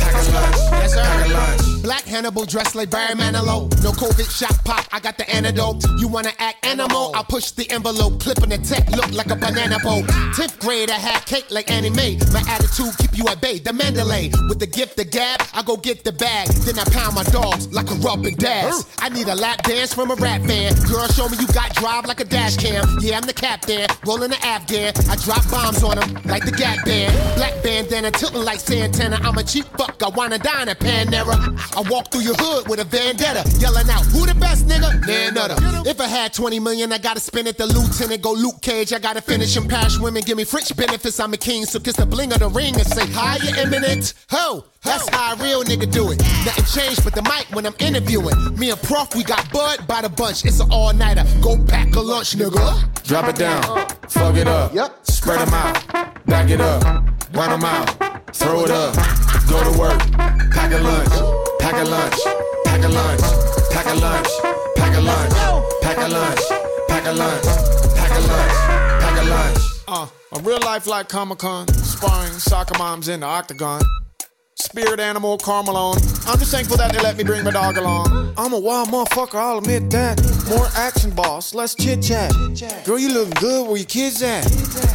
pack 0.00 0.14
a 0.14 0.32
lunch, 0.32 0.70
pack 0.70 1.26
a 1.26 1.32
lunch. 1.32 1.61
Black 1.82 2.04
Hannibal 2.04 2.44
dressed 2.44 2.76
like 2.76 2.90
Barry 2.90 3.14
Manilow. 3.14 3.68
No 3.82 3.90
COVID 3.90 4.30
shot 4.30 4.64
pop, 4.64 4.86
I 4.92 5.00
got 5.00 5.18
the 5.18 5.28
antidote. 5.28 5.84
You 5.98 6.06
wanna 6.06 6.32
act 6.38 6.64
animal? 6.64 7.10
I'll 7.14 7.24
push 7.24 7.50
the 7.50 7.68
envelope, 7.70 8.20
clipping 8.20 8.50
the 8.50 8.58
tech, 8.58 8.88
look 8.90 9.10
like 9.12 9.30
a 9.30 9.36
banana 9.36 9.78
boat. 9.82 10.04
10th 10.36 10.60
grade, 10.60 10.90
I 10.90 10.98
had 10.98 11.26
cake 11.26 11.46
like 11.50 11.70
anime. 11.70 12.18
My 12.32 12.42
attitude 12.48 12.96
keep 12.98 13.18
you 13.18 13.26
at 13.28 13.40
bay. 13.40 13.58
The 13.58 13.72
Mandalay 13.72 14.30
with 14.48 14.60
the 14.60 14.66
gift 14.66 14.98
of 15.00 15.10
gab, 15.10 15.42
I 15.52 15.62
go 15.62 15.76
get 15.76 16.04
the 16.04 16.12
bag. 16.12 16.48
Then 16.64 16.78
I 16.78 16.84
pound 16.84 17.16
my 17.16 17.24
dogs 17.24 17.72
like 17.72 17.90
a 17.90 17.94
rubbing 17.94 18.36
dash. 18.36 18.74
I 18.98 19.08
need 19.08 19.26
a 19.26 19.34
lap 19.34 19.62
dance 19.62 19.92
from 19.92 20.12
a 20.12 20.14
rap 20.14 20.42
fan. 20.42 20.74
Girl, 20.88 21.08
show 21.08 21.28
me 21.28 21.36
you 21.40 21.48
got 21.48 21.74
drive 21.74 22.06
like 22.06 22.20
a 22.20 22.24
dash 22.24 22.56
cam. 22.56 22.86
Yeah, 23.00 23.16
I'm 23.18 23.26
the 23.26 23.32
captain, 23.32 23.88
rolling 24.06 24.30
the 24.30 24.46
Afghan. 24.46 24.94
I 25.10 25.16
drop 25.16 25.42
bombs 25.50 25.82
on 25.82 25.98
them 25.98 26.14
like 26.26 26.44
the 26.44 26.52
Gap 26.52 26.84
Band. 26.84 27.12
Black 27.36 27.60
bandana 27.62 28.12
tilting 28.12 28.44
like 28.44 28.60
Santana. 28.60 29.18
I'm 29.22 29.36
a 29.36 29.42
cheap 29.42 29.66
fuck, 29.76 30.00
I 30.00 30.08
wanna 30.10 30.38
dine 30.38 30.68
at 30.68 30.78
Panera. 30.78 31.36
I 31.74 31.80
walk 31.88 32.10
through 32.10 32.20
your 32.22 32.34
hood 32.36 32.68
with 32.68 32.80
a 32.80 32.84
vendetta, 32.84 33.48
yelling 33.58 33.88
out, 33.88 34.04
Who 34.06 34.26
the 34.26 34.34
best 34.34 34.66
nigga? 34.66 35.00
Nah, 35.06 35.30
nutter. 35.48 35.88
If 35.88 36.00
I 36.00 36.06
had 36.06 36.32
20 36.34 36.60
million, 36.60 36.92
I 36.92 36.98
gotta 36.98 37.20
spend 37.20 37.48
it. 37.48 37.56
The 37.56 37.66
lieutenant 37.66 38.20
go 38.22 38.32
Luke 38.32 38.60
Cage. 38.60 38.92
I 38.92 38.98
gotta 38.98 39.22
finish 39.22 39.56
him. 39.56 39.66
Past 39.68 40.00
women 40.00 40.22
give 40.22 40.36
me 40.36 40.44
French 40.44 40.74
benefits. 40.76 41.18
I'm 41.18 41.32
a 41.32 41.36
king, 41.36 41.64
so 41.64 41.80
kiss 41.80 41.96
the 41.96 42.06
bling 42.06 42.32
of 42.32 42.40
the 42.40 42.48
ring 42.48 42.74
and 42.74 42.86
say, 42.86 43.06
Hi, 43.12 43.36
you 43.42 43.54
eminent. 43.56 44.14
Ho! 44.30 44.64
That's 44.82 45.08
how 45.10 45.34
a 45.34 45.36
real 45.36 45.62
nigga 45.62 45.90
do 45.90 46.10
it. 46.10 46.18
Nothing 46.44 46.64
changed 46.64 47.04
but 47.04 47.14
the 47.14 47.22
mic 47.22 47.46
when 47.52 47.64
I'm 47.66 47.74
interviewing. 47.78 48.34
Me 48.58 48.70
and 48.70 48.82
Prof, 48.82 49.14
we 49.14 49.22
got 49.24 49.50
bud 49.52 49.86
by 49.86 50.02
the 50.02 50.08
bunch. 50.08 50.44
It's 50.44 50.60
an 50.60 50.70
all 50.70 50.92
nighter. 50.92 51.24
Go 51.40 51.56
back 51.56 51.94
a 51.94 52.00
lunch, 52.00 52.36
nigga. 52.36 53.02
Drop 53.04 53.28
it 53.28 53.36
down, 53.36 53.62
fuck 54.08 54.36
it 54.36 54.48
up, 54.48 54.74
Yep. 54.74 55.06
spread 55.06 55.40
them 55.40 55.54
out, 55.54 56.26
back 56.26 56.50
it 56.50 56.60
up, 56.60 56.82
run 57.32 57.50
them 57.50 57.64
out, 57.64 57.88
throw 58.34 58.64
it 58.64 58.70
up, 58.70 58.94
go 59.48 59.62
to 59.72 59.78
work, 59.78 59.98
pack 60.50 60.72
a 60.72 60.78
lunch, 60.78 61.51
pack 61.62 61.74
a 61.74 61.84
lunch, 61.88 62.18
pack 62.64 62.84
a 62.84 62.88
lunch, 62.88 63.20
pack 63.70 63.86
a 63.86 63.94
lunch, 63.94 64.28
pack 64.76 64.96
a 64.96 65.00
lunch, 65.00 65.34
pack 65.80 65.96
a 65.98 66.08
lunch, 66.08 66.40
pack 66.88 67.06
a 67.06 67.12
lunch, 67.12 67.44
pack 67.94 68.10
a 68.10 68.20
lunch, 68.20 68.52
pack 69.00 69.22
a 69.22 69.24
lunch. 69.24 69.58
Uh, 69.86 70.06
a 70.32 70.40
real 70.40 70.58
life 70.64 70.88
like 70.88 71.08
Comic 71.08 71.38
Con, 71.38 71.68
sparring 71.68 72.32
soccer 72.32 72.76
moms 72.78 73.06
in 73.06 73.20
the 73.20 73.26
octagon. 73.26 73.80
Spirit 74.56 74.98
animal, 74.98 75.38
Carmelone. 75.38 75.98
I'm 76.26 76.38
just 76.38 76.50
thankful 76.50 76.76
that 76.78 76.92
they 76.92 77.00
let 77.00 77.16
me 77.16 77.22
bring 77.22 77.44
my 77.44 77.52
dog 77.52 77.76
along. 77.76 78.34
I'm 78.36 78.52
a 78.52 78.58
wild 78.58 78.88
motherfucker, 78.88 79.36
I'll 79.36 79.58
admit 79.58 79.88
that. 79.90 80.20
More 80.48 80.66
action, 80.74 81.10
boss, 81.10 81.54
less 81.54 81.76
chit 81.76 82.02
chat. 82.02 82.32
Girl, 82.84 82.98
you 82.98 83.14
looking 83.14 83.34
good, 83.34 83.68
where 83.68 83.76
your 83.76 83.86
kids 83.86 84.20
at? 84.22 84.44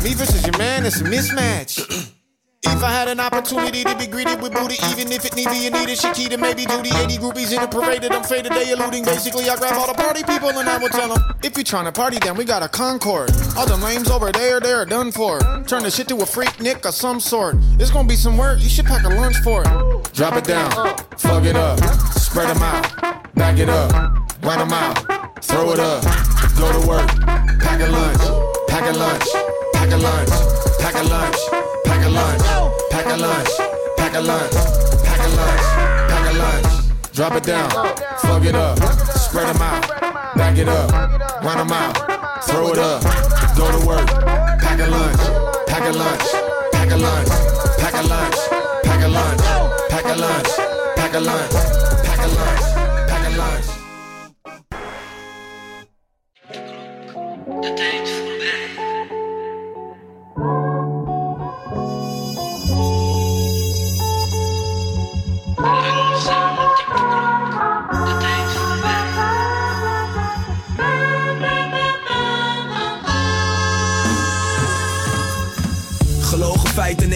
Me 0.03 0.13
versus 0.13 0.45
your 0.45 0.57
man, 0.57 0.85
it's 0.85 0.99
a 0.99 1.05
mismatch. 1.05 2.13
If 2.63 2.83
I 2.83 2.89
had 2.89 3.07
an 3.07 3.19
opportunity 3.19 3.83
to 3.83 3.95
be 3.97 4.07
greeted 4.07 4.41
with 4.41 4.53
booty, 4.53 4.75
even 4.89 5.11
if 5.11 5.25
it 5.25 5.35
need 5.35 5.47
be, 5.49 5.57
you 5.57 5.71
need 5.71 5.89
a 5.89 5.95
Shakita, 5.95 6.39
maybe 6.39 6.65
Judy. 6.65 6.89
80 6.89 7.17
groupies 7.17 7.55
in 7.55 7.59
a 7.61 7.67
parade 7.67 8.03
I'm 8.05 8.23
faded, 8.23 8.51
they 8.51 8.71
eluding. 8.71 9.05
Basically, 9.05 9.47
I 9.49 9.55
grab 9.55 9.73
all 9.73 9.87
the 9.87 9.93
party 9.93 10.23
people 10.23 10.49
and 10.49 10.67
I 10.67 10.77
will 10.77 10.89
tell 10.89 11.13
them, 11.13 11.23
if 11.43 11.57
you 11.57 11.63
trying 11.63 11.85
to 11.85 11.91
party, 11.91 12.17
then 12.19 12.35
we 12.35 12.45
got 12.45 12.63
a 12.63 12.67
Concord. 12.67 13.31
All 13.55 13.67
the 13.67 13.77
lames 13.77 14.09
over 14.09 14.31
there, 14.31 14.59
they're 14.59 14.85
done 14.85 15.11
for. 15.11 15.39
Turn 15.67 15.83
the 15.83 15.91
shit 15.91 16.07
to 16.09 16.15
a 16.15 16.25
Freaknik 16.25 16.85
of 16.85 16.93
some 16.93 17.19
sort. 17.19 17.57
It's 17.79 17.91
gonna 17.91 18.07
be 18.07 18.15
some 18.15 18.37
work, 18.37 18.59
you 18.59 18.69
should 18.69 18.85
pack 18.85 19.03
a 19.05 19.09
lunch 19.09 19.37
for 19.37 19.61
it. 19.61 20.13
Drop 20.13 20.35
it 20.35 20.45
down, 20.45 20.71
fuck 21.17 21.45
it 21.45 21.55
up, 21.55 21.79
spread 22.17 22.49
them 22.49 22.63
out, 22.63 23.33
back 23.35 23.59
it 23.59 23.69
up, 23.69 23.91
run 24.41 24.59
them 24.59 24.73
out, 24.73 25.43
throw 25.43 25.71
it 25.73 25.79
up, 25.79 26.03
go 26.57 26.71
to 26.71 26.87
work, 26.87 27.07
pack 27.59 27.81
a 27.81 27.89
lunch, 27.89 28.21
pack 28.67 28.93
a 28.93 28.97
lunch, 28.97 29.25
pack 29.73 29.91
a 29.91 29.97
lunch, 29.97 30.29
pack 30.79 30.95
a 30.95 31.03
lunch, 31.03 31.37
a 33.17 33.27
lunch, 33.27 33.49
pack 33.97 34.13
a 34.15 34.19
lunch, 34.19 34.53
pack 35.03 35.19
a 35.19 35.29
lunch, 35.35 35.65
pack 36.09 36.25
a 36.29 36.37
lunch. 36.37 37.13
Drop 37.13 37.33
it 37.33 37.43
down, 37.43 37.69
fuck 38.19 38.45
it 38.45 38.55
up, 38.55 38.77
spread 39.17 39.47
them 39.47 39.61
out, 39.61 40.35
back 40.35 40.57
it 40.57 40.67
up, 40.67 40.91
run 41.43 41.57
them 41.57 41.71
out, 41.71 41.95
throw 42.43 42.71
it 42.71 42.77
up, 42.77 43.01
go 43.57 43.71
to 43.71 43.85
work, 43.87 44.07
pack 44.59 44.79
a 44.79 44.87
lunch, 44.87 45.21
pack 45.67 45.83
a 45.83 45.91
lunch, 45.91 46.21
pack 46.71 46.91
a 46.91 46.97
lunch, 46.97 47.29
pack 47.77 47.93
a 47.93 48.03
lunch, 48.03 48.37
pack 48.83 49.03
a 49.03 49.07
lunch, 49.07 49.41
pack 49.89 50.05
a 50.05 50.15
lunch, 50.15 50.51
pack 50.95 51.13
a 51.15 51.19
lunch, 51.19 51.55
pack 52.05 52.23
a 52.23 52.27
lunch, 52.27 52.63
pack 53.07 53.25
a 53.25 53.37
lunch. 53.37 53.77
Gelogen 57.57 57.77
feit 57.77 58.26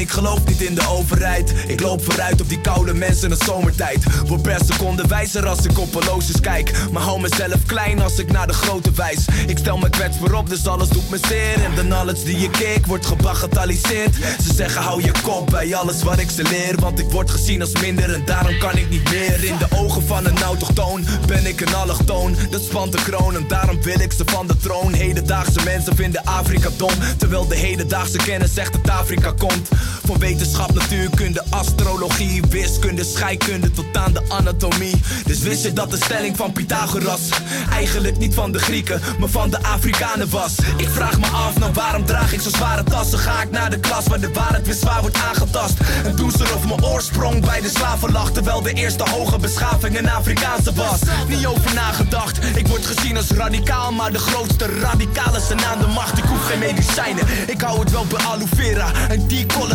ik 0.02 0.11
geloof 0.11 0.45
niet 0.45 0.61
in 0.61 0.76
de 0.76 0.88
overheid. 0.88 1.53
Ik 1.68 1.80
loop 1.80 2.03
vooruit 2.03 2.41
op 2.41 2.49
die 2.49 2.61
koude 2.61 2.94
mensen 2.94 3.32
in 3.32 3.38
de 3.38 3.45
zomertijd. 3.45 4.06
Word 4.28 4.41
per 4.41 4.60
seconde 4.65 5.07
wijzer 5.07 5.48
als 5.48 5.65
ik 5.65 5.80
op 5.80 5.94
horloges 5.94 6.40
kijk. 6.40 6.72
Maar 6.91 7.02
hou 7.02 7.22
mezelf 7.22 7.65
klein 7.65 8.02
als 8.02 8.19
ik 8.19 8.32
naar 8.32 8.48
de 8.48 8.53
grote 8.53 8.91
wijs. 8.91 9.26
Ik 9.48 9.57
stel 9.57 9.78
me 9.78 9.90
kwetsbaar 9.90 10.34
op 10.34 10.49
dus 10.49 10.68
alles 10.68 10.90
doet 10.90 11.10
me 11.10 11.19
zeer. 11.28 11.64
En 11.64 11.76
de 11.76 11.82
knowledge 11.82 12.23
die 12.23 12.38
ik 12.38 12.52
keek 12.52 12.86
wordt 12.86 13.06
gebagatelliseerd. 13.06 14.15
Ze 14.44 14.53
zeggen 14.53 14.82
hou 14.82 15.03
je 15.03 15.11
kop 15.23 15.49
bij 15.49 15.76
alles 15.76 16.03
wat 16.03 16.19
ik 16.19 16.30
ze 16.30 16.44
leer. 16.44 16.76
Want 16.80 16.99
ik 16.99 17.10
word 17.10 17.32
gezien 17.32 17.61
als 17.61 17.82
minder 17.82 18.14
en 18.14 18.26
daarom 18.26 18.57
kan 18.57 18.78
ik 18.78 18.90
niet 18.90 19.10
meer. 19.11 19.44
In 19.44 19.57
de 19.57 19.68
ogen 19.76 20.07
van 20.07 20.26
een 20.26 20.41
autochtoon 20.41 21.06
ben 21.28 21.45
ik 21.45 21.61
een 21.61 21.76
allochtoon. 21.76 22.36
Dat 22.49 22.61
spant 22.61 22.91
de 22.91 23.03
kroon 23.03 23.36
en 23.36 23.48
daarom 23.48 23.82
wil 23.82 23.99
ik 23.99 24.11
ze 24.11 24.23
van 24.26 24.48
de 24.48 24.57
troon. 24.57 24.94
Hedendaagse 24.94 25.64
mensen 25.64 25.95
vinden 25.95 26.23
Afrika 26.23 26.69
dom 26.78 26.94
Terwijl 27.18 27.48
de 27.48 27.56
hedendaagse 27.56 28.18
kennis 28.18 28.53
zegt 28.53 28.73
dat 28.73 28.90
Afrika 28.90 29.34
komt 29.38 29.69
Van 30.05 30.19
wetenschap, 30.19 30.73
natuurkunde, 30.73 31.43
astrologie 31.49 32.43
Wiskunde, 32.49 33.03
scheikunde 33.03 33.72
tot 33.72 33.85
aan 33.97 34.13
de 34.13 34.22
anatomie. 34.27 35.01
Dus 35.26 35.39
wist 35.39 35.63
je 35.63 35.73
dat 35.73 35.91
de 35.91 35.97
stelling 35.97 36.38
van 36.38 36.51
Pythagoras 36.51 37.30
Eigenlijk 37.72 38.18
niet 38.18 38.34
van 38.34 38.51
de 38.51 38.59
Grieken, 38.59 39.01
maar 39.19 39.30
van 39.30 39.49
de 39.49 39.63
Afrikanen 39.63 40.30
was? 40.30 40.55
Ik 40.77 40.89
vraag 40.89 41.19
me 41.19 41.27
af, 41.27 41.59
nou 41.59 41.73
waarom 41.73 42.05
draag 42.05 42.34
ik 42.34 42.41
zo 42.41 42.49
zware 42.49 42.84
tassen? 42.84 43.19
Ga 43.19 43.41
ik 43.41 43.51
naar 43.51 43.69
de 43.69 43.80
klas 43.80 44.07
waar 44.07 44.19
de 44.19 44.31
waarheid 44.34 44.65
weer 44.65 44.76
zwaar 44.76 45.01
wordt 45.01 45.18
aangetast? 45.18 45.73
En 46.03 46.15
doe 46.15 46.31
ze 46.31 46.43
of 46.55 46.68
mijn 46.68 46.85
oorsprong 46.85 47.45
bij 47.45 47.61
de 47.61 47.69
slaven 47.69 48.11
lag 48.11 48.31
Terwijl 48.31 48.61
de 48.61 48.73
eerste 48.73 49.09
hoge 49.09 49.39
beschaving 49.39 49.97
een 49.97 50.09
Afrikaanse 50.09 50.73
was. 50.73 50.99
Niet 51.27 51.45
over 51.45 51.73
nagedacht, 51.73 52.39
ik 52.55 52.68
word 52.68 52.85
gezien 52.85 53.18
als 53.18 53.30
radicaal 53.30 53.91
Maar 53.91 54.11
de 54.11 54.19
grootste 54.19 54.65
radicalen 54.65 55.41
zijn 55.41 55.65
aan 55.65 55.80
de 55.80 55.88
macht. 55.88 56.18
Ik 56.18 56.23
hoef 56.23 56.45
geen 56.45 56.59
medicijnen, 56.59 57.27
ik 57.47 57.61
hou 57.61 57.80
het 57.80 57.91
wel 57.91 58.05
bij 58.05 58.26
aloe 58.26 58.47
vera 58.55 58.91
En 59.09 59.27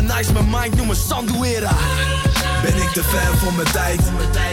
decolonize 0.07 0.33
mijn 0.33 0.51
mind, 0.51 0.77
noem 0.77 0.87
me 0.87 0.95
Sanduera. 0.95 1.75
Ben 2.63 2.77
ik 2.77 2.91
te 2.91 3.03
ver 3.03 3.37
voor 3.39 3.53
mijn 3.53 3.71
tijd? 3.73 4.01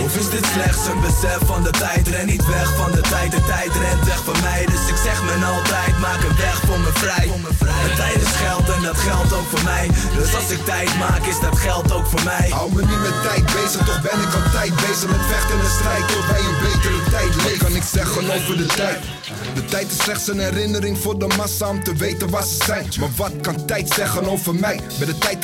Of 0.06 0.18
is 0.18 0.30
dit 0.30 0.46
slechts 0.54 0.86
een 0.88 1.02
besef 1.02 1.40
van 1.46 1.64
de 1.64 1.70
tijd? 1.70 2.08
Ren 2.08 2.26
niet 2.26 2.46
weg 2.46 2.76
van 2.76 2.92
de 2.92 3.02
tijd, 3.02 3.32
de 3.32 3.44
tijd 3.44 3.72
rent 3.84 4.06
weg 4.06 4.24
van 4.24 4.42
mij 4.42 4.66
Dus 4.66 4.84
ik 4.94 5.00
zeg 5.04 5.24
me 5.24 5.46
altijd, 5.46 6.00
maak 6.00 6.22
een 6.24 6.38
weg 6.38 6.58
voor 6.68 6.80
me 6.80 6.92
vrij 6.94 7.28
De 7.88 7.94
tijd 7.96 8.16
is 8.16 8.36
geld 8.46 8.70
en 8.70 8.82
dat 8.82 8.98
geldt 8.98 9.34
ook 9.34 9.48
voor 9.54 9.64
mij 9.64 9.90
Dus 10.18 10.36
als 10.36 10.50
ik 10.50 10.66
tijd 10.66 10.98
maak, 10.98 11.26
is 11.26 11.40
dat 11.40 11.58
geld 11.58 11.92
ook 11.92 12.06
voor 12.06 12.24
mij 12.24 12.48
Hou 12.50 12.74
me 12.76 12.82
niet 12.82 13.02
met 13.08 13.18
tijd 13.28 13.46
bezig, 13.46 13.82
toch 13.86 14.02
ben 14.02 14.20
ik 14.26 14.34
altijd 14.40 14.76
bezig 14.76 15.10
met 15.16 15.24
vechten 15.34 15.60
en 15.60 15.72
strijd 15.80 16.08
Tot 16.08 16.26
wij 16.32 16.44
een 16.50 16.60
betere 16.64 17.02
tijd 17.12 17.36
leven. 17.36 17.66
Kan 17.66 17.76
ik 17.76 17.88
zeggen 17.98 18.24
over 18.36 18.58
de 18.58 18.66
tijd? 18.66 19.00
De 19.54 19.66
tijd 19.66 19.92
is 19.92 19.98
slechts 19.98 20.28
een 20.28 20.40
herinnering 20.40 20.98
voor 20.98 21.20
de 21.20 21.28
massa 21.38 21.70
om 21.70 21.84
te 21.84 21.94
weten 21.94 22.30
waar 22.30 22.44
ze 22.44 22.56
zijn. 22.66 22.88
Maar 23.00 23.10
wat 23.16 23.32
kan 23.42 23.66
tijd 23.66 23.90
zeggen 23.96 24.26
over 24.26 24.56
mij? 24.56 24.80
Ben 25.00 25.08
de 25.08 25.18
tijd 25.18 25.43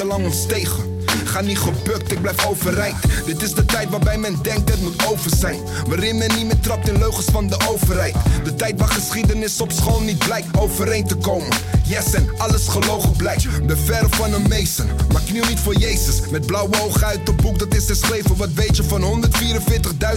Ga 1.25 1.41
niet 1.41 1.59
gebukt, 1.59 2.11
ik 2.11 2.21
blijf 2.21 2.47
overeind. 2.47 2.95
Dit 3.25 3.41
is 3.41 3.53
de 3.53 3.65
tijd 3.65 3.89
waarbij 3.89 4.17
men 4.17 4.39
denkt 4.41 4.69
het 4.69 4.81
moet 4.81 5.05
over 5.07 5.31
zijn. 5.35 5.59
Waarin 5.87 6.17
men 6.17 6.35
niet 6.35 6.45
meer 6.45 6.59
trapt 6.59 6.87
in 6.87 6.97
leugens 6.97 7.25
van 7.31 7.47
de 7.47 7.57
overheid. 7.69 8.15
De 8.43 8.55
tijd 8.55 8.79
waar 8.79 8.87
geschiedenis 8.87 9.61
op 9.61 9.71
school 9.71 10.01
niet 10.01 10.17
blijkt 10.17 10.57
overeen 10.57 11.07
te 11.07 11.15
komen. 11.15 11.47
Yes, 11.89 12.13
en 12.13 12.29
alles 12.37 12.67
gelogen 12.67 13.11
blijkt. 13.11 13.65
Ben 13.65 13.77
ver 13.77 14.09
van 14.09 14.33
een 14.33 14.47
mason, 14.47 14.85
maar 15.11 15.21
kniel 15.21 15.45
niet 15.45 15.59
voor 15.59 15.75
Jezus. 15.75 16.21
Met 16.31 16.45
blauwe 16.45 16.81
ogen 16.81 17.05
uit 17.07 17.27
het 17.27 17.35
boek 17.35 17.59
dat 17.59 17.75
is 17.75 17.85
geschreven. 17.85 18.37
Wat 18.37 18.49
weet 18.53 18.77
je 18.77 18.83
van 18.83 19.01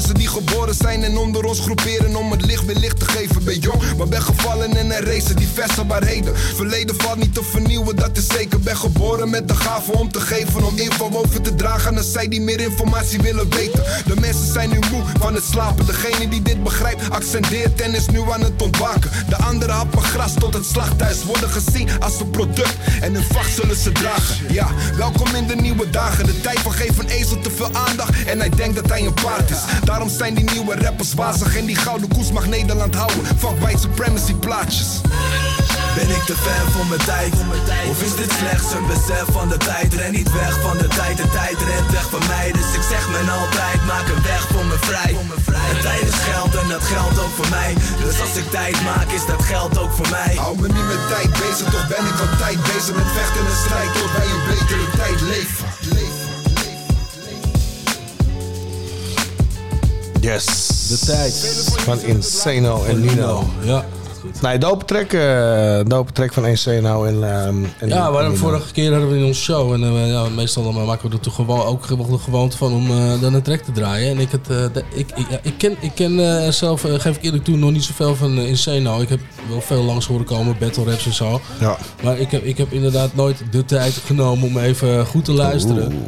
144.000 0.07 0.13
die 0.13 0.29
geboren 0.29 0.75
zijn 0.75 1.03
en 1.03 1.17
onder 1.17 1.45
ons 1.45 1.61
groeperen 1.61 2.17
om 2.17 2.31
het 2.31 2.45
licht 2.45 2.65
weer 2.65 2.77
licht 2.77 2.99
te 2.99 3.05
geven. 3.05 3.45
Ben 3.45 3.59
jong, 3.59 3.83
maar 3.97 4.09
ben 4.09 4.23
gevallen 4.23 4.77
en 4.77 4.91
er 4.91 5.05
racen 5.05 5.37
diverse 5.37 5.87
waarheden. 5.87 6.37
Verleden 6.37 6.95
valt 6.97 7.19
niet 7.19 7.35
te 7.35 7.43
vernieuwen, 7.43 7.97
dat 7.97 8.17
is 8.17 8.27
zeker. 8.27 8.61
Ben 8.61 8.77
geboren 8.77 9.31
met 9.31 9.49
de 9.49 9.55
gave 9.55 9.93
om 9.93 10.11
te 10.11 10.21
geven, 10.21 10.65
om 10.65 10.79
info 10.79 11.11
over 11.13 11.41
te 11.41 11.55
dragen 11.55 11.97
aan 11.97 12.03
zij 12.03 12.29
die 12.29 12.41
meer 12.41 12.61
informatie 12.61 13.21
willen 13.21 13.51
weten. 13.51 13.83
De 14.07 14.21
mensen 14.21 14.53
zijn 14.53 14.71
nu 14.71 14.79
moe 14.91 15.03
van 15.19 15.35
het 15.35 15.45
slapen. 15.45 15.87
Degene 15.87 16.29
die 16.29 16.43
dit 16.43 16.63
begrijpt, 16.63 17.11
accendeert 17.11 17.81
en 17.81 17.95
is 17.95 18.07
nu 18.07 18.21
aan 18.31 18.43
het 18.43 18.63
ontwaken. 18.63 19.11
De 19.29 19.37
anderen 19.37 19.75
happen 19.75 20.03
gras 20.03 20.35
tot 20.39 20.55
het 20.55 20.67
slachthuis 20.67 21.25
worden 21.25 21.51
als 22.01 22.21
een 22.21 22.31
product. 22.31 22.77
En 23.01 23.15
hun 23.15 23.25
vacht 23.25 23.55
zullen 23.55 23.77
ze 23.77 23.93
dragen. 23.93 24.37
Ja, 24.53 24.69
welkom 24.97 25.35
in 25.35 25.47
de 25.47 25.57
nieuwe 25.57 25.91
dagen. 25.91 26.27
De 26.27 26.41
tijd 26.41 26.59
van 26.59 26.73
geeft 26.73 26.99
een 26.99 27.09
ezel 27.09 27.41
te 27.41 27.51
veel 27.51 27.71
aandacht. 27.73 28.25
En 28.25 28.39
hij 28.39 28.49
denkt 28.49 28.75
dat 28.75 28.89
hij 28.89 29.07
een 29.07 29.15
paard 29.15 29.51
is. 29.51 29.59
Daarom 29.85 30.09
zijn 30.09 30.35
die 30.35 30.51
nieuwe 30.51 30.77
rappers 30.77 31.15
wazig. 31.15 31.57
En 31.57 31.67
die 31.67 31.77
gouden 31.77 32.09
koers 32.09 32.33
mag 32.33 32.47
Nederland 32.47 32.95
houden. 32.95 33.27
Van 33.37 33.59
white 33.59 33.79
supremacy 33.79 34.35
plaatjes. 34.35 35.01
Ben 35.95 36.11
ik 36.19 36.25
te 36.31 36.37
ver 36.37 36.65
voor 36.73 36.87
mijn 36.87 37.05
tijd? 37.05 37.33
Of 37.91 38.03
is 38.03 38.15
dit 38.15 38.33
slechts 38.41 38.73
een 38.77 38.87
besef 38.87 39.27
van 39.39 39.49
de 39.49 39.57
tijd? 39.57 39.95
Ren 39.95 40.13
niet 40.13 40.33
weg 40.33 40.61
van 40.61 40.77
de 40.79 40.89
tijd, 40.89 41.17
de 41.17 41.29
tijd 41.39 41.59
rent 41.71 41.91
weg 41.91 42.07
van 42.11 42.25
mij 42.29 42.53
Dus 42.53 42.71
ik 42.79 42.85
zeg 42.93 43.03
me 43.13 43.19
altijd, 43.41 43.79
maak 43.87 44.07
een 44.15 44.23
weg 44.23 44.43
voor 44.53 44.65
me 44.65 44.77
vrij 44.81 45.13
De 45.73 45.79
tijd 45.89 46.03
is 46.13 46.21
geld 46.31 46.55
en 46.63 46.69
dat 46.69 46.85
geldt 46.93 47.19
ook 47.25 47.35
voor 47.39 47.51
mij 47.59 47.75
Dus 48.05 48.21
als 48.21 48.35
ik 48.43 48.51
tijd 48.51 48.77
maak, 48.83 49.09
is 49.19 49.27
dat 49.27 49.43
geld 49.43 49.79
ook 49.79 49.93
voor 49.99 50.11
mij 50.11 50.35
Hou 50.45 50.61
me 50.61 50.69
niet 50.77 50.89
met 50.95 51.03
tijd 51.15 51.31
bezig, 51.43 51.67
toch 51.75 51.87
ben 51.95 52.05
ik 52.13 52.19
altijd 52.27 52.59
bezig 52.73 52.95
met 53.01 53.11
vechten 53.19 53.45
en 53.51 53.59
strijd 53.65 53.91
Tot 53.99 54.11
wij 54.17 54.29
een 54.35 54.45
betere 54.49 54.87
tijd 55.01 55.21
leven. 55.21 55.67
Yes. 60.23 60.45
De 60.89 60.99
tijd. 61.07 61.35
Van 61.85 62.01
Insano 62.01 62.85
en 62.85 63.01
Nino. 63.01 63.49
Ja. 63.61 63.85
Nee, 64.41 64.59
dope 64.59 64.85
track, 64.85 65.13
eh, 65.13 65.81
dope 65.87 66.13
track 66.13 66.33
van 66.33 66.47
Insano 66.47 67.05
en, 67.05 67.15
ehm 67.15 67.57
en 67.79 67.89
Ja, 67.89 67.95
we 67.97 68.01
hadden 68.03 68.21
en 68.21 68.27
hem 68.27 68.37
vorige 68.37 68.73
keer 68.73 68.91
hadden 68.91 69.11
we 69.11 69.17
in 69.17 69.25
onze 69.25 69.41
show. 69.41 69.73
En 69.73 69.83
eh, 69.83 70.09
ja, 70.11 70.29
meestal 70.29 70.73
dan 70.73 70.85
maken 70.85 71.09
we 71.09 71.15
er 71.15 71.21
toch 71.21 71.35
gewoon 71.35 71.63
ook 71.65 71.85
gewoon 71.87 72.11
de 72.11 72.19
gewoonte 72.19 72.57
van 72.57 72.73
om 72.73 72.91
eh, 72.91 73.21
dan 73.21 73.35
een 73.35 73.43
track 73.43 73.61
te 73.61 73.73
draaien. 73.73 74.11
En 74.11 74.19
ik, 74.19 74.31
het, 74.31 74.49
eh, 74.51 74.57
de- 74.73 74.85
ik, 74.95 75.11
ik, 75.15 75.27
ja, 75.31 75.39
ik 75.43 75.55
ken, 75.59 75.77
ik 75.81 75.91
ken 75.95 76.43
eh, 76.45 76.51
zelf, 76.51 76.85
eh, 76.85 76.95
geef 77.01 77.17
ik 77.17 77.23
eerlijk 77.23 77.45
toe, 77.45 77.57
nog 77.57 77.71
niet 77.71 77.85
zoveel 77.85 78.15
van 78.17 78.39
uh, 78.39 78.49
Insano. 78.49 79.01
Ik 79.01 79.09
heb 79.09 79.21
wel 79.49 79.61
veel 79.61 79.83
langs 79.83 80.07
horen 80.07 80.25
komen, 80.27 80.57
battle 80.61 80.85
raps 80.85 81.07
en 81.07 81.13
zo. 81.15 81.41
Ja. 81.61 81.77
Maar 82.03 82.19
ik 82.19 82.31
heb, 82.31 82.45
ik 82.45 82.57
heb 82.59 82.73
inderdaad 82.73 83.15
nooit 83.15 83.43
de 83.51 83.65
tijd 83.65 84.01
genomen 84.07 84.49
om 84.49 84.59
even 84.59 85.07
goed 85.07 85.25
te 85.25 85.33
luisteren. 85.33 86.05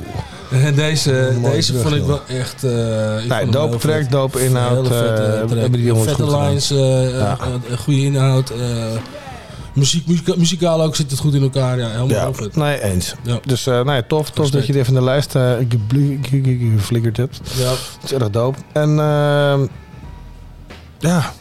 En 0.50 0.74
deze, 0.74 1.32
deze 1.42 1.74
vond 1.78 1.94
ik 1.94 2.02
wel 2.04 2.20
echt... 2.28 2.64
eh, 2.64 3.22
ik 3.24 3.28
Nee, 3.28 3.48
dope 3.48 3.76
track, 3.76 3.94
vet. 4.02 4.10
dope 4.10 4.44
inhoud, 4.44 4.88
vette 4.88 5.22
eh, 5.22 5.48
hebben 5.48 5.72
die 5.72 5.82
jongens 5.82 6.06
Vette 6.08 6.22
goed 6.22 6.40
lines, 6.40 6.70
eh, 6.70 7.10
Ja. 7.18 7.38
eh, 7.40 7.72
eh, 7.72 7.78
goede 7.78 8.00
inhoud. 8.00 8.50
eh, 8.50 8.56
muziek, 9.74 10.06
muzika- 10.06 10.34
muzikaal 10.36 10.82
ook 10.82 10.96
zit 10.96 11.10
het 11.10 11.20
goed 11.20 11.34
in 11.34 11.42
elkaar. 11.42 11.78
Ja, 11.78 11.86
helemaal 11.88 12.08
Ja, 12.08 12.32
vet. 12.32 12.56
nee, 12.56 12.82
eens. 12.82 13.14
Dus 13.44 13.66
eh 13.66 13.80
nee, 13.84 14.06
tof, 14.06 14.30
tof 14.30 14.50
dat 14.50 14.66
je 14.66 14.72
dit 14.72 14.84
van 14.84 14.94
de 14.94 15.02
lijst 15.02 15.34
eh, 15.34 15.52
geflikkerd 16.76 17.16
hebt. 17.16 17.40
Ja. 17.56 17.64
Dat 17.64 17.78
is 18.04 18.12
erg 18.12 18.30
dope. 18.30 18.58
En 18.72 18.88
ehm, 18.98 19.66
ja, 20.98 21.32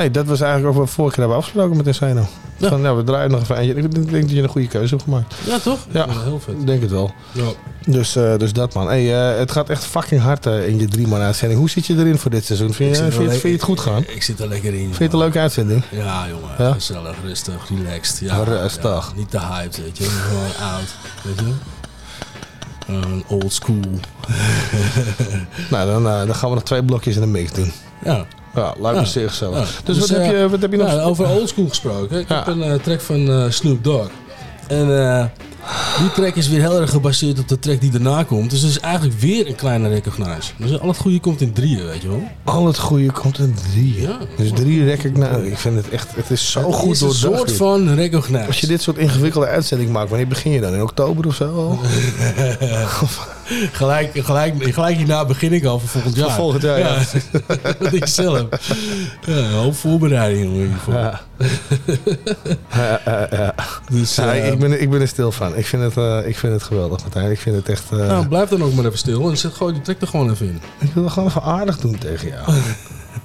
nee, 0.00 0.10
dat 0.10 0.26
was 0.26 0.40
eigenlijk 0.40 0.72
ook 0.72 0.78
wat 0.80 0.88
we 0.88 0.94
vorige 0.94 1.12
keer 1.14 1.22
hebben 1.22 1.38
afgesproken 1.38 1.76
met 1.76 1.86
Insano. 1.86 2.26
Ja. 2.56 2.68
Van, 2.68 2.80
ja, 2.80 2.94
we 2.94 3.04
draaien 3.04 3.30
nog 3.30 3.40
even 3.40 3.56
eentje. 3.56 3.74
Ik 3.82 3.92
denk 4.10 4.10
dat 4.10 4.30
je 4.30 4.42
een 4.42 4.48
goede 4.48 4.66
keuze 4.68 4.90
hebt 4.94 5.02
gemaakt. 5.02 5.34
Ja, 5.46 5.58
toch? 5.58 5.78
Ja, 5.90 6.06
heel 6.24 6.40
vet. 6.40 6.54
Ik 6.54 6.66
denk 6.66 6.80
het 6.82 6.90
wel. 6.90 7.12
Ja. 7.32 7.44
Dus, 7.86 8.16
eh, 8.16 8.36
dus 8.36 8.52
dat 8.52 8.74
man. 8.74 8.86
Hey, 8.86 9.30
eh, 9.32 9.38
het 9.38 9.52
gaat 9.52 9.68
echt 9.68 9.84
fucking 9.84 10.20
hard 10.20 10.46
eh, 10.46 10.68
in 10.68 10.78
je 10.78 10.86
drie 10.88 11.06
man 11.06 11.20
uitzending. 11.20 11.60
Hoe 11.60 11.70
zit 11.70 11.86
je 11.86 11.96
erin 11.96 12.18
voor 12.18 12.30
dit 12.30 12.44
seizoen? 12.44 12.72
Vind 12.72 12.90
Ik 12.90 12.96
je, 12.96 13.02
zit 13.02 13.04
er 13.06 13.12
vind 13.12 13.22
je, 13.24 13.34
le- 13.34 13.40
vind 13.40 13.52
je 13.52 13.58
het 13.58 13.62
goed 13.62 13.80
gaan? 13.80 14.04
Ik 14.06 14.22
zit 14.22 14.40
er 14.40 14.48
lekker 14.48 14.74
in. 14.74 14.80
Vind 14.84 14.96
je 14.96 15.04
het 15.04 15.12
een 15.12 15.18
leuke 15.18 15.38
uitzending? 15.38 15.82
Ja, 15.90 16.26
jongen. 16.28 16.50
Ja? 16.58 16.72
Gezellig, 16.72 17.16
rustig, 17.24 17.68
relaxed. 17.78 18.18
Ja, 18.28 18.42
Rustig. 18.42 18.82
ja, 18.82 19.02
niet 19.16 19.30
te 19.30 19.38
hyped, 19.40 19.76
weet 19.82 19.98
je. 19.98 20.04
Gewoon 20.04 20.70
oud, 20.72 20.94
weet 21.22 21.38
je. 21.46 21.52
Een 22.92 23.24
old 23.28 23.52
school. 23.52 23.80
nou, 25.70 25.90
dan, 25.90 26.06
eh, 26.06 26.18
dan 26.26 26.34
gaan 26.34 26.48
we 26.48 26.54
nog 26.54 26.64
twee 26.64 26.84
blokjes 26.84 27.14
in 27.14 27.20
de 27.20 27.26
mix 27.26 27.52
doen. 27.52 27.72
Ja. 28.04 28.24
Ja, 28.54 28.74
lijkt 28.80 28.96
me 28.98 29.04
Ja. 29.04 29.08
zeer 29.10 29.28
gezellig. 29.28 29.58
Ja. 29.76 29.80
Dus, 29.84 29.98
wat, 29.98 30.08
eh, 30.10 30.24
heb 30.26 30.36
je, 30.36 30.48
wat 30.48 30.60
heb 30.60 30.70
je 30.70 30.76
nog? 30.76 30.86
nou, 30.86 31.00
over 31.00 31.28
oldschool 31.28 31.68
gesproken. 31.68 32.18
Ik 32.20 32.28
heb 32.28 32.46
een 32.46 32.62
eh, 32.62 32.74
track 32.74 33.00
van 33.00 33.28
eh, 33.30 33.44
Snoop 33.48 33.84
Dogg. 33.84 34.08
En 34.68 35.08
eh, 35.08 35.24
die 35.98 36.10
track 36.12 36.34
is 36.34 36.48
weer 36.48 36.60
heel 36.60 36.80
erg 36.80 36.90
gebaseerd 36.90 37.38
op 37.38 37.48
de 37.48 37.58
track 37.58 37.80
die 37.80 37.90
daarna 37.90 38.22
komt. 38.22 38.50
Dus 38.50 38.60
het 38.60 38.70
is 38.70 38.78
eigenlijk 38.80 39.20
weer 39.20 39.46
een 39.48 39.54
kleine 39.54 39.88
recognize. 39.88 40.52
Dus 40.56 40.80
al 40.80 40.88
het 40.88 40.96
goede 40.96 41.20
komt 41.20 41.40
in 41.40 41.52
drieën, 41.52 41.86
weet 41.86 42.02
je 42.02 42.08
wel. 42.08 42.22
Al 42.44 42.66
het 42.66 42.78
goede 42.78 43.12
komt 43.12 43.38
in 43.38 43.54
drie. 43.72 44.00
Ja. 44.00 44.18
Dus 44.36 44.50
drie 44.54 44.84
rek 44.84 45.02
ik 45.04 45.16
nou. 45.16 45.46
Ik 45.46 45.58
vind 45.58 45.76
het 45.76 45.88
echt, 45.88 46.08
het 46.14 46.30
is 46.30 46.50
zo 46.50 46.66
Het 46.66 46.74
goed 46.74 46.92
is 46.94 47.00
een 47.00 47.06
doordacht, 47.08 47.34
soort 47.36 47.48
dit. 47.48 47.56
van 47.56 47.94
recognize. 47.94 48.46
Als 48.46 48.60
je 48.60 48.66
dit 48.66 48.82
soort 48.82 48.96
ingewikkelde 48.98 49.46
uitzending 49.46 49.90
maakt, 49.90 50.08
wanneer 50.08 50.28
begin 50.28 50.52
je 50.52 50.60
dan? 50.60 50.74
In 50.74 50.82
oktober 50.82 51.26
of 51.26 51.34
zo 51.34 51.44
al? 51.66 51.78
Gelijk, 53.72 54.10
gelijk, 54.24 54.54
gelijk 54.74 54.96
hierna 54.96 55.24
begin 55.24 55.52
ik 55.52 55.64
al 55.64 55.78
voor 55.78 55.88
volgend 55.88 56.16
jaar. 56.16 56.26
Voor 56.26 56.36
volgend 56.36 56.62
jaar, 56.62 56.78
ja. 56.78 56.98
Wat 57.78 57.92
ik 58.02 58.06
zelf. 58.06 58.46
Ja, 59.26 59.36
een 59.36 59.52
hoop 59.52 59.74
voorbereiding 59.76 60.52
hiervoor. 60.52 60.94
Ja. 60.94 61.20
Ja, 62.74 63.00
ja, 63.04 63.28
ja. 63.30 63.54
Dus, 63.90 64.14
Ja, 64.14 64.34
eh, 64.34 64.52
ik, 64.52 64.58
ben, 64.58 64.80
ik 64.82 64.90
ben 64.90 65.00
er 65.00 65.08
stil 65.08 65.32
van. 65.32 65.56
Ik 65.56 65.66
vind 65.66 65.82
het, 65.82 65.96
eh, 65.96 66.28
ik 66.28 66.36
vind 66.38 66.52
het 66.52 66.62
geweldig, 66.62 67.00
Martijn. 67.02 67.30
Ik 67.30 67.38
vind 67.40 67.56
het 67.56 67.68
echt... 67.68 67.84
eh, 67.90 67.98
Nou, 67.98 68.28
blijf 68.28 68.48
dan 68.48 68.62
ook 68.62 68.72
maar 68.74 68.84
even 68.84 68.98
stil 68.98 69.30
en 69.30 69.36
zet 69.36 69.52
gewoon 69.54 69.72
die 69.72 69.82
track 69.82 70.00
er 70.00 70.06
gewoon 70.06 70.30
even 70.30 70.46
in. 70.46 70.60
Ik 70.78 70.92
wil 70.94 71.04
het 71.04 71.12
gewoon 71.12 71.28
even 71.28 71.42
aardig 71.42 71.78
doen 71.78 71.98
tegen 71.98 72.28
jou. 72.28 72.52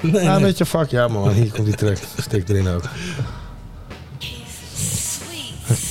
Nee, 0.02 0.24
ja, 0.24 0.34
nee. 0.34 0.44
weet 0.44 0.58
je, 0.58 0.66
fuck 0.66 0.90
ja 0.90 1.08
man. 1.08 1.30
Hier 1.30 1.52
komt 1.52 1.66
die 1.66 1.76
track. 1.76 1.98
Stik 2.22 2.50
erin 2.50 2.68
ook. 2.68 2.84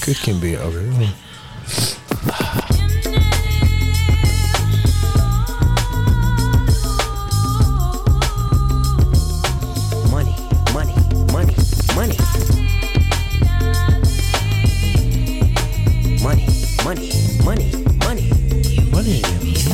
Kutkin 0.01 0.39
bier 0.39 0.61
ook. 0.63 0.73
hè. 0.73 1.07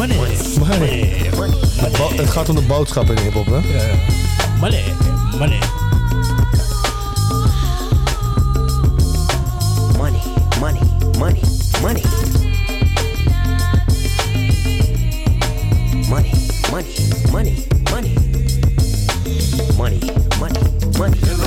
Money, 0.01 0.17
money. 0.59 1.31
Bo- 1.99 2.17
Het 2.17 2.31
gaat 2.31 2.49
om 2.49 2.55
de 2.55 2.63
boodschap 2.63 3.11
in 3.11 3.19
hip-hop, 3.19 3.47
hè? 3.47 3.57
Ja, 3.57 3.83
ja. 3.83 3.95
Money, 4.61 4.83
money. 5.39 5.59
Money, 9.99 10.21
money, 10.61 10.81
money, 11.19 11.41
money. 11.83 12.03
Money, 16.09 16.33
money, 16.71 16.95
money, 17.33 17.67
money. 17.91 18.13
Money, 19.77 19.99
money, 20.39 20.61
money. 20.99 21.40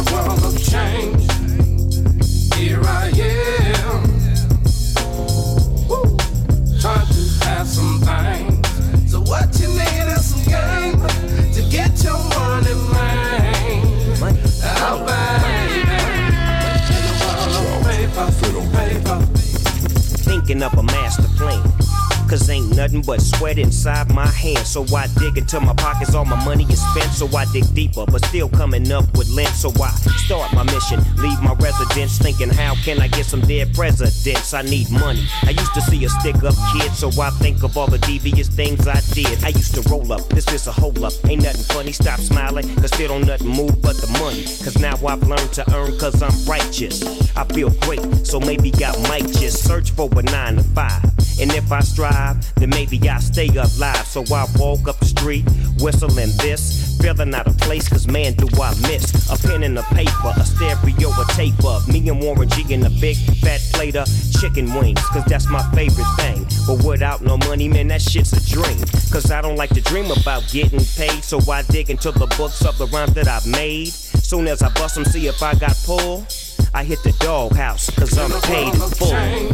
Cause 22.34 22.50
ain't 22.50 22.76
nothing 22.76 23.04
but 23.04 23.22
sweat 23.22 23.60
inside 23.60 24.12
my 24.12 24.26
hands. 24.44 24.68
So 24.68 24.84
I 24.96 25.08
dig 25.18 25.38
into 25.38 25.60
my 25.62 25.74
pockets, 25.74 26.14
all 26.14 26.26
my 26.26 26.44
money 26.44 26.66
is 26.66 26.82
spent. 26.92 27.12
So 27.12 27.26
I 27.36 27.46
dig 27.46 27.66
deeper, 27.74 28.06
but 28.06 28.24
still 28.26 28.50
coming 28.50 28.92
up 28.92 29.06
with 29.18 29.30
lint. 29.30 29.50
So 29.50 29.70
I 29.82 29.90
start 30.26 30.54
my 30.54 30.64
mission, 30.64 31.00
leave 31.18 31.42
my 31.42 31.54
residence, 31.54 32.18
thinking, 32.18 32.50
how 32.50 32.76
can 32.84 33.00
I 33.00 33.08
get 33.08 33.26
some 33.26 33.42
dead 33.42 33.74
presidents? 33.74 34.54
I 34.54 34.62
need 34.64 34.92
money. 34.92 35.26
I 35.44 35.52
used 35.52 35.74
to 35.74 35.82
see 35.82 36.04
a 36.04 36.10
stick 36.10 36.36
up 36.44 36.56
kid, 36.74 36.92
so 36.92 37.08
I 37.22 37.30
think 37.42 37.64
of 37.64 37.78
all 37.78 37.88
the 37.88 38.00
devious 38.00 38.50
things 38.50 38.88
I 38.88 39.00
did. 39.14 39.44
I 39.44 39.50
used 39.50 39.74
to 39.76 39.82
roll 39.90 40.12
up, 40.12 40.28
this 40.30 40.52
is 40.52 40.68
a 40.68 40.72
hole 40.72 41.06
up. 41.06 41.14
Ain't 41.30 41.44
nothing 41.44 41.64
funny, 41.76 41.94
stop 41.94 42.20
smiling, 42.20 42.68
cause 42.76 42.94
still 42.94 43.10
don't 43.10 43.26
nothing 43.26 43.48
move 43.48 43.82
but 43.82 43.96
the 43.96 44.08
money. 44.20 44.44
Cause 44.44 44.78
now 44.80 44.96
I've 45.08 45.24
learned 45.24 45.54
to 45.54 45.64
earn 45.74 45.98
cause 45.98 46.22
I'm 46.22 46.36
righteous. 46.46 47.02
I 47.38 47.46
feel 47.46 47.70
great, 47.86 48.04
so 48.26 48.40
maybe 48.40 48.72
I 48.84 48.92
might 49.08 49.28
just 49.28 49.64
search 49.64 49.92
for 49.92 50.10
a 50.12 50.24
nine 50.24 50.58
to 50.58 50.64
five. 50.64 51.04
And 51.40 51.52
if 51.54 51.72
I 51.72 51.80
strive, 51.80 52.54
then 52.56 52.70
maybe 52.70 53.00
I 53.10 53.20
stay 53.20 53.48
alive. 53.48 54.06
So 54.06 54.24
I 54.34 54.48
walk 54.58 54.88
up 54.88 54.98
the 55.00 55.06
street, 55.06 55.46
whistling 55.80 56.32
this, 56.42 56.98
feeling 57.02 57.34
out 57.34 57.48
of 57.48 57.58
place, 57.60 57.88
cause 57.88 58.08
man, 58.08 58.34
do 58.34 58.48
I 58.62 58.74
miss 58.82 59.30
a 59.30 59.38
pen 59.48 59.64
and 59.64 59.78
a 59.78 59.84
paper, 59.94 60.34
a 60.36 60.46
stereo, 60.46 61.10
a 61.10 61.26
tape 61.34 61.64
of 61.66 61.88
me 61.88 62.08
and 62.10 62.22
Warren 62.22 62.50
G 62.50 62.74
in 62.74 62.86
a 62.86 62.90
big 62.90 63.18
fat 63.42 63.62
plate 63.74 63.96
of 63.96 64.08
chicken 64.40 64.74
wings, 64.74 65.02
cause 65.10 65.26
that's 65.26 65.48
my 65.48 65.62
favorite 65.76 66.08
thing. 66.18 66.46
But 66.68 66.84
without 66.86 67.22
no 67.22 67.38
money, 67.38 67.68
man, 67.68 67.88
that 67.90 68.02
shit's 68.02 68.34
a 68.34 68.42
dream. 68.50 68.80
Cause 69.12 69.30
I 69.32 69.42
don't 69.42 69.56
like 69.56 69.70
to 69.72 69.82
dream 69.82 70.10
about 70.12 70.44
getting 70.50 70.84
paid, 70.98 71.24
so 71.24 71.40
I 71.52 71.62
dig 71.64 71.90
into 71.90 72.12
the 72.12 72.28
books 72.38 72.66
of 72.66 72.78
the 72.78 72.88
rhymes 72.88 73.14
that 73.14 73.28
I've 73.28 73.46
made. 73.46 73.90
Soon 73.90 74.48
as 74.48 74.64
I 74.64 74.70
bust 74.74 74.96
them, 74.96 75.06
see 75.06 75.28
if 75.28 75.44
I 75.44 75.54
got 75.56 75.76
pull. 75.86 76.26
I 76.74 76.84
hit 76.84 77.04
the 77.04 77.12
doghouse, 77.20 77.90
cause 77.92 78.18
I'm 78.18 78.32
paid 78.42 78.74
full, 78.74 78.90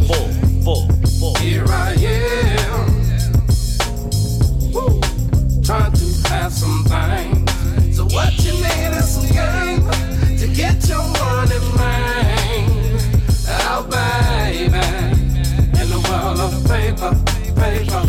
full, 0.06 0.28
full, 0.62 0.88
full. 1.18 1.34
Here 1.36 1.66
I 1.66 1.92
am. 1.92 2.49
Have 6.40 6.54
some 6.54 6.84
things. 6.84 7.96
So 7.96 8.06
what 8.06 8.32
you 8.42 8.52
need 8.52 8.96
is 8.96 9.14
some 9.14 9.28
game 9.28 9.84
to 10.38 10.46
get 10.56 10.88
your 10.88 11.06
money, 11.20 11.58
man. 11.76 12.98
Oh, 13.68 13.82
baby. 13.90 14.86
In 15.78 15.88
the 15.90 16.00
world 16.08 16.40
of 16.40 16.64
paper, 16.66 17.12
paper. 17.60 18.02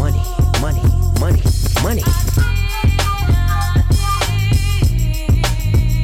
Money, 0.00 0.22
money, 0.60 0.82
money, 1.20 1.42
money, 1.84 2.02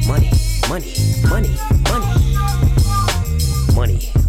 money, 0.07 0.29
money, 0.69 0.93
money. 1.29 1.82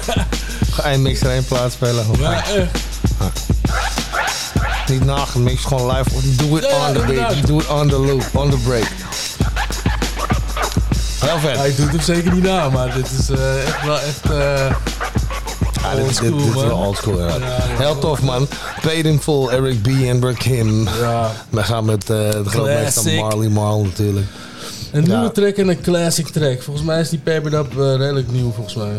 Ga 0.74 0.82
één 1.30 1.44
plaats 1.44 1.74
spelen. 1.74 2.04
Ja, 2.18 2.32
echt. 2.32 2.70
Niet 4.88 5.04
gewoon 5.60 5.96
live. 5.96 6.36
Doe 6.36 6.58
it 6.58 6.66
Ja, 6.70 6.88
on 6.88 6.92
the 6.94 7.00
beat. 7.06 7.46
Doe 7.46 7.60
it 7.60 7.68
on 7.68 7.88
the 7.88 7.98
loop, 7.98 8.24
on 8.32 8.50
the 8.50 8.56
break. 8.56 8.86
Heel 11.20 11.38
vet. 11.38 11.56
Hij 11.56 11.74
doet 11.76 11.90
hem 11.90 12.00
zeker 12.00 12.32
niet 12.32 12.42
na, 12.42 12.68
maar 12.68 12.94
dit 12.94 13.10
is 13.18 13.30
eh, 13.30 13.62
echt 13.66 13.84
wel 13.84 13.98
echt... 13.98 14.30
eh 14.30 14.70
Ja, 15.82 15.94
dit, 15.94 16.10
is- 16.10 16.16
dit, 16.18 16.34
is 16.34 16.54
wel 16.54 16.76
oldschool, 16.76 17.18
ja. 17.20 17.26
Ja, 17.26 17.34
ja. 17.34 17.76
Heel 17.76 17.98
tof, 17.98 18.22
man. 18.22 18.48
Paid 18.82 19.04
in 19.04 19.20
full, 19.22 19.48
Eric 19.48 19.82
B. 19.82 19.86
en 19.86 20.22
Rakim. 20.22 20.88
Ja. 21.00 21.30
We 21.50 21.62
gaan 21.62 21.84
met 21.84 22.02
eh 22.02 22.16
de 22.16 22.42
grootmeester. 22.46 23.14
Marley 23.14 23.48
Marl 23.48 23.82
natuurlijk. 23.82 24.26
Een 24.92 25.02
nieuwe 25.02 25.22
Ja. 25.22 25.28
track 25.30 25.56
en 25.56 25.68
een 25.68 25.80
classic 25.80 26.28
track. 26.28 26.62
Volgens 26.62 26.86
mij 26.86 27.00
is 27.00 27.08
die 27.08 27.18
Papered 27.18 27.52
Up 27.52 27.70
eh, 27.80 27.96
redelijk 27.96 28.30
nieuw, 28.32 28.52
volgens 28.52 28.74
mij. 28.74 28.98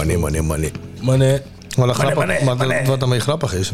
Money, 0.00 0.16
money, 0.16 0.40
money. 0.42 0.72
Maar. 1.02 1.18
Maar, 1.18 1.86
Money, 1.86 1.94
grappig, 1.94 2.14
money, 2.14 2.44
maar 2.44 2.56
dat- 2.56 2.66
money. 2.66 2.86
wat 2.86 3.00
dan 3.00 3.10
weer 3.10 3.20
grappig 3.20 3.54
is, 3.54 3.72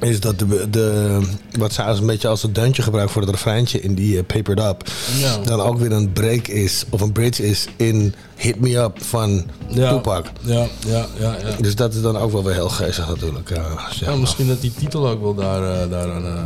is 0.00 0.20
dat 0.20 0.38
de, 0.38 0.70
de, 0.70 1.18
wat 1.58 1.78
als 1.78 1.98
een 1.98 2.06
beetje 2.06 2.28
als 2.28 2.42
een 2.42 2.52
deuntje 2.52 2.82
gebruikt 2.82 3.10
voor 3.12 3.22
het 3.22 3.30
refreintje 3.30 3.80
in 3.80 3.94
die 3.94 4.18
eh, 4.18 4.24
Papered 4.26 4.58
Up, 4.58 4.88
Ja. 5.18 5.36
dan 5.44 5.60
ook 5.60 5.78
weer 5.78 5.92
een 5.92 6.12
break 6.12 6.46
is, 6.48 6.84
of 6.90 7.00
een 7.00 7.12
bridge 7.12 7.46
is 7.46 7.66
in 7.76 8.14
Hit 8.36 8.60
Me 8.60 8.76
Up 8.76 9.02
van 9.04 9.44
Ja. 9.68 9.90
Tupac. 9.92 10.26
Ja, 10.40 10.66
ja, 10.86 11.06
ja. 11.18 11.36
ja. 11.42 11.56
Dus 11.60 11.74
dat 11.76 11.94
is 11.94 12.02
dan 12.02 12.16
ook 12.16 12.32
wel 12.32 12.44
weer 12.44 12.54
heel 12.54 12.68
geestig 12.68 13.08
natuurlijk. 13.08 13.48
ja, 13.48 13.62
maar. 14.06 14.18
misschien 14.18 14.48
dat 14.48 14.60
die 14.60 14.72
titel 14.78 15.08
ook 15.08 15.20
wel 15.22 15.34
daar, 15.34 15.82
eh, 15.82 15.90
daaraan... 15.90 16.44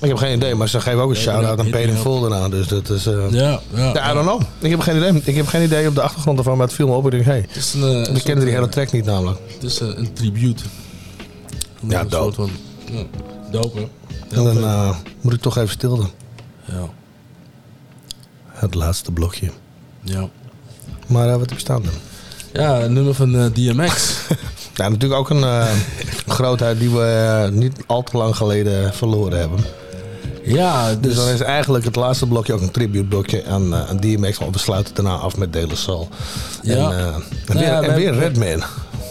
Ik 0.00 0.08
heb 0.08 0.16
geen 0.16 0.36
idee, 0.36 0.54
maar 0.54 0.68
ze 0.68 0.80
geven 0.80 1.00
ook 1.00 1.10
een 1.10 1.16
shout-out 1.16 1.58
aan 1.58 1.66
Up, 1.66 1.70
Paid 1.72 1.84
Hit 1.84 1.94
in 1.94 1.94
Me 1.94 2.00
Full 2.10 2.20
daarna. 2.30 2.48
Dus 2.48 2.68
dat 2.68 2.88
is... 2.90 3.06
eh, 3.06 3.30
Ja, 3.30 3.60
ja, 3.74 4.10
I 4.10 4.14
don't 4.14 4.26
know. 4.26 4.40
Ik 4.58 4.70
heb 4.70 4.80
geen 4.80 4.96
idee. 4.96 5.20
Ik 5.24 5.34
heb 5.36 5.46
geen 5.46 5.62
idee 5.62 5.88
op 5.88 5.94
de 5.94 6.00
achtergrond 6.02 6.38
ervan, 6.38 6.56
maar 6.56 6.66
het 6.66 6.74
viel 6.76 6.86
me 6.88 6.94
op. 6.94 7.04
Ik 7.04 7.10
denk, 7.10 7.24
hey, 7.24 7.46
is 7.54 7.74
een, 7.74 7.82
eh, 8.06 8.12
we 8.12 8.22
kennen 8.22 8.44
die 8.44 8.54
hele 8.54 8.66
eh, 8.66 8.72
track 8.72 8.92
niet 8.92 9.04
namelijk. 9.04 9.38
Het 9.54 9.62
is 9.62 9.80
een 9.80 10.12
tribute. 10.12 10.62
Ja, 11.88 12.00
Een 12.00 12.08
dope. 12.08 12.34
van... 12.34 12.50
Ja, 12.92 13.02
dope? 13.50 13.88
En 14.30 14.44
dan 14.44 14.94
moet 15.20 15.32
ik 15.32 15.40
toch 15.40 15.56
even 15.56 15.70
stil 15.70 15.96
doen. 15.96 16.10
Ja. 16.64 16.88
Het 18.48 18.74
laatste 18.74 19.12
blokje. 19.12 19.50
Ja. 20.02 20.28
Maar 21.06 21.28
wat 21.30 21.40
heb 21.40 21.50
je 21.50 21.58
staan 21.58 21.82
dan? 21.82 21.92
Ja, 22.52 22.80
een 22.80 22.92
nummer 22.92 23.14
van 23.14 23.50
DMX. 23.52 24.14
Ja, 24.74 24.88
natuurlijk 24.88 25.20
ook 25.20 25.30
een 25.30 25.44
grootheid 26.36 26.78
die 26.78 26.90
we 26.90 27.48
niet 27.52 27.76
al 27.86 28.02
te 28.02 28.16
lang 28.16 28.36
geleden 28.36 28.94
verloren 28.94 29.38
hebben. 29.38 29.58
Ja, 30.44 30.88
Dus, 30.88 30.98
dus... 31.00 31.14
dan 31.16 31.28
is 31.28 31.40
eigenlijk 31.40 31.84
het 31.84 31.96
laatste 31.96 32.26
blokje 32.26 32.52
ook 32.52 32.60
een 32.60 32.70
tribute 32.70 33.04
blokje 33.08 33.44
aan, 33.46 33.74
eh, 33.74 33.88
aan 33.88 33.96
DMX. 33.96 34.38
Maar 34.38 34.50
we 34.50 34.58
sluiten 34.58 34.94
daarna 34.94 35.14
af 35.16 35.36
met 35.36 35.52
De 35.52 35.66
La 35.66 35.74
Soul. 35.74 36.08
Ja. 36.62 36.74
En, 36.74 36.98
eh, 36.98 37.06
en 37.06 37.22
Nou 37.46 37.58
weer, 37.58 37.62
ja, 37.62 37.80
we 37.80 37.86
en 37.86 37.94
weer 37.94 38.14
hebben- 38.20 38.44
Redman. 38.44 38.68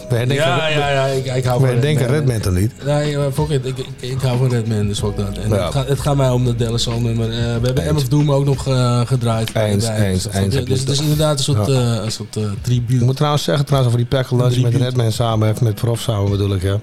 We 0.09 0.15
herdenken, 0.15 0.45
ja, 0.45 0.67
ja, 0.67 0.89
ja, 0.91 1.05
ik, 1.05 1.25
ik 1.35 1.43
hou 1.45 1.59
van 1.59 1.69
herdenken 1.69 2.07
Redman. 2.07 2.19
Redman 2.19 2.39
toch 2.39 2.53
niet? 2.53 2.71
Nee, 2.85 3.17
maar 3.17 3.31
fuck 3.31 3.49
it. 3.49 3.65
Ik, 3.65 3.77
ik, 3.77 3.87
ik 3.99 4.21
hou 4.21 4.37
van 4.37 4.49
Redman, 4.49 4.87
dus 4.87 5.03
ook 5.03 5.17
dat. 5.17 5.37
En 5.37 5.49
Ja. 5.49 5.63
het, 5.63 5.73
gaat, 5.73 5.87
het 5.87 5.99
gaat 5.99 6.15
mij 6.15 6.29
om 6.29 6.45
dat 6.45 6.59
Dallas 6.59 6.81
Soul 6.83 6.99
nummer. 6.99 7.29
Eh, 7.29 7.37
we 7.37 7.65
hebben 7.65 7.95
MF 7.95 8.07
Doom 8.07 8.31
ook 8.31 8.45
nog 8.45 8.67
eh, 8.67 9.01
gedraaid. 9.05 9.55
Eens, 9.55 9.85
Bij- 9.85 10.09
eens, 10.11 10.23
dus, 10.23 10.33
eens. 10.33 10.55
Dus 10.65 10.79
het 10.79 10.89
is 10.89 10.99
inderdaad 11.01 11.37
een 11.37 11.43
soort, 11.43 11.67
Ja. 11.67 11.73
eh, 11.97 12.03
een 12.03 12.11
soort 12.11 12.35
eh, 12.35 12.43
tribute. 12.61 12.95
Ik 12.99 13.01
moet 13.01 13.15
trouwens 13.15 13.43
zeggen, 13.43 13.65
trouwens 13.65 13.93
over 13.93 14.07
die 14.09 14.17
Pack 14.19 14.31
Lunch 14.31 14.61
met. 14.61 14.75
Redman 14.75 15.11
samen 15.11 15.47
heeft, 15.47 15.61
met 15.61 15.75
Prof 15.75 15.99
samen 16.01 16.31
bedoel 16.31 16.53
ik. 16.53 16.61
Ja. 16.61 16.79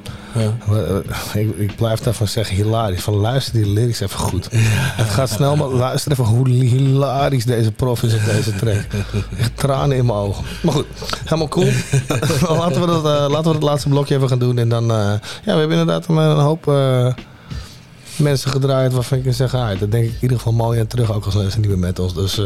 Eh, 1.34 1.42
Ik, 1.42 1.56
ik 1.58 1.76
blijf 1.76 2.00
daarvan 2.00 2.28
zeggen, 2.28 2.56
hilarisch. 2.56 3.00
Van 3.02 3.14
luister 3.14 3.52
die 3.52 3.66
lyrics 3.72 4.00
even 4.00 4.18
goed. 4.18 4.48
Het 4.52 5.08
gaat 5.08 5.28
snel, 5.30 5.56
maar 5.56 5.68
luister 5.68 6.12
even 6.12 6.24
hoe 6.24 6.48
hilarisch 6.48 7.44
deze 7.44 7.72
prof 7.72 8.02
is 8.02 8.14
op 8.14 8.24
deze 8.24 8.54
track. 8.54 8.84
Echt 9.38 9.50
tranen 9.54 9.96
in 9.96 10.06
mijn 10.06 10.18
ogen. 10.18 10.44
Maar 10.62 10.72
goed, 10.74 10.86
helemaal 11.24 11.48
cool. 11.48 11.66
laten, 12.58 12.80
we 12.80 12.86
dat, 12.86 13.04
eh, 13.06 13.15
laten 13.30 13.44
we 13.44 13.54
het 13.54 13.62
laatste 13.62 13.88
blokje 13.88 14.14
even 14.14 14.28
gaan 14.28 14.38
doen. 14.38 14.58
En 14.58 14.68
dan, 14.68 14.90
eh, 14.90 14.96
ja, 14.96 15.20
we 15.44 15.50
hebben 15.58 15.78
inderdaad 15.78 16.08
een, 16.08 16.16
een 16.16 16.38
hoop 16.38 16.68
eh, 16.68 17.12
mensen 18.16 18.50
gedraaid 18.50 18.92
waarvan 18.92 19.18
ik 19.18 19.24
kan 19.24 19.32
zeggen, 19.32 19.60
ah, 19.60 19.78
dat 19.80 19.90
denk 19.90 20.04
ik 20.04 20.10
in 20.10 20.18
ieder 20.20 20.36
geval 20.36 20.52
mooi 20.52 20.80
aan 20.80 20.86
terug. 20.86 21.12
Ook 21.12 21.24
als 21.24 21.34
mensen 21.34 21.60
niet 21.60 21.70
meer 21.70 21.78
met 21.78 21.98
ons. 21.98 22.14
Dus 22.14 22.38
eh, 22.38 22.44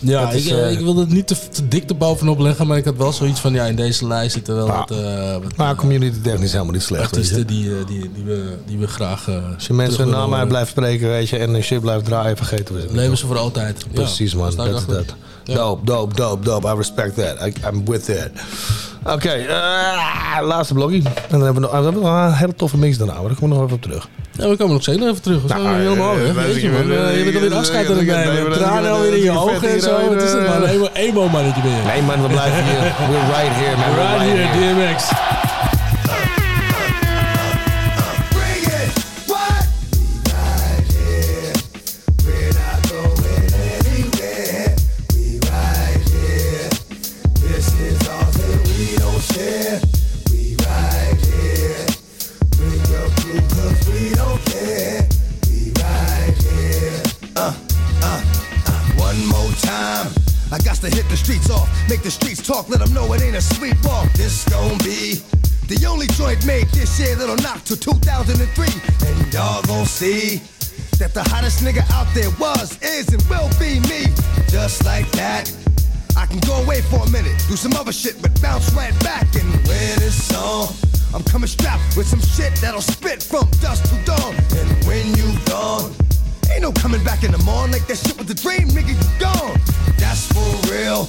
Ja, 0.00 0.30
is, 0.30 0.46
ik, 0.46 0.52
eh, 0.52 0.64
eh, 0.66 0.72
ik 0.72 0.78
wilde 0.78 1.00
het 1.00 1.10
niet 1.12 1.26
te, 1.26 1.36
te 1.52 1.68
dik 1.68 1.90
erbovenop 1.90 2.38
leggen, 2.38 2.66
maar 2.66 2.76
ik 2.76 2.84
had 2.84 2.96
wel 2.96 3.12
zoiets 3.12 3.40
van, 3.40 3.52
ja, 3.52 3.64
in 3.64 3.76
deze 3.76 4.06
lijst 4.06 4.32
zitten 4.34 4.56
wel 4.56 4.66
Ja. 4.66 4.76
wat, 4.78 4.90
eh, 4.90 5.32
wat 5.32 5.56
maar 5.56 5.74
community 5.74 6.20
technisch 6.22 6.52
helemaal 6.52 6.72
niet 6.72 6.82
slecht. 6.82 7.02
artiesten 7.02 7.46
die, 7.46 7.70
eh, 7.78 7.86
die, 7.86 8.10
die, 8.14 8.24
we, 8.24 8.54
die 8.66 8.78
we 8.78 8.86
graag 8.86 9.28
eh 9.28 9.34
Als 9.54 9.66
je 9.66 9.72
mensen 9.72 9.94
terug 9.96 10.10
na 10.10 10.14
willen 10.14 10.28
mij 10.28 10.38
horen. 10.38 10.48
blijft 10.48 10.70
spreken, 10.70 11.08
weet 11.08 11.28
je, 11.28 11.36
en 11.36 11.54
een 11.54 11.62
shit 11.62 11.80
blijft 11.80 12.04
draaien, 12.04 12.36
vergeten 12.36 12.74
we 12.74 12.80
ze. 12.80 12.86
Leven 12.94 13.16
ze 13.16 13.26
voor 13.26 13.38
altijd. 13.38 13.76
Ja, 13.80 13.86
Precies, 13.94 14.34
man. 14.34 14.54
Dat 14.56 14.66
is 14.66 14.86
dat. 14.86 15.14
Dope, 15.44 15.84
dope, 15.84 16.14
dope, 16.14 16.44
dope. 16.44 16.66
I 16.68 16.76
respect 16.76 17.14
that. 17.16 17.36
I, 17.46 17.52
I'm 17.68 17.84
with 17.84 18.04
that. 18.04 18.30
Oké, 19.14 19.28
eh, 19.30 20.46
laatste 20.46 20.74
blokje. 20.74 20.96
En 20.96 21.04
dan 21.28 21.42
hebben 21.42 21.54
we 21.54 21.60
nog, 21.60 21.70
we 21.70 21.84
hebben 21.84 22.02
nog 22.02 22.10
een 22.26 22.32
hele 22.32 22.54
toffe 22.54 22.76
mix 22.76 22.98
daarna, 22.98 23.12
maar 23.14 23.22
daar 23.28 23.34
komen 23.38 23.56
we 23.56 23.62
nog 23.62 23.64
even 23.64 23.76
op 23.76 23.82
terug. 23.82 24.08
Ja, 24.32 24.48
we 24.48 24.56
komen 24.56 24.74
nog 24.74 24.86
nog 24.86 25.08
even 25.08 25.22
terug. 25.22 25.42
We 25.42 25.48
zijn 25.48 25.62
Nou, 25.62 25.76
helemaal 25.76 26.16
eh, 26.18 26.32
wij 26.32 26.46
Weet 26.46 26.60
je, 26.60 26.70
man. 26.70 26.80
Eh, 26.92 27.18
Je 27.18 27.24
bent 27.24 27.34
alweer 27.36 27.54
afscheid 27.54 27.90
aan 27.90 27.96
het 27.96 28.06
nemen. 28.06 28.52
Tranen 28.52 28.90
alweer 28.90 29.14
in 29.14 29.22
je 29.22 29.38
ogen 29.38 29.68
en 29.70 29.80
zo. 29.80 30.08
Wat 30.14 30.22
is 30.22 30.32
het, 30.32 30.48
man? 30.48 30.64
eh, 30.64 30.72
Emo- 30.72 30.88
Emo-mannetje 30.92 31.62
ben 31.62 31.70
je. 31.70 31.82
Nee, 31.86 32.02
man, 32.02 32.22
we 32.22 32.28
blijven 32.28 32.64
hier. 32.64 32.80
We're 32.80 33.26
right 33.26 33.54
here, 33.60 33.76
man. 33.76 33.94
We're 33.94 34.24
Right 34.24 34.52
here, 34.54 34.74
DMX. 34.74 35.08
Time. 59.62 60.12
I 60.52 60.58
got 60.58 60.76
to 60.82 60.90
hit 60.90 61.08
the 61.08 61.16
streets 61.16 61.50
off, 61.50 61.68
make 61.88 62.02
the 62.02 62.10
streets 62.10 62.42
talk, 62.42 62.68
let 62.68 62.80
them 62.80 62.92
know 62.92 63.12
it 63.12 63.22
ain't 63.22 63.36
a 63.36 63.44
sleepwalk. 63.44 64.12
This 64.14 64.44
gon' 64.48 64.78
be 64.78 65.22
the 65.70 65.86
only 65.86 66.06
joint 66.18 66.44
made 66.44 66.66
this 66.68 66.98
year 66.98 67.14
that'll 67.14 67.36
knock 67.36 67.62
to 67.64 67.76
2003. 67.76 68.66
And 69.06 69.32
y'all 69.32 69.62
gon' 69.62 69.86
see 69.86 70.42
that 70.98 71.14
the 71.14 71.22
hottest 71.22 71.62
nigga 71.62 71.88
out 71.92 72.06
there 72.14 72.30
was, 72.38 72.80
is, 72.82 73.08
and 73.14 73.22
will 73.30 73.48
be 73.58 73.78
me. 73.88 74.10
Just 74.48 74.84
like 74.84 75.10
that. 75.12 75.46
I 76.16 76.26
can 76.26 76.40
go 76.40 76.60
away 76.62 76.82
for 76.82 77.06
a 77.06 77.10
minute, 77.10 77.38
do 77.48 77.56
some 77.56 77.72
other 77.74 77.92
shit, 77.92 78.20
but 78.20 78.34
bounce 78.42 78.72
right 78.74 78.92
back 79.00 79.32
and 79.36 79.48
wear 79.68 79.96
this 79.96 80.18
song. 80.28 80.74
I'm 81.14 81.22
coming 81.24 81.48
strapped 81.48 81.96
with 81.96 82.06
some 82.06 82.20
shit 82.20 82.54
that'll 82.60 82.82
spit 82.82 83.22
from 83.22 83.48
dusk 83.62 83.84
to 83.90 84.04
dawn. 84.04 84.34
And 84.58 84.84
when 84.84 85.06
you 85.14 85.38
gone, 85.46 85.94
ain't 86.52 86.62
no 86.62 86.72
coming 86.72 87.02
back 87.04 87.24
in 87.24 87.32
the 87.32 87.42
morning 87.44 87.72
like 87.72 87.86
that 87.86 87.98
shit 87.98 88.18
was 88.18 88.30
a 88.30 88.34
dream, 88.34 88.68
nigga, 88.68 88.94
you 88.94 89.10
gone. 89.18 89.58
That's 89.98 90.26
for 90.32 90.72
real. 90.72 91.08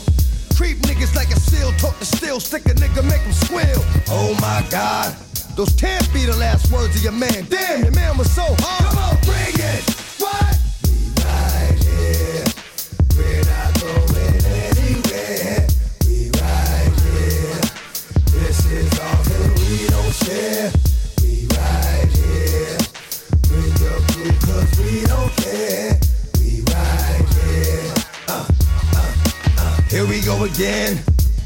Creep 0.55 0.77
niggas 0.85 1.15
like 1.15 1.29
a 1.29 1.39
seal, 1.39 1.71
talk 1.73 1.97
to 1.99 2.05
steel, 2.05 2.39
stick 2.39 2.65
a 2.65 2.73
nigga, 2.75 3.03
make 3.03 3.21
him 3.21 3.33
squeal. 3.33 3.81
Oh 4.09 4.37
my 4.41 4.65
god, 4.69 5.15
those 5.55 5.73
can't 5.75 6.07
be 6.13 6.25
the 6.25 6.35
last 6.35 6.71
words 6.71 6.95
of 6.95 7.03
your 7.03 7.13
man. 7.13 7.45
Damn, 7.49 7.83
your 7.83 7.93
man 7.93 8.17
was 8.17 8.31
so 8.31 8.43
hard. 8.59 8.85
Come 8.85 8.97
on, 8.97 9.15
bring 9.25 9.55
it. 9.57 9.83
What? 10.19 10.50
Again. 30.43 30.99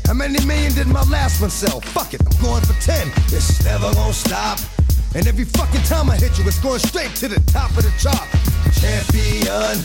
How 0.05 0.13
many 0.13 0.43
million 0.45 0.73
did 0.73 0.87
my 0.87 1.03
last 1.03 1.41
one 1.41 1.49
sell? 1.49 1.81
Fuck 1.81 2.13
it, 2.13 2.21
I'm 2.21 2.41
going 2.41 2.61
for 2.63 2.79
10. 2.81 3.07
It's 3.33 3.63
never 3.65 3.93
gonna 3.93 4.13
stop. 4.13 4.59
And 5.15 5.27
every 5.27 5.45
fucking 5.45 5.83
time 5.83 6.09
I 6.09 6.17
hit 6.17 6.37
you, 6.37 6.45
it's 6.45 6.59
going 6.59 6.79
straight 6.79 7.13
to 7.15 7.27
the 7.27 7.39
top 7.51 7.71
of 7.71 7.83
the 7.83 7.93
chart. 7.99 8.27
Champion. 8.79 9.83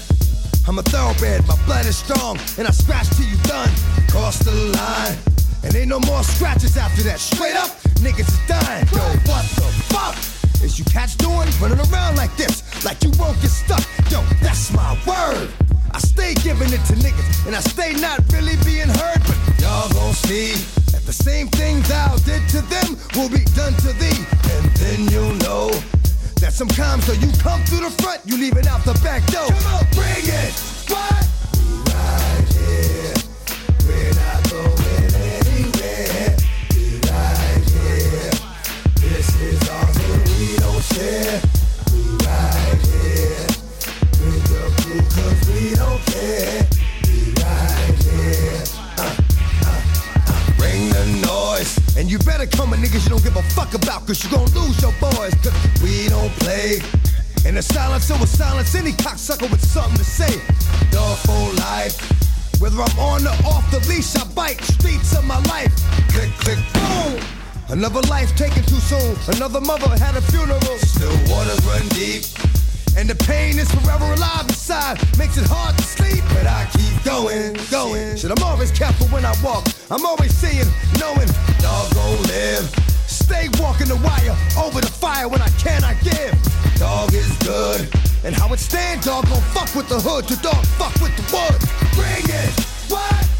I'm 0.68 0.78
a 0.78 0.82
thoroughbred, 0.82 1.46
my 1.48 1.56
blood 1.66 1.86
is 1.86 1.96
strong, 1.96 2.38
and 2.58 2.68
I 2.68 2.70
scratch 2.70 3.08
till 3.10 3.26
you 3.26 3.36
done. 3.44 3.70
Cross 4.08 4.40
the 4.40 4.52
line, 4.52 5.16
and 5.64 5.74
ain't 5.74 5.88
no 5.88 6.00
more 6.00 6.22
scratches 6.22 6.76
after 6.76 7.02
that. 7.04 7.18
Straight 7.18 7.56
up, 7.56 7.70
niggas 8.04 8.28
is 8.28 8.40
dying. 8.46 8.86
Yo, 8.92 9.02
what 9.26 9.44
the 9.56 9.66
fuck? 9.90 10.16
Is 10.62 10.78
you 10.78 10.84
cats 10.84 11.16
doing 11.16 11.48
running 11.60 11.80
around 11.90 12.16
like 12.16 12.36
this, 12.36 12.62
like 12.84 13.02
you 13.02 13.10
won't 13.18 13.40
get 13.40 13.50
stuck? 13.50 13.82
Yo, 14.10 14.22
that's 14.42 14.72
my 14.72 14.92
word. 15.06 15.50
I 15.92 15.98
stay 15.98 16.34
giving 16.34 16.72
it 16.72 16.84
to 16.86 16.94
niggas, 16.94 17.46
and 17.46 17.56
I 17.56 17.60
stay 17.60 17.92
not 17.94 18.20
really 18.32 18.56
being 18.64 18.88
heard, 18.88 19.20
but 19.26 19.36
y'all 19.60 19.88
gon' 19.92 20.14
see 20.14 20.54
that 20.92 21.02
the 21.04 21.12
same 21.12 21.48
thing 21.48 21.82
thou 21.82 22.16
did 22.18 22.48
to 22.50 22.60
them 22.62 22.96
will 23.16 23.28
be 23.28 23.44
done 23.56 23.74
to 23.84 23.92
thee, 23.94 24.24
and 24.54 24.70
then 24.76 25.08
you'll 25.08 25.34
know 25.46 25.70
that 26.40 26.52
sometimes 26.52 27.06
though 27.06 27.14
you 27.14 27.30
come 27.38 27.62
through 27.64 27.80
the 27.88 28.02
front, 28.02 28.20
you 28.24 28.36
leave 28.36 28.56
it 28.56 28.66
out 28.66 28.84
the 28.84 28.94
back 29.02 29.26
door. 29.26 29.46
Come 29.48 29.74
on, 29.74 29.84
bring 29.92 30.24
it. 30.24 30.54
What? 30.88 31.28
Right. 31.90 32.50
We're 33.86 34.14
not 34.14 34.50
going 34.50 35.14
anywhere. 35.14 36.36
This 38.96 39.28
is 39.40 39.60
we 40.38 40.56
don't 40.58 40.82
share. 40.82 41.59
And 52.00 52.10
you 52.10 52.18
better 52.20 52.46
come 52.46 52.70
with 52.70 52.80
niggas 52.80 53.04
you 53.04 53.10
don't 53.10 53.22
give 53.22 53.36
a 53.36 53.42
fuck 53.42 53.74
about, 53.74 54.06
cause 54.06 54.24
you 54.24 54.30
gon' 54.30 54.46
lose 54.52 54.80
your 54.80 54.92
boys, 55.00 55.34
we 55.82 56.08
don't 56.08 56.32
play. 56.40 56.80
And 57.44 57.56
will 57.56 57.62
silence 57.62 58.74
any 58.74 58.92
cocksucker 58.92 59.50
with 59.50 59.64
something 59.64 59.98
to 59.98 60.04
say. 60.04 60.40
For 61.26 61.52
life. 61.60 62.00
Whether 62.60 62.80
I'm 62.80 62.98
on 62.98 63.26
or 63.26 63.36
off 63.46 63.70
the 63.70 63.80
leash, 63.88 64.16
I 64.16 64.24
bite 64.32 64.60
streets 64.62 65.16
of 65.16 65.24
my 65.24 65.38
life. 65.44 65.74
Click, 66.08 66.30
click, 66.40 66.58
boom. 66.72 67.20
Another 67.68 68.00
life 68.08 68.34
taken 68.36 68.62
too 68.64 68.80
soon. 68.80 69.16
Another 69.36 69.60
mother 69.60 69.88
had 69.98 70.16
a 70.16 70.22
funeral. 70.22 70.60
Still 70.60 71.16
waters 71.28 71.64
run 71.66 71.86
deep. 71.88 72.24
And 72.96 73.08
the 73.08 73.14
pain 73.24 73.58
is 73.58 73.70
forever 73.70 74.04
alive 74.12 74.46
inside. 74.48 74.98
Makes 75.16 75.38
it 75.38 75.46
hard 75.46 75.76
to 75.78 75.84
sleep. 75.84 76.24
But 76.34 76.46
I 76.46 76.68
keep 76.72 77.04
going, 77.04 77.56
going. 77.70 78.16
Shit, 78.16 78.30
I'm 78.30 78.42
always 78.42 78.70
careful 78.70 79.06
when 79.08 79.24
I 79.24 79.34
walk. 79.42 79.66
I'm 79.90 80.04
always 80.04 80.34
seeing, 80.34 80.66
knowing, 80.98 81.28
dog 81.58 81.94
gon' 81.94 82.22
live. 82.24 82.68
Stay 83.06 83.48
walking 83.58 83.88
the 83.88 83.96
wire 83.96 84.36
over 84.58 84.80
the 84.80 84.90
fire 84.90 85.28
when 85.28 85.40
I 85.40 85.48
cannot 85.50 85.96
give. 86.02 86.34
Dog 86.76 87.14
is 87.14 87.30
good. 87.38 87.88
And 88.24 88.34
how 88.34 88.52
it 88.52 88.58
stand, 88.58 89.02
dog 89.02 89.26
gon' 89.28 89.40
fuck 89.54 89.74
with 89.74 89.88
the 89.88 90.00
hood. 90.00 90.26
To 90.28 90.36
dog 90.36 90.64
fuck 90.76 90.94
with 91.00 91.14
the 91.16 91.24
wood. 91.32 91.60
Bring 91.94 92.26
it. 92.28 92.52
What? 92.90 93.39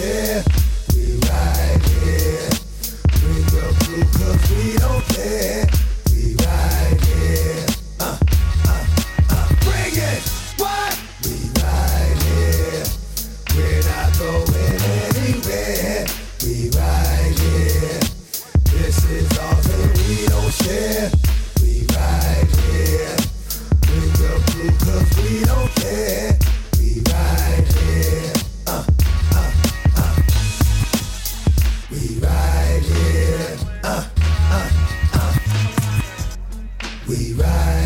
We 0.00 1.18
right 1.28 1.80
here. 1.84 2.48
Bring 3.20 3.44
your 3.52 3.72
crew 3.80 4.04
cause 4.16 4.50
we 4.50 4.76
don't 4.78 5.04
care. 5.12 5.66
We 6.10 6.34
right 6.36 7.00
here. 7.04 7.66
Uh, 8.00 8.18
uh, 8.68 8.86
uh. 9.30 9.48
Bring 9.60 9.94
it. 9.94 10.22
What? 10.56 10.98
We 11.24 11.36
right 11.60 12.16
here. 12.24 12.84
We're 13.54 13.82
not 13.84 14.18
going 14.18 14.80
anywhere. 15.12 16.06
We 16.42 16.70
right 16.70 17.34
here. 17.38 18.00
This 18.72 19.04
is 19.10 19.38
all 19.38 19.54
that 19.54 19.88
we 20.08 20.26
don't 20.26 20.52
share. 20.52 21.10
We 21.60 21.84
right 21.92 22.48
here. 22.64 23.16
Bring 23.82 24.12
your 24.20 24.38
we 25.22 25.44
don't 25.44 25.74
care. 25.76 26.41
We 37.12 37.34
right 37.34 37.81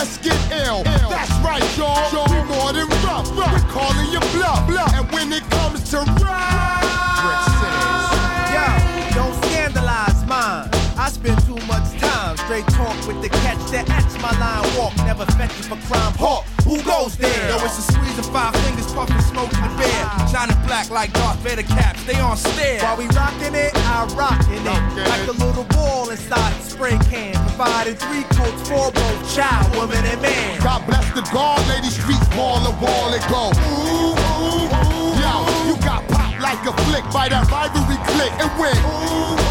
let's 0.00 0.16
get 0.16 0.40
ill. 0.64 0.82
That's 0.82 1.30
right, 1.44 1.60
y'all. 1.76 2.24
We 2.32 2.40
more 2.48 2.72
than 2.72 2.88
rough. 3.04 3.28
We're 3.36 3.60
calling 3.68 4.10
you 4.10 4.20
bluff. 4.32 4.64
And 4.96 5.06
when 5.12 5.30
it 5.30 5.44
comes 5.50 5.90
to 5.90 5.98
rap, 6.24 7.19
straight 12.50 12.66
talk 12.74 12.98
with 13.06 13.22
the 13.22 13.28
catch 13.46 13.62
that 13.70 13.86
etch 13.94 14.10
my 14.18 14.34
line 14.42 14.66
walk. 14.74 14.90
Never 15.06 15.22
fetching 15.38 15.70
for 15.70 15.78
crime. 15.86 16.10
Hawk, 16.18 16.42
who 16.66 16.82
goes 16.82 17.14
there? 17.14 17.30
Yo, 17.46 17.54
it's 17.62 17.78
a 17.78 17.86
squeeze 17.94 18.18
of 18.18 18.26
five 18.34 18.50
fingers, 18.66 18.90
puffing 18.90 19.22
smoke 19.22 19.54
in 19.54 19.62
the 19.62 19.70
bed. 19.78 20.02
Shining 20.34 20.58
black 20.66 20.90
like 20.90 21.14
Darth 21.14 21.38
Vader 21.46 21.62
caps, 21.62 22.02
they 22.10 22.18
on 22.18 22.34
stare. 22.36 22.82
While 22.82 22.98
we 22.98 23.06
rockin' 23.14 23.54
it, 23.54 23.70
I 23.86 24.02
rockin' 24.18 24.66
it. 24.66 24.82
Like 25.06 25.30
a 25.30 25.36
little 25.38 25.62
ball 25.70 26.10
inside 26.10 26.50
the 26.58 26.64
spray 26.66 26.98
can. 27.06 27.38
Providing 27.54 27.94
three 27.94 28.26
coats 28.34 28.66
for 28.66 28.90
both 28.90 29.20
child, 29.30 29.70
woman, 29.78 30.02
and 30.02 30.18
man. 30.18 30.58
God 30.58 30.82
bless 30.90 31.06
the 31.14 31.22
guard, 31.30 31.62
lady 31.70 31.86
streets 31.86 32.26
wall 32.34 32.58
to 32.66 32.74
wall 32.82 33.14
and 33.14 33.22
go. 33.30 33.54
Ooh, 33.54 34.10
ooh, 34.10 34.66
ooh. 34.66 35.22
Yo, 35.22 35.34
you 35.70 35.78
got 35.86 36.02
popped 36.10 36.42
like 36.42 36.58
a 36.66 36.74
flick 36.90 37.06
by 37.14 37.30
that 37.30 37.46
rivalry 37.46 37.94
click 38.10 38.34
and. 38.42 38.50
Ooh, 38.58 39.38
ooh, 39.38 39.49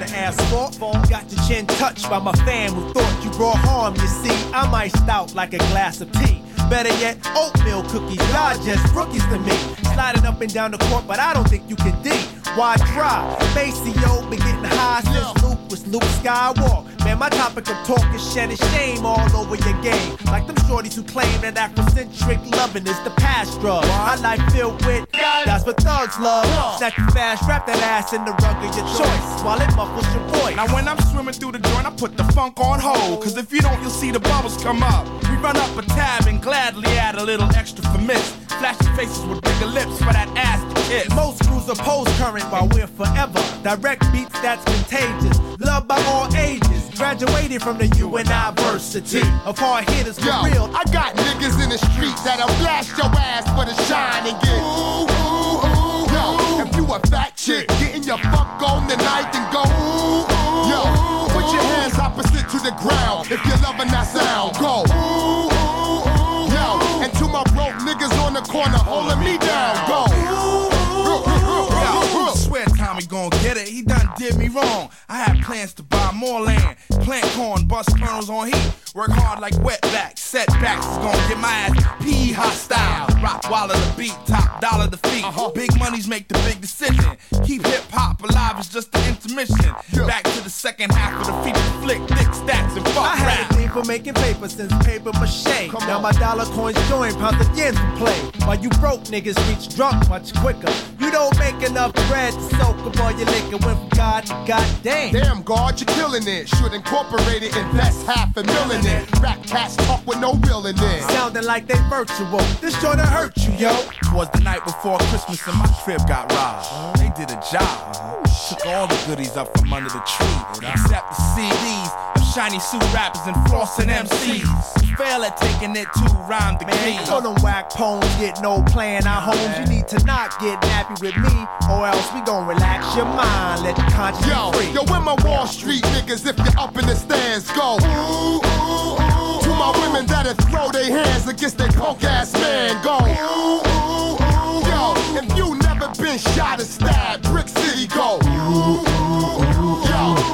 the 0.00 0.16
asphalt. 0.16 0.78
Got 1.08 1.30
your 1.30 1.42
chin 1.46 1.66
touched 1.66 2.08
by 2.10 2.18
my 2.18 2.32
fan 2.44 2.72
who 2.72 2.92
thought 2.92 3.24
you 3.24 3.30
brought 3.30 3.58
harm. 3.58 3.94
You 3.94 4.06
see, 4.06 4.52
I'm 4.52 4.74
iced 4.74 5.08
out 5.08 5.34
like 5.34 5.52
a 5.52 5.58
glass 5.58 6.00
of 6.00 6.10
tea. 6.12 6.42
Better 6.68 6.90
yet, 7.00 7.18
oatmeal 7.36 7.82
cookies. 7.84 8.18
Y'all 8.30 8.56
just 8.64 8.94
rookies 8.94 9.24
to 9.26 9.38
me. 9.38 9.56
Sliding 9.92 10.24
up 10.24 10.40
and 10.40 10.52
down 10.52 10.70
the 10.70 10.78
court, 10.78 11.06
but 11.06 11.18
I 11.18 11.34
don't 11.34 11.48
think 11.48 11.68
you 11.68 11.76
can 11.76 12.00
D. 12.02 12.10
Why 12.54 12.76
try? 12.94 13.36
Maseo 13.54 14.28
been 14.30 14.38
getting 14.38 14.64
high 14.64 15.02
since 15.02 15.42
Luke 15.42 15.70
was 15.70 15.86
Luke 15.86 16.02
Skywalker. 16.02 16.89
Man, 17.04 17.18
my 17.18 17.28
topic 17.28 17.68
of 17.70 17.76
talk 17.86 18.14
is 18.14 18.32
shedding 18.32 18.56
shame 18.72 19.06
all 19.06 19.20
over 19.36 19.56
your 19.56 19.82
game. 19.82 20.16
Like 20.26 20.46
them 20.46 20.56
shorties 20.68 20.94
who 20.94 21.02
claim 21.02 21.40
that 21.40 21.56
Afrocentric 21.56 22.54
loving 22.56 22.86
is 22.86 23.00
the 23.04 23.10
past 23.10 23.60
drug. 23.60 23.84
My 23.86 24.16
life 24.16 24.40
filled 24.52 24.84
with 24.84 25.06
that's 25.44 25.64
what 25.64 25.76
thugs 25.78 26.18
love. 26.18 26.46
Snatch 26.78 26.96
you 26.98 27.06
fast, 27.08 27.48
wrap 27.48 27.66
that 27.66 27.80
ass 27.82 28.12
in 28.12 28.24
the 28.24 28.32
rug 28.32 28.56
of 28.56 28.76
your 28.76 28.86
choice 28.96 29.42
while 29.42 29.60
it 29.60 29.74
muffles 29.74 30.06
your 30.14 30.24
voice. 30.40 30.56
Now 30.56 30.72
when 30.74 30.86
I'm 30.86 30.98
swimming 31.10 31.34
through 31.34 31.52
the 31.52 31.58
joint, 31.58 31.86
I 31.86 31.90
put 31.90 32.16
the 32.16 32.24
funk 32.32 32.60
on 32.60 32.78
hold. 32.78 33.22
Cause 33.22 33.36
if 33.36 33.52
you 33.52 33.60
don't, 33.60 33.80
you'll 33.80 33.90
see 33.90 34.10
the 34.10 34.20
bubbles 34.20 34.62
come 34.62 34.82
up. 34.82 35.06
We 35.24 35.36
run 35.36 35.56
up 35.56 35.76
a 35.76 35.82
tab 35.82 36.26
and 36.26 36.42
gladly 36.42 36.88
add 36.98 37.16
a 37.16 37.24
little 37.24 37.48
extra 37.56 37.84
for 37.90 37.98
miss. 37.98 38.36
Flashing 38.60 38.94
faces 38.94 39.24
with 39.26 39.40
bigger 39.42 39.66
lips 39.66 39.96
for 39.98 40.12
that 40.12 40.28
ass 40.36 40.60
to 40.74 40.80
kiss. 40.88 41.08
Most 41.14 41.42
crews 41.46 41.68
oppose 41.68 42.08
current 42.18 42.44
while 42.52 42.68
we're 42.68 42.86
forever. 42.86 43.42
Direct 43.62 44.02
beats 44.12 44.38
that's 44.40 44.64
contagious. 44.64 45.40
Loved 45.58 45.88
by 45.88 46.00
all 46.04 46.34
ages. 46.36 46.69
Graduated 47.00 47.62
from 47.62 47.78
the 47.78 47.88
university 47.96 49.22
of 49.46 49.56
hard 49.56 49.88
hitters 49.88 50.18
for 50.18 50.26
Yo, 50.26 50.44
real. 50.44 50.68
I 50.76 50.84
got 50.92 51.16
niggas 51.16 51.56
in 51.64 51.72
the 51.72 51.80
street 51.80 52.12
that'll 52.28 52.52
blast 52.60 52.92
your 52.92 53.08
ass 53.16 53.48
for 53.56 53.64
the 53.64 53.72
shine 53.88 54.28
and 54.28 54.36
get 54.44 54.60
ooh, 54.60 55.08
ooh, 55.08 55.64
ooh. 55.64 56.04
Yo, 56.12 56.60
if 56.60 56.76
you 56.76 56.84
a 56.92 57.00
fat 57.08 57.32
chick, 57.40 57.68
getting 57.80 58.04
your 58.04 58.18
fuck 58.18 58.60
on 58.60 58.84
tonight, 58.84 59.32
then 59.32 59.48
go 59.48 59.64
ooh, 59.64 60.28
ooh. 60.28 60.68
Yo, 60.68 60.84
put 61.32 61.48
your 61.48 61.64
hands 61.72 61.96
opposite 61.96 62.44
to 62.52 62.60
the 62.60 62.76
ground 62.84 63.32
if 63.32 63.40
you're 63.48 63.62
loving 63.64 63.88
that 63.88 64.04
sound. 64.04 64.60
Go 64.60 64.84
ooh, 64.92 65.48
ooh, 65.48 66.04
ooh. 66.04 66.52
Yo, 66.52 67.00
and 67.00 67.08
to 67.16 67.24
my 67.32 67.40
broke 67.56 67.80
niggas 67.80 68.12
on 68.20 68.36
the 68.36 68.44
corner 68.44 68.76
holding 68.76 69.24
me 69.24 69.40
down. 69.40 69.72
Go 69.88 70.04
Ooh 70.04 70.68
ooh 70.68 71.24
ooh. 71.48 71.72
Yo, 71.80 72.36
swear 72.36 72.66
Tommy 72.76 73.08
gon' 73.08 73.30
get 73.54 73.66
it. 73.66 73.68
He 73.68 73.82
done 73.82 74.08
did 74.16 74.36
me 74.36 74.48
wrong. 74.48 74.90
I 75.08 75.22
had 75.22 75.42
plans 75.44 75.74
to 75.74 75.82
buy 75.82 76.12
more 76.14 76.40
land, 76.40 76.76
plant 77.02 77.26
corn, 77.34 77.66
bust 77.66 77.96
kernels 77.98 78.30
on 78.30 78.48
heat, 78.48 78.72
work 78.94 79.10
hard 79.10 79.40
like 79.40 79.54
wetbacks. 79.54 80.18
Setbacks 80.18 80.86
is 80.86 80.98
gon' 80.98 81.28
get 81.28 81.38
my 81.38 81.52
ass 81.52 82.02
P 82.02 82.32
hostile. 82.32 83.06
Rock 83.22 83.50
wallet 83.50 83.76
the 83.76 83.94
beat, 83.96 84.16
top 84.26 84.60
dollar 84.60 84.86
the 84.86 84.96
feet. 85.08 85.24
Uh-huh. 85.24 85.50
Big 85.50 85.70
money's 85.78 86.06
make 86.06 86.28
the 86.28 86.34
big 86.46 86.60
decision. 86.60 87.04
Keep 87.44 87.66
hip 87.66 87.84
hop 87.90 88.22
alive 88.22 88.60
is 88.60 88.68
just 88.68 88.92
the 88.92 89.08
intermission. 89.08 89.74
Back 90.06 90.24
to 90.24 90.40
the 90.42 90.50
second 90.50 90.92
half 90.92 91.20
of 91.20 91.26
the 91.26 91.32
feature 91.42 91.70
flick, 91.82 92.02
thick 92.18 92.32
stacks 92.34 92.76
and 92.76 92.84
fuck 92.88 93.04
I 93.04 93.16
had 93.16 93.50
a 93.50 93.54
thing 93.54 93.68
for 93.70 93.84
making 93.84 94.14
paper 94.14 94.48
since 94.48 94.72
paper 94.84 95.10
mache. 95.14 95.70
now 95.86 96.00
my 96.00 96.12
dollar 96.12 96.44
coins 96.56 96.78
join 96.88 97.12
pounds 97.14 97.40
of 97.40 97.52
yens 97.56 97.74
to 97.74 97.98
play. 97.98 98.18
While 98.46 98.58
you 98.58 98.70
broke 98.80 99.02
niggas 99.04 99.38
reach 99.48 99.74
drunk 99.74 100.08
much 100.08 100.34
quicker. 100.34 100.72
You 101.00 101.10
don't 101.10 101.36
make 101.38 101.62
enough 101.68 101.92
bread 102.08 102.32
to 102.32 102.40
soak 102.56 102.78
up 102.86 103.00
all 103.00 103.12
your 103.12 103.26
liquor. 103.40 103.66
Went 103.66 103.78
from 103.78 103.88
God 103.90 104.26
to 104.26 104.44
goddamn. 104.46 105.12
Damn, 105.12 105.42
God, 105.42 105.80
you're 105.80 105.94
killing 105.96 106.26
it. 106.26 106.48
Should 106.48 106.72
incorporate 106.72 107.42
it, 107.42 107.56
invest 107.56 108.06
half 108.06 108.36
a 108.36 108.42
million 108.42 108.80
in 108.80 109.02
it. 109.02 109.20
Rap 109.20 109.42
cats 109.44 109.76
talk 109.76 110.06
with 110.06 110.20
no 110.20 110.34
real 110.46 110.66
in 110.66 110.76
it. 110.76 111.02
Sounding 111.10 111.44
like 111.44 111.66
they 111.66 111.78
virtual. 111.88 112.38
This 112.60 112.80
joint 112.80 113.00
hurt 113.00 113.36
you, 113.38 113.52
yo. 113.54 113.72
Was 114.12 114.28
the 114.30 114.40
night 114.40 114.64
before 114.64 114.98
Christmas 115.10 115.46
and 115.46 115.58
my 115.58 115.68
crib 115.82 116.00
got 116.08 116.30
robbed. 116.32 116.98
They 117.00 117.10
did 117.16 117.30
a 117.30 117.40
job. 117.50 118.26
Took 118.48 118.66
all 118.66 118.86
the 118.86 118.98
goodies 119.06 119.36
up 119.36 119.56
from 119.58 119.72
under 119.72 119.90
the 119.90 120.00
tree, 120.00 120.68
except 120.68 121.10
the 121.10 121.22
CDs 121.34 122.16
of 122.16 122.34
shiny 122.34 122.58
suit 122.58 122.82
rappers 122.92 123.22
and 123.26 123.36
flossing 123.46 123.86
MCs. 123.86 124.96
Fail 124.96 125.22
at 125.22 125.36
taking 125.36 125.76
it 125.76 125.86
to 125.94 126.04
rhyme 126.28 126.58
the 126.58 126.64
key. 126.64 126.96
Man, 126.96 127.08
all 127.08 127.22
them 127.22 127.40
whack 127.42 127.70
poems 127.70 128.04
get 128.16 128.42
no 128.42 128.62
playing 128.64 129.06
our 129.06 129.20
homes. 129.20 129.58
You 129.58 129.76
need 129.76 129.88
to 129.88 130.04
not 130.04 130.38
get 130.40 130.60
nappy 130.62 131.00
with 131.00 131.16
me, 131.16 131.46
or 131.70 131.86
else 131.86 132.12
we 132.12 132.20
gon' 132.22 132.46
relax 132.46 132.96
your 132.96 133.06
mind. 133.06 133.29
Let 133.62 133.76
conscience 133.92 134.26
Yo, 134.26 134.50
be 134.52 134.58
free. 134.58 134.74
yo, 134.74 134.82
where 134.84 135.00
my 135.00 135.14
Wall 135.24 135.46
Street 135.46 135.82
niggas 135.94 136.26
if 136.26 136.36
you're 136.38 136.58
up 136.58 136.76
in 136.78 136.86
the 136.86 136.94
stands 136.96 137.50
go? 137.52 137.76
Ooh, 137.82 138.40
ooh, 138.40 138.94
ooh. 138.96 139.42
To 139.42 139.48
my 139.50 139.70
women 139.82 140.06
that'll 140.06 140.34
throw 140.48 140.70
their 140.70 140.90
hands 140.90 141.26
against 141.28 141.58
their 141.58 141.68
punk 141.68 142.02
ass 142.04 142.32
man 142.34 142.82
go. 142.82 142.98
Ooh, 142.98 143.60
ooh, 143.68 144.16
ooh. 144.16 144.60
Yo, 144.70 144.94
if 145.20 145.36
you 145.36 145.56
never 145.58 145.88
been 146.02 146.18
shot 146.18 146.60
and 146.60 146.68
stabbed. 146.68 147.24
Brick 147.24 147.48
City 147.48 147.86
go. 147.88 148.18
Yo, 148.22 148.84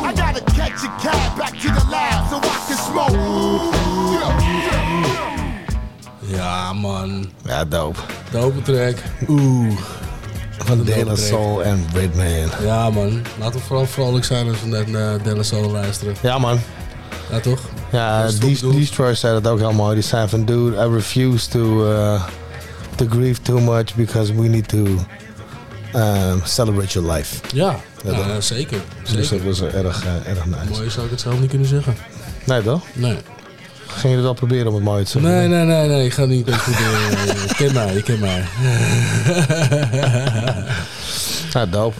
I 0.04 0.12
gotta 0.16 0.42
catch 0.54 0.84
a 0.84 0.88
cab 1.02 1.36
back 1.38 1.52
to 1.60 1.68
the 1.68 1.84
lab 1.90 2.28
so 2.30 2.36
I 2.38 2.58
can 2.66 2.76
smoke. 2.76 3.16
Ja, 6.28 6.72
man. 6.72 7.32
Ja, 7.46 7.64
dope. 7.64 7.98
Dope 8.32 8.62
track. 8.64 8.96
Oeh. 9.28 10.05
Van 10.58 10.66
Wat 10.66 10.78
een 10.78 10.84
De 10.84 10.90
La 10.90 10.96
dope 10.96 11.04
track. 11.14 11.18
Soul 11.28 11.62
en 11.64 11.86
Redman. 11.94 12.50
Ja, 12.62 12.90
man. 12.90 13.22
Laten 13.38 13.60
we 13.60 13.66
vooral 13.66 13.86
vrolijk 13.86 14.24
zijn 14.24 14.48
als 14.48 14.60
we 14.60 14.68
naar 14.68 14.88
uh, 14.88 15.22
De 15.24 15.36
La 15.36 15.42
Soul 15.42 15.70
luisteren. 15.70 16.14
Ja, 16.22 16.38
man. 16.38 16.60
Ja, 17.30 17.40
toch? 17.40 17.60
Ja. 17.92 18.28
Destroy 18.72 19.14
zei 19.14 19.40
dat 19.40 19.52
ook 19.52 19.58
heel 19.58 19.72
mooi. 19.72 19.94
Die 19.94 20.02
zei 20.04 20.28
van, 20.28 20.44
dude, 20.44 20.76
I 20.76 20.92
refuse 20.94 21.48
to, 21.48 21.90
uh, 21.92 22.22
to 22.94 23.06
grieve 23.10 23.42
too 23.42 23.58
much 23.60 23.94
because 23.94 24.34
we 24.34 24.48
need 24.48 24.68
to 24.68 24.84
um, 25.94 26.40
celebrate 26.44 26.92
your 27.00 27.12
life. 27.12 27.36
Ja, 27.54 27.76
Ja, 28.04 28.10
ja, 28.12 28.32
toch? 28.34 28.42
zeker. 28.42 28.78
Dus 29.02 29.28
zeker. 29.28 29.44
dat 29.46 29.58
was 29.58 29.72
erg, 29.72 30.04
uh, 30.04 30.30
erg 30.30 30.46
nice. 30.46 30.68
Mooi 30.68 30.90
zou 30.90 31.04
ik 31.04 31.10
het 31.10 31.20
zelf 31.20 31.40
niet 31.40 31.50
kunnen 31.50 31.68
zeggen. 31.68 31.96
Nee, 32.44 32.62
toch? 32.62 32.82
Nee. 32.92 33.16
Ging 33.86 34.02
je 34.02 34.08
het 34.08 34.22
wel 34.22 34.34
proberen 34.34 34.66
om 34.66 34.74
het 34.74 34.84
mooi 34.84 35.04
te 35.04 35.10
zeggen? 35.10 35.30
Nee, 35.30 35.48
nee, 35.48 35.64
nee, 35.64 35.88
nee. 35.88 36.04
Ik 36.04 36.12
ga 36.12 36.24
niet 36.24 36.48
eens 36.48 36.62
proberen. 36.62 37.00
Je 37.48 37.54
kent 37.56 37.72
mij, 37.72 37.94
je 37.94 38.02
kent 38.02 38.20
mij. 38.20 38.44
Ja, 41.52 41.66
dope. 41.66 41.96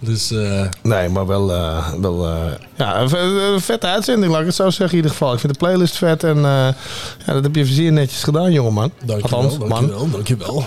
Dus, 0.00 0.30
eh, 0.30 0.62
Nee, 0.82 1.08
maar 1.08 1.26
wel, 1.26 1.52
eh, 1.52 1.92
wel 2.00 2.26
eh, 2.28 2.52
ja, 2.74 3.00
een, 3.00 3.60
vette 3.60 3.86
uitzending, 3.86 4.32
laat 4.32 4.40
ik 4.40 4.46
het 4.46 4.54
zo 4.54 4.70
zeggen 4.70 4.88
in 4.90 4.96
ieder 4.96 5.10
geval. 5.10 5.32
Ik 5.32 5.38
vind 5.38 5.52
de 5.52 5.58
playlist 5.58 5.96
vet 5.96 6.24
en 6.24 6.36
eh, 6.36 6.68
ja, 7.26 7.32
dat 7.32 7.42
heb 7.42 7.54
je 7.54 7.64
zeer 7.64 7.92
netjes 7.92 8.22
gedaan, 8.22 8.52
jongeman. 8.52 8.92
Dankjewel, 9.04 9.40
Althans, 9.40 9.58
man. 9.58 9.68
dankjewel, 9.68 10.08
dankjewel. 10.10 10.64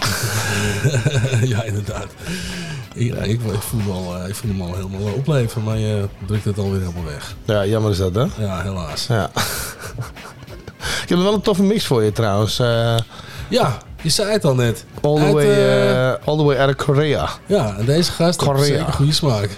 ja, 1.58 1.64
inderdaad. 1.64 2.08
Ik, 2.94 3.14
ik, 3.14 3.42
ik, 3.42 3.62
voel 3.62 3.82
me 3.82 3.92
al, 3.92 4.18
eh, 4.18 4.28
ik 4.28 4.36
voel 4.36 4.52
hem 4.52 4.62
al 4.62 4.76
helemaal 4.76 5.14
opleven, 5.14 5.64
maar 5.64 5.78
je 5.78 6.08
drukt 6.28 6.46
het 6.46 6.58
alweer 6.58 6.80
helemaal 6.80 7.04
weg. 7.04 7.36
Ja, 7.46 7.66
jammer 7.66 7.92
is 7.92 7.98
dat, 7.98 8.16
hè? 8.16 8.26
Ja, 8.38 8.62
helaas. 8.62 9.08
Ja. 9.08 9.32
Ik 11.04 11.10
heb 11.10 11.18
wel 11.18 11.34
een 11.34 11.42
toffe 11.42 11.64
mix 11.64 11.86
voor 11.86 12.04
je 12.04 12.12
trouwens. 12.12 12.60
eh, 12.60 12.96
Ja, 13.50 13.78
je 14.02 14.10
zei 14.10 14.32
het 14.32 14.46
al 14.46 14.56
net. 14.56 14.86
all, 15.02 15.16
the 15.16 15.22
Uit, 15.22 15.34
way, 15.34 15.46
eh, 15.46 16.14
all 16.26 16.38
the 16.38 16.44
way 16.44 16.58
out 16.58 16.70
of 16.70 16.86
Korea. 16.86 17.30
Ja, 17.46 17.76
en 17.78 17.86
deze 17.86 18.12
gast 18.12 18.42
heeft 18.42 18.64
zeker 18.66 18.94
goede 18.94 19.14
smaak. 19.14 19.50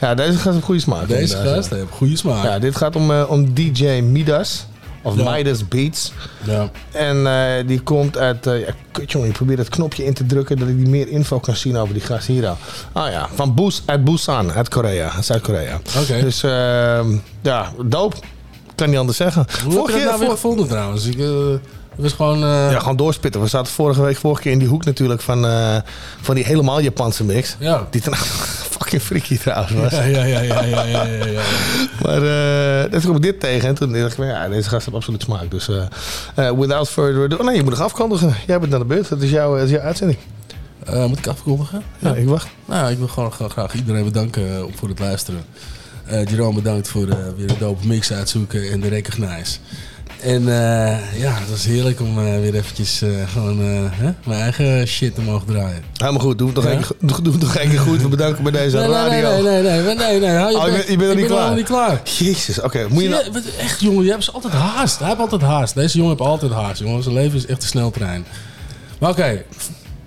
Ja, 0.00 0.14
deze 0.14 0.32
gast 0.38 0.54
heeft 0.54 0.64
goede 0.64 0.80
smaak. 0.80 1.08
Deze 1.08 1.36
gast 1.36 1.70
heeft 1.70 1.86
goede 1.90 2.16
smaak. 2.16 2.44
Ja, 2.44 2.58
dit 2.58 2.76
gaat 2.76 2.96
om, 2.96 3.10
om 3.22 3.54
DJ 3.54 3.84
Midas. 4.00 4.66
Of 5.02 5.16
Ja. 5.16 5.30
Midas 5.30 5.68
Beats. 5.68 6.12
Ja. 6.44 6.70
En 6.92 7.26
die 7.66 7.80
komt 7.80 8.18
uit... 8.18 8.46
eh 8.46 8.60
ja, 8.60 8.72
kut 8.92 9.12
jongen, 9.12 9.28
ik 9.28 9.34
probeer 9.34 9.56
dat 9.56 9.68
knopje 9.68 10.04
in 10.04 10.14
te 10.14 10.26
drukken... 10.26 10.58
dat 10.58 10.68
ik 10.68 10.76
die 10.78 10.88
meer 10.88 11.08
info 11.08 11.38
kan 11.40 11.56
zien 11.56 11.76
over 11.76 11.94
die 11.94 12.02
gast 12.02 12.26
hier 12.26 12.46
al. 12.48 12.56
Ah 12.92 13.10
ja, 13.10 13.28
van 13.34 13.54
Bus, 13.54 13.82
uit 13.86 14.04
Busan, 14.04 14.52
uit 14.52 14.68
Korea. 14.68 15.22
Zuid-Korea. 15.22 15.80
Oké. 16.02 16.20
Dus 16.20 16.42
ehm, 16.42 17.16
ja, 17.42 17.72
dope. 17.84 18.16
Kan 18.74 18.88
niet 18.90 18.98
anders 18.98 19.16
zeggen. 19.16 19.46
Hoe 19.64 19.76
heb 19.76 19.86
je 19.86 19.92
dat 19.92 20.04
nou 20.04 20.18
weer 20.18 20.30
gevonden 20.30 20.68
trouwens? 20.68 21.06
Ik, 21.06 21.18
eh, 21.18 21.28
was 21.96 22.12
gewoon... 22.12 22.36
eh, 22.42 22.70
Ja, 22.70 22.78
gewoon 22.78 22.96
doorspitten. 22.96 23.40
We 23.40 23.46
zaten 23.46 23.72
vorige 23.72 24.02
week, 24.02 24.16
vorige 24.16 24.42
keer 24.42 24.52
in 24.52 24.58
die 24.58 24.68
hoek 24.68 24.84
natuurlijk 24.84 25.20
van, 25.20 25.46
eh, 25.46 25.76
van 26.20 26.34
die 26.34 26.44
helemaal 26.44 26.80
Japanse 26.80 27.24
mix. 27.24 27.56
Ja. 27.58 27.86
Die 27.90 28.00
toen 28.00 28.14
fucking 28.74 29.02
freaky 29.02 29.38
trouwens 29.38 29.72
was. 29.72 29.92
Ja, 29.92 30.02
ja, 30.02 30.24
ja, 30.24 30.40
ja, 30.40 30.62
ja, 30.62 30.82
ja, 30.84 31.02
ja, 31.04 31.26
ja. 31.26 31.40
Maar 32.02 32.22
eh 32.84 32.90
toen 32.90 33.00
kwam 33.00 33.16
ik 33.16 33.22
dit 33.22 33.40
tegen 33.40 33.68
en 33.68 33.74
toen 33.74 33.92
dacht 33.92 34.18
ik, 34.18 34.24
ja, 34.24 34.48
deze 34.48 34.68
gast 34.68 34.84
heeft 34.84 34.96
absoluut 34.96 35.22
smaak. 35.22 35.50
Dus 35.50 35.68
without 36.34 36.88
further 36.88 37.24
ado... 37.24 37.36
Oh 37.36 37.44
nee, 37.46 37.56
je 37.56 37.62
moet 37.62 37.70
nog 37.72 37.80
afkondigen. 37.80 38.34
Jij 38.46 38.58
bent 38.58 38.70
naar 38.70 38.80
de 38.80 38.86
beurt. 38.86 39.08
Het 39.08 39.22
is 39.22 39.30
jouw, 39.30 39.54
het 39.54 39.64
is 39.64 39.70
jouw 39.70 39.80
uitzending. 39.80 40.18
Moet 41.08 41.18
ik 41.18 41.26
afkondigen? 41.26 41.82
Ja, 41.98 42.14
ik 42.14 42.26
wacht. 42.28 42.46
Nou, 42.64 42.90
ik 42.90 42.98
wil 42.98 43.08
gewoon 43.08 43.32
graag, 43.32 43.50
graag 43.52 43.74
iedereen 43.74 44.04
bedanken 44.04 44.70
voor 44.74 44.88
het 44.88 44.98
luisteren. 44.98 45.44
Eh 46.06 46.24
Jerome 46.26 46.54
bedankt 46.54 46.88
voor 46.88 47.08
eh, 47.08 47.16
weer 47.36 47.50
een 47.50 47.58
dope 47.58 47.86
mix 47.86 48.12
uitzoeken 48.12 48.70
en 48.70 48.80
de 48.80 48.88
recognize. 48.88 49.56
En 50.22 50.48
eh, 50.48 51.20
ja, 51.20 51.32
het 51.34 51.50
was 51.50 51.64
heerlijk 51.64 52.00
om 52.00 52.14
weer 52.40 52.54
eventjes 52.54 53.02
gewoon 53.32 53.58
hè, 53.92 54.10
mijn 54.26 54.40
eigen 54.40 54.86
shit 54.86 55.14
te 55.14 55.20
mogen 55.20 55.46
draaien. 55.46 55.82
Helemaal 55.96 56.20
goed. 56.20 56.38
Doe 56.38 56.46
het 56.46 56.56
nog 56.56 56.64
Ja? 56.64 56.76
keer, 56.76 57.22
doe, 57.22 57.38
nog 57.72 57.82
goed. 57.82 58.02
We 58.02 58.08
bedanken 58.08 58.42
bij 58.42 58.52
deze 58.52 58.76
Nee, 58.76 58.88
radio. 58.88 59.42
nee, 59.42 59.42
nee, 59.42 59.62
nee, 59.62 59.82
nee, 59.82 59.94
nee, 59.96 60.20
nee, 60.20 60.36
hou 60.36 60.50
je 60.50 60.56
Oh, 60.56 60.64
bent, 60.64 60.88
je 60.88 60.96
bent 60.96 61.00
er 61.02 61.10
Ik 61.10 61.16
niet 61.16 61.26
ben 61.26 61.36
klaar? 61.36 61.46
nog 61.46 61.56
niet 61.56 61.66
klaar. 61.66 62.00
Jezus, 62.18 62.60
oké. 62.60 62.86
moet 62.90 63.02
je 63.02 63.08
nou... 63.08 63.24
je, 63.32 63.54
echt 63.58 63.80
jongen, 63.80 64.04
je 64.04 64.10
hebt 64.10 64.32
altijd 64.32 64.52
haast. 64.52 64.98
Hij 64.98 65.08
heeft 65.08 65.20
altijd 65.20 65.42
haast. 65.42 65.74
Deze 65.74 65.96
jongen 65.98 66.16
heeft 66.16 66.28
altijd 66.30 66.52
haast, 66.52 66.80
jongen. 66.80 67.02
Zijn 67.02 67.14
leven 67.14 67.38
is 67.38 67.46
echt 67.46 67.62
een 67.62 67.68
sneltrein. 67.68 68.24
Maar 68.98 69.10
oké. 69.10 69.42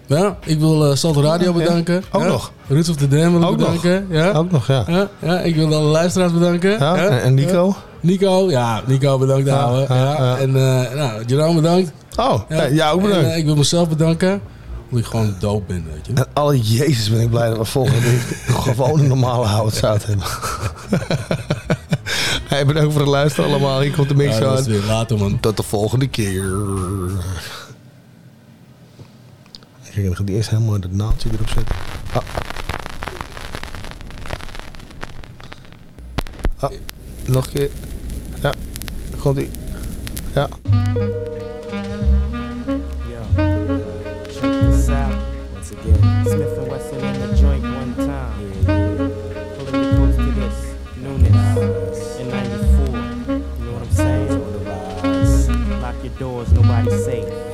Ja, 0.07 0.37
ik 0.45 0.59
wil 0.59 0.95
Salto 0.95 1.21
Radio 1.21 1.53
bedanken. 1.53 2.03
Ook 2.11 2.21
Ja. 2.21 2.27
nog. 2.27 2.51
Roots 2.67 2.89
of 2.89 2.95
the 2.95 3.07
Dam 3.07 3.19
wil 3.39 3.51
ik 3.51 3.57
nog. 3.57 3.57
bedanken. 3.57 4.07
Ja. 4.09 4.31
Ook 4.31 4.51
nog, 4.51 4.67
ja. 4.67 4.83
Ja, 4.87 5.07
ja, 5.19 5.39
ik 5.39 5.55
wil 5.55 5.65
alle 5.75 5.85
luisteraars 5.89 6.31
bedanken. 6.33 6.69
Ja, 6.71 6.95
en- 7.07 7.33
Nico? 7.33 7.75
Nico, 8.01 8.49
ja, 8.49 8.81
Nico 8.85 9.17
bedankt, 9.17 9.49
ouwe. 9.49 9.85
ja. 9.89 10.37
En 10.37 10.49
uh, 10.49 10.93
nou, 10.95 11.23
Jerome 11.25 11.55
bedankt. 11.61 11.91
Oh, 12.15 12.39
ja, 12.71 12.91
ook 12.91 13.01
bedankt. 13.01 13.25
En, 13.25 13.31
eh, 13.31 13.37
ik 13.37 13.45
wil 13.45 13.55
mezelf 13.55 13.89
bedanken. 13.89 14.41
Omdat 14.89 14.99
ik 14.99 15.05
gewoon 15.11 15.35
dood 15.39 15.67
ben, 15.67 15.85
weet 15.93 16.05
je. 16.05 16.13
En 16.13 16.27
alle 16.33 16.59
Jezus 16.61 17.09
ben 17.09 17.19
ik 17.21 17.29
blij 17.29 17.47
dat 17.49 17.57
we 17.57 17.65
volgende 17.65 17.99
week 18.01 18.21
gewoon 18.75 18.99
een 18.99 19.07
normale 19.07 19.45
houtzout 19.45 20.05
hebben. 20.05 20.25
hey, 22.49 22.65
bedankt 22.65 22.91
voor 22.91 23.01
het 23.01 23.09
luisteren 23.09 23.49
allemaal. 23.49 23.81
Hier 23.81 23.91
komt 23.95 24.09
de 24.09 24.15
mix 24.15 24.41
aan. 24.41 24.63
weer 24.63 24.83
later, 24.87 25.17
man. 25.17 25.39
Tot 25.39 25.57
de 25.57 25.63
volgende 25.63 26.07
keer. 26.07 26.43
Kijk, 29.97 30.09
dan 30.09 30.17
gaat 30.17 30.27
hij 30.27 30.37
eerst 30.37 30.49
helemaal 30.49 30.79
dat 30.79 30.91
naaldje 30.91 31.29
erop 31.33 31.47
zetten. 31.47 31.75
Ah. 32.13 32.23
ah. 36.57 36.71
Nog 37.25 37.45
een 37.45 37.51
keer. 37.51 37.69
Ja, 38.41 38.53
komt 39.19 39.37
ie. 39.37 39.49
Ja. 40.33 40.49
doors, 56.17 56.49
nobody's 56.51 57.05
safe. 57.05 57.46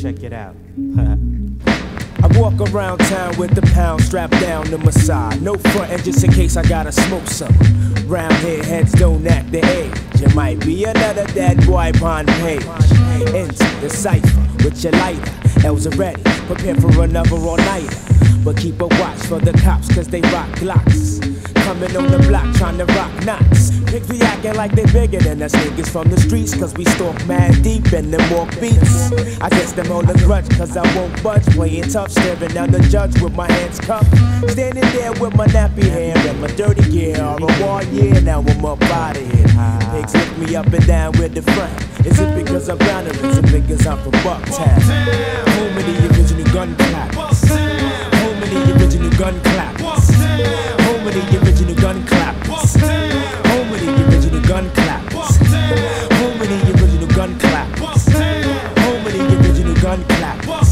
Check 0.00 0.22
it 0.22 0.32
out. 0.32 0.56
I 1.66 2.38
walk 2.38 2.58
around 2.72 2.98
town 3.00 3.36
with 3.36 3.54
the 3.54 3.60
pound 3.74 4.02
strapped 4.02 4.32
down 4.40 4.64
to 4.66 4.78
my 4.78 4.90
side. 4.90 5.42
No 5.42 5.56
frontin' 5.56 6.02
just 6.02 6.24
in 6.24 6.32
case 6.32 6.56
I 6.56 6.62
gotta 6.62 6.90
smoke 6.90 7.26
some. 7.26 7.54
Round 8.06 8.32
here, 8.36 8.62
heads 8.62 8.92
don't 8.92 9.26
act 9.26 9.52
the 9.52 9.58
age. 9.58 10.22
It 10.22 10.34
might 10.34 10.58
be 10.60 10.84
another 10.84 11.26
dead 11.34 11.66
boy 11.66 11.92
on 12.02 12.24
page. 12.26 12.64
Into 13.34 13.80
the 13.82 13.90
cipher 13.90 14.64
with 14.64 14.82
your 14.82 14.94
lighter. 14.94 15.66
L's 15.66 15.86
are 15.86 15.90
ready, 15.90 16.22
prepare 16.46 16.76
for 16.76 17.02
another 17.02 17.36
all 17.36 17.58
nighter. 17.58 17.94
But 18.42 18.56
keep 18.56 18.80
a 18.80 18.86
watch 18.86 19.18
for 19.18 19.38
the 19.38 19.52
cops, 19.62 19.94
cause 19.94 20.08
they 20.08 20.22
rock 20.22 20.48
glocks. 20.52 21.49
Coming 21.70 21.96
on 21.96 22.10
the 22.10 22.18
block 22.26 22.52
trying 22.56 22.78
to 22.78 22.84
rock 22.84 23.24
knots. 23.24 23.70
Pigs 23.86 24.08
be 24.08 24.20
acting 24.22 24.56
like 24.56 24.72
they 24.72 24.86
bigger 24.86 25.20
than 25.20 25.40
us 25.40 25.54
niggas 25.54 25.88
from 25.88 26.10
the 26.10 26.18
streets, 26.18 26.52
cause 26.52 26.74
we 26.74 26.84
stalk 26.84 27.14
mad 27.26 27.62
deep 27.62 27.92
and 27.92 28.12
them 28.12 28.28
walk 28.34 28.50
beats. 28.58 29.12
I 29.40 29.48
guess 29.50 29.70
them 29.70 29.86
hold 29.86 30.10
a 30.10 30.14
grudge, 30.14 30.48
cause 30.58 30.76
I 30.76 30.82
won't 30.96 31.22
budge. 31.22 31.46
Playing 31.54 31.84
tough, 31.84 32.10
staring 32.10 32.50
down 32.54 32.72
the 32.72 32.80
judge 32.90 33.20
with 33.20 33.36
my 33.36 33.46
hands 33.52 33.78
cupped. 33.78 34.10
Standing 34.50 34.82
there 34.90 35.12
with 35.22 35.36
my 35.36 35.46
nappy 35.46 35.84
hair 35.84 36.18
and 36.18 36.40
my 36.40 36.48
dirty 36.48 36.82
gear. 36.90 37.22
All 37.22 37.38
a 37.38 37.62
war 37.62 37.84
year, 37.94 38.20
now 38.20 38.40
I'm 38.40 38.64
up 38.64 38.82
out 38.90 39.16
of 39.16 39.22
here. 39.22 39.46
Pigs 39.92 40.12
lift 40.12 40.38
me 40.38 40.56
up 40.56 40.66
and 40.66 40.86
down 40.88 41.12
with 41.20 41.34
the 41.36 41.42
front. 41.42 42.04
Is 42.04 42.18
it 42.18 42.34
because 42.34 42.68
I'm 42.68 42.78
down 42.78 43.06
or 43.06 43.14
is 43.14 43.38
it 43.38 43.42
because 43.42 43.86
I'm 43.86 44.02
from 44.02 44.18
Bucktown? 44.26 44.82
Home 45.54 45.78
of 45.78 45.86
the 45.86 46.18
original 46.18 46.52
gun 46.52 46.74
clappers. 46.74 47.48
Home 47.48 48.42
of 48.42 48.50
the 48.50 48.74
original 48.74 49.10
gun 49.10 49.40
clappers. 49.42 49.99
Home 51.10 51.18
of 51.18 51.32
the 51.32 51.44
original 51.44 51.74
gun 51.74 52.06
clappers. 52.06 52.76
Home 53.48 53.72
of 53.72 53.80
the 53.80 53.90
original 54.06 54.40
gun 54.42 54.70
clappers. 54.70 55.38
Home 56.18 56.40
of 56.40 56.48
the 56.48 56.70
original 56.70 57.08
gun 57.08 57.36
clappers. 57.40 58.04
Home 58.78 59.06
of 59.06 59.12
the 59.12 59.20
original 59.40 59.74
gun 59.74 60.04
clappers. 60.04 60.70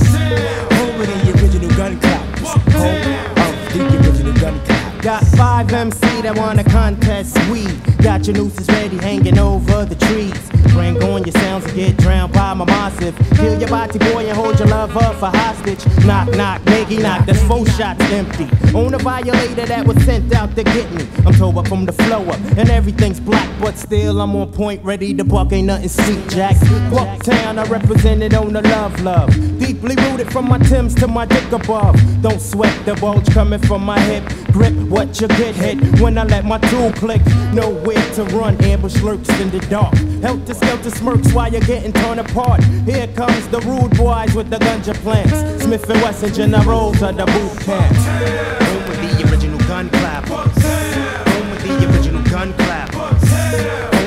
Home 0.78 1.00
of 1.00 1.06
the 1.08 1.30
original 1.42 1.70
gun 1.70 1.98
clappers. 1.98 2.50
Home 2.72 3.02
of 3.36 3.72
the 3.72 3.82
original 3.98 4.34
gun 4.34 4.60
clappers. 4.64 5.02
Got 5.02 5.24
five 5.36 5.72
MC 5.72 6.07
that 6.22 6.36
wanna 6.36 6.64
contest 6.64 7.36
weed. 7.50 7.76
Got 7.98 8.26
your 8.26 8.36
nooses 8.36 8.68
ready 8.68 8.96
hanging 8.96 9.38
over 9.38 9.84
the 9.84 9.94
trees. 9.94 10.50
Bring 10.72 11.02
on 11.02 11.24
your 11.24 11.32
sounds 11.42 11.64
and 11.66 11.74
get 11.74 11.96
drowned 11.96 12.32
by 12.32 12.54
my 12.54 12.64
massive. 12.64 13.16
Kill 13.34 13.58
your 13.58 13.68
body 13.68 13.98
boy 13.98 14.26
and 14.26 14.36
hold 14.36 14.58
your 14.58 14.68
love 14.68 14.96
up 14.96 15.16
for 15.16 15.26
hostage. 15.26 15.84
Knock, 16.04 16.28
knock, 16.36 16.64
Maggie 16.66 16.98
knock, 16.98 17.26
that's 17.26 17.42
four 17.42 17.66
shots 17.66 18.00
empty. 18.12 18.44
On 18.74 18.94
a 18.94 18.98
violator 18.98 19.66
that 19.66 19.86
was 19.86 19.96
sent 20.04 20.32
out 20.34 20.54
to 20.54 20.62
get 20.62 20.90
me. 20.92 21.06
I'm 21.26 21.34
told 21.34 21.58
up 21.58 21.66
from 21.68 21.84
the 21.84 21.92
flow 21.92 22.24
up, 22.26 22.38
and 22.56 22.70
everything's 22.70 23.18
black, 23.18 23.48
but 23.60 23.76
still 23.76 24.20
I'm 24.20 24.36
on 24.36 24.52
point, 24.52 24.84
ready 24.84 25.12
to 25.14 25.24
buck, 25.24 25.52
ain't 25.52 25.66
nothing 25.66 25.88
sweet, 25.88 26.28
Jack. 26.28 26.56
Bucktown, 26.90 27.58
I 27.58 27.64
represented 27.64 28.34
on 28.34 28.52
the 28.52 28.62
love, 28.62 29.00
love. 29.02 29.30
Deeply 29.58 29.96
rooted 29.96 30.30
from 30.32 30.48
my 30.48 30.58
Tims 30.58 30.94
to 30.96 31.08
my 31.08 31.26
dick 31.26 31.50
above. 31.50 31.96
Don't 32.22 32.40
sweat 32.40 32.74
the 32.86 32.94
bulge 32.94 33.28
coming 33.30 33.60
from 33.60 33.84
my 33.84 33.98
hip. 34.00 34.24
Grip 34.52 34.74
what 34.88 35.20
you 35.20 35.28
get 35.28 35.54
hit 35.54 36.00
when 36.00 36.07
I 36.16 36.24
let 36.24 36.44
my 36.44 36.58
tool 36.70 36.92
click. 36.92 37.20
Nowhere 37.52 38.02
to 38.14 38.24
run, 38.36 38.56
ambush 38.62 39.02
lurks 39.02 39.28
in 39.40 39.50
the 39.50 39.58
dark. 39.68 39.94
Helter 40.22 40.54
skelter 40.54 40.90
smirks 40.90 41.32
while 41.32 41.50
you're 41.50 41.60
getting 41.62 41.92
torn 41.92 42.18
apart. 42.18 42.62
Here 42.86 43.08
comes 43.08 43.48
the 43.48 43.60
rude 43.60 43.96
boys 43.96 44.34
with 44.34 44.48
the 44.48 44.58
ganja 44.58 44.94
plants. 45.02 45.64
Smith 45.64 45.90
and 45.90 46.00
Wesson 46.02 46.32
generals 46.32 47.02
of 47.02 47.16
the 47.16 47.26
boot 47.26 47.60
camps. 47.64 48.04
Home 48.64 48.88
with 48.88 49.18
the 49.18 49.30
original 49.30 49.58
gun 49.66 49.90
clappers. 49.90 50.62
Home 50.62 51.50
with 51.50 51.62
the 51.64 51.92
original 51.92 52.22
gun 52.22 52.52
clappers. 52.54 53.97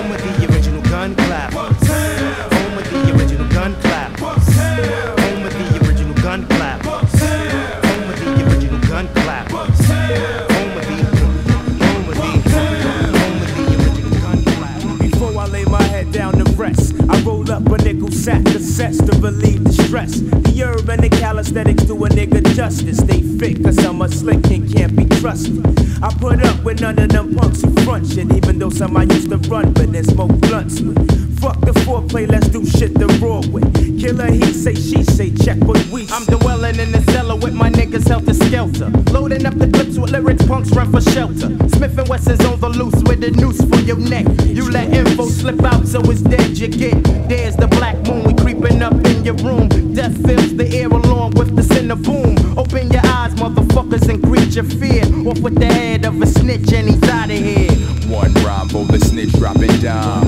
Nickel 18.25 18.43
sack 18.43 18.93
sets 18.93 18.97
to 18.97 19.17
relieve 19.19 19.63
the 19.63 19.73
stress. 19.73 20.19
The 20.19 20.63
herb 20.63 20.89
and 20.89 21.03
the 21.03 21.09
calisthenics 21.09 21.83
do 21.83 22.05
a 22.05 22.09
nigga 22.09 22.43
justice. 22.55 22.97
They 23.01 23.21
fit, 23.21 23.63
cause 23.63 23.77
I'm 23.83 24.01
a 24.01 24.09
slick 24.09 24.45
and 24.51 24.71
can't 24.71 24.95
be 24.95 25.05
trusted. 25.05 25.65
I 26.03 26.13
put 26.13 26.43
up 26.43 26.63
with 26.63 26.81
none 26.81 26.99
of 26.99 27.09
them 27.09 27.35
punks 27.35 27.61
who 27.61 27.73
front 27.83 28.07
shit, 28.07 28.31
even 28.31 28.59
though 28.59 28.69
some 28.69 28.95
I 28.97 29.03
used 29.03 29.29
to 29.29 29.37
run, 29.49 29.73
but 29.73 29.91
then 29.91 30.03
smoke 30.03 30.31
blunts 30.41 30.81
with. 30.81 31.30
Fuck 31.41 31.59
the 31.61 31.71
foreplay, 31.81 32.29
let's 32.29 32.47
do 32.49 32.63
shit 32.63 32.93
the 32.93 33.07
raw 33.17 33.41
way. 33.49 33.65
Killer, 33.99 34.31
he 34.31 34.53
say, 34.53 34.75
she 34.75 35.03
say, 35.03 35.31
check 35.31 35.57
what 35.63 35.83
we 35.87 36.05
say. 36.05 36.13
I'm 36.13 36.25
dwelling 36.25 36.79
in 36.79 36.91
the 36.91 37.01
cellar 37.11 37.35
with 37.35 37.55
my 37.55 37.69
niggas 37.71 38.07
helter 38.07 38.35
skelter. 38.35 38.89
Loading 39.11 39.47
up 39.47 39.55
the 39.57 39.67
clips 39.67 39.97
with 39.97 40.11
lyrics, 40.11 40.45
punks 40.45 40.69
run 40.69 40.91
for 40.91 41.01
shelter. 41.01 41.49
Smith 41.69 41.97
and 41.97 42.07
Wesson's 42.07 42.45
on 42.45 42.59
the 42.59 42.69
loose 42.69 43.01
with 43.09 43.23
a 43.23 43.31
noose 43.31 43.57
for 43.57 43.79
your 43.81 43.97
neck. 43.97 44.27
You 44.45 44.69
let 44.69 44.93
info 44.93 45.25
slip 45.25 45.63
out, 45.63 45.87
so 45.87 45.99
it's 46.11 46.21
dead 46.21 46.59
you 46.59 46.67
get. 46.67 47.03
There's 47.27 47.55
the 47.55 47.67
black 47.67 47.97
moon, 48.07 48.23
we 48.23 48.33
creeping 48.35 48.83
up 48.83 48.93
in 48.93 49.25
your 49.25 49.35
room. 49.35 49.67
Death 49.95 50.15
fills 50.23 50.55
the 50.55 50.69
air 50.77 50.89
along 50.89 51.31
with 51.31 51.55
the 51.55 51.63
center 51.63 51.95
boom. 51.95 52.37
Open 52.55 52.91
your 52.91 53.05
eyes, 53.05 53.33
motherfuckers, 53.33 54.07
and 54.07 54.21
greet 54.21 54.53
your 54.53 54.65
fear. 54.65 55.03
Off 55.27 55.39
with 55.39 55.55
the 55.59 55.65
head 55.65 56.05
of 56.05 56.21
a 56.21 56.27
snitch, 56.27 56.71
and 56.71 56.87
he's 56.87 57.03
out 57.09 57.31
of 57.31 57.37
here. 57.37 57.71
One 58.11 58.33
rhyme 58.45 58.69
for 58.69 58.85
the 58.85 58.99
snitch 58.99 59.31
dropping 59.33 59.75
down. 59.79 60.27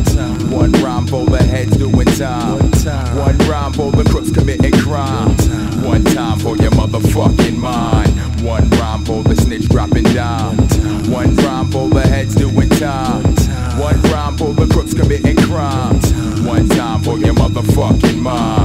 One 0.50 0.72
rhyme 0.84 1.03
for 1.08 1.26
the 1.26 1.42
heads 1.42 1.78
doing 1.78 2.06
time. 2.18 2.60
One 3.18 3.38
rhyme 3.50 3.74
for 3.74 3.92
the 3.92 4.04
crooks 4.04 4.32
committing 4.32 4.72
crime. 4.72 5.30
One 5.84 6.04
time 6.04 6.40
for 6.40 6.56
your 6.58 6.72
motherfucking 6.72 7.58
mind. 7.58 8.12
One 8.42 8.70
rhyme 8.72 9.06
for 9.06 9.24
the 9.24 9.36
snitch 9.36 9.68
dropping 9.70 10.06
down. 10.14 10.58
One 11.10 11.36
rhyme 11.38 11.72
for 11.72 11.90
the 11.90 12.02
heads 12.02 12.36
doing 12.36 12.70
time. 12.70 13.24
One 13.80 14.02
rhyme 14.12 14.38
for 14.38 14.54
the 14.54 14.68
crooks 14.72 14.94
committing 14.94 15.38
crime. 15.38 15.96
One 16.46 16.68
time 16.70 17.02
for 17.02 17.18
your 17.18 17.34
motherfucking 17.34 18.20
mind. 18.20 18.63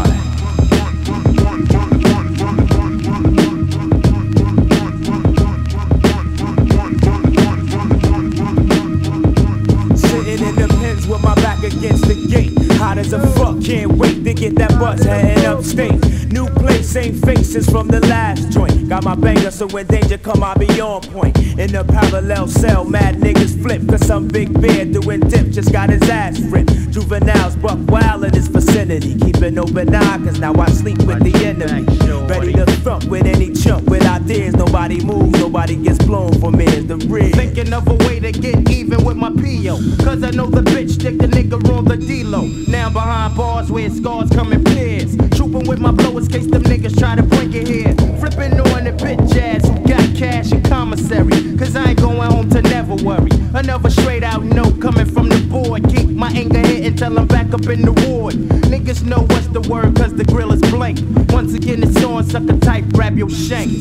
Hot 12.98 13.06
as 13.06 13.12
a 13.12 13.24
fuck, 13.34 13.62
can't 13.62 13.92
wait 13.92 14.24
to 14.24 14.34
get 14.34 14.56
that 14.56 14.70
bus 14.70 15.04
heading 15.04 15.44
upstate. 15.44 16.32
New 16.32 16.48
same 16.88 17.20
faces 17.20 17.68
from 17.68 17.86
the 17.86 18.00
last 18.06 18.50
joint. 18.50 18.88
Got 18.88 19.04
my 19.04 19.14
banger, 19.14 19.50
so 19.50 19.66
when 19.68 19.86
danger 19.86 20.16
come, 20.16 20.42
I 20.42 20.54
be 20.54 20.80
on 20.80 21.02
point. 21.02 21.36
In 21.58 21.70
the 21.70 21.84
parallel 21.84 22.48
cell, 22.48 22.84
mad 22.84 23.16
niggas 23.16 23.60
flip. 23.62 23.86
Cause 23.88 24.06
some 24.06 24.26
big 24.26 24.58
bear 24.60 24.86
doing 24.86 25.20
dip 25.20 25.50
just 25.50 25.70
got 25.70 25.90
his 25.90 26.02
ass 26.08 26.40
ripped. 26.40 26.72
Juveniles 26.90 27.56
buck 27.56 27.78
wild 27.88 28.24
in 28.24 28.32
this 28.32 28.48
vicinity. 28.48 29.18
Keep 29.18 29.36
an 29.36 29.58
open 29.58 29.94
eye, 29.94 30.18
cause 30.24 30.40
now 30.40 30.54
I 30.54 30.70
sleep 30.70 30.98
with 31.02 31.22
the 31.22 31.34
enemy. 31.44 31.84
Ready 32.26 32.52
to 32.54 32.64
thump 32.66 33.04
with 33.04 33.26
any 33.26 33.52
chump 33.52 33.88
with 33.88 34.06
ideas. 34.06 34.54
Nobody 34.54 35.04
moves, 35.04 35.38
nobody 35.38 35.76
gets 35.76 35.98
blown 35.98 36.32
for 36.40 36.50
me 36.50 36.64
is 36.64 36.86
the 36.86 36.96
real. 36.96 37.30
Thinking 37.32 37.72
of 37.74 37.86
a 37.86 37.94
way 38.06 38.18
to 38.20 38.32
get 38.32 38.70
even 38.70 39.04
with 39.04 39.16
my 39.16 39.30
PO. 39.30 39.76
Cause 40.04 40.22
I 40.22 40.30
know 40.30 40.46
the 40.46 40.62
bitch 40.62 40.92
stick 40.92 41.18
the 41.18 41.26
nigga 41.26 41.58
on 41.76 41.84
the 41.84 41.98
D-Lo. 41.98 42.46
Now 42.68 42.88
behind 42.88 43.36
bars 43.36 43.70
where 43.70 43.90
scars 43.90 44.30
come 44.30 44.52
in 44.52 44.64
pairs. 44.64 45.14
Trooping 45.58 45.70
with 45.70 45.80
my 45.80 45.90
blowers 45.90 46.28
case 46.28 46.46
them 46.46 46.62
niggas 46.62 46.98
try 46.98 47.16
to 47.16 47.22
bring 47.22 47.52
it 47.52 47.66
here. 47.66 47.94
Flipping 48.18 48.60
on 48.60 48.84
the 48.84 48.92
bitch 48.92 49.36
ass 49.36 49.66
who 49.66 49.74
got 49.86 50.16
cash 50.16 50.52
and 50.52 50.64
commissary. 50.64 51.56
Cause 51.56 51.74
I 51.74 51.90
ain't 51.90 52.00
going 52.00 52.30
home 52.30 52.48
to 52.50 52.62
never 52.62 52.94
worry. 52.94 53.30
Another 53.54 53.90
straight 53.90 54.22
out 54.22 54.44
note 54.44 54.80
coming 54.80 55.06
from 55.06 55.28
the 55.28 55.40
board. 55.48 55.88
Keep 55.88 56.10
my 56.10 56.30
anger 56.30 56.60
hit 56.60 56.86
until 56.86 57.18
I'm 57.18 57.26
back 57.26 57.52
up 57.52 57.66
in 57.66 57.82
the 57.82 57.92
ward. 58.06 58.34
Niggas 58.34 59.04
know 59.04 59.22
what's 59.22 59.48
the 59.48 59.60
word 59.62 59.96
cause 59.96 60.14
the 60.14 60.24
grill 60.24 60.52
is 60.52 60.60
blank. 60.70 61.00
Once 61.30 61.54
again 61.54 61.82
it's 61.82 62.04
on, 62.04 62.24
sucker 62.24 62.58
tight, 62.58 62.92
grab 62.92 63.18
your 63.18 63.30
shank. 63.30 63.72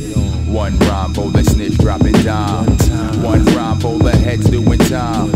One 0.48 0.78
rhyme 0.80 1.14
for 1.14 1.30
the 1.30 1.44
snitch 1.44 1.78
dropping 1.78 2.20
down. 2.24 2.66
One 3.22 3.45
rhyme 3.45 3.80
for 3.80 3.99
the 3.99 4.12
heads 4.12 4.49
doing 4.49 4.80
time. 4.80 5.30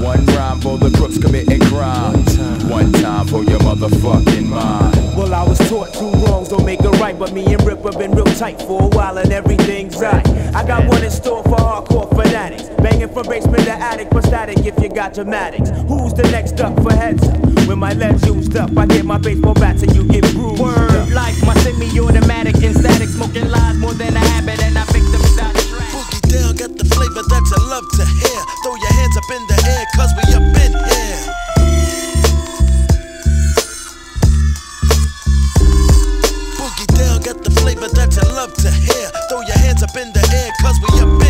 One 0.00 0.24
rhyme 0.26 0.60
for 0.60 0.78
the 0.78 0.90
crooks 0.96 1.18
committing 1.18 1.60
crime. 1.60 2.31
One 2.72 2.90
time 2.90 3.26
for 3.26 3.44
your 3.44 3.60
motherfucking 3.60 4.48
mind. 4.48 4.96
Well, 5.14 5.34
I 5.34 5.46
was 5.46 5.58
taught 5.68 5.92
two 5.92 6.10
wrongs 6.24 6.48
don't 6.48 6.64
make 6.64 6.80
a 6.80 6.88
right, 7.02 7.16
but 7.18 7.32
me 7.32 7.44
and 7.52 7.62
Rip 7.66 7.84
have 7.84 7.98
been 7.98 8.12
real 8.12 8.24
tight 8.24 8.62
for 8.62 8.84
a 8.84 8.88
while 8.88 9.18
and 9.18 9.30
everything's 9.30 10.00
right. 10.00 10.26
I 10.54 10.66
got 10.66 10.88
one 10.88 11.04
in 11.04 11.10
store 11.10 11.42
for 11.44 11.56
hardcore 11.56 12.08
fanatics. 12.08 12.70
Banging 12.80 13.10
from 13.10 13.28
basement 13.28 13.64
to 13.64 13.72
attic 13.72 14.08
for 14.08 14.22
static 14.22 14.64
if 14.64 14.80
you 14.82 14.88
got 14.88 15.12
dramatics. 15.12 15.68
Who's 15.86 16.14
the 16.14 16.26
next 16.32 16.60
up 16.60 16.74
for 16.82 16.94
heads 16.94 17.22
up? 17.28 17.38
When 17.68 17.78
my 17.78 17.92
legs 17.92 18.24
used 18.26 18.56
up, 18.56 18.74
I 18.76 18.86
get 18.86 19.04
my 19.04 19.18
baseball 19.18 19.54
bats 19.54 19.82
and 19.82 19.94
you 19.94 20.04
get 20.08 20.24
bruised. 20.32 20.62
Word 20.62 21.10
life, 21.12 21.44
my 21.44 21.54
semi-automatic 21.60 22.56
and 22.56 22.74
static, 22.74 23.10
smoking 23.10 23.50
lies 23.50 23.76
more 23.76 23.92
than 23.92 24.16
a 24.16 24.18
habit, 24.18 24.62
and 24.62 24.78
I 24.78 24.84
victims 24.86 25.36
dot 25.36 25.54
Boogie 25.92 26.24
down, 26.32 26.56
got 26.56 26.72
the 26.78 26.86
flavor 26.88 27.20
that 27.20 27.44
you 27.52 27.60
love 27.68 27.84
to 28.00 28.04
hear. 28.16 28.40
Throw 28.64 28.74
your 28.76 28.92
hands 28.96 29.16
up 29.18 29.28
in 29.28 29.42
the 29.46 29.56
air, 29.76 29.84
cause 29.94 30.10
we 30.16 30.24
up 30.32 30.56
in 30.64 30.72
here. 30.88 31.41
Flavor 37.62 37.88
that 37.94 38.10
you 38.16 38.26
love 38.34 38.52
to 38.54 38.70
hear. 38.70 39.08
Throw 39.30 39.40
your 39.46 39.58
hands 39.58 39.82
up 39.82 39.94
in 39.96 40.12
the 40.12 40.24
air, 40.34 40.50
cause 40.60 40.76
we 40.82 41.00
up 41.00 41.21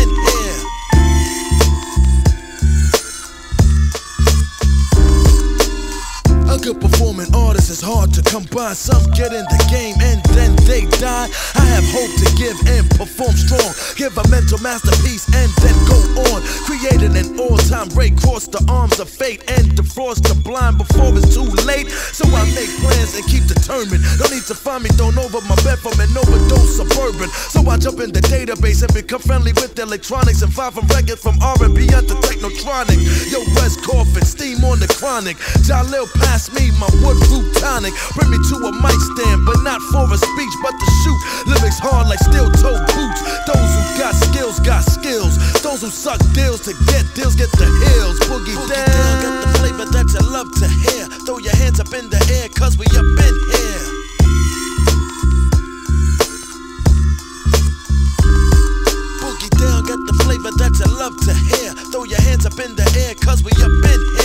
good 6.63 6.79
performing 6.79 7.27
artists 7.35 7.69
is 7.69 7.81
hard 7.83 8.13
to 8.15 8.23
come 8.23 8.47
by. 8.55 8.71
Some 8.71 9.03
get 9.11 9.35
in 9.35 9.43
the 9.51 9.61
game 9.67 9.99
and 9.99 10.23
then 10.31 10.55
they 10.63 10.87
die. 10.95 11.27
I 11.59 11.65
have 11.75 11.83
hope 11.91 12.13
to 12.23 12.27
give 12.39 12.55
and 12.71 12.87
perform 12.95 13.35
strong. 13.35 13.67
Give 13.99 14.15
a 14.15 14.23
mental 14.31 14.57
masterpiece 14.63 15.27
and 15.35 15.51
then 15.59 15.75
go 15.83 15.99
on. 16.31 16.39
Creating 16.63 17.19
an 17.19 17.35
all 17.35 17.59
time 17.67 17.91
break. 17.91 18.15
Cross 18.15 18.47
the 18.55 18.63
arms 18.71 18.99
of 19.03 19.09
fate 19.11 19.43
and 19.51 19.75
defrost 19.75 20.23
the 20.23 20.39
blind 20.39 20.79
before 20.79 21.11
it's 21.11 21.35
too 21.35 21.43
late. 21.67 21.91
So 22.15 22.23
I 22.31 22.47
make 22.55 22.71
plans 22.79 23.11
and 23.19 23.27
keep 23.27 23.43
determined. 23.43 23.99
Don't 24.15 24.31
need 24.31 24.47
to 24.47 24.55
find 24.55 24.87
me 24.87 24.89
thrown 24.95 25.19
over 25.19 25.43
my 25.43 25.59
bed 25.67 25.83
from 25.83 25.99
an 25.99 26.15
overdose 26.15 26.79
suburban. 26.79 27.27
So 27.51 27.59
I 27.67 27.75
jump 27.75 27.99
in 27.99 28.15
the 28.15 28.23
database 28.23 28.87
and 28.87 28.93
become 28.95 29.19
friendly 29.19 29.51
with 29.59 29.75
electronics 29.75 30.41
and 30.41 30.51
find 30.53 30.71
from 30.71 30.87
records 30.95 31.19
from 31.19 31.35
R&B 31.43 31.91
to 31.91 32.15
technotronic. 32.23 33.03
Yo, 33.27 33.43
West 33.59 33.83
Coffin, 33.83 34.23
steam 34.23 34.63
on 34.63 34.79
the 34.79 34.87
chronic. 34.87 35.35
Jalil 35.67 36.07
pass 36.23 36.52
me 36.55 36.71
my 36.77 36.89
wood 37.01 37.17
root 37.29 37.47
tonic. 37.57 37.93
Bring 38.15 38.29
me 38.29 38.39
to 38.49 38.55
a 38.67 38.71
mic 38.71 38.99
stand, 39.15 39.45
but 39.45 39.59
not 39.63 39.81
for 39.91 40.05
a 40.07 40.17
speech, 40.17 40.55
but 40.61 40.73
to 40.73 40.87
shoot. 41.03 41.19
Lyrics 41.47 41.79
hard 41.79 42.07
like 42.07 42.19
steel 42.19 42.49
toe 42.61 42.79
boots. 42.93 43.21
Those 43.47 43.71
who 43.75 43.83
got 43.99 44.13
skills 44.15 44.59
got 44.59 44.83
skills. 44.83 45.37
Those 45.61 45.81
who 45.81 45.89
suck 45.89 46.19
deals 46.33 46.61
to 46.67 46.73
get 46.89 47.05
deals 47.15 47.35
get 47.35 47.51
the 47.57 47.65
hills. 47.65 48.19
Boogie, 48.29 48.55
down. 48.69 49.21
Got 49.21 49.35
the 49.45 49.49
flavor 49.59 49.85
that 49.91 50.07
you 50.13 50.23
love 50.31 50.49
to 50.59 50.67
hear. 50.67 51.05
Throw 51.25 51.37
your 51.37 51.55
hands 51.55 51.79
up 51.79 51.93
in 51.93 52.09
the 52.09 52.19
air, 52.39 52.49
cause 52.49 52.77
we 52.77 52.85
up 52.93 53.05
in 53.05 53.35
here. 53.53 53.83
Boogie 59.21 59.53
down, 59.57 59.83
got 59.85 60.01
the 60.05 60.15
flavor 60.23 60.51
that 60.61 60.73
you 60.79 60.89
love 60.99 61.15
to 61.27 61.33
hear. 61.33 61.73
Throw 61.91 62.03
your 62.03 62.21
hands 62.21 62.45
up 62.45 62.59
in 62.59 62.75
the 62.75 62.85
air, 63.07 63.15
cause 63.15 63.43
we 63.43 63.51
up 63.63 63.71
in 63.71 64.01
here. 64.17 64.22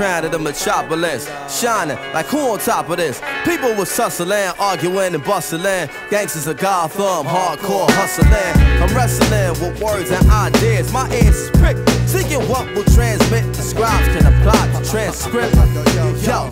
Crown 0.00 0.24
of 0.24 0.32
the 0.32 0.38
metropolis. 0.38 1.28
Shining 1.60 1.98
like 2.14 2.26
who 2.26 2.38
on 2.38 2.58
top 2.58 2.88
of 2.88 2.96
this? 2.96 3.20
People 3.44 3.74
was 3.74 3.94
hustling, 3.94 4.52
arguing 4.58 5.14
and 5.14 5.22
bustling. 5.24 5.90
Gangsters 6.08 6.46
of 6.46 6.56
Gotham, 6.56 7.26
hardcore 7.26 7.90
hustling. 7.90 8.32
I'm 8.80 8.96
wrestling 8.96 9.50
with 9.60 9.82
words 9.82 10.10
and 10.10 10.26
ideas. 10.30 10.90
My 10.90 11.06
ears 11.12 11.36
is 11.36 11.50
pricked. 11.60 11.84
Seeking 12.08 12.40
what 12.48 12.66
will 12.74 12.84
transmit. 12.84 13.44
The 13.54 13.62
scribes 13.62 14.08
can 14.08 14.24
apply 14.24 14.72
to 14.72 14.90
transcript. 14.90 15.54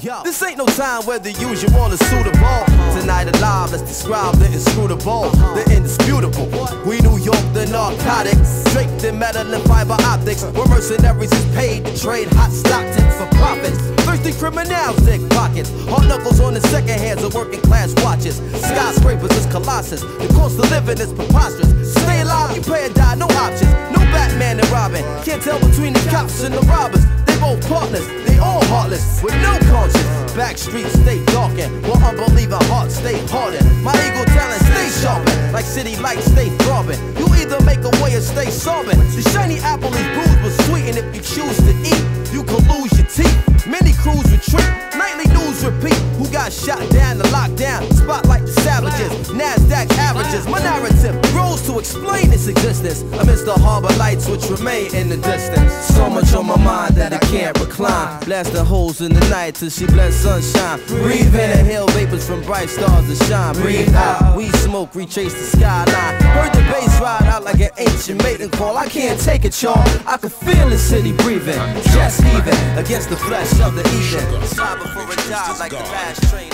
Yo, 0.04 0.22
this 0.22 0.42
ain't 0.42 0.58
no 0.58 0.66
time 0.66 1.04
where 1.06 1.18
the 1.18 1.32
usual 1.32 1.90
is 1.90 2.00
suitable. 2.10 2.64
Tonight 3.00 3.34
alive, 3.36 3.72
let's 3.72 3.82
describe 3.82 4.34
the 4.36 4.46
inscrutable, 4.46 5.30
the 5.56 5.64
indisputable. 5.74 6.48
We 6.86 7.00
New 7.00 7.18
York, 7.18 7.42
the 7.54 7.66
narcotics. 7.66 8.64
Draped 8.72 9.04
in 9.04 9.18
metal 9.18 9.52
and 9.52 9.64
fiber 9.64 9.96
optics. 10.04 10.44
Where 10.44 10.68
mercenaries 10.68 11.32
paid 11.58 11.84
to 11.84 11.92
trade 11.98 12.28
hot 12.38 12.52
stock 12.52 12.86
tips 12.94 13.18
for 13.18 13.26
profits. 13.34 13.78
Thirsty 14.06 14.32
criminals 14.38 14.96
dig 15.02 15.28
pockets. 15.30 15.70
Hard 15.90 16.06
knuckles 16.06 16.38
on 16.38 16.54
the 16.54 16.60
second 16.70 16.98
hands 17.02 17.24
of 17.24 17.34
working 17.34 17.60
class 17.60 17.92
watches. 18.04 18.36
Skyscrapers 18.62 19.32
is 19.32 19.46
colossus. 19.46 20.02
The 20.02 20.28
cost 20.38 20.58
of 20.62 20.70
living 20.70 20.98
is 21.02 21.12
preposterous. 21.12 21.92
Stay 21.92 22.20
alive, 22.20 22.56
you 22.56 22.62
pay 22.62 22.86
or 22.86 22.94
die, 22.94 23.16
no 23.16 23.26
options. 23.44 23.72
No 23.90 23.98
Batman 24.14 24.60
and 24.60 24.70
Robin. 24.70 25.02
Can't 25.24 25.42
tell 25.42 25.58
between 25.58 25.92
the 25.94 26.04
cops 26.14 26.44
and 26.44 26.54
the 26.54 26.62
robbers. 26.70 27.04
They 27.26 27.36
both 27.40 27.60
partners, 27.68 28.06
they 28.26 28.38
all 28.38 28.64
heartless, 28.66 29.20
with 29.22 29.34
no 29.42 29.58
conscience. 29.66 30.32
Back 30.38 30.56
streets 30.56 30.94
stay 31.02 31.24
darkened, 31.26 31.74
while 31.88 31.98
unbelieving 31.98 32.62
hearts 32.70 32.94
stay 32.94 33.18
hardened. 33.26 33.66
My 33.82 33.92
ego 34.06 34.22
talent 34.30 34.62
stay 34.90 35.52
like 35.52 35.64
city 35.64 35.96
lights 35.96 36.24
stay 36.32 36.48
throbbing. 36.64 36.98
You 37.18 37.26
either 37.34 37.60
make 37.64 37.80
a 37.84 37.90
way 38.02 38.14
or 38.14 38.20
stay 38.20 38.50
sobbing. 38.50 38.98
The 38.98 39.22
shiny 39.32 39.58
apple 39.60 39.92
is 39.92 40.06
bruised 40.14 40.40
but 40.42 40.52
sweet, 40.66 40.84
and 40.88 40.96
if 40.98 41.06
you 41.14 41.22
choose 41.22 41.56
to 41.58 41.72
eat, 41.84 42.27
you 42.32 42.42
can 42.44 42.60
lose 42.68 42.92
your 42.98 43.06
teeth. 43.06 43.66
Many 43.66 43.92
crews 43.92 44.24
retreat, 44.30 44.68
nightly 44.96 45.26
news 45.34 45.64
repeat. 45.64 45.98
Who 46.16 46.26
got 46.30 46.52
shot 46.52 46.88
down, 46.90 47.18
the 47.18 47.24
lockdown, 47.24 47.92
spotlight 47.92 48.42
the 48.42 48.52
savages, 48.52 49.28
NASDAQ 49.28 49.90
averages. 49.98 50.46
My 50.48 50.58
narrative 50.58 51.20
grows 51.32 51.62
to 51.66 51.78
explain 51.78 52.32
its 52.32 52.46
existence 52.46 53.02
amidst 53.20 53.44
the 53.44 53.54
harbor 53.54 53.92
lights 53.98 54.28
which 54.28 54.48
remain 54.48 54.94
in 54.94 55.08
the 55.08 55.16
distance. 55.18 55.72
So 55.94 56.08
much 56.08 56.32
on 56.34 56.46
my 56.46 56.56
mind 56.56 56.94
that 56.96 57.12
I 57.12 57.18
can't 57.18 57.58
recline. 57.60 58.24
Blasting 58.24 58.64
holes 58.64 59.00
in 59.00 59.12
the 59.12 59.28
night 59.28 59.56
till 59.56 59.70
she 59.70 59.86
blends 59.86 60.16
sunshine. 60.16 60.80
Breathe 60.86 61.34
in, 61.34 61.58
inhale 61.58 61.88
vapors 61.88 62.26
from 62.26 62.42
bright 62.42 62.70
stars 62.70 63.06
that 63.08 63.26
shine. 63.28 63.54
Breathe 63.54 63.94
out, 63.94 64.36
we 64.36 64.48
smoke, 64.64 64.94
retrace 64.94 65.34
the 65.34 65.58
skyline. 65.58 66.22
Heard 66.22 66.52
the 66.54 66.62
bass 66.72 67.00
ride 67.00 67.24
out 67.24 67.44
like 67.44 67.60
an 67.60 67.70
ancient 67.78 68.22
mating 68.22 68.50
call. 68.50 68.76
I 68.76 68.88
can't 68.88 69.20
take 69.20 69.44
it, 69.44 69.60
y'all. 69.62 69.78
I 70.06 70.16
can 70.16 70.30
feel 70.30 70.68
the 70.68 70.78
city 70.78 71.12
breathing, 71.12 71.60
against 72.78 73.10
the 73.10 73.16
flesh 73.16 73.60
of 73.60 73.74
the 73.74 73.82
evening. 73.96 74.42
Slide 74.46 74.78
before 74.78 75.02
it 75.02 75.58
like 75.58 75.70
the 75.70 75.76
last 75.90 76.22
train. 76.30 76.50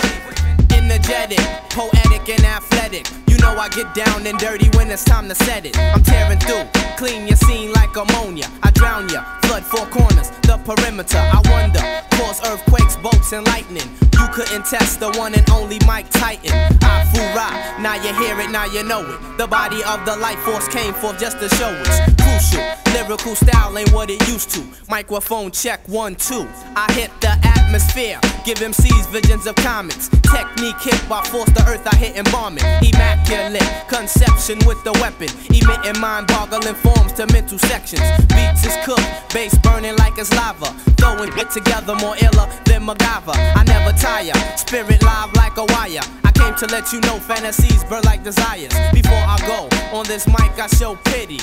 Energetic, 0.71 1.39
poetic, 1.69 2.27
and 2.29 2.45
athletic. 2.45 3.07
You 3.27 3.37
know 3.37 3.57
I 3.57 3.69
get 3.69 3.93
down 3.93 4.25
and 4.27 4.37
dirty 4.37 4.69
when 4.77 4.89
it's 4.91 5.03
time 5.03 5.29
to 5.29 5.35
set 5.35 5.65
it. 5.65 5.77
I'm 5.77 6.03
tearing 6.03 6.39
through, 6.39 6.65
clean 6.97 7.27
your 7.27 7.37
scene 7.37 7.71
like 7.73 7.95
ammonia. 7.95 8.47
I 8.63 8.71
drown 8.71 9.09
ya, 9.09 9.23
flood 9.43 9.63
four 9.63 9.85
corners, 9.87 10.29
the 10.43 10.57
perimeter. 10.65 11.17
I 11.17 11.41
wonder, 11.51 11.81
cause 12.17 12.41
earthquakes, 12.45 12.97
bolts, 12.97 13.31
and 13.31 13.45
lightning. 13.47 13.89
You 14.13 14.27
couldn't 14.33 14.65
test 14.65 14.99
the 14.99 15.11
one 15.13 15.33
and 15.35 15.49
only 15.49 15.79
Mike 15.85 16.09
Titan. 16.09 16.51
I 16.81 17.05
fool 17.13 17.35
now 17.81 17.95
you 17.95 18.13
hear 18.15 18.39
it, 18.39 18.49
now 18.49 18.65
you 18.65 18.83
know 18.83 19.05
it. 19.05 19.37
The 19.37 19.47
body 19.47 19.83
of 19.83 20.05
the 20.05 20.15
life 20.17 20.39
force 20.39 20.67
came 20.67 20.93
forth 20.93 21.19
just 21.19 21.39
to 21.39 21.49
show 21.49 21.71
it's 21.85 22.14
crucial. 22.35 22.63
Lyrical 22.93 23.35
style 23.35 23.77
ain't 23.77 23.91
what 23.91 24.09
it 24.09 24.25
used 24.27 24.49
to. 24.51 24.63
Microphone 24.89 25.51
check 25.51 25.85
one, 25.87 26.15
two. 26.15 26.47
I 26.75 26.91
hit 26.93 27.11
the 27.21 27.31
atmosphere, 27.43 28.19
give 28.45 28.59
MCs 28.59 29.09
visions 29.09 29.45
of 29.47 29.55
comets. 29.55 30.09
Technique 30.09 30.79
hit 30.81 31.01
by 31.09 31.23
force 31.25 31.49
the 31.51 31.63
earth, 31.67 31.85
I 31.85 31.95
hit 31.95 32.15
it. 32.15 32.25
Immaculate 32.25 33.87
conception 33.87 34.59
with 34.65 34.81
the 34.83 34.93
weapon, 34.93 35.29
emitting 35.49 35.99
mind 35.99 36.27
boggling 36.27 36.75
forms 36.75 37.13
to 37.13 37.27
mental 37.33 37.59
sections. 37.59 38.01
Beats 38.27 38.65
is 38.65 38.77
cooked, 38.85 39.33
bass 39.33 39.57
burning 39.59 39.95
like 39.97 40.17
it's 40.17 40.31
lava. 40.35 40.67
Throwing 40.97 41.31
it 41.37 41.49
together 41.51 41.95
more 41.95 42.15
iller 42.17 42.47
than 42.65 42.85
MacGyver. 42.85 43.35
I 43.55 43.63
never 43.63 43.95
tire, 43.97 44.33
spirit 44.57 45.03
live 45.03 45.33
like 45.33 45.57
a 45.57 45.65
wire. 45.65 46.05
I 46.23 46.31
came 46.31 46.55
to 46.55 46.67
let 46.67 46.91
you 46.93 47.01
know 47.01 47.19
fantasies 47.19 47.83
burn 47.85 48.03
like 48.03 48.23
desires. 48.23 48.73
Before 48.93 49.13
I 49.13 49.37
go 49.47 49.69
on 49.97 50.05
this 50.05 50.27
mic, 50.27 50.57
I 50.59 50.67
show 50.67 50.95
pity. 51.05 51.39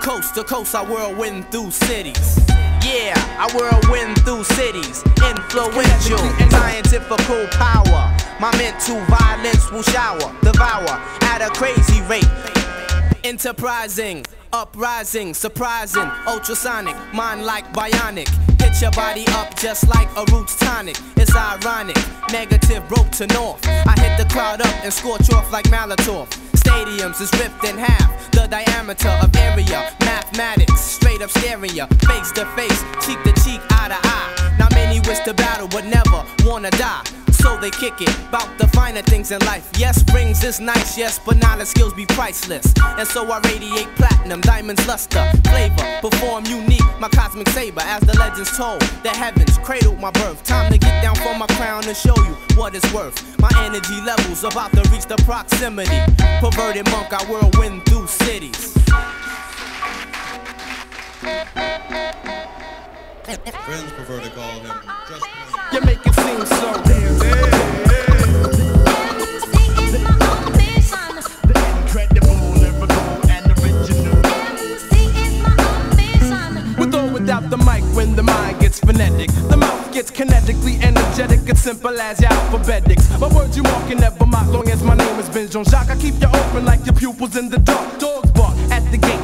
Coast 0.00 0.31
to 0.34 0.44
coast, 0.44 0.74
I 0.74 0.82
whirlwind 0.82 1.50
through 1.50 1.70
cities. 1.70 2.38
Yeah, 2.82 3.14
I 3.38 3.48
whirlwind 3.54 4.18
through 4.24 4.44
cities. 4.44 5.02
Influential, 5.22 6.18
scientifical 6.50 7.46
power. 7.52 8.16
My 8.40 8.50
mental 8.56 8.98
violence 9.06 9.70
will 9.70 9.82
shower, 9.82 10.34
devour 10.42 10.88
at 11.22 11.42
a 11.42 11.50
crazy 11.50 12.00
rate. 12.02 12.24
Enterprising, 13.24 14.24
uprising, 14.52 15.34
surprising, 15.34 16.10
ultrasonic, 16.26 16.96
mind 17.12 17.44
like 17.44 17.70
bionic. 17.72 18.28
Your 18.82 18.90
body 18.90 19.24
up 19.28 19.54
just 19.54 19.86
like 19.86 20.08
a 20.16 20.24
roots 20.32 20.56
tonic. 20.56 20.96
It's 21.14 21.32
ironic, 21.36 21.96
negative 22.32 22.82
broke 22.88 23.08
to 23.12 23.28
north. 23.28 23.64
I 23.64 23.94
hit 24.00 24.18
the 24.18 24.28
crowd 24.34 24.60
up 24.60 24.74
and 24.82 24.92
scorch 24.92 25.30
off 25.30 25.52
like 25.52 25.66
Molotov. 25.66 26.26
Stadiums 26.54 27.20
is 27.20 27.30
ripped 27.38 27.62
in 27.62 27.78
half, 27.78 28.32
the 28.32 28.48
diameter 28.48 29.10
of 29.22 29.36
area. 29.36 29.94
Mathematics, 30.00 30.80
straight 30.80 31.22
up 31.22 31.30
staring 31.30 31.72
ya, 31.76 31.86
face 32.08 32.32
to 32.32 32.44
face, 32.56 32.82
cheek 33.06 33.22
to 33.22 33.32
cheek, 33.44 33.60
eye 33.70 33.86
to 33.86 33.98
eye. 34.02 34.56
Not 34.58 34.72
many 34.72 34.98
wish 35.06 35.20
to 35.20 35.32
battle, 35.32 35.68
but 35.68 35.84
never 35.84 36.24
wanna 36.44 36.70
die. 36.72 37.21
So 37.42 37.56
they 37.56 37.70
kick 37.70 38.00
it, 38.00 38.30
bout 38.30 38.56
the 38.56 38.68
finer 38.68 39.02
things 39.02 39.32
in 39.32 39.40
life. 39.40 39.68
Yes, 39.76 40.04
rings 40.14 40.44
is 40.44 40.60
nice, 40.60 40.96
yes, 40.96 41.18
but 41.18 41.36
knowledge 41.38 41.66
skills 41.66 41.92
be 41.92 42.06
priceless. 42.06 42.72
And 42.80 43.08
so 43.08 43.30
I 43.32 43.40
radiate 43.40 43.88
platinum, 43.96 44.40
diamonds, 44.42 44.86
luster, 44.86 45.28
flavor, 45.48 45.84
perform 46.00 46.46
unique, 46.46 46.86
my 47.00 47.08
cosmic 47.08 47.48
saber. 47.48 47.80
As 47.80 48.00
the 48.02 48.16
legends 48.16 48.56
told, 48.56 48.80
the 49.02 49.10
heavens 49.10 49.58
cradled 49.58 49.98
my 49.98 50.12
birth. 50.12 50.44
Time 50.44 50.70
to 50.70 50.78
get 50.78 51.02
down 51.02 51.16
from 51.16 51.40
my 51.40 51.48
crown 51.58 51.84
and 51.84 51.96
show 51.96 52.14
you 52.16 52.36
what 52.54 52.76
it's 52.76 52.94
worth. 52.94 53.18
My 53.40 53.50
energy 53.58 54.00
levels 54.02 54.44
about 54.44 54.70
to 54.74 54.88
reach 54.90 55.06
the 55.06 55.16
proximity. 55.26 55.98
Perverted 56.38 56.88
monk, 56.92 57.12
I 57.12 57.24
whirlwind 57.24 57.84
through 57.86 58.06
cities. 58.06 58.72
Friends 63.64 63.92
prefer 63.92 64.20
to 64.20 64.30
call 64.30 64.60
him 64.60 64.72
just 65.08 65.41
You 65.72 65.80
make 65.80 66.04
it 66.04 66.14
seem 66.14 66.44
so 66.44 66.82
damn 66.84 67.12
With 76.78 76.94
or 76.94 77.12
without 77.12 77.48
the 77.48 77.56
mic 77.56 77.82
when 77.94 78.14
the 78.16 78.22
mind 78.22 78.60
gets 78.60 78.80
phonetic. 78.80 79.30
The 79.48 79.56
mouth 79.56 79.92
gets 79.94 80.10
kinetically 80.10 80.82
energetic. 80.82 81.40
It's 81.48 81.60
simple 81.60 81.98
as 82.00 82.20
your 82.20 82.32
alphabetics. 82.32 83.08
My 83.18 83.28
words 83.28 83.56
you 83.56 83.62
mark 83.62 83.88
can 83.88 83.98
never 83.98 84.26
mock 84.26 84.48
long 84.48 84.68
as 84.68 84.82
my 84.82 84.94
name 84.94 85.18
is 85.20 85.28
Ben 85.30 85.48
Jean 85.48 85.64
Jacques. 85.64 85.90
I 85.90 85.96
keep 85.96 86.20
you 86.20 86.26
open 86.26 86.64
like 86.64 86.84
your 86.84 86.94
pupils 86.94 87.36
in 87.36 87.48
the 87.48 87.58
dark. 87.58 87.98
Dogs 87.98 88.30
bark 88.32 88.56
at 88.70 88.82
the 88.90 88.98
gate, 88.98 89.20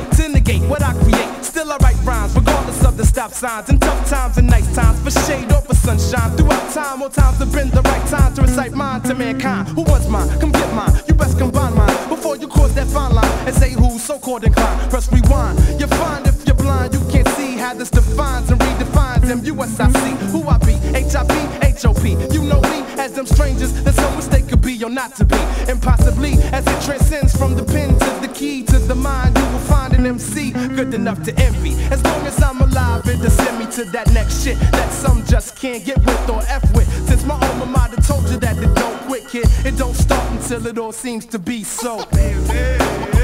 what 0.56 0.82
I 0.82 0.94
create. 0.94 1.44
Still 1.44 1.70
I 1.70 1.76
write 1.78 1.96
rhymes 2.04 2.34
regardless 2.34 2.82
of 2.84 2.96
the 2.96 3.04
stop 3.04 3.32
signs. 3.32 3.68
In 3.68 3.78
tough 3.78 4.08
times 4.08 4.38
and 4.38 4.48
nice 4.48 4.74
times, 4.74 5.00
for 5.02 5.10
shade 5.26 5.52
or 5.52 5.60
for 5.60 5.74
sunshine. 5.74 6.36
Throughout 6.36 6.72
time, 6.72 7.00
more 7.00 7.10
times 7.10 7.38
have 7.38 7.52
been 7.52 7.68
the 7.70 7.82
right 7.82 8.06
time 8.06 8.34
to 8.34 8.42
recite 8.42 8.72
mine 8.72 9.02
to 9.02 9.14
mankind. 9.14 9.68
Who 9.68 9.82
wants 9.82 10.08
mine? 10.08 10.28
Come 10.40 10.52
get 10.52 10.72
mine. 10.74 10.92
You 11.06 11.14
best 11.14 11.38
combine 11.38 11.74
mine 11.76 12.08
before 12.08 12.36
you 12.36 12.48
cross 12.48 12.72
that 12.72 12.86
fine 12.86 13.14
line 13.14 13.30
and 13.46 13.54
say 13.54 13.72
who's 13.72 14.02
so 14.02 14.18
called 14.18 14.44
inclined. 14.44 14.90
Press 14.90 15.12
rewind. 15.12 15.58
You're 15.78 15.88
fine 15.88 16.24
if 16.24 16.46
you're 16.46 16.56
blind. 16.56 16.94
You 16.94 17.00
can't 17.10 17.28
see 17.36 17.56
how 17.56 17.74
this 17.74 17.90
defines 17.90 18.50
and 18.50 18.60
redefines 18.60 19.28
M-U-S-I-C. 19.28 20.32
Who 20.32 20.48
I 20.48 20.56
be? 20.58 20.74
H-I-P, 20.96 21.66
H-O-P. 21.66 22.10
You 22.32 22.42
know 22.44 22.60
me 22.62 22.80
as 22.96 23.12
them 23.12 23.26
strangers 23.26 23.72
that 23.84 23.94
some 23.94 24.16
mistake 24.16 24.48
could 24.48 24.62
be 24.62 24.82
or 24.82 24.90
not 24.90 25.14
to 25.16 25.24
be. 25.24 25.36
And 25.68 25.82
possibly 25.82 26.32
as 26.52 26.66
it 26.66 26.82
transcends 26.86 27.36
from 27.36 27.54
the 27.54 27.64
pen 27.64 27.90
to 27.98 28.26
the 28.26 28.27
key 28.38 28.62
to 28.62 28.78
the 28.78 28.94
mind, 28.94 29.36
you 29.36 29.44
will 29.46 29.66
find 29.66 29.92
an 29.94 30.06
MC 30.06 30.52
good 30.52 30.94
enough 30.94 31.20
to 31.24 31.34
envy. 31.40 31.72
As 31.90 32.02
long 32.04 32.24
as 32.24 32.40
I'm 32.40 32.60
alive, 32.60 33.06
it'll 33.08 33.28
send 33.30 33.58
me 33.58 33.66
to 33.72 33.84
that 33.90 34.12
next 34.12 34.44
shit 34.44 34.56
that 34.70 34.92
some 34.92 35.26
just 35.26 35.56
can't 35.56 35.84
get 35.84 35.98
with 35.98 36.30
or 36.30 36.40
F 36.46 36.62
with. 36.72 36.88
Since 37.08 37.24
my 37.24 37.34
alma 37.34 37.66
mater 37.66 38.00
told 38.00 38.28
you 38.30 38.38
that 38.38 38.56
it 38.56 38.72
don't 38.76 39.00
quit, 39.08 39.26
kid, 39.28 39.46
it 39.66 39.76
don't 39.76 39.94
start 39.94 40.30
until 40.30 40.64
it 40.68 40.78
all 40.78 40.92
seems 40.92 41.26
to 41.26 41.38
be 41.38 41.64
so. 41.64 41.98
You 42.12 43.17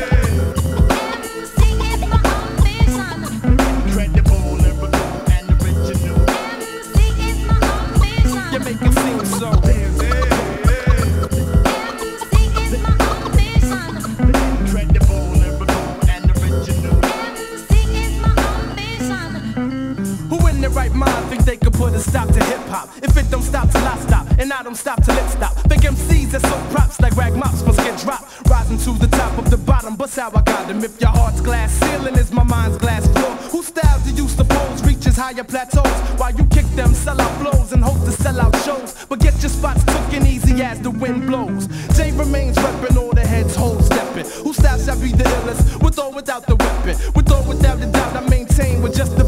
right 20.74 20.92
mind 20.92 21.28
think 21.28 21.44
they 21.44 21.56
could 21.56 21.72
put 21.72 21.94
a 21.94 22.00
stop 22.00 22.28
to 22.28 22.44
hip 22.44 22.60
hop. 22.68 22.88
If 23.02 23.16
it 23.16 23.30
don't 23.30 23.42
stop 23.42 23.70
till 23.70 23.86
I 23.86 23.96
stop, 23.98 24.26
and 24.38 24.52
I 24.52 24.62
don't 24.62 24.76
stop 24.76 25.02
till 25.04 25.16
it 25.16 25.30
stop. 25.30 25.54
Fake 25.68 25.80
MCs 25.80 26.30
that 26.32 26.42
so 26.42 26.56
props 26.74 27.00
like 27.00 27.16
rag 27.16 27.34
mops 27.34 27.62
must 27.64 27.78
get 27.78 27.98
dropped. 28.00 28.48
Rising 28.48 28.78
to 28.78 28.98
the 28.98 29.08
top 29.16 29.38
of 29.38 29.50
the 29.50 29.56
bottom, 29.56 29.96
but 29.96 30.10
how 30.14 30.30
I 30.34 30.42
got 30.42 30.66
them. 30.68 30.82
If 30.84 31.00
your 31.00 31.10
heart's 31.10 31.40
glass 31.40 31.72
ceiling 31.72 32.16
is 32.16 32.32
my 32.32 32.42
mind's 32.42 32.78
glass 32.78 33.06
floor, 33.08 33.32
whose 33.52 33.66
style 33.68 34.00
do 34.04 34.10
you 34.10 34.28
suppose 34.28 34.82
reaches 34.84 35.16
higher 35.16 35.44
plateaus? 35.44 35.96
While 36.18 36.34
you 36.34 36.44
kick 36.46 36.66
them 36.74 36.92
sell 36.94 37.20
out 37.20 37.34
flows 37.40 37.72
and 37.72 37.82
hope 37.82 38.04
to 38.04 38.12
sell 38.12 38.40
out 38.40 38.54
shows, 38.64 39.06
but 39.08 39.20
get 39.20 39.40
your 39.42 39.50
spots 39.50 39.84
cooking 39.84 40.26
easy 40.26 40.62
as 40.62 40.80
the 40.80 40.90
wind 40.90 41.26
blows. 41.26 41.66
Jay 41.96 42.10
remains 42.12 42.56
reppin' 42.56 42.96
all 42.96 43.12
the 43.12 43.26
heads 43.26 43.54
hold 43.54 43.84
steppin'. 43.84 44.26
Whose 44.44 44.56
style 44.56 44.78
shall 44.78 45.00
be 45.00 45.12
the 45.12 45.24
illest? 45.24 45.82
With 45.82 45.98
or 45.98 46.12
without 46.12 46.46
the 46.46 46.56
weapon, 46.56 46.96
with 47.14 47.30
or 47.30 47.42
without 47.48 47.78
the 47.80 47.86
doubt, 47.86 48.16
I 48.16 48.28
maintain 48.28 48.82
with 48.82 48.96
just 48.96 49.16
the 49.16 49.23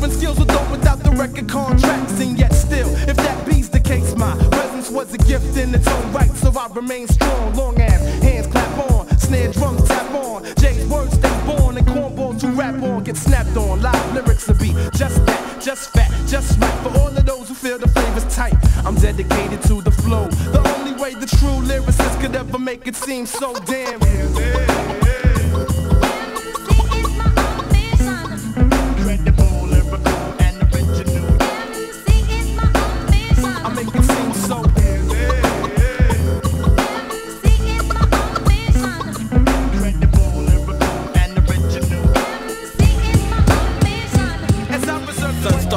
Improving 0.00 0.18
skills 0.18 0.38
with 0.38 0.50
or 0.50 0.70
without 0.70 0.98
the 1.00 1.10
record 1.10 1.46
contracts, 1.46 2.18
and 2.20 2.38
yet 2.38 2.54
still, 2.54 2.88
if 3.06 3.16
that 3.16 3.46
be's 3.46 3.68
the 3.68 3.80
case, 3.80 4.16
my 4.16 4.34
presence 4.50 4.88
was 4.88 5.12
a 5.12 5.18
gift 5.18 5.58
in 5.58 5.74
its 5.74 5.86
own 5.86 6.10
right, 6.10 6.30
so 6.30 6.50
I 6.58 6.68
remain 6.72 7.06
strong. 7.06 7.54
Long 7.54 7.78
ass 7.78 8.00
hands 8.22 8.46
clap 8.46 8.90
on, 8.90 9.06
snare 9.18 9.52
drums 9.52 9.86
tap 9.86 10.10
on. 10.14 10.44
Jay's 10.56 10.86
words 10.86 11.12
stay 11.12 11.42
born, 11.44 11.76
and 11.76 11.86
cornballs 11.86 12.40
to 12.40 12.46
rap 12.48 12.82
on 12.82 13.04
get 13.04 13.18
snapped 13.18 13.54
on. 13.58 13.82
Live 13.82 14.14
lyrics 14.14 14.48
will 14.48 14.54
be 14.54 14.72
just 14.96 15.26
that, 15.26 15.60
just 15.60 15.90
fat, 15.90 16.10
just 16.26 16.58
right 16.58 16.78
for 16.82 16.98
all 16.98 17.08
of 17.08 17.26
those 17.26 17.48
who 17.48 17.54
feel 17.54 17.76
the 17.76 17.88
flavor's 17.88 18.34
tight. 18.34 18.56
I'm 18.86 18.94
dedicated 18.94 19.60
to 19.64 19.82
the 19.82 19.90
flow, 19.90 20.28
the 20.28 20.66
only 20.76 20.94
way 20.94 21.12
the 21.12 21.26
true 21.26 21.60
lyricist 21.68 22.18
could 22.22 22.34
ever 22.34 22.58
make 22.58 22.86
it 22.86 22.96
seem 22.96 23.26
so 23.26 23.52
damn 23.66 24.00
real. 24.00 24.30
I 24.38 25.09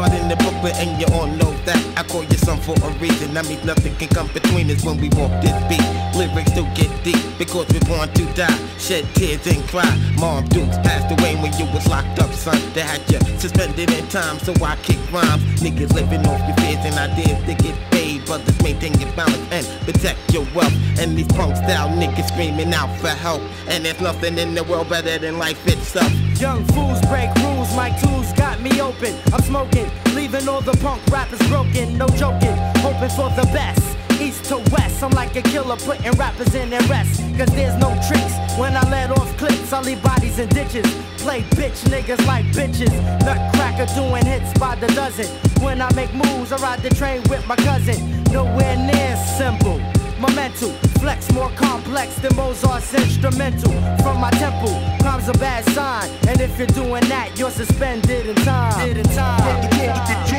In 0.04 0.28
the 0.28 0.36
Brooklyn 0.36 0.76
and 0.76 1.00
you 1.00 1.08
all 1.16 1.28
know 1.28 1.52
that 1.64 1.80
I 1.98 2.04
call 2.04 2.26
you 2.26 2.38
son 2.38 2.60
for 2.60 2.76
a 2.76 2.90
reason. 3.00 3.34
That 3.34 3.48
means 3.48 3.64
nothing 3.64 3.96
can 3.96 4.10
come 4.10 4.28
between 4.34 4.70
us 4.70 4.84
when 4.84 5.00
we 5.00 5.08
walk 5.16 5.32
this 5.42 5.56
beat. 5.72 5.80
Lyrics 6.14 6.52
do 6.52 6.68
get 6.76 6.92
deep 7.06 7.24
because 7.40 7.68
we're 7.72 7.88
born 7.88 8.12
to 8.12 8.26
die. 8.36 8.52
Shed 8.78 9.08
tears 9.16 9.48
and 9.48 9.64
cry. 9.70 9.88
Mom 10.20 10.46
Dukes 10.50 10.76
passed 10.84 11.10
away 11.10 11.36
when 11.38 11.54
you 11.58 11.66
was 11.72 11.88
locked 11.88 12.20
up, 12.20 12.32
son. 12.34 12.60
They 12.74 12.82
had 12.82 13.00
you 13.10 13.20
suspended 13.40 13.92
in 13.92 14.06
time, 14.10 14.40
so 14.40 14.54
I 14.64 14.76
kick 14.84 15.00
rhymes. 15.12 15.42
Niggas 15.64 15.94
living 15.94 16.28
off 16.28 16.42
your 16.48 16.58
fears 16.58 16.84
and 16.84 16.96
ideas 17.00 17.40
to 17.48 17.56
get 17.64 17.76
paid. 17.90 18.13
Brothers 18.26 18.62
maintain 18.64 18.94
your 19.00 19.12
balance 19.14 19.48
and 19.52 19.66
protect 19.86 20.34
your 20.34 20.46
wealth. 20.56 20.74
And 21.00 21.18
these 21.18 21.28
punk 21.28 21.56
style 21.58 21.90
niggas 21.90 22.28
screaming 22.30 22.74
out 22.74 22.96
for 23.00 23.10
help. 23.10 23.42
And 23.68 23.86
there's 23.86 24.00
nothing 24.02 24.38
in 24.38 24.56
the 24.56 24.64
world 24.64 24.90
better 24.90 25.18
than 25.18 25.38
life 25.38 25.66
itself. 25.68 26.12
Young 26.40 26.66
fools 26.68 27.02
break 27.08 27.34
rules, 27.36 27.74
my 27.76 27.90
tools 28.00 28.32
got 28.34 28.62
me 28.62 28.82
open. 28.82 29.16
I'm 29.34 29.42
smoking, 29.42 29.90
leaving 30.16 30.48
all 30.48 30.62
the 30.62 30.76
punk 30.78 31.06
rappers 31.08 31.46
broken. 31.50 31.98
No 31.98 32.08
joking, 32.08 32.56
hoping 32.78 33.10
for 33.10 33.30
the 33.40 33.48
best. 33.54 33.98
East 34.22 34.46
to 34.46 34.58
west, 34.72 35.04
I'm 35.04 35.12
like 35.12 35.36
a 35.36 35.42
killer 35.42 35.78
putting 35.78 36.12
rappers 36.14 36.54
in 36.56 36.70
their 36.70 36.84
rest. 36.84 37.22
Cause 37.38 37.50
there's 37.56 37.78
no 37.80 37.90
tricks. 38.08 38.34
When 38.58 38.76
I 38.76 38.88
let 38.90 39.12
off 39.12 39.38
clips, 39.38 39.74
I 39.74 39.82
leave 39.82 40.02
bodies 40.04 40.40
in 40.40 40.50
ditches. 40.50 40.86
Play 41.18 41.42
bitch 41.58 41.84
niggas 41.90 42.26
like 42.26 42.46
bitches. 42.48 42.94
Nutcracker 43.78 43.96
doing 43.96 44.26
hits 44.26 44.58
by 44.60 44.76
the 44.76 44.88
dozen. 44.88 45.26
When 45.64 45.82
I 45.82 45.92
make 45.94 46.14
moves, 46.14 46.52
I 46.52 46.58
ride 46.58 46.82
the 46.82 46.90
train 46.90 47.24
with 47.30 47.46
my 47.48 47.56
cousin. 47.56 48.24
Nowhere 48.26 48.78
near 48.78 49.16
simple. 49.38 49.80
My 50.20 50.34
mental 50.36 50.72
flex 51.00 51.32
more 51.32 51.50
complex 51.52 52.16
than 52.16 52.36
Mozart's 52.36 52.94
instrumental. 52.94 53.72
From 54.04 54.20
my 54.20 54.30
temple, 54.32 54.80
crime's 55.02 55.28
a 55.28 55.34
bad 55.34 55.66
sign. 55.74 56.10
And 56.28 56.40
if 56.40 56.58
you're 56.58 56.68
doing 56.68 57.04
that, 57.10 57.38
you're 57.38 57.52
suspended 57.52 58.28
in 58.28 58.36
time. 58.38 58.90
In 58.90 59.04
time. 59.04 59.64
Yo, 59.82 60.34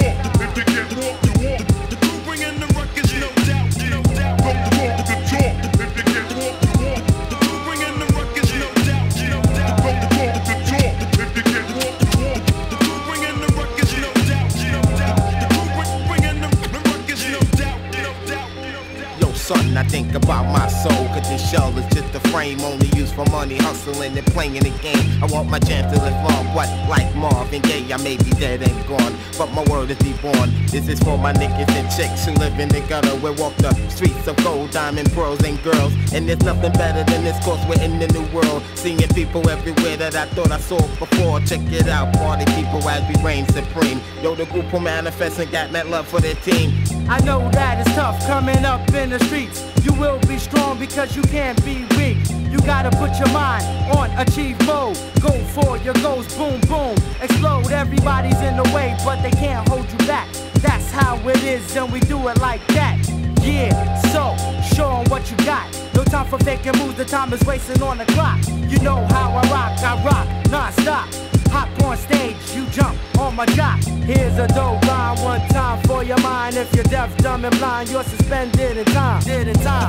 son, 19.45 19.77
I 19.77 19.83
think 19.85 20.15
about 20.15 20.45
my 20.47 20.67
soul, 20.69 21.07
cause 21.09 21.29
this 21.29 21.51
shell 21.51 21.77
is 21.77 21.85
just 21.93 22.15
a 22.15 22.21
frame 22.31 22.61
only 22.63 22.87
used 22.97 23.15
for 23.15 23.27
money, 23.27 23.57
hustling 23.57 24.17
and 24.17 24.27
playing 24.29 24.55
the 24.55 24.73
game. 24.81 25.23
I 25.23 25.27
want 25.27 25.51
my 25.51 25.59
chance 25.59 25.93
to 25.93 26.03
live 26.03 26.17
long, 26.25 26.47
but 26.55 26.69
like 26.89 27.15
Marvin 27.15 27.61
Gaye, 27.61 27.93
I 27.93 27.99
may 27.99 28.17
be 28.17 28.31
dead 28.41 28.63
and 28.63 28.89
gone, 28.89 29.15
but 29.37 29.53
my 29.53 29.63
word 29.65 29.91
is 29.91 29.99
be 29.99 30.15
born. 30.23 30.49
This 30.69 30.89
is 30.89 30.99
for 31.01 31.19
my 31.19 31.35
niggas 31.35 31.69
and 31.77 31.89
chicks 31.93 32.25
who 32.25 32.33
live 32.41 32.59
in 32.59 32.71
the 32.71 32.81
gutter, 32.89 33.15
where 33.21 33.35
walk 33.35 33.55
the 33.57 33.75
streets 33.91 34.27
of 34.27 34.37
gold, 34.39 34.71
diamond, 34.71 35.13
pearls, 35.13 35.45
and 35.45 35.63
girls. 35.63 35.93
And 36.15 36.27
there's 36.27 36.43
nothing 36.43 36.73
better 36.73 37.05
than 37.05 37.25
this, 37.25 37.39
cause 37.45 37.61
we're 37.69 37.83
in 37.85 37.99
the 37.99 38.09
new 38.17 38.25
world. 38.33 38.63
Seeing 38.77 38.97
people 39.09 39.47
everywhere 39.51 39.99
that 39.99 40.15
I 40.15 40.25
thought 40.35 40.53
I 40.53 40.59
saw 40.59 40.81
before. 40.97 41.41
Check 41.41 41.61
it 41.71 41.89
out, 41.89 42.15
party 42.17 42.47
people 42.57 42.81
as 42.89 43.05
we 43.15 43.23
reign 43.23 43.47
supreme. 43.49 44.01
Yo, 44.23 44.35
the 44.35 44.47
group 44.47 44.73
will 44.73 44.81
manifest 44.81 45.39
and 45.39 45.51
got 45.53 45.71
that 45.73 45.89
love 45.89 46.09
for 46.09 46.21
their 46.21 46.37
team. 46.37 46.73
I 47.09 47.21
know 47.25 47.51
that 47.51 47.87
it's 47.87 47.95
tough 47.95 48.27
coming 48.27 48.65
up 48.65 48.89
in 48.95 49.11
the 49.11 49.19
streets. 49.25 49.63
You 49.85 49.93
will 49.95 50.19
be 50.21 50.39
strong 50.39 50.79
because 50.79 51.15
you 51.15 51.23
can't 51.23 51.63
be 51.65 51.85
weak. 51.97 52.17
You 52.51 52.59
gotta 52.61 52.91
put 52.91 53.19
your 53.19 53.29
mind 53.29 53.65
on 53.93 54.11
achieve 54.19 54.59
mode. 54.67 54.97
Go 55.21 55.33
for 55.53 55.77
your 55.79 55.95
goals, 55.95 56.35
boom, 56.37 56.61
boom. 56.63 56.97
Explode, 57.21 57.71
everybody's 57.71 58.41
in 58.41 58.57
the 58.57 58.71
way, 58.75 58.97
but 59.05 59.23
they 59.23 59.31
can't 59.31 59.69
hold 59.69 59.91
you 59.91 59.99
back. 60.07 60.29
That's 60.63 60.91
how 60.91 61.17
it 61.29 61.43
is, 61.45 61.77
and 61.77 61.93
we 61.93 62.01
do 62.01 62.29
it 62.29 62.39
like 62.41 62.67
that. 62.69 62.97
Yeah, 63.43 64.01
so 64.13 64.35
show 64.75 65.01
'em 65.01 65.05
what 65.11 65.31
you 65.31 65.37
got. 65.45 65.67
No 65.95 66.05
time 66.05 66.27
for 66.27 66.39
faking 66.39 66.79
moves, 66.79 66.97
the 66.97 67.05
time 67.05 67.33
is 67.35 67.45
wasting 67.45 67.83
on 67.83 67.99
the 67.99 68.07
clock. 68.07 68.39
You 68.69 68.79
know 68.79 69.05
how 69.11 69.33
I 69.33 69.43
rock, 69.51 69.79
I 69.83 70.03
rock 70.03 70.27
non-stop. 70.51 71.24
Hop 71.55 71.69
on 71.85 71.97
stage, 71.97 72.35
you 72.53 72.67
jump 72.67 72.99
on 73.17 73.37
my 73.37 73.47
jock. 73.47 73.79
Here's 74.05 74.39
a 74.39 74.49
dope 74.49 74.85
line, 74.89 75.17
one 75.21 75.41
time 75.51 75.81
for 75.85 76.03
your 76.03 76.19
mind. 76.19 76.57
If 76.57 76.75
you're 76.75 76.83
deaf, 76.83 77.17
dumb, 77.19 77.45
and 77.45 77.57
blind, 77.59 77.91
you're 77.91 78.03
suspended 78.03 78.77
in 78.77 78.85
time. 78.87 79.23
Did 79.23 79.47
in 79.47 79.55
time. 79.55 79.89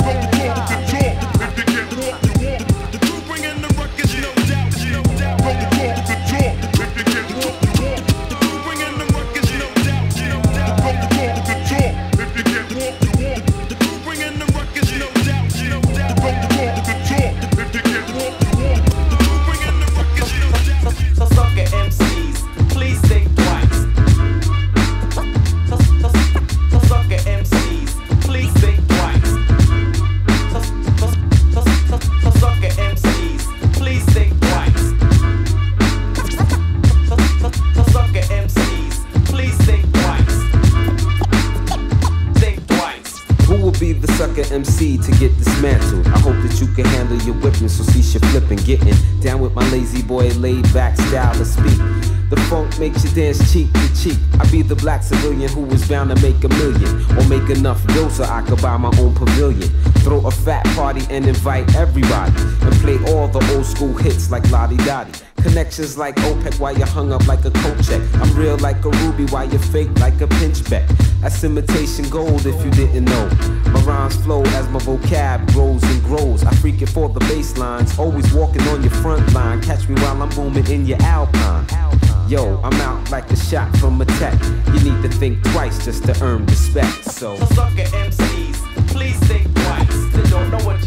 So 4.05 4.34
Getting 48.65 48.95
down 49.19 49.41
with 49.41 49.53
my 49.53 49.69
lazy 49.69 50.01
boy, 50.01 50.29
laid 50.29 50.63
back 50.73 50.97
style 50.97 51.35
to 51.35 51.45
speak. 51.45 52.04
The 52.29 52.37
funk 52.49 52.79
makes 52.79 53.03
you 53.03 53.11
dance 53.11 53.53
cheek 53.53 53.71
to 53.73 54.01
cheek. 54.01 54.17
I 54.39 54.49
be 54.49 54.63
the 54.63 54.75
black 54.75 55.03
civilian 55.03 55.47
who 55.49 55.61
was 55.61 55.87
bound 55.87 56.09
to 56.09 56.21
make 56.23 56.43
a 56.43 56.49
million 56.49 57.05
or 57.17 57.23
make 57.27 57.55
enough 57.55 57.85
dough 57.87 58.09
so 58.09 58.23
I 58.23 58.41
could 58.41 58.61
buy 58.63 58.77
my 58.77 58.91
own 58.97 59.13
pavilion. 59.13 59.69
Throw 60.01 60.25
a 60.25 60.31
fat 60.31 60.65
party 60.75 61.05
and 61.11 61.27
invite 61.27 61.75
everybody 61.75 62.33
and 62.35 62.73
play 62.81 62.97
all 63.13 63.27
the 63.27 63.45
old 63.55 63.65
school 63.65 63.93
hits 63.93 64.31
like 64.31 64.49
Lottie 64.49 64.77
Dottie. 64.77 65.13
Connections 65.43 65.95
like 65.95 66.15
OPEC 66.15 66.59
while 66.59 66.75
you 66.75 66.85
hung 66.85 67.13
up 67.13 67.27
like 67.27 67.45
a 67.45 67.51
coat 67.51 67.77
check. 67.83 68.01
I'm 68.15 68.35
real 68.35 68.57
like 68.57 68.83
a 68.83 68.89
ruby 68.89 69.25
while 69.25 69.47
you 69.47 69.59
fake 69.59 69.91
like 69.99 70.19
a 70.21 70.27
pinchbeck. 70.27 70.87
That's 71.21 71.43
imitation 71.43 72.09
gold 72.09 72.47
if 72.47 72.65
you 72.65 72.71
didn't 72.71 73.05
know. 73.05 73.29
My 73.71 73.81
rhymes 73.81 74.15
flow 74.15 74.41
as 74.57 74.67
my 74.69 74.79
vocab 74.79 75.45
grows 75.53 75.83
and 75.83 76.03
grows. 76.03 76.43
I 76.43 76.51
freak 76.55 76.81
it 76.81 76.89
for 76.89 77.09
the 77.09 77.19
bass 77.19 77.57
lines, 77.57 77.97
always 77.99 78.33
walking 78.33 78.63
on 78.63 78.81
your 78.81 78.91
front 78.91 79.31
line. 79.33 79.61
Catch 79.61 79.87
me 79.87 79.93
while 80.01 80.19
I'm 80.23 80.29
booming 80.29 80.65
in 80.67 80.87
your 80.87 81.01
alpine. 81.03 81.67
Yo, 82.27 82.59
I'm 82.63 82.73
out 82.81 83.11
like 83.11 83.29
a 83.29 83.35
shot 83.35 83.75
from 83.77 84.01
a 84.01 84.05
tech. 84.05 84.33
You 84.73 84.91
need 84.91 85.01
to 85.03 85.09
think 85.09 85.43
twice 85.51 85.85
just 85.85 86.05
to 86.05 86.23
earn 86.23 86.43
respect. 86.47 87.05
So, 87.05 87.37
So 87.37 87.45
sucker 87.53 87.83
MCs, 87.83 88.87
please 88.87 89.19
think 89.27 89.53
twice. 89.53 90.13
They 90.13 90.29
don't 90.31 90.49
know 90.49 90.65
what 90.65 90.84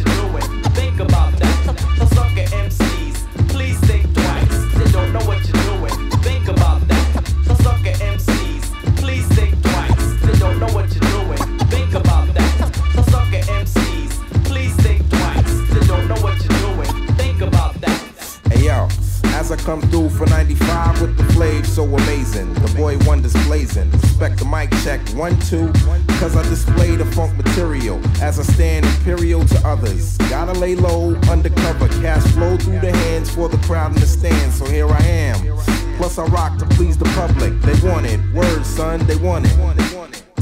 I 19.51 19.57
come 19.57 19.81
through 19.81 20.11
for 20.11 20.27
95 20.27 21.01
with 21.01 21.17
the 21.17 21.25
flave 21.33 21.67
so 21.67 21.85
amazing. 21.85 22.53
The 22.55 22.75
boy 22.77 22.99
wonders 23.07 23.33
blazing. 23.47 23.91
Respect 23.93 24.39
the 24.39 24.45
mic 24.45 24.71
check, 24.85 25.01
one, 25.17 25.39
two. 25.41 25.73
Cause 26.19 26.37
I 26.37 26.43
display 26.43 26.97
the 26.97 27.07
funk 27.07 27.35
material 27.37 27.99
as 28.21 28.39
I 28.39 28.43
stand 28.43 28.85
imperial 28.85 29.45
to 29.47 29.67
others. 29.67 30.19
Gotta 30.29 30.53
lay 30.53 30.75
low, 30.75 31.15
undercover, 31.31 31.89
cash 32.03 32.25
flow 32.33 32.59
through 32.59 32.81
the 32.81 32.93
hands 32.93 33.31
for 33.35 33.49
the 33.49 33.59
crowd 33.59 33.95
in 33.95 34.01
the 34.01 34.07
stands. 34.07 34.59
So 34.59 34.67
here 34.67 34.89
I 34.89 35.03
am. 35.03 35.57
Plus 35.97 36.19
I 36.19 36.25
rock 36.27 36.59
to 36.59 36.67
please 36.67 36.99
the 36.99 37.07
public. 37.07 37.59
They 37.63 37.89
want 37.89 38.07
it. 38.07 38.21
Word, 38.35 38.67
son, 38.67 39.07
they 39.07 39.17
want 39.17 39.47
it. 39.47 39.88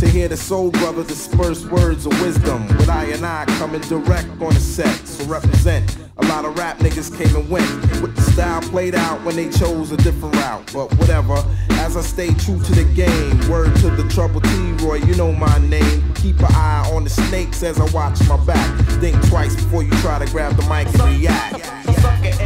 To 0.00 0.06
hear 0.06 0.28
the 0.28 0.36
soul 0.36 0.70
brother 0.70 1.02
disperse 1.04 1.64
words 1.64 2.04
of 2.04 2.20
wisdom. 2.20 2.66
With 2.68 2.90
I 2.90 3.04
and 3.04 3.24
I 3.24 3.46
coming 3.58 3.80
direct 3.80 4.28
on 4.42 4.52
the 4.52 4.60
set. 4.60 4.94
So 5.06 5.24
represent. 5.24 5.96
A 6.18 6.26
lot 6.26 6.44
of 6.44 6.58
rap 6.58 6.78
niggas 6.78 7.16
came 7.16 7.34
and 7.34 7.48
went. 7.48 7.70
With 8.02 8.14
the 8.14 8.20
style 8.20 8.60
played 8.60 8.94
out 8.94 9.24
when 9.24 9.36
they 9.36 9.48
chose 9.48 9.92
a 9.92 9.96
different 9.96 10.36
route. 10.36 10.70
But 10.74 10.92
whatever. 10.98 11.42
As 11.70 11.96
I 11.96 12.02
stay 12.02 12.34
true 12.34 12.62
to 12.62 12.72
the 12.72 12.84
game. 12.94 13.48
Word 13.48 13.74
to 13.76 13.88
the 13.90 14.06
trouble 14.10 14.42
T 14.42 14.72
Roy, 14.84 14.96
you 14.96 15.14
know 15.14 15.32
my 15.32 15.58
name. 15.66 16.12
Keep 16.14 16.40
an 16.40 16.52
eye 16.52 16.90
on 16.92 17.04
the 17.04 17.10
snakes 17.10 17.62
as 17.62 17.80
I 17.80 17.90
watch 17.92 18.20
my 18.28 18.36
back. 18.44 18.78
Think 19.00 19.16
twice 19.28 19.54
before 19.54 19.82
you 19.82 19.92
try 20.02 20.18
to 20.18 20.30
grab 20.30 20.56
the 20.56 20.62
mic 20.62 20.88
and 20.88 21.18
react. 21.18 22.45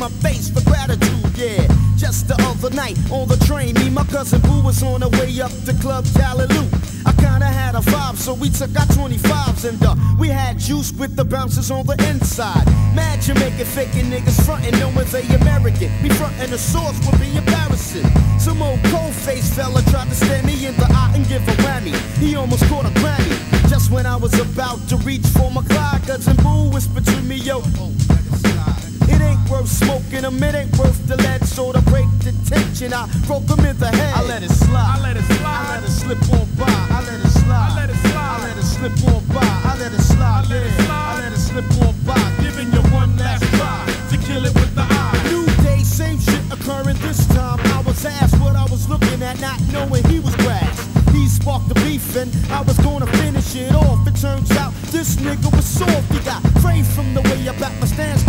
My 0.00 0.08
face 0.24 0.48
for 0.48 0.64
gratitude, 0.64 1.36
yeah. 1.36 1.60
Just 1.98 2.26
the 2.26 2.34
other 2.48 2.74
night 2.74 2.96
on 3.12 3.28
the 3.28 3.36
train, 3.44 3.74
me, 3.74 3.90
my 3.90 4.04
cousin 4.04 4.40
Boo 4.40 4.62
was 4.62 4.82
on 4.82 5.00
the 5.00 5.10
way 5.20 5.28
up 5.42 5.52
to 5.66 5.74
Club 5.74 6.04
Callaloo. 6.16 6.66
I 7.04 7.12
kinda 7.20 7.44
had 7.44 7.74
a 7.74 7.80
vibe, 7.80 8.16
so 8.16 8.32
we 8.32 8.48
took 8.48 8.74
our 8.80 8.86
25s 8.96 9.68
and 9.68 9.82
uh, 9.84 9.94
we 10.18 10.28
had 10.28 10.58
juice 10.58 10.90
with 10.94 11.16
the 11.16 11.24
bouncers 11.24 11.70
on 11.70 11.84
the 11.84 11.96
inside. 12.08 12.64
Mad 12.96 13.20
Jamaican 13.20 13.66
faking 13.66 14.06
niggas 14.06 14.40
frontin' 14.46 14.72
knowing 14.80 15.06
they 15.12 15.26
American. 15.34 15.90
Me 16.02 16.08
frontin' 16.08 16.50
the 16.50 16.58
source 16.58 16.98
would 17.04 17.20
be 17.20 17.36
embarrassing. 17.36 18.08
Some 18.38 18.62
old 18.62 18.82
cold 18.84 19.12
face 19.12 19.54
fella 19.54 19.82
tried 19.92 20.08
to 20.08 20.14
stare 20.14 20.42
me 20.44 20.64
in 20.64 20.74
the 20.76 20.88
eye 20.88 21.12
and 21.14 21.28
give 21.28 21.46
a 21.46 21.52
whammy. 21.62 21.92
He 22.16 22.36
almost 22.36 22.64
caught 22.70 22.86
a 22.86 22.92
Grammy. 23.00 23.36
Just 23.68 23.90
when 23.90 24.06
I 24.06 24.16
was 24.16 24.32
about 24.40 24.80
to 24.88 24.96
reach 25.08 25.26
for 25.36 25.50
my 25.50 25.62
Clyde, 25.62 26.06
cousin 26.06 26.36
Boo 26.36 26.70
whispered 26.70 27.04
to 27.04 27.20
me, 27.20 27.36
yo. 27.36 27.60
Worth 29.50 29.68
smoking 29.68 30.22
them, 30.22 30.40
it 30.42 30.54
ain't 30.54 30.78
worth 30.78 31.06
the 31.08 31.16
lead. 31.16 31.44
So 31.44 31.72
to 31.72 31.82
break 31.90 32.06
the 32.22 32.32
tension, 32.46 32.92
I 32.92 33.08
broke 33.26 33.50
him 33.50 33.64
in 33.66 33.76
the 33.78 33.88
head. 33.88 34.14
I 34.14 34.22
let 34.22 34.42
it 34.44 34.50
slide. 34.50 34.98
I 34.98 35.02
let 35.02 35.16
it 35.16 35.24
slide. 35.24 35.42
I 35.42 35.74
let 35.74 35.84
it 35.84 35.90
slip 35.90 36.22
on 36.30 36.46
by. 36.54 36.66
I 36.68 37.02
let 37.02 37.18
it 37.18 37.34
slide. 37.42 37.70
I 37.70 37.74
let 37.74 37.90
it 37.90 37.96
slide. 37.96 38.14
I 38.14 38.46
let 38.46 38.56
it 38.56 38.62
slip 38.62 38.92
on 39.10 39.24
by. 39.34 39.42
I 39.42 39.76
let 39.78 39.92
it 39.92 40.00
slide. 40.00 40.44
I 40.46 40.48
let 40.48 40.62
it 40.62 40.72
slide. 40.86 41.10
I 41.10 41.18
let 41.18 41.32
it 41.32 41.38
slip 41.38 41.70
on 41.82 41.94
by. 42.06 42.42
Giving 42.42 42.70
you 42.72 42.82
one 42.94 43.16
last 43.16 43.42
try 43.58 43.90
to 44.10 44.16
kill 44.22 44.46
it 44.46 44.54
with 44.54 44.72
the 44.76 44.86
eye. 44.86 45.18
New 45.30 45.46
day, 45.64 45.82
same 45.82 46.20
shit 46.20 46.44
occurring 46.52 46.98
this 47.02 47.26
time. 47.34 47.58
I 47.74 47.82
was 47.82 48.04
asked 48.04 48.38
what 48.38 48.54
I 48.54 48.64
was 48.70 48.88
looking 48.88 49.20
at, 49.22 49.40
not 49.40 49.58
knowing 49.72 50.04
he 50.04 50.20
was 50.20 50.34
grass. 50.36 50.86
He 51.10 51.26
sparked 51.26 51.68
the 51.68 51.74
beef 51.82 52.14
and 52.14 52.30
I 52.52 52.62
was 52.62 52.78
gonna 52.78 53.06
finish 53.18 53.56
it 53.56 53.74
off. 53.74 54.06
It 54.06 54.14
turns 54.14 54.50
out 54.52 54.72
this 54.94 55.16
nigga 55.16 55.50
was 55.54 55.66
soft. 55.66 56.06
He 56.12 56.20
got 56.20 56.40
framed 56.62 56.86
from 56.86 57.14
the 57.14 57.22
way 57.22 57.48
I 57.48 57.52
back 57.58 57.74
my 57.80 57.86
stance, 57.86 58.19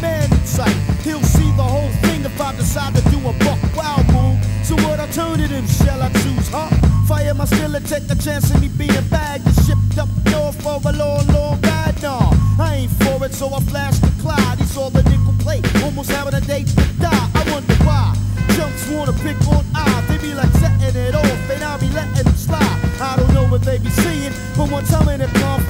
man 0.00 0.32
in 0.32 0.44
sight. 0.46 0.74
He'll 1.04 1.22
see 1.22 1.50
the 1.56 1.62
whole 1.62 1.90
thing 2.02 2.24
if 2.24 2.40
I 2.40 2.54
decide 2.56 2.94
to 2.96 3.02
do 3.10 3.18
a 3.28 3.32
buck 3.44 3.60
wild 3.76 4.06
move. 4.12 4.38
So 4.64 4.74
what 4.86 5.00
alternative 5.00 5.68
shall 5.68 6.02
I 6.02 6.10
choose, 6.22 6.48
huh? 6.48 6.70
Fire 7.06 7.34
my 7.34 7.44
skill 7.44 7.74
and 7.74 7.86
take 7.86 8.08
a 8.10 8.14
chance 8.14 8.54
in 8.54 8.60
me 8.60 8.68
being 8.68 9.08
bagged 9.08 9.46
and 9.46 9.56
shipped 9.66 9.98
up 9.98 10.08
north 10.30 10.60
for 10.62 10.80
a 10.84 10.92
long, 10.92 11.26
long 11.28 11.60
ride. 11.62 11.96
Nah, 12.02 12.32
I 12.58 12.86
ain't 12.86 12.92
for 13.02 13.24
it, 13.24 13.34
so 13.34 13.52
I 13.52 13.60
flashed 13.60 14.02
the 14.02 14.12
Clyde. 14.22 14.58
He 14.58 14.64
saw 14.64 14.88
the 14.90 15.02
nickel 15.04 15.34
plate, 15.38 15.64
almost 15.82 16.10
having 16.10 16.34
a 16.34 16.40
date 16.40 16.68
to 16.68 16.84
die. 17.00 17.28
I 17.34 17.42
wonder 17.50 17.74
why. 17.84 18.16
Chumps 18.56 18.88
wanna 18.90 19.12
pick 19.24 19.36
on 19.48 19.64
I. 19.74 20.04
They 20.08 20.18
be 20.18 20.34
like 20.34 20.52
setting 20.62 20.96
it 20.96 21.14
off, 21.14 21.50
and 21.50 21.62
I'll 21.64 21.78
be 21.78 21.88
letting 21.90 22.24
them 22.24 22.34
slide. 22.34 22.78
I 23.00 23.16
don't 23.16 23.32
know 23.34 23.46
what 23.48 23.62
they 23.62 23.78
be 23.78 23.90
seeing, 23.90 24.32
but 24.56 24.70
once 24.70 24.92
I'm 24.92 25.08
in 25.08 25.20
a 25.20 25.28
conflict, 25.40 25.69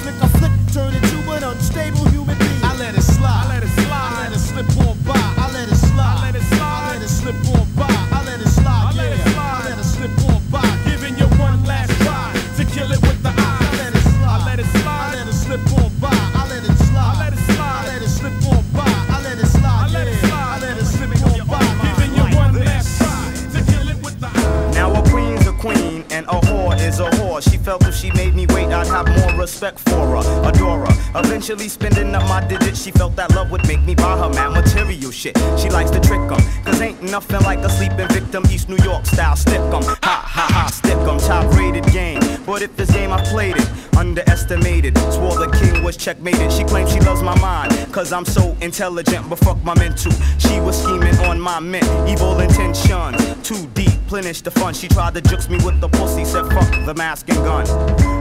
respect 29.41 29.79
for 29.79 30.05
her, 30.21 30.49
adore 30.49 30.85
her. 30.85 31.19
Eventually 31.19 31.67
spending 31.67 32.13
up 32.13 32.23
my 32.29 32.45
digits, 32.47 32.83
she 32.83 32.91
felt 32.91 33.15
that 33.15 33.33
love 33.35 33.49
would 33.49 33.65
make 33.67 33.81
me 33.81 33.95
buy 33.95 34.15
her 34.15 34.29
mad 34.29 34.51
material 34.53 35.11
shit. 35.11 35.35
She 35.57 35.67
likes 35.69 35.89
to 35.91 35.99
trick 35.99 36.21
'em, 36.21 36.41
cause 36.63 36.79
ain't 36.79 37.01
nothing 37.01 37.41
like 37.41 37.59
a 37.59 37.69
sleeping 37.69 38.07
victim, 38.09 38.43
East 38.51 38.69
New 38.69 38.81
York 38.83 39.03
style 39.07 39.35
stick 39.35 39.59
'em. 39.59 39.83
Ha 39.83 40.17
ha 40.35 40.47
ha, 40.55 40.67
stick 40.67 40.97
'em, 41.09 41.17
top 41.17 41.45
rated 41.57 41.85
game. 41.91 42.21
But 42.45 42.61
if 42.61 42.75
this 42.77 42.91
game 42.91 43.11
I 43.11 43.19
played 43.33 43.57
it, 43.57 43.67
underestimated. 43.97 44.97
Swore 45.15 45.37
the 45.43 45.49
king 45.59 45.83
was 45.83 45.97
checkmated. 45.97 46.51
She 46.51 46.63
claims 46.63 46.91
she 46.91 46.99
loves 46.99 47.23
my 47.23 47.37
mind, 47.39 47.71
cause 47.91 48.13
I'm 48.13 48.25
so 48.25 48.55
intelligent, 48.61 49.27
but 49.29 49.39
fuck 49.39 49.59
my 49.63 49.75
mental. 49.75 50.11
She 50.37 50.59
was 50.59 50.75
scheming 50.81 51.17
on 51.29 51.39
my 51.39 51.59
mint, 51.59 51.89
evil 52.07 52.39
intentions. 52.39 53.17
Too 53.43 53.63
deep, 53.73 53.99
plenish 54.11 54.43
the 54.43 54.51
fun. 54.51 54.73
She 54.73 54.89
tried 54.89 55.13
to 55.13 55.21
jukes 55.21 55.47
me 55.47 55.55
with 55.63 55.79
the 55.79 55.87
pussy, 55.87 56.25
said 56.25 56.45
fuck 56.47 56.69
the 56.85 56.93
mask 56.93 57.29
and 57.29 57.37
gun. 57.45 57.65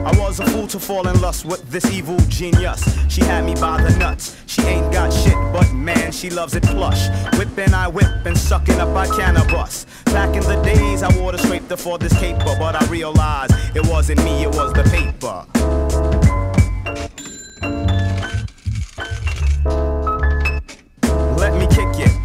I 0.06 0.16
was 0.20 0.38
a 0.38 0.46
fool 0.46 0.68
to 0.68 0.78
fall 0.78 1.08
in 1.08 1.20
lust 1.20 1.44
with 1.44 1.68
this 1.68 1.90
evil 1.90 2.16
genius. 2.28 2.80
She 3.08 3.22
had 3.22 3.44
me 3.44 3.54
by 3.56 3.82
the 3.82 3.90
nuts. 3.98 4.36
She 4.46 4.62
ain't 4.62 4.92
got 4.92 5.12
shit, 5.12 5.34
but 5.52 5.72
man, 5.72 6.12
she 6.12 6.30
loves 6.30 6.54
it 6.54 6.62
plush. 6.62 7.08
Whipping, 7.36 7.74
I 7.74 7.88
whip 7.88 8.24
and 8.24 8.38
sucking 8.38 8.78
up, 8.78 8.96
I 8.96 9.08
cannabis. 9.16 9.84
Back 10.06 10.36
in 10.36 10.44
the 10.44 10.62
days, 10.62 11.02
I 11.02 11.10
wore 11.18 11.32
the 11.32 11.38
scraper 11.38 11.76
for 11.76 11.98
this 11.98 12.16
caper, 12.20 12.54
but 12.60 12.80
I 12.80 12.86
realized 12.86 13.52
it 13.74 13.84
wasn't 13.88 14.22
me, 14.22 14.44
it 14.44 14.54
was 14.54 14.72
the 14.72 14.84
paper. 14.84 15.44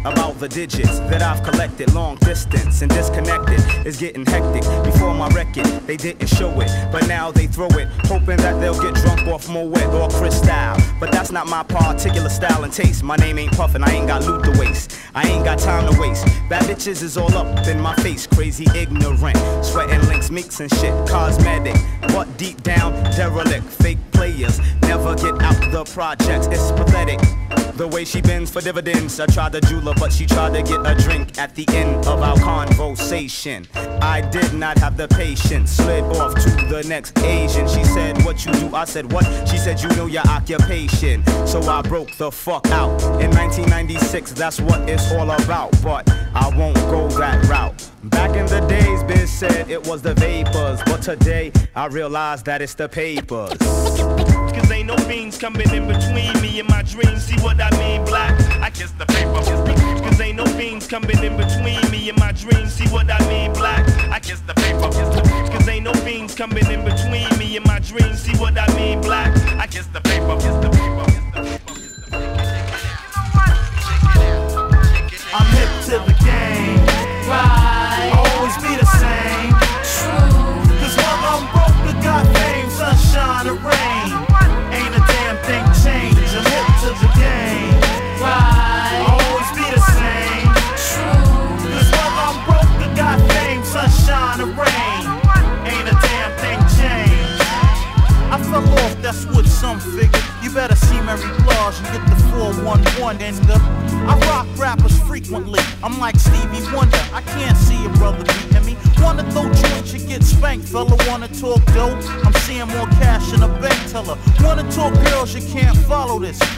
About 0.06 0.38
the 0.38 0.48
digits 0.48 0.98
that 1.10 1.22
I've 1.22 1.42
collected. 1.42 1.92
Long 1.92 2.16
distance 2.16 2.82
and 2.82 2.90
disconnected 2.90 3.60
is 3.86 3.96
getting 3.96 4.24
hectic. 4.24 4.62
Before 4.84 5.14
my 5.14 5.28
record, 5.28 5.66
they 5.86 5.96
didn't 5.96 6.28
show 6.28 6.50
it, 6.60 6.70
but 6.92 7.06
now 7.08 7.30
they 7.30 7.46
throw 7.46 7.68
it, 7.68 7.88
hoping 8.04 8.36
that 8.38 8.60
they'll 8.60 8.80
get 8.80 8.94
drunk 8.94 9.26
off 9.26 9.48
Moet 9.48 9.82
or 9.86 10.08
Cristal. 10.08 10.76
But 11.00 11.10
that's 11.12 11.32
not 11.32 11.46
my 11.48 11.62
particular 11.62 12.28
style 12.28 12.64
and 12.64 12.72
taste. 12.72 13.02
My 13.02 13.16
name 13.16 13.38
ain't 13.38 13.52
Puffin', 13.52 13.82
I 13.82 13.90
ain't 13.90 14.06
got 14.06 14.24
loot 14.24 14.44
to 14.44 14.60
waste. 14.60 14.96
I 15.14 15.26
ain't 15.28 15.44
got 15.44 15.58
time 15.58 15.92
to 15.92 16.00
waste. 16.00 16.24
Bad 16.48 16.64
bitches 16.64 17.02
is 17.02 17.16
all 17.16 17.34
up 17.36 17.66
in 17.66 17.80
my 17.80 17.94
face, 17.96 18.26
crazy 18.26 18.66
ignorant. 18.74 19.36
Sweating 19.64 20.06
links, 20.08 20.30
mix 20.30 20.60
and 20.60 20.72
shit, 20.74 20.92
cosmetic. 21.08 21.76
But 22.08 22.36
deep 22.38 22.62
down, 22.62 22.92
derelict, 23.16 23.64
fake 23.64 23.98
players 24.16 24.58
never 24.82 25.14
get 25.14 25.40
out 25.42 25.60
the 25.70 25.84
projects. 25.92 26.46
It's 26.46 26.72
pathetic. 26.72 27.20
The 27.76 27.86
way 27.86 28.04
she 28.06 28.22
bends 28.22 28.50
for 28.50 28.62
dividends. 28.62 29.20
I 29.20 29.26
tried 29.26 29.52
to 29.52 29.60
jewel 29.60 29.82
her, 29.82 29.94
but 29.94 30.10
she 30.10 30.24
tried 30.24 30.54
to 30.54 30.62
get 30.62 30.80
a 30.86 30.94
drink 30.94 31.36
at 31.38 31.54
the 31.54 31.66
end 31.68 32.06
of 32.06 32.22
our 32.22 32.38
conversation. 32.38 33.66
I 34.00 34.22
did 34.22 34.54
not 34.54 34.78
have 34.78 34.96
the 34.96 35.08
patience. 35.08 35.72
Slid 35.72 36.04
off 36.16 36.34
to 36.34 36.50
the 36.70 36.84
next 36.88 37.18
Asian. 37.18 37.68
She 37.68 37.84
said, 37.84 38.24
What 38.24 38.46
you 38.46 38.52
do? 38.52 38.74
I 38.74 38.86
said, 38.86 39.12
What? 39.12 39.24
She 39.46 39.58
said, 39.58 39.82
You 39.82 39.90
know 39.90 40.06
your 40.06 40.26
occupation. 40.26 41.22
So 41.46 41.60
I 41.62 41.82
broke 41.82 42.16
the 42.16 42.30
fuck 42.32 42.66
out. 42.68 43.02
In 43.20 43.30
1996, 43.30 44.32
that's 44.32 44.60
what 44.60 44.88
it's 44.88 45.12
all 45.12 45.30
about. 45.30 45.70
But 45.82 46.08
I 46.34 46.50
won't 46.56 46.76
go 46.90 47.08
that 47.18 47.44
route. 47.46 47.90
Back 48.10 48.36
in 48.36 48.46
the 48.46 48.60
days, 48.68 49.02
Biz 49.04 49.30
said 49.30 49.70
it 49.70 49.86
was 49.86 50.00
the 50.02 50.14
vapors. 50.14 50.80
But 50.86 51.02
today, 51.02 51.50
I 51.74 51.86
realize 51.86 52.42
that 52.44 52.62
it's 52.62 52.74
the 52.74 52.88
papers. 52.88 53.56
Cause 53.58 54.70
ain't 54.70 54.86
no 54.86 54.96
beans 55.08 55.38
coming 55.38 55.68
in 55.74 55.88
between 55.88 56.32
me 56.40 56.60
and 56.60 56.68
my 56.68 56.82
dreams. 56.82 57.24
See 57.24 57.36
what 57.40 57.60
I 57.60 57.70
mean, 57.78 58.04
black? 58.04 58.38
I 58.62 58.70
kiss 58.70 58.92
the 58.92 59.06
paper. 59.06 59.42
Cause 60.04 60.20
ain't 60.20 60.36
no 60.36 60.44
beans 60.56 60.86
coming 60.86 61.18
in 61.22 61.36
between 61.36 61.90
me 61.90 62.08
and 62.08 62.18
my 62.18 62.32
dreams. 62.32 62.74
See 62.74 62.86
what 62.88 63.10
I 63.10 63.18
mean, 63.28 63.52
black? 63.52 63.88
I 64.10 64.20
kiss 64.20 64.40
the 64.40 64.54
paper. 64.54 64.90
Cause 65.50 65.68
ain't 65.68 65.84
no 65.84 65.92
beans 66.04 66.34
coming 66.34 66.66
in 66.70 66.84
between 66.84 67.28
me 67.38 67.56
and 67.56 67.66
my 67.66 67.80
dreams. 67.80 68.20
See 68.20 68.36
what 68.36 68.56
I 68.56 68.72
mean, 68.76 69.00
black? 69.00 69.34
I 69.58 69.66
kiss 69.66 69.86
the 69.86 70.00
paper. 70.00 70.36
Kiss 70.36 70.54
the 70.62 70.70
paper. 70.70 71.06
I'm 75.34 75.46
hip 75.56 75.84
to 75.86 75.98
the 76.06 76.14
game. 76.24 76.86
Right. 77.28 77.55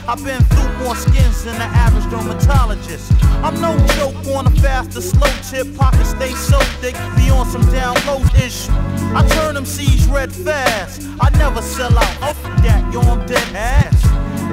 I've 0.09 0.25
been 0.25 0.43
through 0.45 0.85
more 0.85 0.97
skins 0.97 1.45
than 1.45 1.59
the 1.59 1.65
average 1.65 2.11
dermatologist. 2.11 3.13
I'm 3.45 3.61
no 3.61 3.77
joke 3.97 4.17
on 4.35 4.47
a 4.47 4.51
fast 4.63 4.97
or 4.97 5.03
slow 5.03 5.29
tip. 5.51 5.77
Pockets 5.77 6.09
stay 6.09 6.33
so 6.33 6.59
thick, 6.81 6.95
be 7.15 7.29
on 7.29 7.45
some 7.45 7.61
down 7.71 7.95
low 8.07 8.23
ish. 8.43 8.71
I 8.71 9.23
turn 9.29 9.55
them 9.55 9.67
C's 9.67 10.07
red 10.07 10.33
fast. 10.33 11.03
I 11.21 11.29
never 11.37 11.61
sell 11.61 11.93
out. 11.93 12.17
Oh, 12.23 12.33
that, 12.63 12.91
yo, 12.91 13.03
I'm 13.03 13.27
dead 13.27 13.55
ass. 13.55 14.03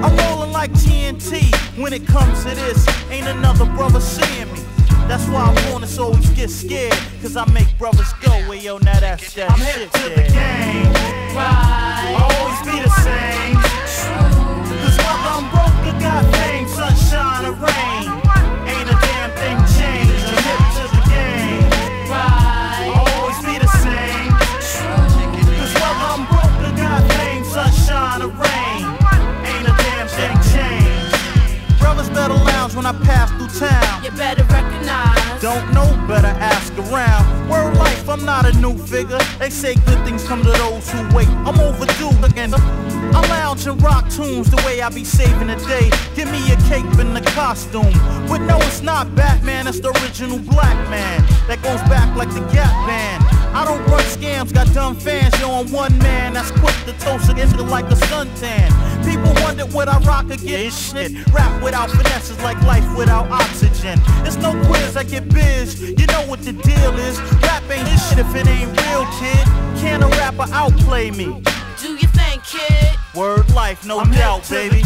I'm 0.04 0.14
rolling 0.28 0.52
like 0.52 0.72
TNT. 0.72 1.50
When 1.80 1.94
it 1.94 2.06
comes 2.06 2.44
to 2.44 2.50
this, 2.50 2.86
ain't 3.10 3.26
another 3.26 3.64
brother 3.64 4.00
seeing 4.00 4.52
me. 4.52 4.60
That's 5.08 5.26
why 5.28 5.40
I 5.40 5.70
wanna 5.72 5.88
always 5.98 6.28
get 6.30 6.50
scared. 6.50 6.98
Cause 7.22 7.34
I 7.34 7.50
make 7.52 7.65
Shit, 60.76 61.12
rap 61.32 61.62
without 61.62 61.90
finesses 61.90 62.38
like 62.42 62.60
life 62.62 62.84
without 62.96 63.30
oxygen. 63.30 63.98
It's 64.26 64.36
no 64.36 64.52
quiz, 64.66 64.96
I 64.96 65.04
get 65.04 65.32
biz. 65.32 65.80
You 65.80 66.06
know 66.06 66.26
what 66.26 66.42
the 66.42 66.52
deal 66.52 66.98
is. 66.98 67.18
Rap 67.42 67.62
ain't 67.70 67.86
this 67.86 68.08
shit 68.08 68.18
if 68.18 68.34
it 68.34 68.46
ain't 68.46 68.68
real, 68.68 69.06
kid. 69.18 69.46
Can 69.80 70.02
a 70.02 70.08
rapper 70.08 70.46
outplay 70.52 71.10
me? 71.10 71.42
Do 71.80 71.92
you 71.94 72.08
think, 72.08 72.44
kid? 72.44 72.98
Word 73.14 73.48
life, 73.54 73.86
no 73.86 74.00
I'm 74.00 74.10
doubt, 74.10 74.48
baby. 74.50 74.82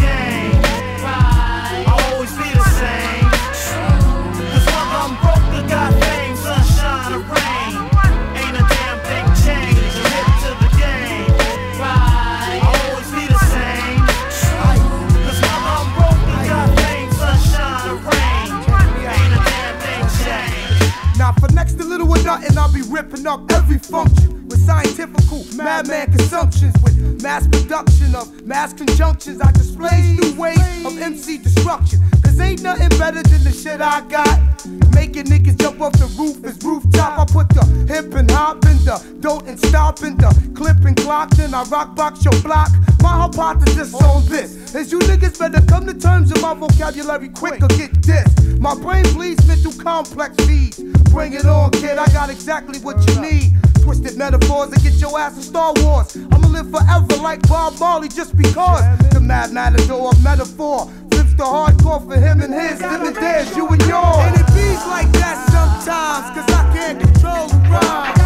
Vocabulary 47.01 47.29
quick 47.31 47.61
get 47.77 48.03
this. 48.03 48.59
My 48.59 48.75
brain 48.75 49.05
bleeds 49.15 49.47
mental 49.47 49.73
complex 49.73 50.35
feeds. 50.47 50.79
Bring 51.11 51.33
it 51.33 51.47
on, 51.47 51.71
kid. 51.73 51.99
I 51.99 52.07
got 52.13 52.31
exactly 52.31 52.79
what 52.81 52.97
you 53.09 53.21
need. 53.21 53.53
Twisted 53.83 54.17
metaphors 54.17 54.71
that 54.71 54.83
get 54.83 54.95
your 54.95 55.19
ass 55.19 55.37
in 55.37 55.43
Star 55.43 55.73
Wars. 55.79 56.17
I'ma 56.31 56.49
live 56.49 56.71
forever 56.71 57.17
like 57.23 57.47
Bob 57.49 57.79
Marley 57.81 58.09
just 58.09 58.37
because. 58.37 58.83
The 59.11 59.21
mad 59.21 59.53
matador 59.53 60.11
of 60.11 60.23
metaphor 60.23 60.91
flips 61.11 61.35
the 61.35 61.45
hardcore 61.45 62.07
for 62.07 62.17
him 62.17 62.41
and 62.43 62.53
his, 62.53 62.79
them 62.79 63.07
and 63.07 63.17
theirs, 63.17 63.57
you 63.57 63.67
and 63.67 63.83
yours. 63.83 64.17
And 64.19 64.37
it 64.37 64.47
beats 64.49 64.87
like 64.87 65.11
that 65.13 65.39
sometimes, 65.51 66.27
cause 66.37 66.55
I 66.55 66.73
can't 66.75 67.01
control 67.01 67.49
the 67.49 67.57
rhyme. 67.71 68.21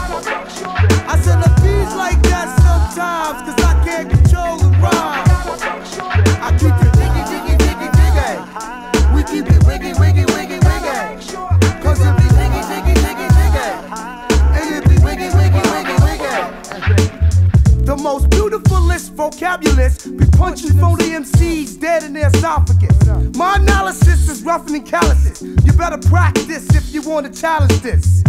Challenge 27.35 27.81
this. 27.81 28.23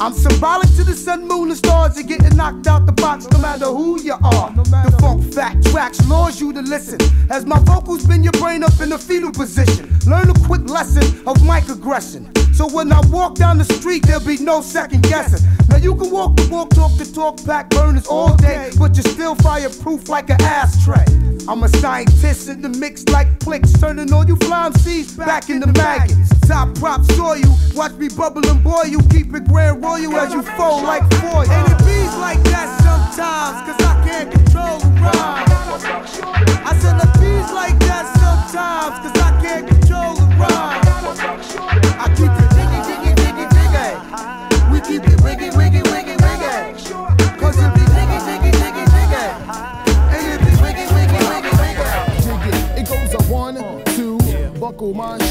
I'm 0.00 0.12
symbolic 0.12 0.68
to 0.76 0.84
the 0.84 0.94
sun, 0.94 1.28
moon, 1.28 1.48
and 1.48 1.58
stars. 1.58 1.96
You're 1.96 2.06
getting 2.06 2.36
knocked 2.36 2.66
out 2.66 2.86
the 2.86 2.92
box 2.92 3.28
no 3.30 3.38
matter 3.38 3.66
who 3.66 4.00
you 4.00 4.14
are. 4.14 4.50
The 4.54 4.96
funk 5.00 5.34
fact 5.34 5.66
tracks 5.66 6.06
lures 6.06 6.40
you 6.40 6.52
to 6.52 6.62
listen. 6.62 6.98
As 7.30 7.44
my 7.44 7.58
vocals 7.60 8.04
spin 8.04 8.22
your 8.22 8.32
brain 8.32 8.64
up 8.64 8.80
in 8.80 8.92
a 8.92 8.98
fetal 8.98 9.30
position. 9.30 9.90
Learn 10.06 10.30
a 10.30 10.34
quick 10.46 10.68
lesson 10.68 11.04
of 11.26 11.44
mic 11.44 11.68
aggression. 11.68 12.30
So 12.54 12.66
when 12.66 12.92
I 12.92 13.00
walk 13.08 13.34
down 13.34 13.58
the 13.58 13.64
street, 13.64 14.06
there'll 14.06 14.24
be 14.24 14.38
no 14.38 14.62
second 14.62 15.02
guessing. 15.02 15.46
Now 15.68 15.76
you 15.76 15.94
can 15.94 16.10
walk 16.10 16.36
the 16.36 16.48
walk, 16.50 16.70
talk 16.70 16.96
the 16.96 17.04
talk, 17.04 17.44
pack 17.44 17.70
burners 17.70 18.06
all 18.06 18.36
day, 18.36 18.70
but 18.78 18.96
you're 18.96 19.04
still 19.04 19.34
fireproof 19.36 20.08
like 20.08 20.30
an 20.30 20.40
ashtray. 20.42 21.04
I'm 21.46 21.62
a 21.62 21.68
scientist 21.68 22.48
in 22.48 22.62
the 22.62 22.68
mix 22.68 23.06
like 23.08 23.38
clicks, 23.40 23.72
turning 23.74 24.12
all 24.12 24.26
you 24.26 24.36
flying 24.36 24.74
seeds 24.78 25.14
back 25.14 25.50
into 25.50 25.66
maggots. 25.72 26.29
Top 26.50 26.74
props 26.74 27.06
saw 27.14 27.34
you, 27.34 27.54
watch 27.76 27.92
me 27.92 28.08
bubble 28.08 28.44
and 28.50 28.60
boil 28.64 28.84
you, 28.84 28.98
keep 29.08 29.32
it 29.32 29.46
grand 29.46 29.80
royal 29.84 30.16
as 30.16 30.34
you 30.34 30.42
fold 30.42 30.82
like 30.82 31.08
foil. 31.22 31.48
And 31.48 31.72
it 31.72 31.78
bees 31.86 32.12
like 32.18 32.42
that 32.50 32.66
sometimes, 32.82 33.62
cause 33.70 33.78
I 33.86 33.94
can't 34.02 34.32
control 34.32 34.80
the 34.80 34.90
rhyme. 34.98 35.46
I 36.66 36.74
said 36.82 36.98
the 36.98 37.06
bees 37.22 37.46
like 37.54 37.78
that 37.86 38.02
sometimes, 38.18 38.98
cause 38.98 39.14
I 39.22 39.30
can't 39.40 39.68
control 39.68 40.16
the 40.16 40.26
rhyme. 40.42 40.82
I 42.02 42.10
keep 42.18 42.34
it 42.34 42.50
jiggy, 42.58 42.82
jiggy, 42.82 43.14
jiggy, 43.14 43.46
jiggy. 43.54 43.94
We 44.74 44.82
keep 44.82 45.06
it 45.06 45.22
wiggy, 45.22 45.54
wiggy, 45.54 45.86
wiggy, 45.86 46.18
wiggy. 46.18 46.50
Cause 47.38 47.62
it 47.62 47.70
be 47.78 47.84
jiggy, 47.94 48.18
jiggy, 48.26 48.50
jiggy, 48.58 48.84
jiggy. 48.90 49.26
And 50.10 50.24
it 50.34 50.42
be 50.42 50.50
wiggy, 50.58 50.82
wiggy, 50.98 51.14
wiggy, 51.30 51.52
wiggy. 51.62 51.86
Dig 52.26 52.42
it. 52.50 52.82
It 52.82 52.90
goes 52.90 53.14
a 53.14 53.22
one, 53.30 53.54
two, 53.94 54.18
buckle 54.58 54.94
my 54.94 55.29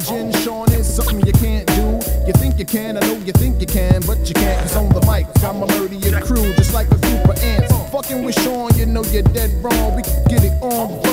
Damaging 0.00 0.32
Sean 0.42 0.72
is 0.72 0.92
something 0.92 1.20
you 1.26 1.32
can't 1.32 1.66
do. 1.66 2.00
You 2.26 2.32
think 2.34 2.58
you 2.58 2.64
can, 2.64 2.96
I 2.96 3.00
know 3.00 3.16
you 3.18 3.32
think 3.32 3.60
you 3.60 3.66
can, 3.66 4.00
but 4.06 4.18
you 4.26 4.34
can't. 4.34 4.60
Cause 4.62 4.76
on 4.76 4.88
the 4.88 5.00
mic, 5.02 5.26
I'm 5.44 5.62
a 5.62 5.66
murder 5.66 5.94
your 5.94 6.20
crew, 6.22 6.54
just 6.54 6.72
like 6.72 6.86
a 6.90 6.96
group 6.96 7.28
of 7.28 7.38
ants. 7.42 7.72
Fucking 7.90 8.24
with 8.24 8.40
Sean, 8.40 8.74
you 8.76 8.86
know 8.86 9.04
you're 9.04 9.22
dead 9.22 9.50
wrong. 9.62 9.96
We 9.96 10.02
can 10.02 10.24
get 10.24 10.44
it 10.44 10.52
on. 10.62 11.09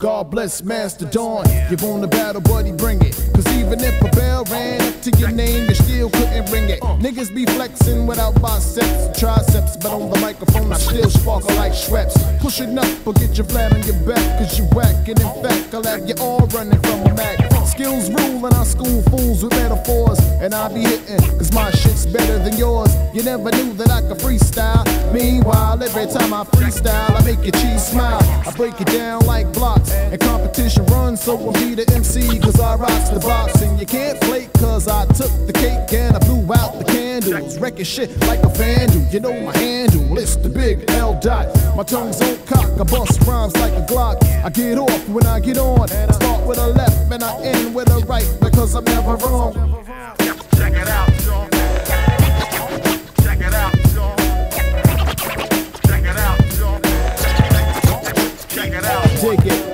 God 0.00 0.30
bless 0.30 0.62
Master 0.62 1.04
Dawn. 1.04 1.44
You 1.68 1.76
want 1.76 2.00
the 2.00 2.08
battle, 2.08 2.40
buddy, 2.40 2.72
bring 2.72 3.02
it. 3.02 3.12
Cause 3.34 3.46
even 3.58 3.80
if 3.80 4.00
a 4.00 4.08
bell 4.16 4.44
ran 4.44 4.80
up 4.80 5.02
to 5.02 5.10
your 5.18 5.30
name, 5.30 5.68
you 5.68 5.74
still 5.74 6.08
couldn't 6.08 6.50
ring 6.50 6.70
it. 6.70 6.80
Niggas 7.04 7.34
be 7.34 7.44
flexing 7.44 8.06
without 8.06 8.40
biceps, 8.40 9.20
triceps, 9.20 9.76
but 9.76 9.92
on 9.92 10.08
the 10.08 10.18
microphone 10.20 10.72
I 10.72 10.78
still 10.78 11.10
sparkle 11.10 11.54
like 11.56 11.72
Schweppes. 11.72 12.16
Pushing 12.40 12.78
up 12.78 13.06
or 13.06 13.12
get 13.12 13.36
your 13.36 13.44
flat 13.44 13.74
on 13.74 13.82
your 13.82 14.00
back, 14.08 14.38
cause 14.38 14.58
you 14.58 14.64
whack. 14.72 15.06
And 15.06 15.20
in 15.20 15.42
fact, 15.42 15.74
I'll 15.74 15.84
have 15.84 16.08
you 16.08 16.14
all 16.18 16.46
running 16.46 16.80
from 16.80 17.02
a 17.02 17.14
Mac. 17.14 17.38
Skills 17.66 18.08
rule 18.08 18.46
and 18.46 18.54
I 18.54 18.64
school 18.64 19.02
fools 19.02 19.44
with 19.44 19.52
metaphors. 19.52 20.18
And 20.40 20.54
I 20.54 20.72
be 20.72 20.80
hitting, 20.80 21.20
cause 21.36 21.52
my 21.52 21.70
shit's 21.72 22.06
better 22.06 22.38
than 22.38 22.56
yours. 22.56 22.90
You 23.12 23.22
never 23.22 23.50
knew 23.50 23.74
that 23.74 23.90
I 23.90 24.00
could 24.00 24.16
freestyle. 24.16 24.82
Meanwhile, 25.12 25.82
every 25.82 26.06
time 26.06 26.32
I 26.32 26.44
freestyle, 26.44 27.10
I 27.10 27.22
make 27.22 27.44
your 27.44 27.52
cheese 27.52 27.88
smile. 27.88 28.22
I 28.46 28.50
break 28.56 28.80
it 28.80 28.86
down 28.86 29.26
like 29.26 29.52
blocks. 29.52 29.89
And 29.90 30.20
competition 30.20 30.84
runs, 30.86 31.22
so 31.22 31.38
I'll 31.38 31.52
be 31.52 31.74
the 31.74 31.90
MC, 31.94 32.38
cause 32.40 32.58
I 32.60 32.76
rocks 32.76 33.10
the 33.10 33.20
box. 33.20 33.60
And 33.62 33.78
you 33.78 33.86
can't 33.86 34.22
flake, 34.24 34.52
cause 34.54 34.88
I 34.88 35.06
took 35.06 35.30
the 35.46 35.52
cake 35.52 35.92
and 35.92 36.16
I 36.16 36.18
blew 36.20 36.42
out 36.52 36.78
the 36.78 36.84
candles. 36.84 37.58
Wrecking 37.58 37.84
shit 37.84 38.18
like 38.26 38.42
a 38.42 38.48
vandal. 38.48 39.02
You 39.10 39.20
know 39.20 39.32
my 39.40 39.56
handle, 39.56 40.18
it's 40.18 40.36
the 40.36 40.48
big 40.48 40.90
L 40.90 41.18
dot. 41.20 41.48
My 41.76 41.82
tongue's 41.82 42.20
on 42.22 42.38
cock, 42.46 42.68
I 42.80 42.84
bust 42.84 43.20
rhymes 43.26 43.56
like 43.56 43.72
a 43.72 43.86
Glock. 43.86 44.22
I 44.44 44.50
get 44.50 44.78
off 44.78 45.08
when 45.08 45.26
I 45.26 45.40
get 45.40 45.58
on. 45.58 45.90
I 45.90 46.10
start 46.12 46.46
with 46.46 46.58
a 46.58 46.68
left 46.68 47.12
and 47.12 47.22
I 47.22 47.42
end 47.42 47.74
with 47.74 47.90
a 47.90 47.98
right, 48.06 48.28
because 48.40 48.74
I'm 48.74 48.84
never 48.84 49.16
wrong. 49.16 49.54
Check 50.56 50.74
it 50.74 50.88
out. 50.88 51.08
Check 53.22 53.40
it 53.40 53.54
out, 53.54 53.72
Check 55.86 56.04
it 56.04 56.16
out, 56.16 56.38
Check 58.48 58.72
it 58.72 58.84
out. 58.84 59.08
Dig 59.20 59.46
it. 59.46 59.69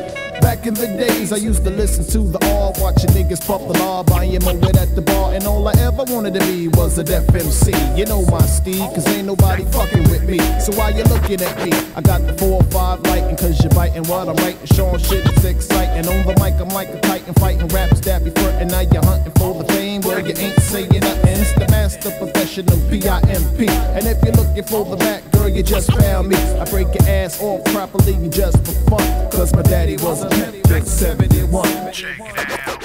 In 0.66 0.74
the 0.74 0.88
days, 0.88 1.32
I 1.32 1.36
used 1.36 1.62
to 1.62 1.70
listen 1.70 2.04
to 2.06 2.26
the 2.26 2.44
all, 2.50 2.74
watching 2.82 3.10
niggas 3.10 3.46
puff 3.46 3.62
the 3.68 3.78
law, 3.78 4.02
buying 4.02 4.42
my 4.42 4.52
wit 4.54 4.76
at 4.76 4.96
the 4.96 5.00
bar, 5.00 5.32
and 5.32 5.46
all 5.46 5.68
I 5.68 5.72
ever 5.78 6.02
wanted 6.12 6.34
to 6.34 6.40
be 6.40 6.66
was 6.66 6.98
a 6.98 7.04
def 7.04 7.32
MC. 7.32 7.70
You 7.94 8.04
know 8.04 8.26
my 8.26 8.42
steed, 8.42 8.82
cause 8.90 9.06
ain't 9.06 9.28
nobody 9.28 9.62
fucking 9.66 10.02
with 10.10 10.24
me. 10.24 10.38
So 10.58 10.72
why 10.74 10.88
you 10.88 11.04
looking 11.04 11.40
at 11.40 11.56
me? 11.64 11.70
I 11.94 12.00
got 12.00 12.26
the 12.26 12.32
4 12.32 12.50
or 12.50 12.64
5 12.64 13.00
lighting, 13.02 13.36
cause 13.36 13.62
you're 13.62 13.70
biting 13.70 14.02
what 14.10 14.28
I'm 14.28 14.34
writing, 14.42 14.66
showing 14.66 14.98
shit 14.98 15.24
it's 15.24 15.44
exciting. 15.44 16.08
On 16.08 16.26
the 16.26 16.34
mic, 16.42 16.58
I'm 16.58 16.70
like 16.70 16.88
a 16.88 16.98
titan, 16.98 17.34
fighting 17.34 17.68
raps 17.68 18.00
that 18.00 18.24
be 18.24 18.30
frontin', 18.30 18.66
now 18.66 18.80
you're 18.80 19.06
hunting 19.06 19.34
for 19.38 19.62
the 19.62 19.72
fame, 19.72 20.02
where 20.02 20.18
you 20.18 20.34
ain't 20.36 20.60
saying 20.62 20.88
nothing. 20.98 21.38
It's 21.38 21.52
the 21.52 21.68
master 21.70 22.10
professional 22.18 22.76
P-I-M-P. 22.90 23.68
And 23.68 24.04
if 24.04 24.20
you're 24.24 24.34
looking 24.34 24.64
for 24.64 24.84
the 24.84 24.96
back, 24.96 25.22
girl, 25.30 25.48
you 25.48 25.62
just 25.62 25.92
found 25.92 26.28
me. 26.28 26.36
I 26.58 26.64
break 26.64 26.88
your 26.92 27.08
ass 27.08 27.40
off 27.40 27.62
properly 27.66 28.14
just 28.30 28.58
for 28.66 28.74
fun, 28.90 29.30
cause 29.30 29.54
my 29.54 29.62
daddy 29.62 29.96
was 29.98 30.24
a 30.24 30.28
pimp, 30.28 30.55
big 30.68 30.84
71. 30.84 31.92
Check 31.92 32.18
it 32.20 32.68
out. 32.68 32.82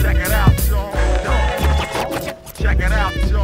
Check 0.00 0.16
it 0.16 0.32
out, 0.32 0.60
Sean. 0.60 0.92
Check 2.54 2.78
it 2.80 2.92
out, 2.92 3.12
Sean. 3.28 3.37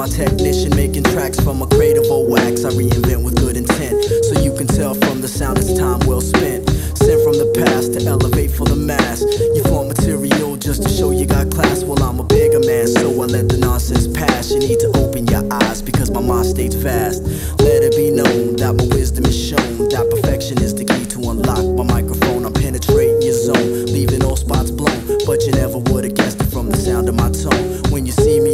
My 0.00 0.08
technician 0.08 0.74
making 0.74 1.02
tracks 1.02 1.38
from 1.40 1.60
a 1.60 1.66
crate 1.66 1.98
of 1.98 2.06
old 2.10 2.30
wax. 2.30 2.64
I 2.64 2.70
reinvent 2.70 3.22
with 3.22 3.36
good 3.36 3.54
intent, 3.54 4.02
so 4.02 4.40
you 4.40 4.50
can 4.56 4.66
tell 4.66 4.94
from 4.94 5.20
the 5.20 5.28
sound 5.28 5.58
it's 5.58 5.78
time 5.78 6.00
well 6.08 6.22
spent. 6.22 6.70
Sent 6.96 7.20
from 7.20 7.36
the 7.36 7.52
past 7.52 7.92
to 7.92 8.06
elevate 8.06 8.50
for 8.50 8.64
the 8.64 8.76
mass. 8.76 9.20
You 9.20 9.62
form 9.64 9.88
material 9.88 10.56
just 10.56 10.84
to 10.84 10.88
show 10.88 11.10
you 11.10 11.26
got 11.26 11.50
class. 11.50 11.84
Well, 11.84 12.02
I'm 12.02 12.18
a 12.18 12.24
bigger 12.24 12.60
man, 12.60 12.88
so 12.88 13.10
I 13.10 13.26
let 13.26 13.50
the 13.50 13.58
nonsense 13.58 14.08
pass. 14.08 14.50
You 14.50 14.60
need 14.60 14.80
to 14.80 14.90
open 14.96 15.26
your 15.26 15.44
eyes 15.52 15.82
because 15.82 16.10
my 16.10 16.22
mind 16.22 16.46
stays 16.46 16.82
fast. 16.82 17.22
Let 17.60 17.84
it 17.84 17.94
be 17.94 18.10
known 18.10 18.56
that 18.56 18.72
my 18.72 18.86
wisdom 18.96 19.26
is 19.26 19.36
shown. 19.36 19.90
That 19.92 20.08
perfection 20.08 20.62
is 20.62 20.74
the 20.74 20.86
key 20.86 21.04
to 21.12 21.28
unlock 21.28 21.60
my 21.76 21.84
microphone. 21.84 22.46
I'm 22.46 22.54
penetrating 22.54 23.20
your 23.20 23.36
zone, 23.36 23.84
leaving 23.92 24.24
all 24.24 24.36
spots 24.36 24.70
blown. 24.70 24.96
But 25.26 25.44
you 25.44 25.52
never 25.52 25.76
would 25.92 26.04
have 26.04 26.14
guessed 26.14 26.40
it 26.40 26.48
from 26.48 26.70
the 26.70 26.78
sound 26.78 27.10
of 27.10 27.16
my 27.16 27.28
tone. 27.28 27.84
When 27.92 28.06
you 28.06 28.12
see 28.12 28.40
me 28.40 28.49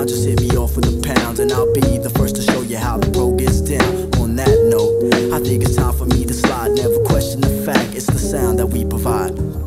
around, 0.00 0.08
just 0.08 0.26
hit 0.26 0.40
me 0.40 0.56
off 0.56 0.76
with 0.76 0.86
a 0.86 1.14
pound, 1.14 1.38
and 1.40 1.52
I'll 1.52 1.72
be 1.72 1.98
the 1.98 2.10
first 2.10 2.36
to 2.36 2.42
show 2.42 2.62
you 2.62 2.78
how 2.78 2.96
the 2.96 3.10
pro 3.10 3.34
gets 3.34 3.60
down. 3.60 4.10
On 4.20 4.34
that 4.36 4.56
note, 4.70 5.32
I 5.32 5.40
think 5.40 5.62
it's 5.62 5.76
time 5.76 5.94
for 5.94 6.06
me 6.06 6.24
to 6.24 6.34
slide. 6.34 6.72
Never 6.72 6.98
question 7.04 7.40
the 7.40 7.62
fact, 7.64 7.94
it's 7.94 8.06
the 8.06 8.18
sound 8.18 8.58
that 8.58 8.66
we 8.66 8.84
provide. 8.84 9.59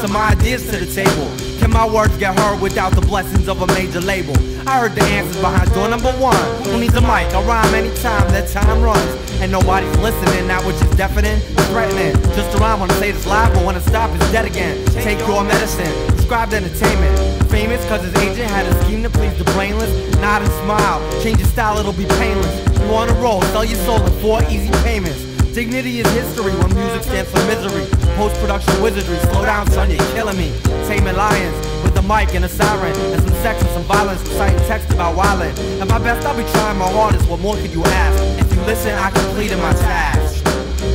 Some 0.00 0.16
ideas 0.16 0.64
to 0.64 0.78
the 0.80 0.88
table. 0.88 1.28
Can 1.60 1.70
my 1.70 1.86
words 1.86 2.16
get 2.16 2.38
heard 2.38 2.58
without 2.62 2.94
the 2.94 3.02
blessings 3.02 3.48
of 3.48 3.60
a 3.60 3.66
major 3.68 4.00
label? 4.00 4.32
I 4.66 4.80
heard 4.80 4.94
the 4.94 5.04
answers 5.04 5.36
behind 5.42 5.70
door 5.74 5.88
number 5.90 6.10
one. 6.12 6.40
Who 6.64 6.80
needs 6.80 6.94
a 6.94 7.02
mic? 7.02 7.28
I 7.36 7.42
rhyme 7.44 7.74
anytime 7.74 8.26
that 8.32 8.48
time 8.48 8.80
runs. 8.80 9.12
And 9.44 9.52
nobody's 9.52 9.94
listening, 9.98 10.48
that 10.48 10.64
which 10.64 10.76
is 10.76 10.88
deafening, 10.96 11.38
threatening. 11.68 12.16
Just 12.32 12.58
around 12.58 12.80
wanna 12.80 12.94
say 12.94 13.12
this 13.12 13.26
live, 13.26 13.52
but 13.52 13.66
when 13.66 13.76
I 13.76 13.80
stop, 13.80 14.08
it's 14.16 14.32
dead 14.32 14.46
again. 14.46 14.82
Take 15.04 15.18
your 15.28 15.44
medicine, 15.44 15.92
prescribed 16.16 16.54
entertainment. 16.54 17.12
Famous 17.50 17.84
cause 17.86 18.02
his 18.02 18.14
agent 18.24 18.48
had 18.48 18.64
a 18.64 18.84
scheme 18.84 19.02
to 19.02 19.10
please 19.10 19.36
the 19.36 19.44
brainless. 19.52 19.92
Nod 20.16 20.40
and 20.40 20.52
smile, 20.64 20.98
change 21.22 21.40
your 21.40 21.48
style, 21.48 21.76
it'll 21.76 21.92
be 21.92 22.06
painless. 22.16 22.56
You 22.80 22.94
on 22.94 23.10
a 23.10 23.14
roll, 23.20 23.42
sell 23.52 23.66
your 23.66 23.78
soul 23.84 24.00
in 24.00 24.12
four 24.22 24.42
easy 24.48 24.72
payments. 24.82 25.20
Dignity 25.52 26.00
is 26.00 26.06
history 26.12 26.52
when 26.52 26.72
music 26.74 27.02
stands 27.02 27.30
for 27.30 27.44
misery. 27.44 27.99
Post 28.16 28.36
production 28.40 28.82
wizardry, 28.82 29.18
slow 29.30 29.44
down, 29.44 29.70
son, 29.70 29.90
you're 29.90 29.98
killing 30.14 30.36
me. 30.36 30.52
Taming 30.86 31.16
lions 31.16 31.56
with 31.82 31.96
a 31.96 32.02
mic 32.02 32.34
and 32.34 32.44
a 32.44 32.48
siren, 32.48 32.94
and 33.12 33.22
some 33.22 33.34
sex 33.42 33.60
and 33.62 33.70
some 33.70 33.84
violence, 33.84 34.20
reciting 34.22 34.58
text 34.66 34.90
about 34.92 35.16
wildin'. 35.16 35.52
At 35.80 35.88
my 35.88 35.98
best, 35.98 36.26
I'll 36.26 36.36
be 36.36 36.44
trying 36.52 36.78
my 36.78 36.90
hardest. 36.90 37.28
What 37.28 37.40
more 37.40 37.56
could 37.56 37.72
you 37.72 37.84
ask? 37.84 38.22
If 38.38 38.54
you 38.54 38.60
listen, 38.62 38.92
I 38.94 39.10
completed 39.10 39.58
my 39.58 39.72
task. 39.72 40.46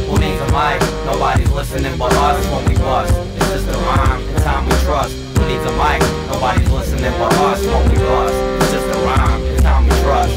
Who 0.08 0.18
needs 0.20 0.40
a 0.42 0.48
mic? 0.54 0.82
Nobody's 1.06 1.52
listening 1.52 1.98
but 1.98 2.14
us 2.14 2.46
when 2.48 2.66
we 2.70 2.76
bust. 2.78 3.14
It's 3.38 3.50
just 3.50 3.68
a 3.70 3.78
rhyme, 3.78 4.22
in 4.30 4.42
time 4.42 4.66
we 4.66 4.76
trust. 4.86 5.14
Who 5.38 5.46
needs 5.48 5.66
a 5.66 5.72
mic? 5.82 6.02
Nobody's 6.32 6.70
listening 6.70 7.14
but 7.20 7.34
us 7.34 7.66
when 7.66 7.90
we 7.90 7.98
bust. 7.98 8.36
It's 8.62 8.72
just 8.72 8.88
a 8.88 8.98
rhyme, 9.06 9.42
in 9.44 9.64
time 9.64 9.84
we 9.84 9.96
trust. 10.02 10.34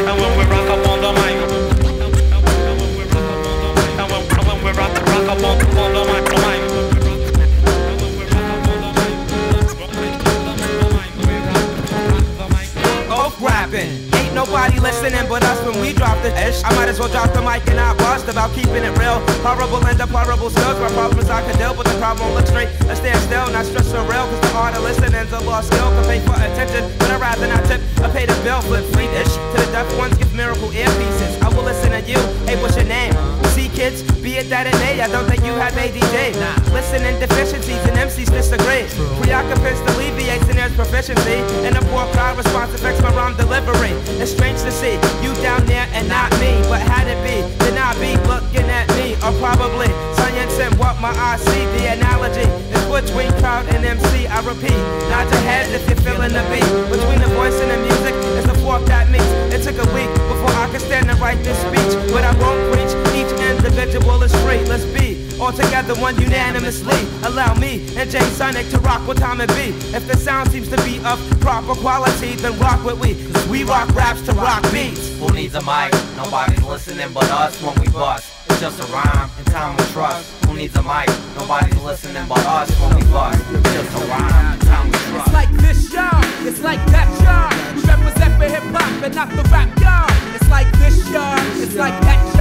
Ain't 13.71 14.35
nobody 14.35 14.79
listening 14.79 15.23
but 15.29 15.41
us 15.43 15.65
when 15.65 15.79
we 15.79 15.93
drop 15.93 16.21
the 16.21 16.35
ish. 16.35 16.61
I 16.65 16.75
might 16.75 16.89
as 16.89 16.99
well 16.99 17.07
drop 17.07 17.31
the 17.31 17.41
mic 17.41 17.65
and 17.67 17.77
not 17.77 17.97
bust 17.97 18.27
about 18.27 18.53
keeping 18.53 18.83
it 18.83 18.91
real. 18.99 19.23
Horrible 19.39 19.79
and 19.87 19.97
deplorable 19.97 20.49
skills. 20.49 20.77
My 20.79 20.89
problems 20.89 21.29
I 21.29 21.41
can 21.47 21.57
deal, 21.57 21.73
but 21.75 21.85
the 21.85 21.97
problem 21.97 22.33
looks 22.33 22.49
straight. 22.49 22.67
I 22.91 22.93
stand 22.95 23.19
still, 23.23 23.49
not 23.51 23.65
stress 23.65 23.89
for 23.89 24.03
real. 24.11 24.27
Cause 24.27 24.41
the 24.41 24.51
art 24.57 24.75
of 24.75 24.83
listening's 24.83 25.31
a 25.31 25.39
lost 25.47 25.71
skill. 25.71 25.87
Can 25.95 26.03
pay 26.11 26.19
for 26.19 26.35
attention, 26.35 26.91
but 26.99 27.09
I'd 27.09 27.21
rather 27.21 27.47
not 27.47 27.63
tip. 27.71 27.79
I 28.03 28.09
pay 28.11 28.25
the 28.25 28.35
bill, 28.43 28.59
flip 28.67 28.83
free 28.91 29.07
dish. 29.07 29.31
To 29.31 29.57
the 29.63 29.71
deaf 29.71 29.87
ones, 29.97 30.17
give 30.17 30.33
miracle 30.35 30.67
earpieces. 30.75 31.41
I 31.41 31.47
will 31.55 31.63
listen 31.63 31.91
to 31.91 32.01
you. 32.03 32.19
Hey, 32.43 32.61
what's 32.61 32.75
your 32.75 32.85
name? 32.85 33.30
Kids, 33.73 34.03
be 34.21 34.37
it 34.37 34.49
that 34.49 34.67
it 34.67 34.75
may, 34.83 34.99
I 35.01 35.07
don't 35.07 35.25
think 35.25 35.43
you 35.43 35.53
have 35.53 35.75
ADD. 35.77 36.35
Nah. 36.35 36.73
Listening 36.73 37.19
deficiencies 37.19 37.81
and 37.87 37.97
MCs 37.97 38.29
disagree. 38.29 38.85
Preoccupants 39.23 39.79
alleviates 39.95 40.47
in 40.49 40.57
there's 40.57 40.75
proficiency. 40.75 41.41
And 41.65 41.75
the 41.75 41.81
poor 41.89 42.05
crowd 42.13 42.37
response 42.37 42.73
affects 42.73 43.01
my 43.01 43.09
rhyme 43.15 43.35
delivery. 43.37 43.95
It's 44.21 44.31
strange 44.31 44.59
to 44.61 44.71
see 44.71 44.95
you 45.23 45.33
down 45.41 45.65
there 45.65 45.87
and 45.93 46.07
not 46.07 46.31
me. 46.39 46.61
But 46.69 46.81
had 46.81 47.07
it 47.07 47.17
be, 47.23 47.41
then 47.65 47.77
I'd 47.77 47.97
be 47.97 48.13
looking 48.27 48.69
at 48.69 48.87
me. 48.99 49.15
Or 49.23 49.33
probably 49.39 49.87
science 50.19 50.59
and 50.59 50.75
what 50.77 50.99
my 50.99 51.13
eyes 51.17 51.41
see. 51.41 51.65
The 51.79 51.97
analogy 51.97 52.45
is 52.45 52.83
between 52.91 53.31
crowd 53.39 53.65
and 53.73 53.85
MC. 53.85 54.27
I 54.27 54.39
repeat, 54.45 54.77
nod 55.09 55.31
your 55.31 55.41
head 55.47 55.71
if 55.73 55.87
you're 55.87 56.03
feeling 56.05 56.33
the 56.33 56.43
beat. 56.51 56.67
Between 56.91 57.19
the 57.19 57.31
voice 57.33 57.57
and 57.61 57.71
the 57.71 57.79
music 57.81 58.15
is 58.37 58.45
the 58.45 58.57
fork 58.61 58.85
that 58.85 59.09
meets. 59.09 59.25
It 59.49 59.63
took 59.63 59.79
a 59.81 59.89
week 59.93 60.11
before 60.29 60.53
I 60.59 60.69
could 60.71 60.81
stand 60.81 61.09
and 61.09 61.19
write 61.19 61.41
this 61.43 61.57
speech. 61.65 61.93
But 62.13 62.23
I 62.23 62.33
won't 62.37 62.61
preach, 62.71 62.93
each 63.17 63.31
individual 63.63 64.23
is 64.23 64.33
free. 64.43 64.63
Let's 64.65 64.85
be 64.85 65.21
all 65.39 65.51
together 65.51 65.93
one 65.95 66.19
unanimously. 66.19 67.01
Allow 67.23 67.53
me 67.55 67.85
and 67.95 68.09
Jay 68.09 68.25
Sonic 68.37 68.67
to 68.69 68.79
rock 68.79 69.05
what 69.07 69.17
time 69.17 69.41
it 69.41 69.49
be. 69.49 69.69
If 69.95 70.07
the 70.07 70.17
sound 70.17 70.51
seems 70.51 70.67
to 70.69 70.77
be 70.77 70.97
of 71.05 71.19
proper 71.39 71.75
quality, 71.75 72.35
then 72.35 72.57
rock 72.59 72.83
with 72.83 72.99
we. 72.99 73.13
Cause 73.31 73.47
we 73.47 73.63
rock 73.63 73.89
raps 73.95 74.21
to 74.23 74.33
rock 74.33 74.63
beats. 74.71 75.17
Who 75.19 75.29
needs 75.31 75.53
a 75.55 75.61
mic? 75.61 75.93
Nobody's 76.17 76.63
listening 76.63 77.13
but 77.13 77.29
us 77.29 77.61
when 77.61 77.75
we 77.79 77.87
bust. 77.89 78.33
It's 78.49 78.59
just 78.59 78.79
a 78.81 78.91
rhyme, 78.91 79.29
and 79.37 79.47
time 79.47 79.77
we 79.77 79.83
trust. 79.93 80.45
Who 80.45 80.55
needs 80.55 80.75
a 80.75 80.83
mic? 80.83 81.09
Nobody's 81.37 81.81
listening 81.81 82.25
but 82.27 82.43
us 82.45 82.69
when 82.79 82.95
we 82.97 83.03
bust. 83.11 83.39
It's 83.51 83.73
just 83.73 84.03
a 84.03 84.05
rhyme, 84.07 84.53
in 84.53 84.59
time 84.65 84.85
we 84.87 84.91
trust. 84.91 85.27
It's 85.27 85.33
like 85.33 85.51
this, 85.61 85.93
y'all. 85.93 86.47
It's 86.47 86.61
like 86.61 86.83
that, 86.87 87.09
y'all. 87.21 87.75
We 87.75 87.81
represent 87.81 88.33
for 88.39 88.49
hip 88.49 88.63
hop 88.73 89.03
and 89.03 89.15
not 89.15 89.29
the 89.29 89.43
rap, 89.49 89.69
y'all. 89.79 90.35
It's 90.35 90.49
like 90.49 90.71
this, 90.79 90.97
y'all. 91.11 91.37
It's 91.61 91.75
like 91.75 91.99
that, 92.01 92.35
y'all. 92.35 92.40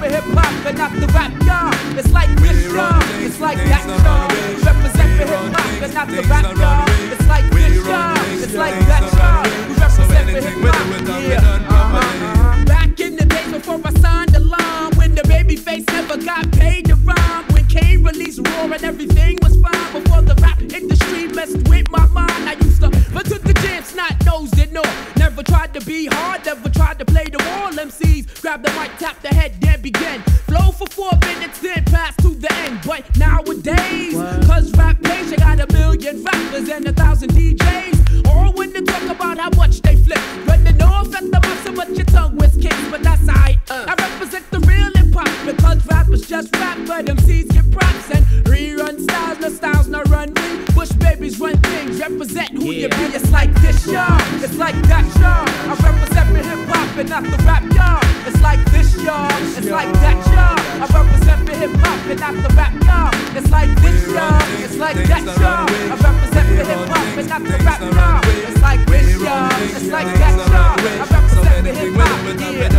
For 0.00 0.08
hip 0.08 0.24
hop 0.32 0.64
and 0.64 0.78
not 0.78 0.92
the 0.92 1.06
rap, 1.08 1.30
y'all. 1.44 1.98
It's 1.98 2.10
like 2.10 2.30
this, 2.40 2.72
y'all. 2.72 3.02
It's 3.20 3.38
like 3.38 3.58
that, 3.58 3.84
y'all. 3.84 4.32
Represent 4.64 5.10
for 5.20 5.26
hip 5.28 5.52
hop 5.52 5.82
and 5.82 5.92
not 5.92 6.08
the 6.08 6.22
rap, 6.22 6.56
y'all. 6.56 6.88
It's 7.12 7.26
like 7.28 7.44
this, 7.50 7.76
y'all. 7.84 8.16
It's 8.40 8.54
like 8.54 8.78
that, 8.88 9.04
y'all. 9.12 9.44
We 9.68 9.74
represent 9.76 10.30
for 10.32 10.40
hip 10.40 10.56
hop. 10.72 11.22
Yeah. 11.28 11.68
Uh-huh. 11.68 12.64
Back 12.64 12.98
in 12.98 13.16
the 13.16 13.26
days 13.26 13.52
before 13.52 13.78
I 13.84 13.92
signed 14.00 14.30
the 14.30 14.40
line, 14.40 14.96
when 14.96 15.14
the 15.14 15.22
baby 15.28 15.56
face 15.56 15.84
never 15.88 16.16
got 16.16 16.50
paid 16.52 16.86
to 16.86 16.94
rhyme, 16.94 17.44
when 17.52 17.66
Kane 17.66 18.02
released 18.02 18.40
Raw 18.40 18.72
and 18.72 18.82
everything 18.82 19.38
was 19.42 19.54
fine 19.60 19.92
before 19.92 20.22
the 20.22 20.34
rap 20.40 20.62
industry 20.62 21.28
messed 21.28 21.68
with 21.68 21.90
my 21.90 22.06
mind. 22.06 22.48
I 22.48 22.56
used 22.64 22.80
to 22.80 22.88
run 23.12 23.24
to 23.24 23.38
the 23.38 23.52
gym, 23.52 23.84
snot 23.84 24.16
nosed 24.24 24.58
and 24.58 24.78
all. 24.78 25.19
Never 25.40 25.56
tried 25.56 25.72
to 25.72 25.80
be 25.86 26.04
hard, 26.04 26.44
never 26.44 26.68
tried 26.68 26.98
to 26.98 27.04
play 27.06 27.24
the 27.24 27.38
wall. 27.38 27.72
MCs 27.72 28.42
grab 28.42 28.62
the 28.62 28.70
mic, 28.72 28.90
tap 28.98 29.22
the 29.22 29.28
head, 29.28 29.54
then 29.58 29.80
begin. 29.80 30.20
Flow 30.44 30.70
for 30.70 30.86
four 30.88 31.12
minutes, 31.22 31.60
then 31.60 31.82
pass 31.86 32.14
to 32.16 32.34
the 32.34 32.52
end. 32.52 32.80
But 32.84 33.16
nowadays, 33.16 34.12
cause 34.46 34.70
rap 34.76 35.00
page, 35.00 35.30
you 35.30 35.38
got 35.38 35.58
a 35.58 35.72
million 35.72 36.22
rappers 36.22 36.68
and 36.68 36.86
a 36.86 36.92
thousand 36.92 37.30
DJs. 37.30 38.28
All 38.28 38.52
when 38.52 38.74
they 38.74 38.82
talk 38.82 39.02
about 39.04 39.38
how 39.38 39.48
much 39.56 39.80
they 39.80 39.96
flip. 39.96 40.20
Running 40.46 40.82
off 40.82 41.14
at 41.14 41.22
the 41.22 41.40
muscle, 41.42 41.72
but 41.74 41.88
your 41.88 42.04
tongue 42.04 42.36
was 42.36 42.54
kicked. 42.58 42.90
But 42.90 43.02
that's 43.02 43.26
alright. 43.26 43.58
Uh. 43.70 43.86
I 43.88 43.94
represent 43.94 44.44
the 44.50 44.60
real 44.60 44.92
hip 44.94 45.14
hop 45.14 45.46
because 45.46 45.86
rappers 45.86 46.28
just 46.28 46.54
rap, 46.56 46.76
but 46.86 47.06
MCs 47.06 47.48
get 47.48 47.72
props 47.72 48.10
and 48.10 48.26
rerun 48.44 49.00
styles. 49.00 49.38
No 49.38 49.48
styles, 49.48 49.88
no 49.88 50.02
run. 50.02 50.39
Bush 50.80 50.92
babies 50.92 51.38
run 51.38 51.58
things, 51.58 52.00
represent 52.00 52.56
who 52.56 52.72
you 52.72 52.88
be. 52.88 53.12
It's 53.12 53.30
like 53.30 53.52
this, 53.60 53.86
y'all. 53.86 54.16
It's 54.40 54.56
like 54.56 54.74
that, 54.88 55.04
y'all. 55.20 55.44
I 55.68 55.76
represent 55.76 56.28
for 56.32 56.40
hip 56.40 56.68
hop 56.72 56.96
and 56.96 57.08
not 57.10 57.22
the 57.22 57.36
rap, 57.44 57.64
y'all. 57.76 58.00
It's 58.24 58.40
like 58.40 58.64
this, 58.72 58.96
y'all. 59.04 59.28
It's 59.60 59.68
like 59.68 59.92
that, 60.00 60.16
y'all. 60.32 60.56
I 60.80 60.88
represent 60.88 61.40
for 61.44 61.52
hip 61.60 61.76
hop 61.84 62.00
and 62.08 62.20
not 62.20 62.32
the 62.32 62.48
rap, 62.56 62.72
y'all. 62.88 63.12
It's 63.36 63.50
like 63.52 63.68
this, 63.84 64.08
y'all. 64.08 64.40
It's 64.64 64.78
like 64.78 64.96
that, 65.04 65.20
y'all. 65.36 65.68
I 65.68 66.00
represent 66.00 66.48
for 66.48 66.64
hip 66.64 66.88
hop 66.88 67.12
and 67.12 67.28
not 67.28 67.42
the 67.44 67.60
rap, 67.60 67.80
y'all. 67.84 68.24
It's 68.48 68.62
like 68.64 68.80
this, 68.88 69.20
y'all. 69.20 69.52
It's 69.60 69.84
like 69.92 70.08
that, 70.16 70.32
y'all. 70.48 70.80
I 70.80 71.04
represent 71.12 71.60
for 71.60 71.76
hip 71.76 71.92
hop, 72.00 72.24
yeah. 72.40 72.72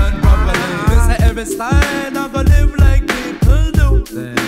This 0.90 1.06
a 1.06 1.22
every 1.22 1.45
style 1.45 2.18
I 2.18 2.26
go 2.34 2.41
live 2.41 2.73
like 2.82 3.06
people 3.06 3.69
do. 3.78 4.02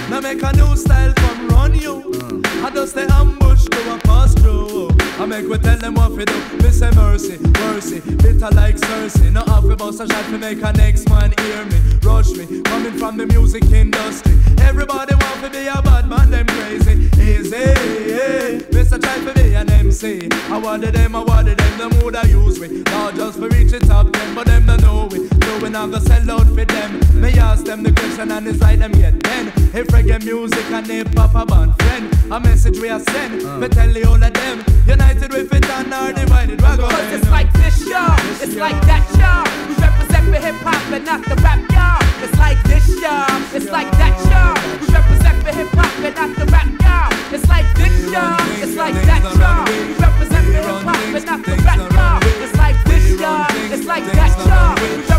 Now 0.10 0.22
make 0.22 0.42
a 0.42 0.52
new 0.54 0.76
style 0.76 1.14
come 1.14 1.50
run 1.50 1.76
you. 1.76 2.02
Uh. 2.18 2.53
I 2.64 2.70
just 2.70 2.96
the 2.96 3.04
ambush 3.12 3.66
to 3.66 3.94
a 3.94 3.98
pass 4.00 4.34
through. 4.36 4.88
I 5.20 5.26
make 5.26 5.50
we 5.50 5.58
tell 5.58 5.78
them 5.78 5.96
what 5.96 6.12
we 6.12 6.24
do. 6.24 6.40
Me 6.64 6.70
say 6.70 6.90
mercy, 6.92 7.38
mercy, 7.60 8.00
bitter 8.00 8.50
like 8.56 8.78
cerasee. 8.78 9.34
No 9.34 9.44
half 9.44 9.66
a 9.66 9.76
bust 9.76 10.00
a 10.00 10.08
shot 10.08 10.24
to 10.32 10.38
make 10.38 10.62
a 10.62 10.72
next 10.72 11.10
man 11.10 11.34
hear 11.40 11.66
me. 11.66 11.78
Rush 12.02 12.30
me, 12.30 12.62
coming 12.62 12.94
from 12.94 13.18
the 13.18 13.28
music 13.28 13.66
industry. 13.66 14.40
Everybody 14.62 15.14
want 15.14 15.44
to 15.44 15.50
be 15.50 15.68
a 15.68 15.82
bad 15.82 16.08
man, 16.08 16.32
them 16.32 16.48
crazy. 16.48 17.10
Easy, 17.20 17.58
yeah. 17.58 18.60
Mr. 18.72 18.98
Try 19.02 19.20
to 19.26 19.34
be 19.34 19.56
an 19.56 19.70
MC. 19.70 20.30
I 20.50 20.58
wanted 20.58 20.96
them, 20.96 21.18
I 21.18 21.20
wanted 21.24 21.58
them, 21.58 21.78
them 21.78 22.02
would 22.02 22.16
I 22.16 22.24
use 22.28 22.62
me. 22.62 22.82
Not 22.84 23.16
just 23.16 23.40
for 23.40 23.50
reach 23.50 23.72
the 23.72 23.82
top 23.82 24.14
ten, 24.14 24.34
but 24.34 24.48
them 24.48 24.66
don't 24.66 24.82
know 24.82 25.10
it. 25.12 25.43
So 25.54 25.60
when 25.62 25.76
I 25.76 25.86
go 25.86 26.00
sell 26.00 26.32
out 26.32 26.48
for 26.48 26.66
them, 26.66 27.22
me 27.22 27.30
ask 27.38 27.64
them 27.66 27.84
the 27.84 27.92
question 27.92 28.32
and 28.32 28.48
it's 28.48 28.60
like 28.60 28.80
them 28.80 28.92
get 28.94 29.22
then. 29.22 29.50
If 29.78 29.86
reggae 29.94 30.26
music 30.26 30.66
and 30.72 30.88
hip 30.88 31.14
hop 31.14 31.36
a 31.36 31.46
band 31.46 31.78
friend, 31.78 32.10
a 32.32 32.40
message 32.40 32.80
we 32.80 32.90
are 32.90 33.00
send. 33.00 33.46
Uh. 33.46 33.60
Me 33.60 33.68
tell 33.68 33.92
you 33.92 34.04
all 34.10 34.24
of 34.24 34.34
them, 34.34 34.66
united 34.88 35.32
with 35.32 35.54
it 35.54 35.70
and 35.70 35.94
are 35.94 36.12
divided. 36.12 36.60
We 36.60 36.78
go 36.78 36.90
Cause 36.90 37.14
it's 37.14 37.30
like 37.30 37.54
this, 37.54 37.86
y'all. 37.86 38.18
It's 38.42 38.56
like 38.56 38.82
that, 38.90 39.06
y'all. 39.14 39.46
We 39.70 39.78
represent 39.78 40.26
for 40.34 40.42
hip 40.42 40.58
hop 40.66 40.92
and 40.92 41.06
not 41.06 41.22
the 41.22 41.36
rap, 41.46 41.62
y'all. 41.70 42.02
It's 42.26 42.38
like 42.40 42.60
this, 42.64 42.88
y'all. 42.98 43.38
It's 43.54 43.70
like 43.70 43.92
that, 44.02 44.16
y'all. 44.26 44.58
We 44.82 44.90
represent 44.90 45.38
for 45.46 45.54
hip 45.54 45.70
hop 45.78 45.94
and 46.02 46.16
not 46.18 46.32
the 46.34 46.46
rap, 46.50 46.70
y'all. 46.82 47.14
It's 47.30 47.48
like 47.48 47.70
this, 47.78 47.94
y'all. 48.10 48.42
It's 48.58 48.76
like 48.76 48.98
that, 49.06 49.22
y'all. 49.38 49.70
We 49.70 50.02
represent 50.02 50.46
for 50.50 50.66
hip 50.66 50.82
hop 50.82 50.98
and 51.14 51.26
not 51.30 51.46
the 51.46 51.56
rap, 51.62 51.78
y'all. 51.94 52.20
It's 52.42 52.58
like 52.58 52.78
this, 52.90 53.06
y'all. 53.22 53.46
It's 53.70 53.86
like 53.86 54.06
that, 54.18 54.34
y'all. 54.50 55.13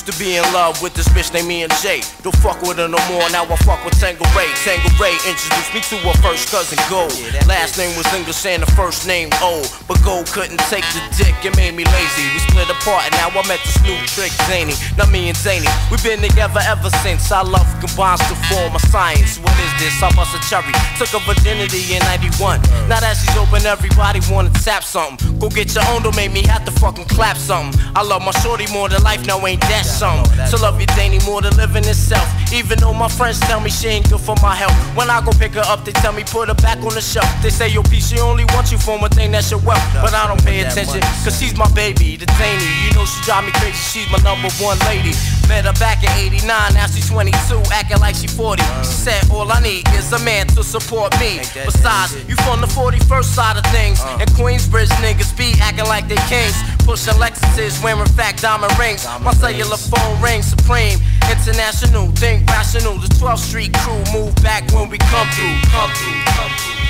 Used 0.00 0.16
to 0.16 0.24
be 0.24 0.40
in 0.40 0.48
love 0.56 0.80
with 0.80 0.94
this 0.96 1.12
bitch 1.12 1.28
named 1.28 1.44
me 1.44 1.60
and 1.60 1.72
Jay. 1.84 2.00
Don't 2.24 2.32
fuck 2.40 2.62
with 2.64 2.80
her 2.80 2.88
no 2.88 2.96
more, 3.12 3.28
now 3.36 3.44
I 3.44 3.56
fuck 3.68 3.84
with 3.84 4.00
Tanqueray. 4.00 4.48
Tango 4.64 4.88
Ray 4.96 5.12
introduced 5.28 5.76
me 5.76 5.84
to 5.92 5.96
her 6.08 6.16
first 6.24 6.48
cousin 6.48 6.80
Gold. 6.88 7.12
Last 7.44 7.76
name 7.76 7.92
was 8.00 8.08
English 8.16 8.40
and 8.48 8.64
the 8.64 8.70
first 8.72 9.04
name 9.04 9.28
O. 9.44 9.60
But 9.84 10.00
Gold 10.00 10.32
couldn't 10.32 10.56
take 10.72 10.88
the 10.96 11.04
dick, 11.20 11.36
it 11.44 11.52
made 11.52 11.76
me 11.76 11.84
lazy. 11.84 12.24
We 12.32 12.40
split 12.48 12.72
apart 12.72 13.04
and 13.04 13.14
now 13.20 13.28
I 13.28 13.44
met 13.44 13.60
this 13.60 13.76
new 13.84 14.00
trick, 14.08 14.32
Zany. 14.48 14.72
Now 14.96 15.04
me 15.12 15.28
and 15.28 15.36
Zany, 15.36 15.68
we've 15.92 16.00
been 16.00 16.24
together 16.24 16.64
ever 16.64 16.88
since. 17.04 17.28
Our 17.28 17.44
love 17.44 17.68
combines 17.84 18.24
to 18.32 18.36
form 18.48 18.72
a 18.72 18.80
science. 18.88 19.36
What 19.36 19.52
is 19.60 19.72
this? 19.84 20.00
I 20.00 20.08
bust 20.16 20.32
a 20.32 20.40
cherry. 20.48 20.72
Took 20.96 21.12
a 21.12 21.20
virginity 21.28 21.92
in 21.92 22.00
91. 22.08 22.64
Now 22.88 23.04
that 23.04 23.20
she's 23.20 23.36
open, 23.36 23.68
everybody 23.68 24.24
wanna 24.32 24.48
tap 24.64 24.80
something. 24.80 25.36
Go 25.36 25.52
get 25.52 25.76
your 25.76 25.84
own, 25.92 26.00
don't 26.00 26.16
make 26.16 26.32
me 26.32 26.40
have 26.48 26.64
to 26.64 26.72
fucking 26.80 27.04
clap 27.12 27.36
something. 27.36 27.76
I 27.92 28.00
love 28.00 28.24
my 28.24 28.32
shorty 28.40 28.64
more 28.72 28.88
than 28.88 29.02
life, 29.04 29.26
now 29.28 29.44
ain't 29.44 29.60
that 29.68 29.89
something? 29.90 30.30
So 30.46 30.56
love 30.62 30.80
you, 30.80 30.86
Danny, 30.94 31.18
more 31.26 31.42
than 31.42 31.54
living 31.56 31.84
itself. 31.84 32.26
Even 32.52 32.78
though 32.78 32.94
my 32.94 33.08
friends 33.08 33.38
tell 33.40 33.60
me 33.60 33.70
she 33.70 33.88
ain't 33.88 34.08
good 34.08 34.20
for 34.20 34.36
my 34.42 34.54
health. 34.54 34.74
When 34.96 35.10
I 35.10 35.20
go 35.24 35.32
pick 35.32 35.54
her 35.54 35.66
up, 35.66 35.84
they 35.84 35.92
tell 35.92 36.12
me 36.12 36.24
put 36.24 36.48
her 36.48 36.54
back 36.54 36.78
on 36.78 36.94
the 36.94 37.00
shelf. 37.00 37.28
They 37.42 37.50
say, 37.50 37.68
yo, 37.68 37.82
P, 37.82 38.00
she 38.00 38.18
only 38.18 38.44
wants 38.54 38.72
you 38.72 38.78
for 38.78 38.98
one 38.98 39.10
thing, 39.10 39.32
that's 39.32 39.50
your 39.50 39.60
wealth. 39.60 39.82
But 39.94 40.14
I 40.14 40.26
don't 40.26 40.42
pay 40.44 40.60
attention, 40.60 41.00
cause 41.24 41.38
she's 41.38 41.56
my 41.56 41.70
baby, 41.74 42.16
the 42.16 42.26
Danny. 42.38 42.70
You 42.86 42.94
know 42.94 43.04
she 43.04 43.20
drive 43.24 43.44
me 43.44 43.52
crazy, 43.52 43.76
she's 43.76 44.08
my 44.10 44.18
number 44.22 44.48
one 44.62 44.78
lady. 44.86 45.12
Met 45.48 45.66
her 45.66 45.74
back 45.82 46.02
in 46.02 46.10
89, 46.10 46.46
now 46.74 46.86
she's 46.86 47.08
22, 47.10 47.34
acting 47.72 47.98
like 47.98 48.14
she 48.14 48.26
40. 48.26 48.62
She 48.86 48.94
said, 48.94 49.30
all 49.30 49.50
I 49.50 49.60
need 49.60 49.88
is 49.98 50.12
a 50.12 50.18
man 50.20 50.46
to 50.54 50.62
support 50.62 51.18
me. 51.18 51.38
Besides, 51.66 52.14
you 52.28 52.36
from 52.46 52.60
the 52.60 52.70
41st 52.70 53.24
side 53.24 53.56
of 53.56 53.66
things. 53.72 54.00
And 54.20 54.30
Queensbridge 54.38 54.92
niggas 55.02 55.36
be 55.36 55.54
acting 55.60 55.86
like 55.86 56.06
they 56.06 56.20
kings. 56.30 56.54
Pushing 56.86 57.14
Lexuses, 57.14 57.82
wearing 57.82 58.06
fat 58.14 58.36
diamond 58.38 58.76
rings. 58.78 59.06
My 59.22 59.32
cellular 59.34 59.76
phone 59.88 60.20
rings 60.20 60.46
supreme. 60.46 60.98
International, 61.30 62.08
think 62.18 62.46
rational. 62.48 62.98
The 62.98 63.08
12th 63.16 63.38
Street 63.38 63.72
crew 63.78 64.02
move 64.12 64.34
back 64.42 64.68
when 64.72 64.88
we 64.90 64.98
come 64.98 65.28
through. 65.32 65.56
Come 65.70 65.90
through, 65.94 66.20
come 66.34 66.52
through. 66.58 66.80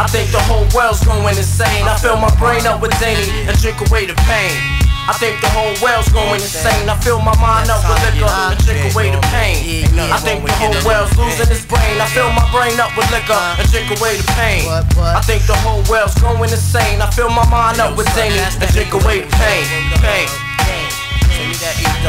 I 0.00 0.06
think 0.08 0.32
the 0.32 0.40
whole 0.48 0.64
world's 0.74 1.04
going 1.04 1.36
insane. 1.36 1.84
I 1.84 1.96
fill 2.00 2.16
my 2.16 2.32
brain 2.40 2.66
up 2.66 2.80
with 2.80 2.96
Zany 2.96 3.28
and 3.44 3.56
drink 3.60 3.80
away 3.84 4.06
the 4.06 4.16
pain. 4.24 4.80
I 5.04 5.12
think 5.18 5.40
the 5.40 5.48
whole 5.52 5.76
world's 5.84 6.08
going 6.08 6.40
insane. 6.40 6.88
I 6.88 6.96
fill 7.00 7.20
my 7.20 7.36
mind 7.36 7.68
up 7.68 7.84
with 7.84 8.00
liquor 8.08 8.24
and 8.24 8.56
drink 8.64 8.80
away 8.92 9.12
the 9.12 9.20
pain. 9.28 9.84
I 9.98 10.16
think 10.22 10.40
the 10.46 10.52
whole 10.56 10.72
world's 10.88 11.12
losing 11.20 11.52
its 11.52 11.66
brain. 11.68 12.00
I 12.00 12.08
fill 12.16 12.32
my 12.32 12.48
brain 12.48 12.80
up 12.80 12.96
with 12.96 13.10
liquor 13.12 13.36
and 13.60 13.66
drink 13.68 13.92
away 13.92 14.16
the 14.16 14.24
pain. 14.40 14.64
I 14.96 15.20
think 15.20 15.44
the 15.44 15.56
whole 15.60 15.84
world's 15.90 16.16
going 16.16 16.48
insane. 16.48 17.00
I 17.00 17.10
fill 17.10 17.28
my 17.28 17.44
mind 17.50 17.80
up 17.80 17.96
with 17.96 18.08
Zany 18.16 18.40
and 18.40 18.72
drink 18.72 18.92
away 18.96 19.20
the 19.20 19.30
pain. 19.36 19.64
Pain. 20.00 20.49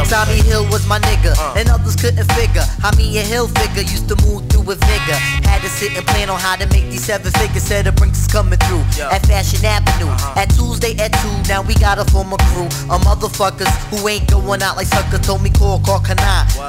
Tommy 0.08 0.40
Hill 0.42 0.64
was 0.70 0.86
my 0.86 0.98
nigga, 1.00 1.36
and 1.56 1.68
others 1.68 1.96
couldn't 1.96 2.24
figure 2.32 2.64
how 2.80 2.90
me 2.96 3.18
and 3.18 3.28
Hill 3.28 3.48
figure. 3.48 3.82
Used 3.82 4.08
to 4.08 4.16
move 4.24 4.48
with 4.64 4.80
vigor. 4.80 5.18
Had 5.46 5.62
to 5.62 5.68
sit 5.68 5.96
and 5.96 6.06
plan 6.06 6.30
on 6.30 6.38
how 6.38 6.56
to 6.56 6.66
make 6.68 6.88
these 6.90 7.04
seven 7.04 7.30
figures. 7.32 7.62
Said 7.62 7.84
the 7.84 7.92
brinks 7.92 8.20
is 8.20 8.26
coming 8.26 8.58
through 8.66 8.84
at 9.10 9.24
Fashion 9.26 9.64
Avenue. 9.64 10.10
At 10.36 10.50
Tuesday 10.54 10.94
at 10.98 11.12
2, 11.12 11.48
now 11.48 11.62
we 11.62 11.74
got 11.74 11.98
a 11.98 12.04
former 12.10 12.36
crew 12.52 12.66
of 12.90 13.02
motherfuckers 13.02 13.70
who 13.90 14.08
ain't 14.08 14.30
going 14.30 14.62
out 14.62 14.76
like 14.76 14.86
sucker. 14.86 15.18
Told 15.18 15.42
me 15.42 15.50
call, 15.50 15.80
call 15.80 16.00
Kani, 16.00 16.22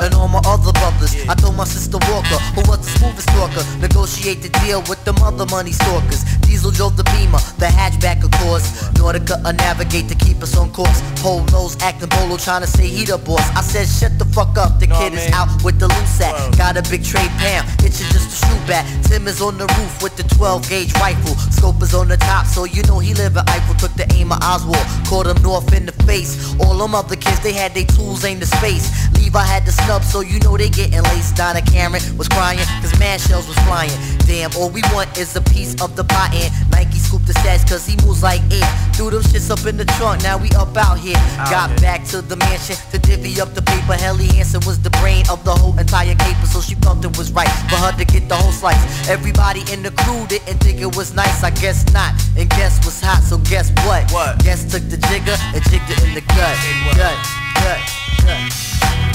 and 0.03 0.13
all 0.13 0.27
my 0.27 0.41
other 0.45 0.73
brothers. 0.73 1.13
I 1.30 1.35
told 1.35 1.55
my 1.55 1.65
sister 1.65 1.97
Walker, 2.09 2.39
who 2.55 2.61
was 2.69 2.80
the 2.83 2.91
smoothest 2.99 3.30
talker, 3.30 3.63
negotiate 3.80 4.41
the 4.41 4.49
deal 4.63 4.81
with 4.89 5.03
the 5.05 5.13
mother 5.13 5.45
money 5.47 5.72
stalkers. 5.72 6.23
Diesel 6.41 6.72
drove 6.72 6.97
the 6.97 7.03
Beamer, 7.15 7.39
the 7.57 7.67
hatchback 7.67 8.23
of 8.23 8.31
course. 8.41 8.89
Nautica 8.97 9.41
a 9.45 9.53
navigate 9.53 10.07
to 10.09 10.15
keep 10.15 10.41
us 10.41 10.57
on 10.57 10.72
course. 10.72 11.01
Polos 11.22 11.77
acting 11.81 12.09
bolo, 12.09 12.38
trying 12.38 12.61
to 12.61 12.67
say 12.67 12.88
he 12.88 13.05
the 13.05 13.17
boss. 13.17 13.43
I 13.55 13.61
said 13.61 13.88
shut 13.88 14.17
the 14.19 14.25
fuck 14.25 14.57
up, 14.57 14.80
the 14.80 14.88
kid 14.88 15.13
is 15.13 15.31
out 15.31 15.49
with 15.63 15.80
the 15.80 15.88
loose 15.88 16.09
sack. 16.09 16.33
Got 16.57 16.77
a 16.77 16.83
big 16.89 17.03
trade 17.03 17.31
Pam, 17.38 17.65
it's 17.84 18.00
just 18.00 18.32
a 18.32 18.45
shoe 18.45 18.68
bat. 18.68 18.86
Tim 19.06 19.28
is 19.28 19.42
on 19.42 19.58
the 19.58 19.68
roof 19.78 20.02
with 20.02 20.16
the 20.16 20.24
12 20.36 20.70
gauge 20.70 20.94
rifle. 20.95 21.36
Scope 21.52 21.82
is 21.82 21.94
on 21.94 22.08
the 22.08 22.18
top, 22.18 22.45
so 22.45 22.66
you 22.66 22.82
know 22.84 23.00
he 23.00 23.14
live 23.14 23.38
at 23.38 23.50
Eiffel. 23.50 23.76
Took 23.76 23.94
the 23.94 24.12
aim 24.14 24.32
of 24.32 24.40
Oswald, 24.42 24.86
caught 25.08 25.28
him 25.28 25.42
north 25.44 25.72
in 25.74 25.86
the 25.86 25.92
face. 26.03 26.56
All 26.60 26.78
them 26.78 26.95
other 26.95 27.16
kids, 27.16 27.40
they 27.42 27.53
had 27.53 27.74
their 27.74 27.86
tools 27.86 28.24
aimed 28.24 28.42
to 28.42 28.48
space. 28.48 28.88
Levi 29.14 29.44
had 29.44 29.66
the 29.66 29.72
snub, 29.72 30.03
so 30.03 30.22
you 30.22 30.40
know 30.40 30.58
they 30.58 30.70
getting 30.70 31.03
laced. 31.03 31.36
Donna 31.36 31.62
Karan 31.62 31.94
was 32.18 32.28
crying, 32.28 32.60
cause 32.82 32.98
man 33.00 33.20
shells 33.20 33.48
was 33.48 33.58
flying. 33.66 33.92
Damn, 34.26 34.52
all 34.58 34.70
we 34.70 34.82
want 34.94 35.18
is 35.18 35.36
a 35.36 35.42
piece 35.42 35.74
of 35.82 35.95
the 35.95 36.03
pie 36.03 36.32
and 36.34 36.72
Nike 36.72 36.98
scooped 36.98 37.28
the 37.28 37.34
stats 37.34 37.68
cause 37.68 37.86
he 37.86 37.95
moves 38.06 38.24
like 38.24 38.42
air. 38.52 38.68
Threw 38.94 39.10
them 39.10 39.22
shits 39.24 39.52
up 39.52 39.66
in 39.68 39.78
the 39.78 39.86
trunk, 39.98 40.24
now 40.24 40.38
we 40.38 40.50
up 40.52 40.76
out 40.78 40.98
here. 40.98 41.20
Got 41.50 41.70
back 41.82 42.06
to 42.10 42.22
the 42.22 42.36
mansion 42.36 42.76
to 42.92 43.00
divvy 43.00 43.42
up 43.42 43.53
the 43.53 43.62
paper. 43.62 43.94
Helly 43.94 44.28
Hansen 44.28 44.62
was 44.66 44.80
the 44.80 44.90
brain 45.02 45.26
of 45.30 45.44
the 45.44 45.53
whole 45.53 45.78
entire 45.78 46.16
caper, 46.16 46.45
so 46.45 46.62
she 46.62 46.76
felt 46.76 47.03
it 47.03 47.18
was 47.18 47.32
right 47.32 47.52
for 47.74 47.82
her 47.82 47.93
to 47.98 48.06
get 48.06 48.30
the 48.30 48.38
whole 48.38 48.53
slice. 48.53 48.77
Everybody 49.10 49.66
in 49.74 49.82
the 49.82 49.90
crew 50.06 50.22
didn't 50.30 50.61
think 50.61 50.80
it 50.80 50.93
was 50.95 51.14
nice, 51.14 51.43
I 51.43 51.50
guess 51.50 51.82
not. 51.92 52.14
And 52.38 52.50
guess 52.50 52.77
was 52.85 53.02
hot, 53.02 53.26
so 53.26 53.42
guess 53.50 53.74
what? 53.85 54.06
What? 54.14 54.38
Guess 54.45 54.69
took 54.69 54.85
the 54.93 54.98
jigger 55.10 55.34
and 55.58 55.61
jigged 55.74 55.90
it 55.90 55.98
in 56.06 56.14
the 56.14 56.22
gut. 56.38 56.56
Gut, 56.93 57.18
gut, 57.58 57.82
gut. 58.22 58.42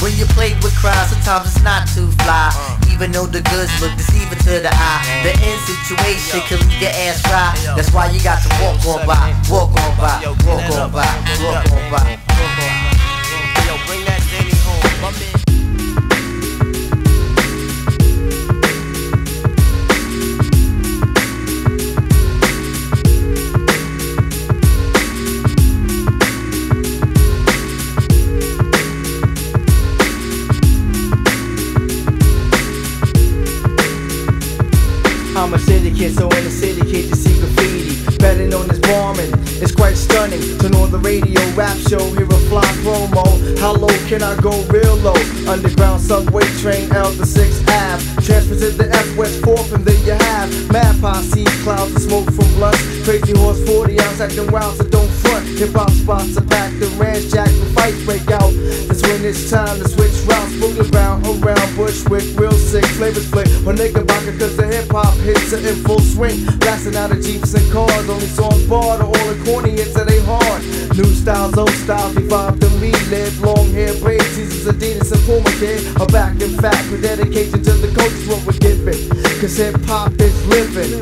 When 0.03 0.15
you 0.19 0.27
play 0.35 0.55
with 0.63 0.75
crowds, 0.79 1.11
sometimes 1.11 1.55
it's 1.55 1.63
not 1.63 1.87
too 1.95 2.11
fly. 2.27 2.51
Uh. 2.55 2.95
Even 2.95 3.15
though 3.15 3.27
the 3.27 3.43
goods 3.47 3.71
look 3.79 3.95
deceiving 3.95 4.39
to 4.47 4.59
the 4.59 4.71
eye. 4.75 5.03
The 5.23 5.35
end 5.39 5.61
situation 5.63 6.43
can 6.51 6.59
leave 6.67 6.83
your 6.83 6.95
ass 7.07 7.23
dry. 7.23 7.55
That's 7.79 7.95
why 7.95 8.11
you 8.11 8.19
got 8.23 8.43
to 8.43 8.51
walk 8.59 8.83
on 8.91 9.07
by, 9.07 9.35
walk 9.51 9.71
on 9.71 9.93
by, 9.99 10.19
walk 10.43 10.67
on 10.75 10.91
by, 10.91 11.07
walk 11.47 11.71
on 11.71 11.91
by, 11.91 12.07
walk 12.35 12.43
on 12.43 12.51
by. 12.59 12.99
Yo, 13.67 13.75
bring 13.87 14.03
that 14.07 14.23
Danny 14.31 14.55
home. 14.67 14.83
My 15.03 15.11
man. 15.15 15.38
I'm 35.39 35.55
a 35.55 35.59
city 35.59 35.93
kid, 35.93 36.17
so 36.17 36.29
in 36.31 36.45
the 36.45 36.51
city 36.51 36.81
kid, 36.81 37.11
you 37.11 37.15
see 37.15 37.39
graffiti. 37.39 38.17
Better 38.19 38.49
known 38.49 38.69
as 38.71 38.81
bombing. 38.81 39.48
Quite 39.79 39.97
stunning. 39.97 40.43
Turn 40.59 40.75
on 40.75 40.91
the 40.91 40.99
radio 40.99 41.41
rap 41.55 41.77
show, 41.87 42.03
hear 42.19 42.27
a 42.27 42.41
fly 42.51 42.67
promo. 42.83 43.23
How 43.61 43.75
low 43.75 43.95
can 44.11 44.25
I 44.25 44.35
go 44.41 44.51
real 44.75 44.97
low? 44.97 45.15
Underground 45.47 46.01
subway 46.03 46.43
train, 46.59 46.91
L 46.93 47.15
to 47.15 47.25
6 47.25 47.63
Ave. 47.69 48.03
Transfer 48.27 48.59
to 48.59 48.71
the 48.75 48.91
F 48.91 49.17
West 49.17 49.41
4th, 49.43 49.73
and 49.73 49.85
then 49.85 49.99
you 50.05 50.19
have 50.19 50.51
mad 50.73 51.01
posse, 51.01 51.45
clouds 51.63 51.95
of 51.95 52.03
smoke 52.03 52.27
from 52.27 52.51
blunts. 52.59 52.83
Crazy 53.07 53.39
horse 53.39 53.63
40 53.71 54.01
ounce 54.01 54.21
acting 54.21 54.51
wild, 54.51 54.77
so 54.77 54.85
don't 54.85 55.09
front. 55.23 55.47
Hip 55.59 55.71
hop 55.71 55.91
spots 55.91 56.37
are 56.37 56.45
packed 56.45 56.81
the 56.81 56.87
ranch 56.99 57.31
jack 57.31 57.47
when 57.47 57.71
fights 57.75 58.03
break 58.05 58.27
out. 58.35 58.51
That's 58.91 59.03
when 59.03 59.25
it's 59.25 59.49
time 59.49 59.79
to 59.79 59.89
switch 59.89 60.15
routes. 60.27 60.55
Move 60.59 60.75
around, 60.93 61.23
around 61.27 61.69
Bushwick, 61.77 62.27
real 62.35 62.53
sick, 62.53 62.85
flavors 62.99 63.31
flick. 63.31 63.47
Or 63.67 63.73
Knickerbocker, 63.73 64.35
cause 64.39 64.57
the 64.57 64.67
hip 64.67 64.91
hop 64.91 65.15
hits 65.23 65.53
are 65.55 65.63
in 65.63 65.77
full 65.87 66.01
swing. 66.01 66.45
Blasting 66.59 66.97
out 66.97 67.13
of 67.13 67.23
Jeeps 67.23 67.55
and 67.55 67.67
cars, 67.73 68.09
only 68.09 68.27
songs 68.27 68.67
barred, 68.67 69.03
all 69.03 69.13
the 69.13 69.39
corny 69.45 69.68
hits 69.77 69.95
that 69.95 70.07
they 70.07 70.21
hard. 70.23 70.63
New 70.97 71.13
styles, 71.15 71.57
old 71.57 71.71
styles, 71.71 72.15
revive 72.15 72.59
to 72.61 72.71
me. 72.81 72.93
Live 73.11 73.41
long 73.41 73.71
hair, 73.73 73.95
braids, 74.01 74.25
Caesars, 74.35 74.73
Adidas, 74.73 75.13
and 75.13 75.23
Puma 75.27 75.51
kid. 75.59 75.81
A 76.01 76.07
back 76.07 76.41
in 76.41 76.57
fact 76.59 76.91
with 76.91 77.03
dedication 77.03 77.63
to 77.63 77.73
the 77.73 77.89
coach 77.95 78.13
what 78.29 78.45
we're 78.47 78.59
giving. 78.59 79.09
Cause 79.41 79.57
hip 79.57 79.77
hop 79.85 80.13
is 80.21 80.47
living. 80.47 81.01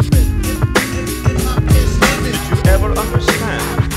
Did 2.25 2.39
you 2.51 2.59
ever 2.71 2.91
understand? 2.93 3.93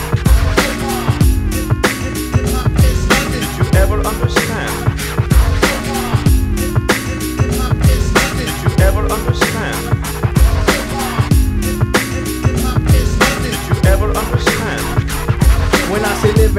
Did 3.31 3.49
you 3.57 3.79
ever 3.79 3.97
understand? 4.07 4.58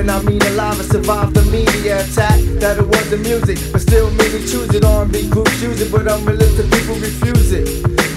Living, 0.01 0.17
I 0.17 0.23
mean 0.23 0.41
alive 0.57 0.81
and 0.81 0.89
survive 0.89 1.35
the 1.35 1.45
media 1.53 2.01
attack. 2.01 2.41
That 2.57 2.79
it 2.79 2.89
was 2.89 3.11
the 3.11 3.19
music, 3.19 3.61
but 3.73 3.83
still 3.83 4.09
many 4.17 4.41
choose 4.49 4.73
it. 4.73 4.85
R&B 4.85 5.29
groups 5.29 5.61
use 5.61 5.81
it, 5.81 5.93
but 5.93 6.09
I'm 6.09 6.25
unrealistic 6.25 6.73
people 6.73 6.97
refuse 6.97 7.53
it. 7.53 7.69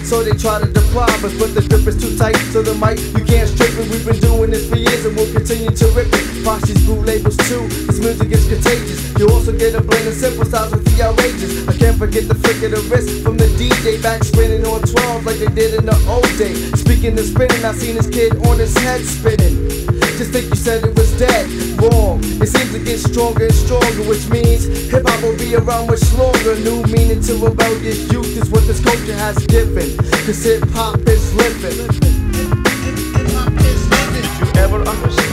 So 0.08 0.24
they 0.24 0.32
try 0.32 0.64
to 0.64 0.68
deprive 0.68 1.20
us, 1.28 1.36
but 1.36 1.52
the 1.52 1.60
grip 1.68 1.84
is 1.88 2.00
too 2.00 2.16
tight. 2.16 2.40
So 2.56 2.64
the 2.64 2.72
mic, 2.80 3.04
you 3.20 3.26
can't 3.28 3.50
strip 3.52 3.76
it. 3.76 3.92
We've 3.92 4.06
been 4.06 4.20
doing 4.24 4.52
this 4.52 4.70
for 4.70 4.80
years 4.80 5.04
and 5.04 5.16
we'll 5.16 5.32
continue 5.34 5.76
to 5.76 5.88
rip 5.92 6.08
it. 6.08 6.24
Posse's 6.48 6.80
group 6.88 7.04
labels 7.04 7.36
too. 7.52 7.68
This 7.68 8.00
music 8.00 8.32
is 8.32 8.48
contagious. 8.48 9.00
You 9.20 9.28
also 9.28 9.52
get 9.52 9.76
a 9.76 9.84
blend 9.84 10.08
of 10.08 10.16
simple 10.16 10.48
styles 10.48 10.72
with 10.72 10.88
the 10.88 11.04
outrageous. 11.04 11.68
I 11.68 11.76
can't 11.76 12.00
forget 12.00 12.32
the 12.32 12.36
flick 12.36 12.64
of 12.64 12.72
the 12.72 12.84
wrist 12.88 13.24
from 13.28 13.36
the 13.36 13.52
DJ 13.60 14.00
back 14.00 14.24
spinning 14.24 14.64
on 14.72 14.88
12 14.88 15.26
like 15.28 15.40
they 15.40 15.52
did 15.52 15.76
in 15.76 15.84
the 15.84 15.98
old 16.08 16.32
day. 16.40 16.56
Speaking 16.80 17.20
of 17.20 17.28
spinning, 17.28 17.60
I 17.66 17.76
seen 17.76 17.96
this 18.00 18.08
kid 18.08 18.40
on 18.48 18.56
his 18.56 18.72
head 18.80 19.04
spinning. 19.04 19.84
Just 20.18 20.32
think 20.32 20.50
you 20.50 20.56
said 20.56 20.84
it 20.84 20.96
was 20.96 21.12
dead. 21.18 21.50
Wrong. 21.82 22.20
It 22.42 22.48
seems 22.48 22.72
to 22.72 22.80
get 22.80 23.00
stronger 23.00 23.46
and 23.46 23.54
stronger, 23.54 24.04
which 24.04 24.30
means 24.30 24.66
hip 24.92 25.08
hop 25.08 25.24
will 25.24 25.38
be 25.38 25.56
around 25.56 25.88
much 25.88 26.06
longer. 26.14 26.56
New 26.60 26.84
meaning 26.84 27.22
to 27.22 27.34
rebellious 27.38 28.12
youth 28.12 28.38
is 28.38 28.50
what 28.52 28.68
this 28.68 28.80
culture 28.84 29.16
has 29.16 29.38
given. 29.48 29.98
Cause 30.26 30.44
hip 30.44 30.64
hop 30.70 31.00
is 31.08 31.34
living. 31.34 31.90
you 34.40 34.62
ever 34.62 34.82
understand? 34.88 35.33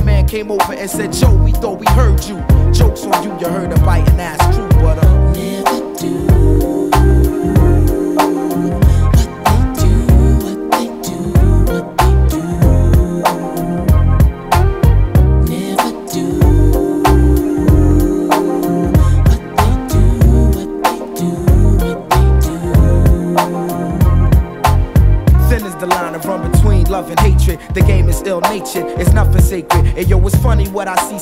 came 0.31 0.49
over 0.49 0.71
and 0.71 0.89
said, 0.89 1.11
Joe, 1.11 1.35
we 1.43 1.51
thought 1.51 1.77
we 1.77 1.85
heard 1.87 2.23
you. 2.23 2.37
Jokes 2.71 3.03
on 3.03 3.21
you, 3.21 3.37
you 3.37 3.51
heard 3.51 3.73
a 3.73 3.79
biting 3.83 4.17
ass 4.17 4.40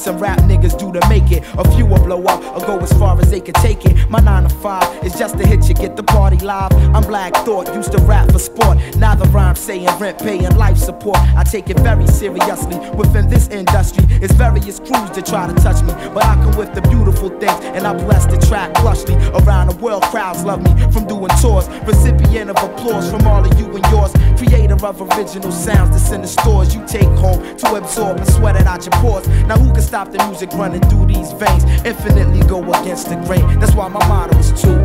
some 0.10 0.18
rap 0.18 0.40
niggas 0.40 0.76
do 0.80 0.92
to 0.92 1.08
make 1.08 1.32
it. 1.32 1.44
A 1.60 1.72
few 1.76 1.86
will 1.86 2.04
blow 2.04 2.24
up 2.24 2.42
or 2.56 2.66
go 2.66 2.80
as 2.80 2.92
far 2.94 3.20
as 3.22 3.30
they 3.30 3.40
can 3.40 3.54
take 3.56 3.86
it. 3.86 4.10
My 4.10 4.20
9 4.20 4.44
to 4.44 4.50
5 4.50 5.04
is 5.06 5.14
just 5.14 5.38
to 5.38 5.46
hit 5.46 5.70
you, 5.70 5.76
get 5.76 5.96
the 5.96 6.02
party 6.02 6.38
live. 6.38 6.74
I'm 6.96 7.04
Black 7.04 7.36
Thought, 7.46 7.72
used 7.76 7.92
to 7.92 8.00
rap 8.00 8.32
for 8.32 8.40
sport. 8.40 8.80
Now 8.96 9.14
the 9.14 9.26
rhyme 9.26 9.56
saying 9.56 9.88
rent, 10.00 10.18
paying 10.18 10.56
life 10.58 10.78
support. 10.78 11.20
I 11.38 11.44
take 11.44 11.70
it 11.70 11.80
very 11.82 12.08
seriously. 12.08 12.80
Within 13.02 13.30
this 13.30 13.50
industry, 13.50 14.04
it's 14.22 14.34
various 14.34 14.80
crews 14.80 15.10
that 15.12 15.26
try 15.26 15.48
to 15.48 15.54
touch 15.62 15.82
me. 15.84 15.94
But 16.14 16.26
I 16.26 16.36
come 16.36 16.56
with 16.58 16.74
the 16.74 16.82
beautiful 16.82 17.30
things, 17.30 17.60
and 17.76 17.86
I 17.86 17.94
bless 17.94 18.26
the 18.26 18.38
track 18.48 18.74
plushly. 18.74 19.16
Around 19.42 19.70
the 19.70 19.76
world, 19.78 20.04
crowds 20.04 20.44
love 20.44 20.62
me 20.62 20.72
from 20.92 21.08
doing 21.08 21.30
tours. 21.42 21.68
Recipient 21.86 22.50
of 22.50 22.58
applause 22.58 23.10
from 23.10 23.26
all 23.28 23.46
of 23.46 23.60
you 23.60 23.66
and 23.66 23.86
yours. 23.92 24.12
Creator 24.38 24.86
of 24.86 25.02
original 25.02 25.52
sounds 25.52 25.92
that's 25.92 26.12
in 26.12 26.22
the 26.22 26.28
stores 26.28 26.74
you 26.74 26.86
take 26.88 27.10
home 27.20 27.40
to 27.58 27.76
absorb 27.76 28.18
and 28.18 28.28
sweat 28.32 28.56
it 28.56 28.68
out 28.68 28.86
your 28.86 28.94
pores. 29.02 29.28
Now 29.48 29.58
who 29.58 29.72
can 29.74 29.82
stop 29.82 30.12
the 30.12 30.24
music 30.28 30.52
running 30.54 30.82
through 30.90 31.08
these 31.08 31.32
veins? 31.34 31.64
Infinitely 31.86 32.42
go 32.48 32.64
against 32.74 33.10
the 33.10 33.16
grain. 33.28 33.60
That's 33.60 33.76
why 33.76 33.88
my 33.88 34.06
motto 34.08 34.38
is 34.38 34.52
to 34.62 34.79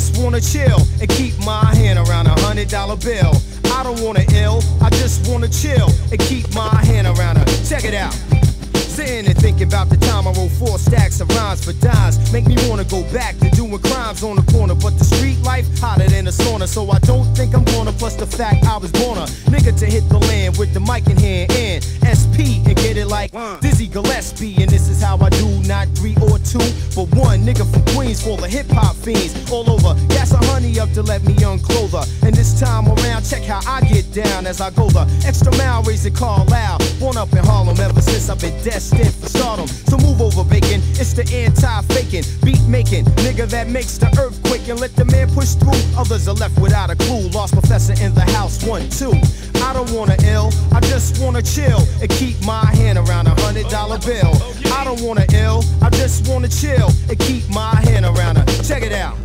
just 0.00 0.16
wanna 0.16 0.40
chill 0.40 0.80
and 0.98 1.10
keep 1.10 1.36
my 1.44 1.62
hand 1.74 1.98
around 1.98 2.26
a 2.26 2.40
hundred 2.40 2.68
dollar 2.68 2.96
bill. 2.96 3.32
I 3.66 3.82
don't 3.82 4.00
wanna 4.00 4.24
ill, 4.32 4.62
I 4.80 4.88
just 4.88 5.28
wanna 5.28 5.48
chill 5.48 5.90
and 6.10 6.18
keep 6.18 6.52
my 6.54 6.74
hand 6.84 7.06
around 7.06 7.36
her. 7.36 7.44
Check 7.68 7.84
it 7.84 7.92
out. 7.92 8.39
Sitting 8.90 9.26
and 9.26 9.38
thinking 9.38 9.68
about 9.68 9.88
the 9.88 9.96
time 9.96 10.26
I 10.26 10.32
wrote 10.32 10.50
four 10.58 10.76
stacks 10.76 11.20
of 11.20 11.28
rhymes 11.28 11.64
for 11.64 11.72
dimes. 11.74 12.32
Make 12.32 12.46
me 12.46 12.56
wanna 12.68 12.82
go 12.82 13.04
back 13.12 13.38
to 13.38 13.48
doing 13.50 13.78
crimes 13.78 14.24
on 14.24 14.34
the 14.34 14.42
corner. 14.50 14.74
But 14.74 14.98
the 14.98 15.04
street 15.04 15.38
life 15.42 15.66
hotter 15.78 16.08
than 16.08 16.26
a 16.26 16.30
sauna. 16.30 16.66
So 16.66 16.90
I 16.90 16.98
don't 16.98 17.24
think 17.36 17.54
I'm 17.54 17.64
gonna. 17.64 17.92
Plus 17.92 18.16
the 18.16 18.26
fact 18.26 18.66
I 18.66 18.78
was 18.78 18.90
born 18.90 19.18
a 19.18 19.26
nigga 19.46 19.78
to 19.78 19.86
hit 19.86 20.08
the 20.08 20.18
land 20.18 20.56
with 20.58 20.74
the 20.74 20.80
mic 20.80 21.06
in 21.06 21.16
hand 21.16 21.52
and 21.54 21.84
SP 22.02 22.66
and 22.66 22.74
get 22.76 22.96
it 22.96 23.06
like 23.06 23.30
Dizzy 23.60 23.86
Gillespie. 23.86 24.60
And 24.60 24.68
this 24.68 24.88
is 24.88 25.00
how 25.00 25.18
I 25.18 25.28
do, 25.30 25.46
not 25.68 25.86
three 25.94 26.16
or 26.20 26.38
two, 26.40 26.66
but 26.96 27.06
one 27.14 27.46
nigga 27.46 27.62
from 27.70 27.84
Queens 27.94 28.20
full 28.20 28.42
of 28.42 28.50
hip 28.50 28.66
hop 28.70 28.96
fiends 28.96 29.32
all 29.52 29.70
over. 29.70 29.94
Gas 30.08 30.32
a 30.32 30.38
honey 30.50 30.80
up 30.80 30.90
to 30.94 31.02
let 31.02 31.22
me 31.22 31.34
unclothe 31.44 31.92
her. 31.92 32.04
And 32.26 32.34
this 32.34 32.58
time 32.58 32.88
around, 32.88 33.22
check 33.22 33.44
how 33.44 33.60
I 33.70 33.82
get 33.82 34.12
down 34.12 34.48
as 34.48 34.60
I 34.60 34.70
go 34.70 34.90
the 34.90 35.06
extra 35.24 35.54
mile, 35.56 35.82
raise 35.84 36.04
raising 36.04 36.14
call 36.14 36.44
loud. 36.46 36.82
Born 36.98 37.16
up 37.16 37.32
in 37.32 37.44
Harlem 37.44 37.78
ever 37.78 38.02
since 38.02 38.28
I've 38.28 38.40
been 38.40 38.56
destined 38.64 38.89
for 38.90 39.28
stardom. 39.28 39.66
So 39.66 39.96
move 39.98 40.20
over, 40.20 40.44
bacon. 40.44 40.80
It's 40.98 41.12
the 41.12 41.24
anti-faking, 41.32 42.24
beat 42.44 42.62
making 42.66 43.04
nigga 43.24 43.46
that 43.50 43.68
makes 43.68 43.98
the 43.98 44.06
earthquake 44.18 44.68
and 44.68 44.80
let 44.80 44.94
the 44.96 45.04
man 45.04 45.28
push 45.30 45.54
through. 45.54 45.80
Others 45.96 46.28
are 46.28 46.34
left 46.34 46.58
without 46.60 46.90
a 46.90 46.96
clue. 46.96 47.28
Large 47.30 47.52
Professor 47.52 47.92
in 48.04 48.14
the 48.14 48.26
house, 48.36 48.62
one, 48.64 48.88
two. 48.90 49.12
I 49.62 49.72
don't 49.72 49.90
wanna 49.92 50.16
ill, 50.24 50.50
I 50.72 50.80
just 50.80 51.22
wanna 51.22 51.42
chill 51.42 51.80
and 52.00 52.10
keep 52.10 52.40
my 52.44 52.64
hand 52.64 52.98
around 52.98 53.26
a 53.26 53.40
hundred 53.42 53.68
dollar 53.68 53.98
bill. 53.98 54.32
I 54.72 54.84
don't 54.84 55.00
wanna 55.02 55.26
ill, 55.32 55.62
I 55.82 55.90
just 55.90 56.28
wanna 56.28 56.48
chill 56.48 56.90
and 57.08 57.18
keep 57.18 57.48
my 57.50 57.74
hand 57.86 58.04
around 58.04 58.36
her. 58.36 58.44
Check 58.62 58.82
it 58.82 58.92
out. 58.92 59.16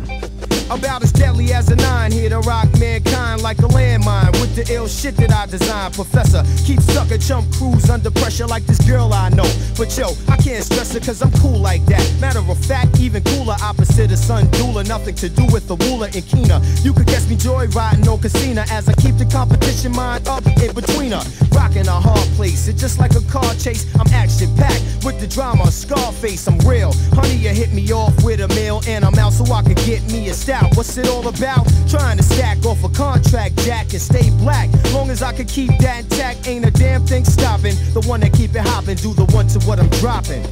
About 0.68 1.00
as 1.04 1.12
deadly 1.12 1.52
as 1.52 1.70
a 1.70 1.76
nine, 1.76 2.10
here 2.10 2.28
to 2.28 2.40
rock 2.40 2.66
mankind 2.80 3.40
like 3.40 3.58
a 3.58 3.68
landmine 3.70 4.32
with 4.40 4.56
the 4.56 4.66
ill 4.74 4.88
shit 4.88 5.16
that 5.18 5.32
I 5.32 5.46
designed. 5.46 5.94
Professor, 5.94 6.42
keep 6.64 6.80
sucking 6.80 7.20
chump 7.20 7.46
crews 7.54 7.88
under 7.88 8.10
pressure 8.10 8.46
like 8.46 8.66
this 8.66 8.80
girl 8.84 9.12
I 9.14 9.28
know. 9.28 9.46
But 9.78 9.96
yo, 9.96 10.10
I 10.28 10.36
can't 10.36 10.64
stress 10.64 10.94
it 10.96 11.04
cause 11.04 11.22
I'm 11.22 11.30
cool 11.38 11.60
like 11.60 11.86
that. 11.86 12.04
Matter 12.20 12.40
of 12.40 12.58
fact, 12.58 12.98
even 12.98 13.22
cooler, 13.22 13.54
opposite 13.62 14.10
of 14.10 14.18
Sun 14.18 14.50
Dula. 14.50 14.82
Nothing 14.84 15.14
to 15.16 15.28
do 15.28 15.46
with 15.52 15.68
the 15.68 15.76
ruler 15.86 16.08
in 16.08 16.22
Kina. 16.22 16.60
You 16.82 16.92
could 16.92 17.06
guess 17.06 17.28
me 17.28 17.36
joy 17.36 17.68
riding 17.68 18.08
on 18.08 18.18
casino 18.18 18.64
as 18.70 18.88
I 18.88 18.94
keep 18.94 19.16
the 19.18 19.26
competition 19.26 19.92
mind 19.92 20.26
up 20.26 20.44
in 20.46 20.74
between 20.74 21.12
her. 21.12 21.22
Rocking 21.52 21.86
a 21.86 22.00
hard 22.00 22.28
place, 22.34 22.66
it's 22.66 22.80
just 22.80 22.98
like 22.98 23.14
a 23.14 23.22
car 23.30 23.54
chase. 23.54 23.86
I'm 23.94 24.12
action 24.12 24.54
packed 24.56 24.82
with 25.04 25.20
the 25.20 25.28
drama, 25.28 25.70
Scarface, 25.70 26.48
I'm 26.48 26.58
real. 26.66 26.92
Honey, 27.14 27.36
you 27.36 27.50
hit 27.50 27.72
me 27.72 27.92
off 27.92 28.24
with 28.24 28.40
a 28.40 28.48
meal 28.48 28.82
and 28.88 29.04
I'm 29.04 29.14
out 29.14 29.32
so 29.32 29.44
I 29.52 29.62
could 29.62 29.78
get 29.86 30.02
me 30.10 30.28
a 30.28 30.34
stout. 30.56 30.76
What's 30.76 30.96
it 30.96 31.08
all 31.08 31.26
about? 31.26 31.66
Trying 31.88 32.16
to 32.18 32.22
stack 32.22 32.64
off 32.64 32.82
a 32.84 32.88
contract, 32.88 33.56
jack, 33.58 33.92
and 33.92 34.00
stay 34.00 34.30
black. 34.30 34.68
Long 34.92 35.10
as 35.10 35.22
I 35.22 35.32
can 35.32 35.46
keep 35.46 35.70
that 35.80 36.04
intact, 36.04 36.46
ain't 36.48 36.64
a 36.64 36.70
damn 36.70 37.04
thing 37.04 37.24
stopping. 37.24 37.74
The 37.92 38.02
one 38.06 38.20
that 38.20 38.32
keep 38.32 38.54
it 38.54 38.62
hopping, 38.62 38.96
do 38.96 39.14
the 39.14 39.26
one 39.26 39.46
to 39.48 39.58
what 39.60 39.78
I'm 39.78 39.88
dropping. 40.00 40.44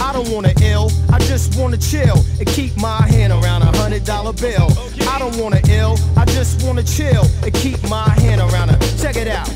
I 0.00 0.12
don't 0.12 0.30
wanna 0.30 0.52
ill, 0.62 0.90
I 1.12 1.18
just 1.18 1.58
wanna 1.58 1.76
chill 1.76 2.24
and 2.38 2.46
keep 2.48 2.76
my 2.76 3.02
hand 3.08 3.32
around 3.32 3.62
a 3.62 3.76
hundred 3.76 4.04
dollar 4.04 4.32
bill. 4.32 4.68
I 5.08 5.18
don't 5.18 5.36
wanna 5.36 5.60
ill, 5.68 5.96
I 6.16 6.24
just 6.24 6.64
wanna 6.66 6.82
chill 6.82 7.24
and 7.44 7.52
keep 7.54 7.82
my 7.88 8.08
hand 8.20 8.40
around 8.40 8.70
a. 8.70 8.78
Check 8.98 9.16
it 9.16 9.28
out. 9.28 9.48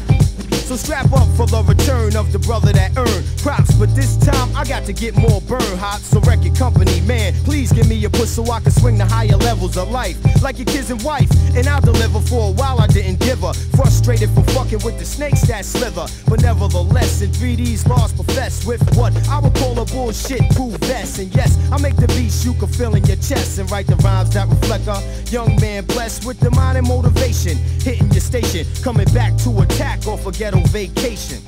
So 0.65 0.77
strap 0.77 1.13
up 1.13 1.29
for 1.37 1.47
the 1.47 1.63
return 1.63 2.17
of 2.17 2.33
the 2.33 2.39
brother 2.39 2.73
that 2.73 2.97
earned 2.97 3.27
props. 3.37 3.75
But 3.75 3.95
this 3.95 4.17
time 4.17 4.49
I 4.57 4.65
got 4.65 4.87
to 4.87 4.95
get 4.95 5.15
more 5.15 5.43
burn 5.43 5.61
hot. 5.77 6.01
So 6.01 6.21
record 6.21 6.57
company, 6.57 7.03
man, 7.03 7.35
please 7.45 7.71
give 7.71 7.87
me 7.87 8.03
a 8.07 8.09
push 8.09 8.31
so 8.31 8.51
I 8.51 8.61
can 8.61 8.71
swing 8.71 8.97
the 8.97 9.05
higher 9.05 9.37
levels 9.37 9.77
of 9.77 9.91
life. 9.91 10.17
Like 10.43 10.57
your 10.59 10.65
kids 10.65 10.91
and 10.91 11.03
wife. 11.03 11.31
And 11.55 11.69
I'll 11.69 11.83
deliver 11.83 12.19
for 12.19 12.49
a 12.49 12.53
while 12.53 12.81
I 12.81 12.87
didn't 12.87 13.21
give 13.21 13.41
her. 13.41 13.53
Frustrated 13.77 14.31
for 14.31 14.43
fucking 14.57 14.81
with 14.83 14.99
the 14.99 15.05
snakes 15.05 15.43
that 15.49 15.67
slither. 15.67 16.07
But 16.27 16.41
nevertheless, 16.41 17.21
in 17.21 17.31
3D's 17.31 17.87
lost 17.87 18.17
profess 18.17 18.65
with 18.65 18.81
what 18.97 19.13
I 19.29 19.41
would 19.41 19.55
call 19.57 19.79
a 19.79 19.85
bullshit 19.85 20.49
proof 20.57 20.73
vest. 20.89 21.19
And 21.19 21.29
yes, 21.37 21.59
I 21.71 21.79
make 21.83 21.97
the 21.97 22.09
beats 22.09 22.43
you 22.43 22.55
can 22.55 22.69
feel 22.69 22.95
in 22.95 23.05
your 23.05 23.17
chest 23.17 23.59
and 23.59 23.71
write 23.71 23.87
the 23.87 23.97
rhymes 23.97 24.33
that 24.33 24.49
reflect 24.49 24.89
a 24.89 24.97
young 25.31 25.61
man 25.61 25.85
blessed 25.85 26.25
with 26.25 26.41
the 26.41 26.51
mind 26.53 26.79
and 26.79 26.89
motivation. 26.89 27.59
Hitting 27.85 28.11
your 28.13 28.23
station, 28.23 28.65
coming 28.83 29.13
back 29.13 29.37
to 29.45 29.61
attack 29.61 30.07
or 30.07 30.17
a 30.25 30.33
ghetto 30.55 30.67
vacation. 30.69 31.41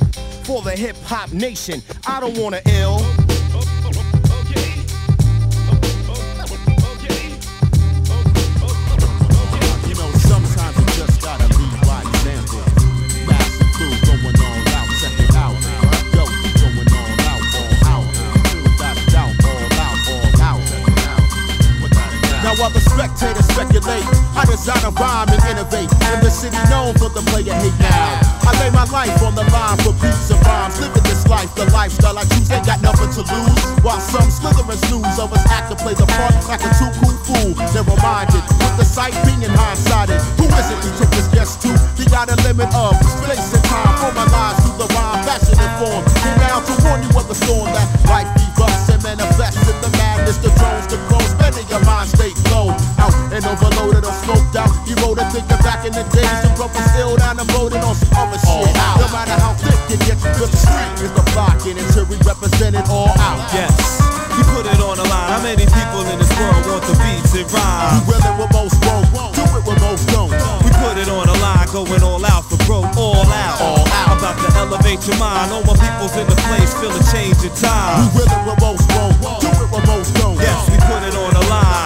For 0.44 0.62
the 0.62 0.70
hip 0.70 0.96
hop 1.04 1.32
nation, 1.32 1.82
I 2.06 2.20
don't 2.20 2.38
wanna 2.38 2.60
ill. 2.66 3.00
You 9.86 9.94
know, 9.94 10.10
sometimes 10.22 10.76
you 10.78 10.86
just 10.94 11.20
gotta 11.20 11.46
lead 11.58 11.80
by 11.82 12.02
example. 12.02 12.62
Master 13.26 13.66
crew 13.74 13.94
going 14.06 14.38
all 14.40 14.68
out, 14.74 14.88
check 15.00 15.18
it 15.18 15.34
out. 15.34 15.56
Going 16.14 16.90
all 16.94 17.12
out, 17.26 17.42
all 17.58 17.74
out. 17.90 18.06
Without 18.62 18.96
a 18.96 19.06
all 19.46 19.66
out, 19.82 19.98
all 20.10 20.42
out. 20.42 20.62
Now 22.44 22.54
while 22.54 22.70
the 22.70 22.80
spectators 22.80 23.46
speculate, 23.46 24.04
I 24.04 24.15
design 24.56 24.80
a 24.88 24.90
rhyme 24.96 25.28
and 25.28 25.42
innovate. 25.52 25.92
In 26.16 26.18
the 26.24 26.32
city 26.32 26.56
known 26.72 26.96
for 26.96 27.12
the 27.12 27.20
player 27.28 27.52
hate 27.52 27.76
now. 27.76 28.24
I 28.48 28.56
lay 28.64 28.70
my 28.72 28.88
life 28.88 29.12
on 29.20 29.36
the 29.36 29.44
line 29.52 29.76
for 29.84 29.92
beats 30.00 30.32
and 30.32 30.40
rhymes. 30.48 30.80
Living 30.80 31.04
this 31.04 31.28
life, 31.28 31.52
the 31.54 31.68
lifestyle 31.76 32.16
I 32.16 32.24
choose, 32.24 32.50
ain't 32.50 32.64
got 32.64 32.80
nothing 32.80 33.12
to 33.20 33.22
lose. 33.28 33.60
While 33.84 34.00
some 34.00 34.30
slither 34.32 34.64
and 34.64 34.80
snooze 34.88 35.18
of 35.20 35.28
us 35.32 35.44
act 35.52 35.68
to 35.70 35.76
play 35.76 35.92
the 35.92 36.08
part 36.16 36.32
like 36.48 36.64
a 36.64 36.70
too 36.80 36.88
cool 37.04 37.16
fool. 37.28 37.52
Never 37.76 37.96
minded, 38.00 38.40
with 38.56 38.76
the 38.80 38.86
sight 38.88 39.12
being 39.28 39.44
hindsighted. 39.44 40.18
Who 40.40 40.48
is 40.48 40.66
it 40.72 40.78
we 40.80 40.90
took 40.96 41.10
this 41.12 41.28
guest 41.28 41.60
to? 41.68 41.70
He 42.00 42.08
got 42.08 42.32
a 42.32 42.36
limit 42.48 42.72
of 42.72 42.96
space 43.04 43.52
and 43.52 43.64
time 43.68 43.94
for 44.00 44.12
my 44.16 44.24
lives 44.24 44.64
through 44.64 44.80
the 44.80 44.88
rhyme, 44.96 45.20
fashion 45.28 45.60
and 45.60 45.74
form. 45.76 46.02
Down 46.40 46.64
to 46.64 46.74
warn 46.88 47.04
you 47.04 47.12
of 47.12 47.28
the 47.28 47.36
storm 47.36 47.68
that 47.76 47.86
life 48.08 48.30
erupts 48.40 48.88
and 48.88 49.02
manifests 49.04 49.68
in 49.68 49.76
the 49.84 49.90
madness, 50.00 50.40
the 50.40 50.48
drones, 50.56 50.88
the 50.88 50.96
clones, 51.12 51.28
spending 51.36 51.68
your 51.68 51.84
mind 51.84 52.08
state 52.08 52.36
low. 52.48 52.72
Out 52.98 53.14
and 53.32 53.44
overloaded 53.44 54.04
or 54.04 54.14
smoked 54.24 54.56
out. 54.56 54.72
You 54.88 54.96
wrote 55.04 55.18
a 55.18 55.24
thinking 55.28 55.60
back 55.60 55.84
in 55.84 55.92
the 55.92 56.04
days, 56.14 56.32
you 56.44 56.50
broke 56.56 56.72
still 56.92 57.16
down 57.16 57.38
and 57.38 57.48
voted 57.52 57.82
on 57.84 57.94
some 57.94 58.12
other 58.16 58.38
shit. 58.40 58.72
No 58.72 59.06
matter 59.12 59.36
how 59.36 59.52
thick 59.60 59.98
it 59.98 60.00
gets, 60.06 60.22
the 60.24 60.48
street 60.56 61.04
is 61.04 61.12
the 61.12 61.24
blocking 61.34 61.76
until 61.76 62.06
we 62.06 62.16
represent 62.24 62.76
it 62.76 62.88
all 62.88 63.12
out. 63.20 63.40
Yes, 63.52 64.00
you 64.36 64.44
put 64.56 64.64
it 64.64 64.80
on 64.80 64.96
the 64.96 65.06
line. 65.08 65.28
How 65.28 65.42
many 65.42 65.66
people 65.68 66.02
in 66.08 66.16
this 66.18 66.32
world 66.40 66.64
want 66.64 66.84
the 66.88 66.96
beats 67.02 67.36
and 67.36 67.44
rhymes? 67.52 68.00
You 68.00 68.16
will 68.16 68.24
it 68.24 68.34
with 68.40 68.52
most 68.56 68.76
won't, 68.88 69.06
do 69.36 69.44
it 69.44 69.62
with 69.68 69.80
most 69.84 70.08
don't. 70.08 70.32
We 70.64 70.70
put 70.80 70.96
it 70.96 71.08
on 71.12 71.28
the 71.28 71.36
line, 71.44 71.68
going 71.72 72.02
all 72.02 72.24
out 72.24 72.48
for 72.48 72.56
growth, 72.64 72.96
all 72.96 73.28
out. 73.28 73.60
All 73.60 73.84
out. 73.92 74.16
About 74.16 74.40
to 74.40 74.48
elevate 74.56 75.04
your 75.04 75.18
mind. 75.20 75.52
All 75.52 75.64
my 75.68 75.76
people's 75.76 76.16
in 76.16 76.24
the 76.24 76.38
place, 76.48 76.72
feel 76.80 76.94
a 76.94 77.02
change 77.12 77.44
in 77.44 77.52
time. 77.60 78.08
You 78.08 78.24
will 78.24 78.30
it 78.32 78.42
with 78.48 78.60
most 78.64 78.88
won't, 78.96 79.20
do 79.44 79.52
it 79.52 79.68
with 79.68 79.84
most 79.84 80.14
don't. 80.16 80.40
Yes, 80.40 80.64
we 80.72 80.80
put 80.88 81.04
it 81.04 81.12
on 81.12 81.36
the 81.36 81.44
line. 81.52 81.85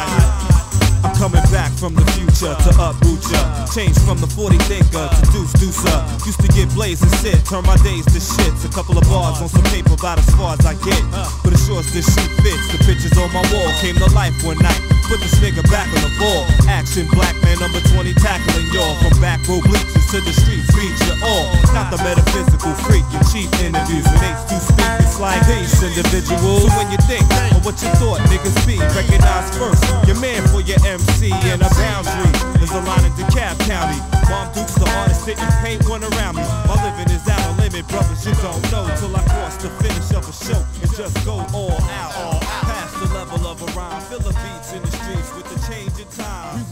Coming 1.21 1.45
back 1.53 1.69
from 1.77 1.93
the 1.93 2.01
future 2.17 2.49
to 2.49 2.71
uproot 2.81 3.21
ya. 3.29 3.45
Change 3.69 3.93
from 4.09 4.17
the 4.25 4.27
40 4.33 4.57
thinker 4.65 5.05
to 5.05 5.25
deuce 5.37 5.53
deucer. 5.61 6.01
Used 6.25 6.41
to 6.41 6.49
get 6.49 6.73
blazed 6.73 7.05
and 7.05 7.13
sit, 7.21 7.37
turn 7.45 7.61
my 7.69 7.77
days 7.85 8.09
to 8.09 8.17
shits. 8.17 8.65
A 8.65 8.73
couple 8.73 8.97
of 8.97 9.05
bars 9.05 9.37
on 9.45 9.53
some 9.53 9.69
paper 9.69 9.93
about 10.01 10.17
as 10.17 10.33
far 10.33 10.57
as 10.57 10.65
I 10.65 10.73
get. 10.81 10.97
But 11.45 11.53
as 11.53 11.61
sure 11.69 11.85
as 11.85 11.93
this 11.93 12.09
shoot 12.09 12.33
fits, 12.41 12.65
the 12.73 12.81
pictures 12.89 13.13
on 13.21 13.29
my 13.37 13.45
wall 13.53 13.69
came 13.85 14.01
to 14.01 14.09
life 14.17 14.33
one 14.41 14.57
night. 14.65 14.81
Put 15.13 15.21
this 15.21 15.37
nigga 15.45 15.61
back 15.69 15.93
on 15.93 16.01
the 16.09 16.13
ball. 16.17 16.49
Action 16.73 17.05
black 17.13 17.37
man 17.45 17.61
number 17.61 17.85
20 17.93 18.17
tackling 18.17 18.73
y'all. 18.73 18.97
From 19.05 19.13
back 19.21 19.45
row 19.45 19.61
bleachers 19.61 20.09
to 20.17 20.25
the 20.25 20.33
streets, 20.33 20.73
you 21.05 21.21
all. 21.21 21.53
Not 21.77 21.93
the 21.93 22.01
metaphysical 22.01 22.73
freak, 22.89 23.05
your 23.13 23.21
cheap 23.29 23.53
interviews. 23.61 24.09
When 24.09 24.25
H2 24.25 24.57
speak, 24.57 24.89
it's 25.05 25.21
like 25.21 25.45
these 25.45 25.85
individuals. 25.85 26.65
So 26.65 26.73
when 26.81 26.89
you 26.89 27.01
think 27.05 27.29
or 27.53 27.61
what 27.61 27.77
you 27.85 27.93
thought 28.01 28.25
niggas 28.33 28.57
be, 28.65 28.81
recognize 28.97 29.53
first 29.61 29.85
your 30.09 30.17
man 30.17 30.41
for 30.49 30.65
your 30.65 30.81
MC 30.81 31.10
sea 31.19 31.33
and 31.51 31.63
a 31.63 31.71
boundary 31.75 32.31
is 32.63 32.71
a 32.71 32.81
line 32.83 33.05
in 33.05 33.13
DeKalb 33.13 33.59
County. 33.67 33.99
Bomb 34.29 34.53
Duke's 34.53 34.75
the 34.75 34.89
hardest 34.89 35.25
sitting 35.25 35.51
paint 35.63 35.83
one 35.89 36.05
around 36.05 36.37
me. 36.37 36.45
My 36.69 36.77
living 36.85 37.11
is 37.15 37.27
out 37.29 37.43
of 37.51 37.59
limit, 37.59 37.87
brothers. 37.89 38.27
You 38.27 38.35
don't 38.43 38.63
know 38.71 38.87
till 38.99 39.15
I 39.17 39.23
cross 39.27 39.57
the 39.57 39.71
finish 39.83 40.11
of 40.13 40.29
a 40.29 40.33
show 40.33 40.61
and 40.83 40.91
just 40.95 41.25
go 41.25 41.45
all 41.55 41.81
out, 41.99 42.13
all 42.17 42.35
out. 42.35 42.65
Past 42.69 42.95
the 43.01 43.09
level 43.15 43.47
of 43.47 43.63
a 43.63 43.69
rhyme, 43.79 44.03
fill 44.03 44.21
the 44.21 44.35
beats 44.43 44.73
in 44.73 44.83
the 44.83 44.93
streets 44.93 45.31
with 45.35 45.47
the 45.51 45.59
change 45.67 45.99
in 45.99 46.09
time. 46.15 46.70